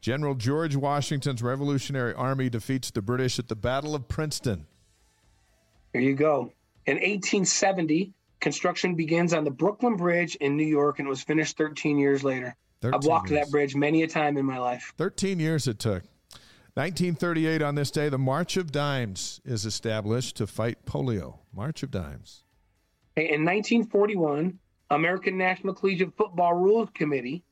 General 0.00 0.34
George 0.34 0.76
Washington's 0.76 1.42
Revolutionary 1.42 2.14
Army 2.14 2.48
defeats 2.48 2.90
the 2.90 3.02
British 3.02 3.38
at 3.38 3.48
the 3.48 3.56
Battle 3.56 3.94
of 3.94 4.08
Princeton. 4.08 4.66
There 5.92 6.02
you 6.02 6.14
go. 6.14 6.52
In 6.86 6.94
1870, 6.94 8.12
construction 8.40 8.96
begins 8.96 9.32
on 9.32 9.44
the 9.44 9.50
Brooklyn 9.50 9.96
Bridge 9.96 10.34
in 10.36 10.56
New 10.56 10.66
York, 10.66 10.98
and 10.98 11.06
it 11.06 11.08
was 11.08 11.22
finished 11.22 11.56
13 11.56 11.98
years 11.98 12.24
later. 12.24 12.56
I've 12.84 13.04
walked 13.04 13.30
years. 13.30 13.46
that 13.46 13.50
bridge 13.50 13.74
many 13.74 14.02
a 14.02 14.08
time 14.08 14.36
in 14.36 14.44
my 14.44 14.58
life. 14.58 14.92
13 14.96 15.38
years 15.38 15.68
it 15.68 15.78
took. 15.78 16.04
1938 16.74 17.60
on 17.60 17.74
this 17.74 17.90
day, 17.90 18.08
the 18.08 18.18
March 18.18 18.56
of 18.56 18.72
Dimes 18.72 19.40
is 19.44 19.66
established 19.66 20.36
to 20.36 20.46
fight 20.46 20.86
polio. 20.86 21.38
March 21.54 21.82
of 21.82 21.90
Dimes. 21.90 22.44
In 23.14 23.44
1941, 23.44 24.58
American 24.90 25.36
National 25.36 25.74
Collegiate 25.74 26.16
Football 26.16 26.54
Rules 26.54 26.88
Committee 26.94 27.44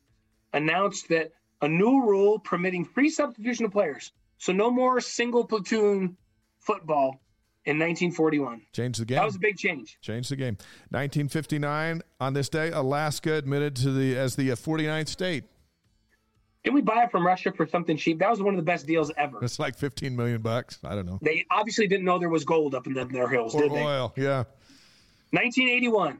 announced 0.55 1.09
that 1.11 1.32
a 1.61 1.69
new 1.69 2.02
rule 2.02 2.39
permitting 2.39 2.85
free 2.85 3.11
substitution 3.11 3.66
of 3.66 3.73
players. 3.73 4.12
So 4.39 4.52
no 4.52 4.70
more 4.70 5.01
single 5.01 5.44
platoon 5.44 6.16
football 6.59 7.20
in 7.66 7.78
1941. 7.78 8.62
Changed 8.73 9.01
the 9.01 9.05
game. 9.05 9.16
That 9.16 9.24
was 9.24 9.37
a 9.37 9.41
big 9.41 9.57
change. 9.57 9.99
Changed 10.01 10.31
the 10.31 10.37
game. 10.37 10.57
1959 10.91 12.03
on 12.20 12.32
this 12.32 12.49
day, 12.49 12.70
Alaska 12.70 13.35
admitted 13.35 13.77
to 13.77 13.93
the 13.93 14.16
as 14.16 14.37
the 14.37 14.53
uh, 14.53 14.57
49th 14.57 15.09
state. 15.09 15.45
Didn't 16.62 16.74
we 16.74 16.82
buy 16.82 17.05
it 17.05 17.11
from 17.11 17.27
Russia 17.27 17.53
for 17.57 17.66
something 17.66 17.97
cheap? 17.97 18.19
That 18.19 18.28
was 18.31 18.43
one 18.43 18.53
of 18.53 18.59
the 18.59 18.65
best 18.65 18.87
deals 18.87 19.11
ever. 19.16 19.43
It's 19.43 19.59
like 19.59 19.77
15 19.78 20.15
million 20.15 20.43
bucks. 20.43 20.78
I 20.85 20.95
don't 20.95 21.07
know. 21.07 21.19
They 21.23 21.47
obviously 21.51 21.87
didn't 21.89 22.05
know 22.05 22.19
there 22.19 22.28
was 22.28 22.45
gold 22.45 22.74
up 22.74 22.87
in 22.87 22.93
the, 22.93 23.07
their 23.07 23.28
hills, 23.28 23.55
Or 23.55 23.62
did 23.62 23.73
they? 23.73 23.82
oil. 23.82 24.12
Yeah. 24.16 24.45
1981, 25.31 26.19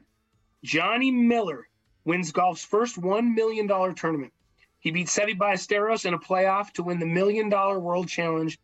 Johnny 0.63 1.11
Miller 1.11 1.67
wins 2.05 2.31
golf's 2.31 2.63
first 2.63 2.99
$1 2.99 3.35
million 3.35 3.67
tournament. 3.95 4.33
He 4.79 4.89
beats 4.89 5.15
Seve 5.15 5.37
Ballesteros 5.37 6.05
in 6.05 6.15
a 6.15 6.19
playoff 6.19 6.71
to 6.73 6.83
win 6.83 6.97
the 6.99 7.05
Million 7.05 7.49
Dollar 7.49 7.79
World 7.79 8.07
Challenge 8.07 8.57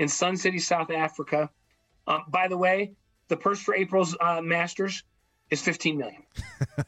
in 0.00 0.08
Sun 0.08 0.36
City, 0.38 0.58
South 0.58 0.90
Africa. 0.90 1.48
Um, 2.10 2.24
by 2.28 2.48
the 2.48 2.58
way, 2.58 2.92
the 3.28 3.36
purse 3.36 3.60
for 3.60 3.74
April's 3.74 4.16
uh, 4.20 4.40
Masters 4.42 5.04
is 5.50 5.62
15 5.62 5.96
million. 5.96 6.22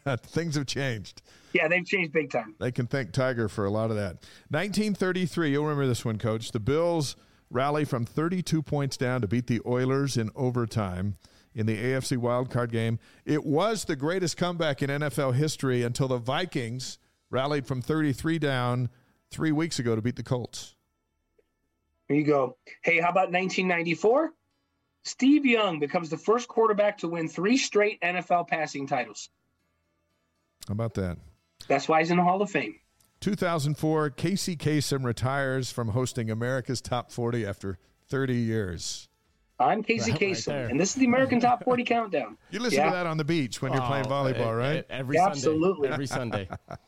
Things 0.19 0.57
have 0.57 0.67
changed. 0.67 1.23
Yeah, 1.53 1.69
they've 1.69 1.87
changed 1.87 2.13
big 2.13 2.31
time. 2.31 2.55
They 2.59 2.73
can 2.73 2.87
thank 2.87 3.13
Tiger 3.13 3.49
for 3.49 3.65
a 3.65 3.71
lot 3.71 3.91
of 3.91 3.97
that. 3.97 4.17
1933, 4.51 5.53
you'll 5.53 5.65
remember 5.65 5.87
this 5.87 6.05
one, 6.05 6.19
Coach. 6.19 6.51
The 6.51 6.61
Bills 6.61 7.17
rally 7.51 7.85
from 7.85 8.05
32 8.05 8.63
points 8.63 8.97
down 8.97 9.21
to 9.21 9.29
beat 9.29 9.47
the 9.47 9.61
Oilers 9.65 10.17
in 10.17 10.31
overtime 10.35 11.17
in 11.55 11.67
the 11.67 11.77
AFC 11.77 12.17
wildcard 12.17 12.73
game. 12.73 12.99
It 13.25 13.45
was 13.45 13.85
the 13.85 13.97
greatest 13.97 14.37
comeback 14.37 14.83
in 14.83 14.91
NFL 14.91 15.35
history 15.35 15.83
until 15.83 16.09
the 16.09 16.19
Vikings 16.19 16.99
rallied 17.31 17.67
from 17.67 17.81
33 17.83 18.39
down 18.39 18.89
three 19.31 19.53
weeks 19.53 19.79
ago 19.79 19.95
to 19.95 20.03
beat 20.03 20.17
the 20.17 20.23
Colts. 20.23 20.75
Here 22.09 22.17
you 22.17 22.25
go. 22.25 22.57
Hey, 22.83 22.99
how 23.01 23.11
about 23.11 23.31
1994? 23.31 24.33
Steve 25.05 25.45
Young 25.45 25.79
becomes 25.81 26.11
the 26.11 26.17
first 26.17 26.49
quarterback 26.49 26.99
to 26.99 27.09
win 27.09 27.29
three 27.29 27.57
straight 27.57 28.01
NFL 28.01 28.49
passing 28.49 28.87
titles. 28.87 29.29
How 30.69 30.73
about 30.73 30.95
that? 30.95 31.19
That's 31.69 31.89
why 31.89 32.01
he's 32.01 32.11
in 32.11 32.17
the 32.19 32.23
Hall 32.23 32.41
of 32.43 32.51
Fame. 32.51 32.77
2004, 33.21 34.11
Casey 34.11 34.57
Kasem 34.57 35.05
retires 35.05 35.71
from 35.71 35.89
hosting 35.89 36.31
America's 36.31 36.81
Top 36.81 37.11
40 37.11 37.47
after 37.47 37.79
30 38.09 38.35
years. 38.35 39.09
I'm 39.61 39.83
Casey 39.83 40.11
Right- 40.13 40.21
right 40.21 40.31
Kasem, 40.33 40.45
there. 40.47 40.67
and 40.69 40.81
this 40.81 40.91
is 40.91 40.97
the 40.97 41.05
American 41.07 41.39
Top 41.41 41.63
40 41.63 41.85
Countdown. 41.85 42.37
You 42.51 42.59
listen 42.61 42.79
Yeah. 42.81 42.87
to 42.87 42.97
that 42.97 43.07
on 43.07 43.17
the 43.17 43.25
beach 43.25 43.63
when 43.63 43.73
you're 43.73 43.83
playing 43.83 44.07
Oh, 44.07 44.11
volleyball, 44.11 44.53
e- 44.53 44.57
right? 44.57 44.79
e- 44.79 44.85
Every 44.91 45.19
Absolutely. 45.19 45.89
Sunday. 45.89 45.93
Every 45.95 46.07
Sunday. 46.07 46.49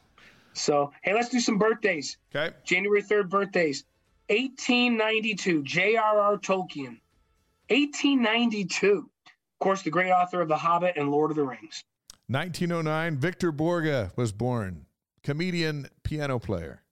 So, 0.57 0.93
hey, 1.03 1.13
let's 1.15 1.31
do 1.31 1.41
some 1.41 1.59
birthdays. 1.59 2.17
Okay. 2.33 2.55
January 2.63 3.03
3rd 3.03 3.29
birthdays. 3.29 3.83
1892, 4.29 5.65
J.R.R. 5.65 6.39
Tolkien. 6.39 7.01
1892. 7.71 9.11
Of 9.27 9.59
course, 9.61 9.83
the 9.83 9.91
great 9.91 10.11
author 10.11 10.41
of 10.41 10.49
The 10.49 10.57
Hobbit 10.57 10.97
and 10.97 11.11
Lord 11.11 11.31
of 11.31 11.37
the 11.37 11.45
Rings. 11.45 11.85
1909, 12.29 13.19
Victor 13.19 13.53
Borge 13.53 14.11
was 14.17 14.33
born, 14.33 14.87
comedian, 15.23 15.89
piano 16.03 16.39
player. 16.39 16.83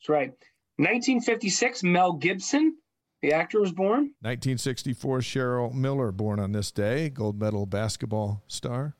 That's 0.00 0.08
right. 0.08 0.28
1956, 0.76 1.82
Mel 1.84 2.12
Gibson, 2.14 2.76
the 3.22 3.32
actor, 3.32 3.60
was 3.60 3.72
born. 3.72 4.12
1964, 4.20 5.18
Cheryl 5.20 5.72
Miller, 5.72 6.12
born 6.12 6.38
on 6.38 6.52
this 6.52 6.70
day, 6.70 7.08
gold 7.08 7.40
medal 7.40 7.64
basketball 7.66 8.42
star. 8.48 8.94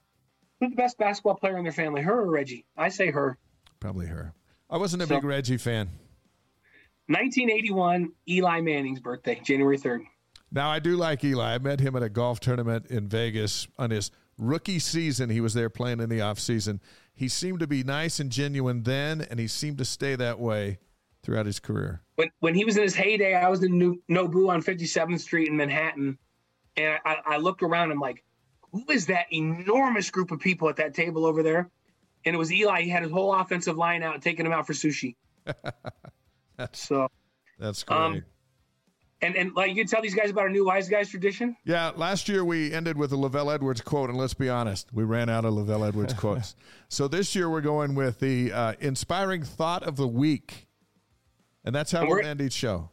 Who's 0.60 0.70
the 0.70 0.76
best 0.76 0.96
basketball 0.98 1.34
player 1.34 1.59
in 1.59 1.64
their 1.64 1.72
family, 1.72 2.01
her 2.02 2.20
or 2.20 2.30
Reggie? 2.30 2.64
I 2.76 2.88
say 2.88 3.10
her. 3.10 3.36
Probably 3.80 4.06
her. 4.06 4.32
I 4.70 4.78
wasn't 4.78 5.02
a 5.02 5.06
So- 5.06 5.16
big 5.16 5.24
Reggie 5.24 5.56
fan. 5.59 5.88
1981, 7.09 8.12
Eli 8.28 8.60
Manning's 8.62 9.01
birthday, 9.01 9.38
January 9.44 9.76
3rd. 9.76 10.05
Now, 10.55 10.70
I 10.70 10.78
do 10.78 10.97
like 10.97 11.24
Eli. 11.24 11.55
I 11.55 11.59
met 11.59 11.81
him 11.81 11.97
at 11.97 12.05
a 12.05 12.09
golf 12.09 12.39
tournament 12.39 12.86
in 12.86 13.09
Vegas 13.09 13.66
on 13.76 13.90
his 13.90 14.12
rookie 14.39 14.78
season. 14.78 15.28
He 15.28 15.40
was 15.40 15.52
there 15.52 15.68
playing 15.68 15.98
in 15.98 16.09
the 16.09 16.20
offseason. 16.20 16.78
He 17.12 17.26
seemed 17.26 17.59
to 17.59 17.66
be 17.66 17.82
nice 17.82 18.20
and 18.20 18.31
genuine 18.31 18.85
then, 18.85 19.20
and 19.20 19.40
he 19.40 19.48
seemed 19.48 19.78
to 19.78 19.85
stay 19.85 20.14
that 20.14 20.39
way 20.39 20.78
throughout 21.24 21.47
his 21.47 21.59
career. 21.59 22.02
When, 22.14 22.31
when 22.39 22.55
he 22.55 22.64
was 22.64 22.76
in 22.76 22.85
his 22.85 22.94
heyday, 22.94 23.35
I 23.35 23.48
was 23.48 23.64
in 23.64 23.76
New, 23.76 24.01
Nobu 24.09 24.48
on 24.48 24.62
57th 24.62 25.18
Street 25.18 25.48
in 25.48 25.56
Manhattan, 25.56 26.18
and 26.76 27.01
I, 27.05 27.16
I 27.26 27.36
looked 27.39 27.64
around. 27.64 27.85
And 27.85 27.94
I'm 27.94 28.01
like, 28.01 28.22
who 28.70 28.85
is 28.90 29.06
that 29.06 29.26
enormous 29.32 30.09
group 30.09 30.31
of 30.31 30.39
people 30.39 30.68
at 30.68 30.76
that 30.76 30.94
table 30.94 31.26
over 31.26 31.43
there? 31.43 31.68
And 32.24 32.32
it 32.32 32.39
was 32.39 32.52
Eli. 32.52 32.82
He 32.82 32.90
had 32.90 33.02
his 33.02 33.10
whole 33.10 33.35
offensive 33.35 33.76
line 33.76 34.05
out, 34.05 34.22
taking 34.22 34.47
him 34.47 34.52
out 34.52 34.68
for 34.68 34.72
sushi. 34.72 35.16
that's, 36.56 36.78
so, 36.86 37.09
That's 37.59 37.82
great. 37.82 37.98
Um, 37.98 38.22
and 39.24 39.36
and 39.36 39.55
like 39.55 39.70
you 39.70 39.76
can 39.76 39.86
tell 39.86 40.02
these 40.02 40.14
guys 40.14 40.30
about 40.30 40.42
our 40.42 40.51
new 40.51 40.64
wise 40.66 40.88
guys 40.88 41.09
tradition. 41.09 41.56
Yeah, 41.64 41.90
last 41.96 42.28
year 42.28 42.44
we 42.44 42.72
ended 42.72 42.96
with 42.98 43.12
a 43.12 43.16
LaVell 43.16 43.52
Edwards 43.55 43.80
quote, 43.80 44.10
and 44.10 44.18
let's 44.18 44.34
be 44.34 44.48
honest, 44.48 44.92
we 44.92 45.05
ran 45.05 45.28
out 45.28 45.44
of 45.44 45.55
LaVell 45.55 45.86
Edwards 45.88 46.14
quotes. 46.14 46.55
So 46.88 47.09
this 47.09 47.34
year 47.34 47.51
we're 47.51 47.60
going 47.60 47.96
with 47.96 48.20
the 48.20 48.52
uh, 48.52 48.74
inspiring 48.78 49.42
thought 49.42 49.82
of 49.82 49.96
the 49.96 50.06
week, 50.06 50.68
and 51.64 51.74
that's 51.74 51.90
how 51.90 52.01
And 52.01 52.09
we'll 52.09 52.18
we're- 52.18 52.28
end 52.28 52.40
each 52.40 52.52
show. 52.52 52.90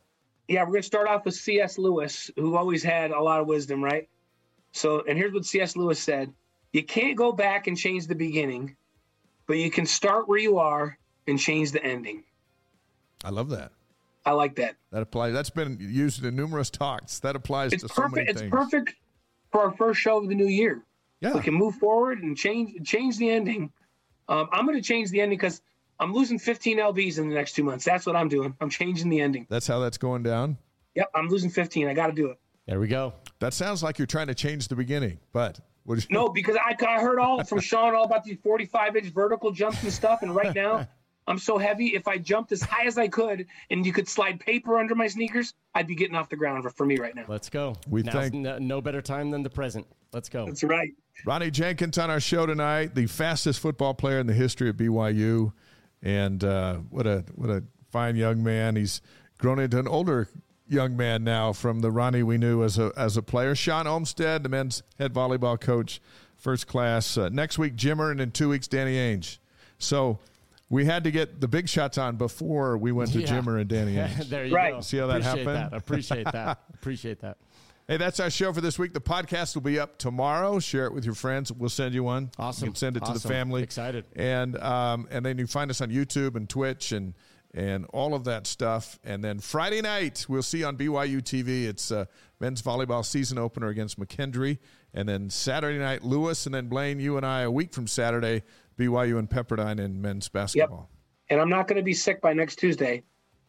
Yeah, 0.47 0.63
we're 0.63 0.71
gonna 0.73 0.83
start 0.83 1.07
off 1.07 1.23
with 1.25 1.35
C.S. 1.35 1.77
Lewis, 1.77 2.31
who 2.35 2.57
always 2.57 2.81
had 2.83 3.11
a 3.11 3.21
lot 3.21 3.39
of 3.41 3.47
wisdom, 3.47 3.83
right? 3.83 4.09
So, 4.73 5.03
and 5.07 5.17
here's 5.17 5.33
what 5.33 5.45
C.S. 5.45 5.75
Lewis 5.75 5.99
said: 5.99 6.33
You 6.73 6.83
can't 6.83 7.15
go 7.15 7.31
back 7.31 7.67
and 7.67 7.77
change 7.77 8.07
the 8.07 8.15
beginning, 8.15 8.75
but 9.45 9.57
you 9.57 9.69
can 9.69 9.85
start 9.85 10.27
where 10.27 10.39
you 10.39 10.57
are 10.57 10.97
and 11.27 11.37
change 11.39 11.71
the 11.71 11.83
ending. 11.83 12.23
I 13.23 13.29
love 13.29 13.49
that. 13.49 13.71
I 14.25 14.31
like 14.31 14.55
that. 14.55 14.75
That 14.91 15.01
applies. 15.01 15.33
That's 15.33 15.49
been 15.49 15.77
used 15.79 16.23
in 16.23 16.35
numerous 16.35 16.69
talks. 16.69 17.19
That 17.19 17.35
applies 17.35 17.73
It's 17.73 17.83
to 17.83 17.89
so 17.89 18.03
many 18.03 18.11
perfect. 18.11 18.29
It's 18.29 18.39
things. 18.41 18.51
perfect 18.51 18.95
for 19.51 19.61
our 19.61 19.71
first 19.71 19.99
show 19.99 20.17
of 20.17 20.29
the 20.29 20.35
new 20.35 20.47
year. 20.47 20.83
Yeah, 21.21 21.33
We 21.33 21.41
can 21.41 21.53
move 21.53 21.75
forward 21.75 22.23
and 22.23 22.35
change 22.37 22.87
change 22.87 23.17
the 23.17 23.29
ending. 23.29 23.71
Um, 24.27 24.47
I'm 24.51 24.65
going 24.65 24.77
to 24.77 24.83
change 24.83 25.09
the 25.11 25.21
ending 25.21 25.37
because 25.37 25.61
I'm 25.99 26.13
losing 26.13 26.39
15 26.39 26.77
lbs 26.77 27.19
in 27.19 27.29
the 27.29 27.35
next 27.35 27.53
two 27.53 27.63
months. 27.63 27.85
That's 27.85 28.05
what 28.05 28.15
I'm 28.15 28.27
doing. 28.27 28.55
I'm 28.59 28.69
changing 28.69 29.09
the 29.09 29.21
ending. 29.21 29.45
that's 29.49 29.67
how 29.67 29.79
that's 29.79 29.97
going 29.97 30.23
down. 30.23 30.57
Yep, 30.95 31.09
I'm 31.15 31.27
losing 31.29 31.49
15. 31.49 31.87
I 31.87 31.93
got 31.93 32.07
to 32.07 32.13
do 32.13 32.29
it. 32.31 32.39
There 32.67 32.79
we 32.79 32.87
go. 32.87 33.13
That 33.39 33.53
sounds 33.53 33.81
like 33.83 33.97
you're 33.99 34.05
trying 34.07 34.27
to 34.27 34.35
change 34.35 34.67
the 34.67 34.75
beginning, 34.75 35.19
but 35.31 35.59
what 35.83 35.97
you, 35.99 36.05
No, 36.09 36.29
because 36.29 36.55
I, 36.55 36.75
I 36.85 37.01
heard 37.01 37.19
all 37.19 37.43
from 37.43 37.59
Shawn 37.61 37.93
all 37.95 38.05
about 38.05 38.23
these 38.23 38.37
45 38.43 38.95
inch 38.95 39.07
vertical 39.07 39.51
jumps 39.51 39.81
and 39.83 39.91
stuff. 39.93 40.21
And 40.21 40.35
right 40.35 40.53
now, 40.55 40.87
I'm 41.27 41.37
so 41.37 41.57
heavy. 41.57 41.87
If 41.95 42.07
I 42.07 42.17
jumped 42.17 42.51
as 42.51 42.61
high 42.61 42.85
as 42.85 42.97
I 42.97 43.07
could 43.07 43.45
and 43.69 43.85
you 43.85 43.93
could 43.93 44.07
slide 44.07 44.39
paper 44.39 44.77
under 44.77 44.95
my 44.95 45.07
sneakers, 45.07 45.53
I'd 45.75 45.87
be 45.87 45.95
getting 45.95 46.15
off 46.15 46.29
the 46.29 46.35
ground 46.35 46.63
for, 46.63 46.69
for 46.69 46.85
me 46.85 46.97
right 46.97 47.15
now. 47.15 47.25
Let's 47.27 47.49
go. 47.49 47.75
We 47.87 48.03
Now's 48.03 48.13
thank- 48.13 48.33
no, 48.33 48.57
no 48.57 48.81
better 48.81 49.01
time 49.01 49.31
than 49.31 49.43
the 49.43 49.49
present. 49.49 49.87
Let's 50.13 50.29
go. 50.29 50.45
That's 50.45 50.63
right. 50.63 50.91
Ronnie 51.25 51.51
Jenkins 51.51 51.97
on 51.97 52.09
our 52.09 52.19
show 52.19 52.45
tonight, 52.45 52.95
the 52.95 53.05
fastest 53.05 53.59
football 53.59 53.93
player 53.93 54.19
in 54.19 54.27
the 54.27 54.33
history 54.33 54.69
of 54.69 54.75
BYU, 54.75 55.53
and 56.01 56.43
uh, 56.43 56.77
what 56.89 57.05
a 57.05 57.23
what 57.35 57.49
a 57.49 57.63
fine 57.91 58.15
young 58.15 58.43
man. 58.43 58.75
He's 58.75 59.01
grown 59.37 59.59
into 59.59 59.79
an 59.79 59.87
older 59.87 60.27
young 60.67 60.97
man 60.97 61.23
now 61.23 61.53
from 61.53 61.81
the 61.81 61.91
Ronnie 61.91 62.23
we 62.23 62.37
knew 62.37 62.63
as 62.63 62.79
a 62.79 62.91
as 62.97 63.17
a 63.17 63.21
player. 63.21 63.55
Shawn 63.55 63.87
Olmstead, 63.87 64.43
the 64.43 64.49
men's 64.49 64.83
head 64.97 65.13
volleyball 65.13 65.59
coach, 65.59 66.01
first 66.35 66.67
class. 66.67 67.17
Uh, 67.17 67.29
next 67.29 67.57
week, 67.57 67.75
Jimmer, 67.75 68.11
and 68.11 68.19
in 68.19 68.31
two 68.31 68.49
weeks, 68.49 68.67
Danny 68.67 68.95
Ainge. 68.95 69.37
So 69.77 70.19
we 70.71 70.85
had 70.85 71.03
to 71.03 71.11
get 71.11 71.39
the 71.41 71.47
big 71.47 71.69
shots 71.69 71.97
on 71.99 72.15
before 72.15 72.77
we 72.77 72.91
went 72.91 73.11
to 73.11 73.19
Yeah. 73.21 73.27
Jimmer 73.27 73.59
and 73.59 73.69
Danny 73.69 73.95
Ainge. 73.97 74.29
there 74.29 74.45
you 74.45 74.55
Right. 74.55 74.73
go. 74.73 74.81
See 74.81 74.97
how 74.97 75.07
that 75.07 75.17
Appreciate 75.21 75.45
happened? 75.45 75.71
That. 75.71 75.77
Appreciate 75.77 76.23
that. 76.31 76.59
Appreciate 76.73 77.19
that. 77.21 77.37
Hey, 77.87 77.97
that's 77.97 78.19
our 78.21 78.29
show 78.29 78.53
for 78.53 78.61
this 78.61 78.79
week. 78.79 78.93
The 78.93 79.01
podcast 79.01 79.53
will 79.55 79.63
be 79.63 79.77
up 79.77 79.97
tomorrow. 79.97 80.59
Share 80.59 80.85
it 80.85 80.93
with 80.93 81.03
your 81.03 81.13
friends. 81.15 81.51
We'll 81.51 81.69
send 81.69 81.93
you 81.93 82.03
one. 82.03 82.31
Awesome. 82.39 82.65
You 82.67 82.71
can 82.71 82.75
send 82.77 82.95
it 82.97 83.03
to 83.05 83.11
the 83.13 83.19
family. 83.19 83.63
Excited. 83.63 84.05
And 84.15 84.57
um, 84.59 85.07
and 85.11 85.25
then 85.25 85.37
you 85.37 85.45
find 85.45 85.69
us 85.69 85.81
on 85.81 85.89
YouTube 85.89 86.35
and 86.35 86.47
Twitch 86.49 86.93
and 86.93 87.13
and 87.53 87.85
all 87.91 88.13
of 88.13 88.23
that 88.25 88.47
stuff. 88.47 88.97
And 89.03 89.21
then 89.21 89.39
Friday 89.39 89.81
night 89.81 90.25
we'll 90.29 90.41
see 90.43 90.63
on 90.63 90.77
BYU 90.77 91.21
TV. 91.21 91.65
It's 91.65 91.91
uh, 91.91 92.05
men's 92.39 92.61
volleyball 92.61 93.03
season 93.03 93.37
opener 93.37 93.67
against 93.67 93.99
McKendree. 93.99 94.59
And 94.93 95.09
then 95.09 95.29
Saturday 95.29 95.79
night, 95.79 96.01
Lewis 96.03 96.45
and 96.45 96.55
then 96.55 96.67
Blaine, 96.67 96.99
you 96.99 97.17
and 97.17 97.25
I 97.25 97.41
a 97.41 97.51
week 97.51 97.73
from 97.73 97.87
Saturday, 97.87 98.43
BYU 98.77 99.19
and 99.19 99.29
Pepperdine 99.29 99.79
in 99.79 100.01
men's 100.01 100.29
basketball. 100.29 100.89
Yep. 100.89 100.99
And 101.31 101.41
I'm 101.41 101.49
not 101.49 101.67
going 101.67 101.77
to 101.77 101.83
be 101.83 101.93
sick 101.93 102.21
by 102.21 102.33
next 102.33 102.57
Tuesday. 102.57 103.03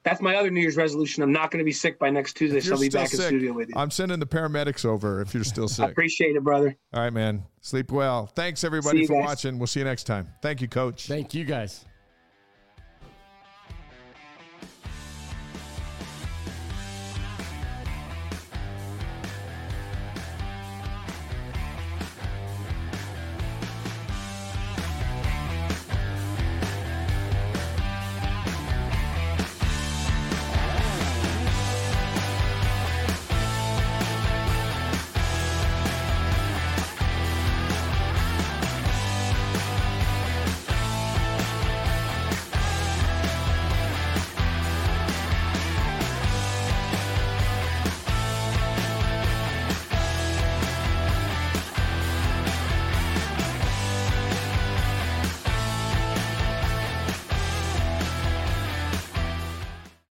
That's 0.05 0.20
my 0.20 0.35
other 0.35 0.51
New 0.51 0.61
Year's 0.61 0.77
resolution. 0.77 1.23
I'm 1.23 1.32
not 1.32 1.51
going 1.53 1.59
to 1.59 1.65
be 1.65 1.73
sick 1.73 1.99
by 1.99 2.11
next 2.11 2.35
Tuesday, 2.35 2.61
so 2.61 2.74
I'll 2.74 2.81
be 2.81 2.90
still 2.90 3.03
back 3.03 3.12
in 3.12 3.19
sick, 3.19 3.27
studio 3.28 3.53
with 3.53 3.69
you. 3.69 3.74
I'm 3.77 3.90
sending 3.90 4.19
the 4.19 4.27
paramedics 4.27 4.85
over 4.85 5.20
if 5.20 5.32
you're 5.32 5.44
still 5.44 5.69
sick. 5.69 5.85
I 5.85 5.89
appreciate 5.89 6.35
it, 6.35 6.43
brother. 6.43 6.77
All 6.93 7.03
right, 7.03 7.12
man. 7.12 7.44
Sleep 7.61 7.93
well. 7.93 8.27
Thanks 8.27 8.65
everybody 8.65 9.07
for 9.07 9.15
guys. 9.15 9.27
watching. 9.27 9.59
We'll 9.59 9.69
see 9.69 9.81
you 9.81 9.85
next 9.85 10.05
time. 10.05 10.28
Thank 10.43 10.61
you, 10.61 10.69
coach. 10.69 11.07
Thank 11.07 11.35
you 11.35 11.44
guys. 11.44 11.85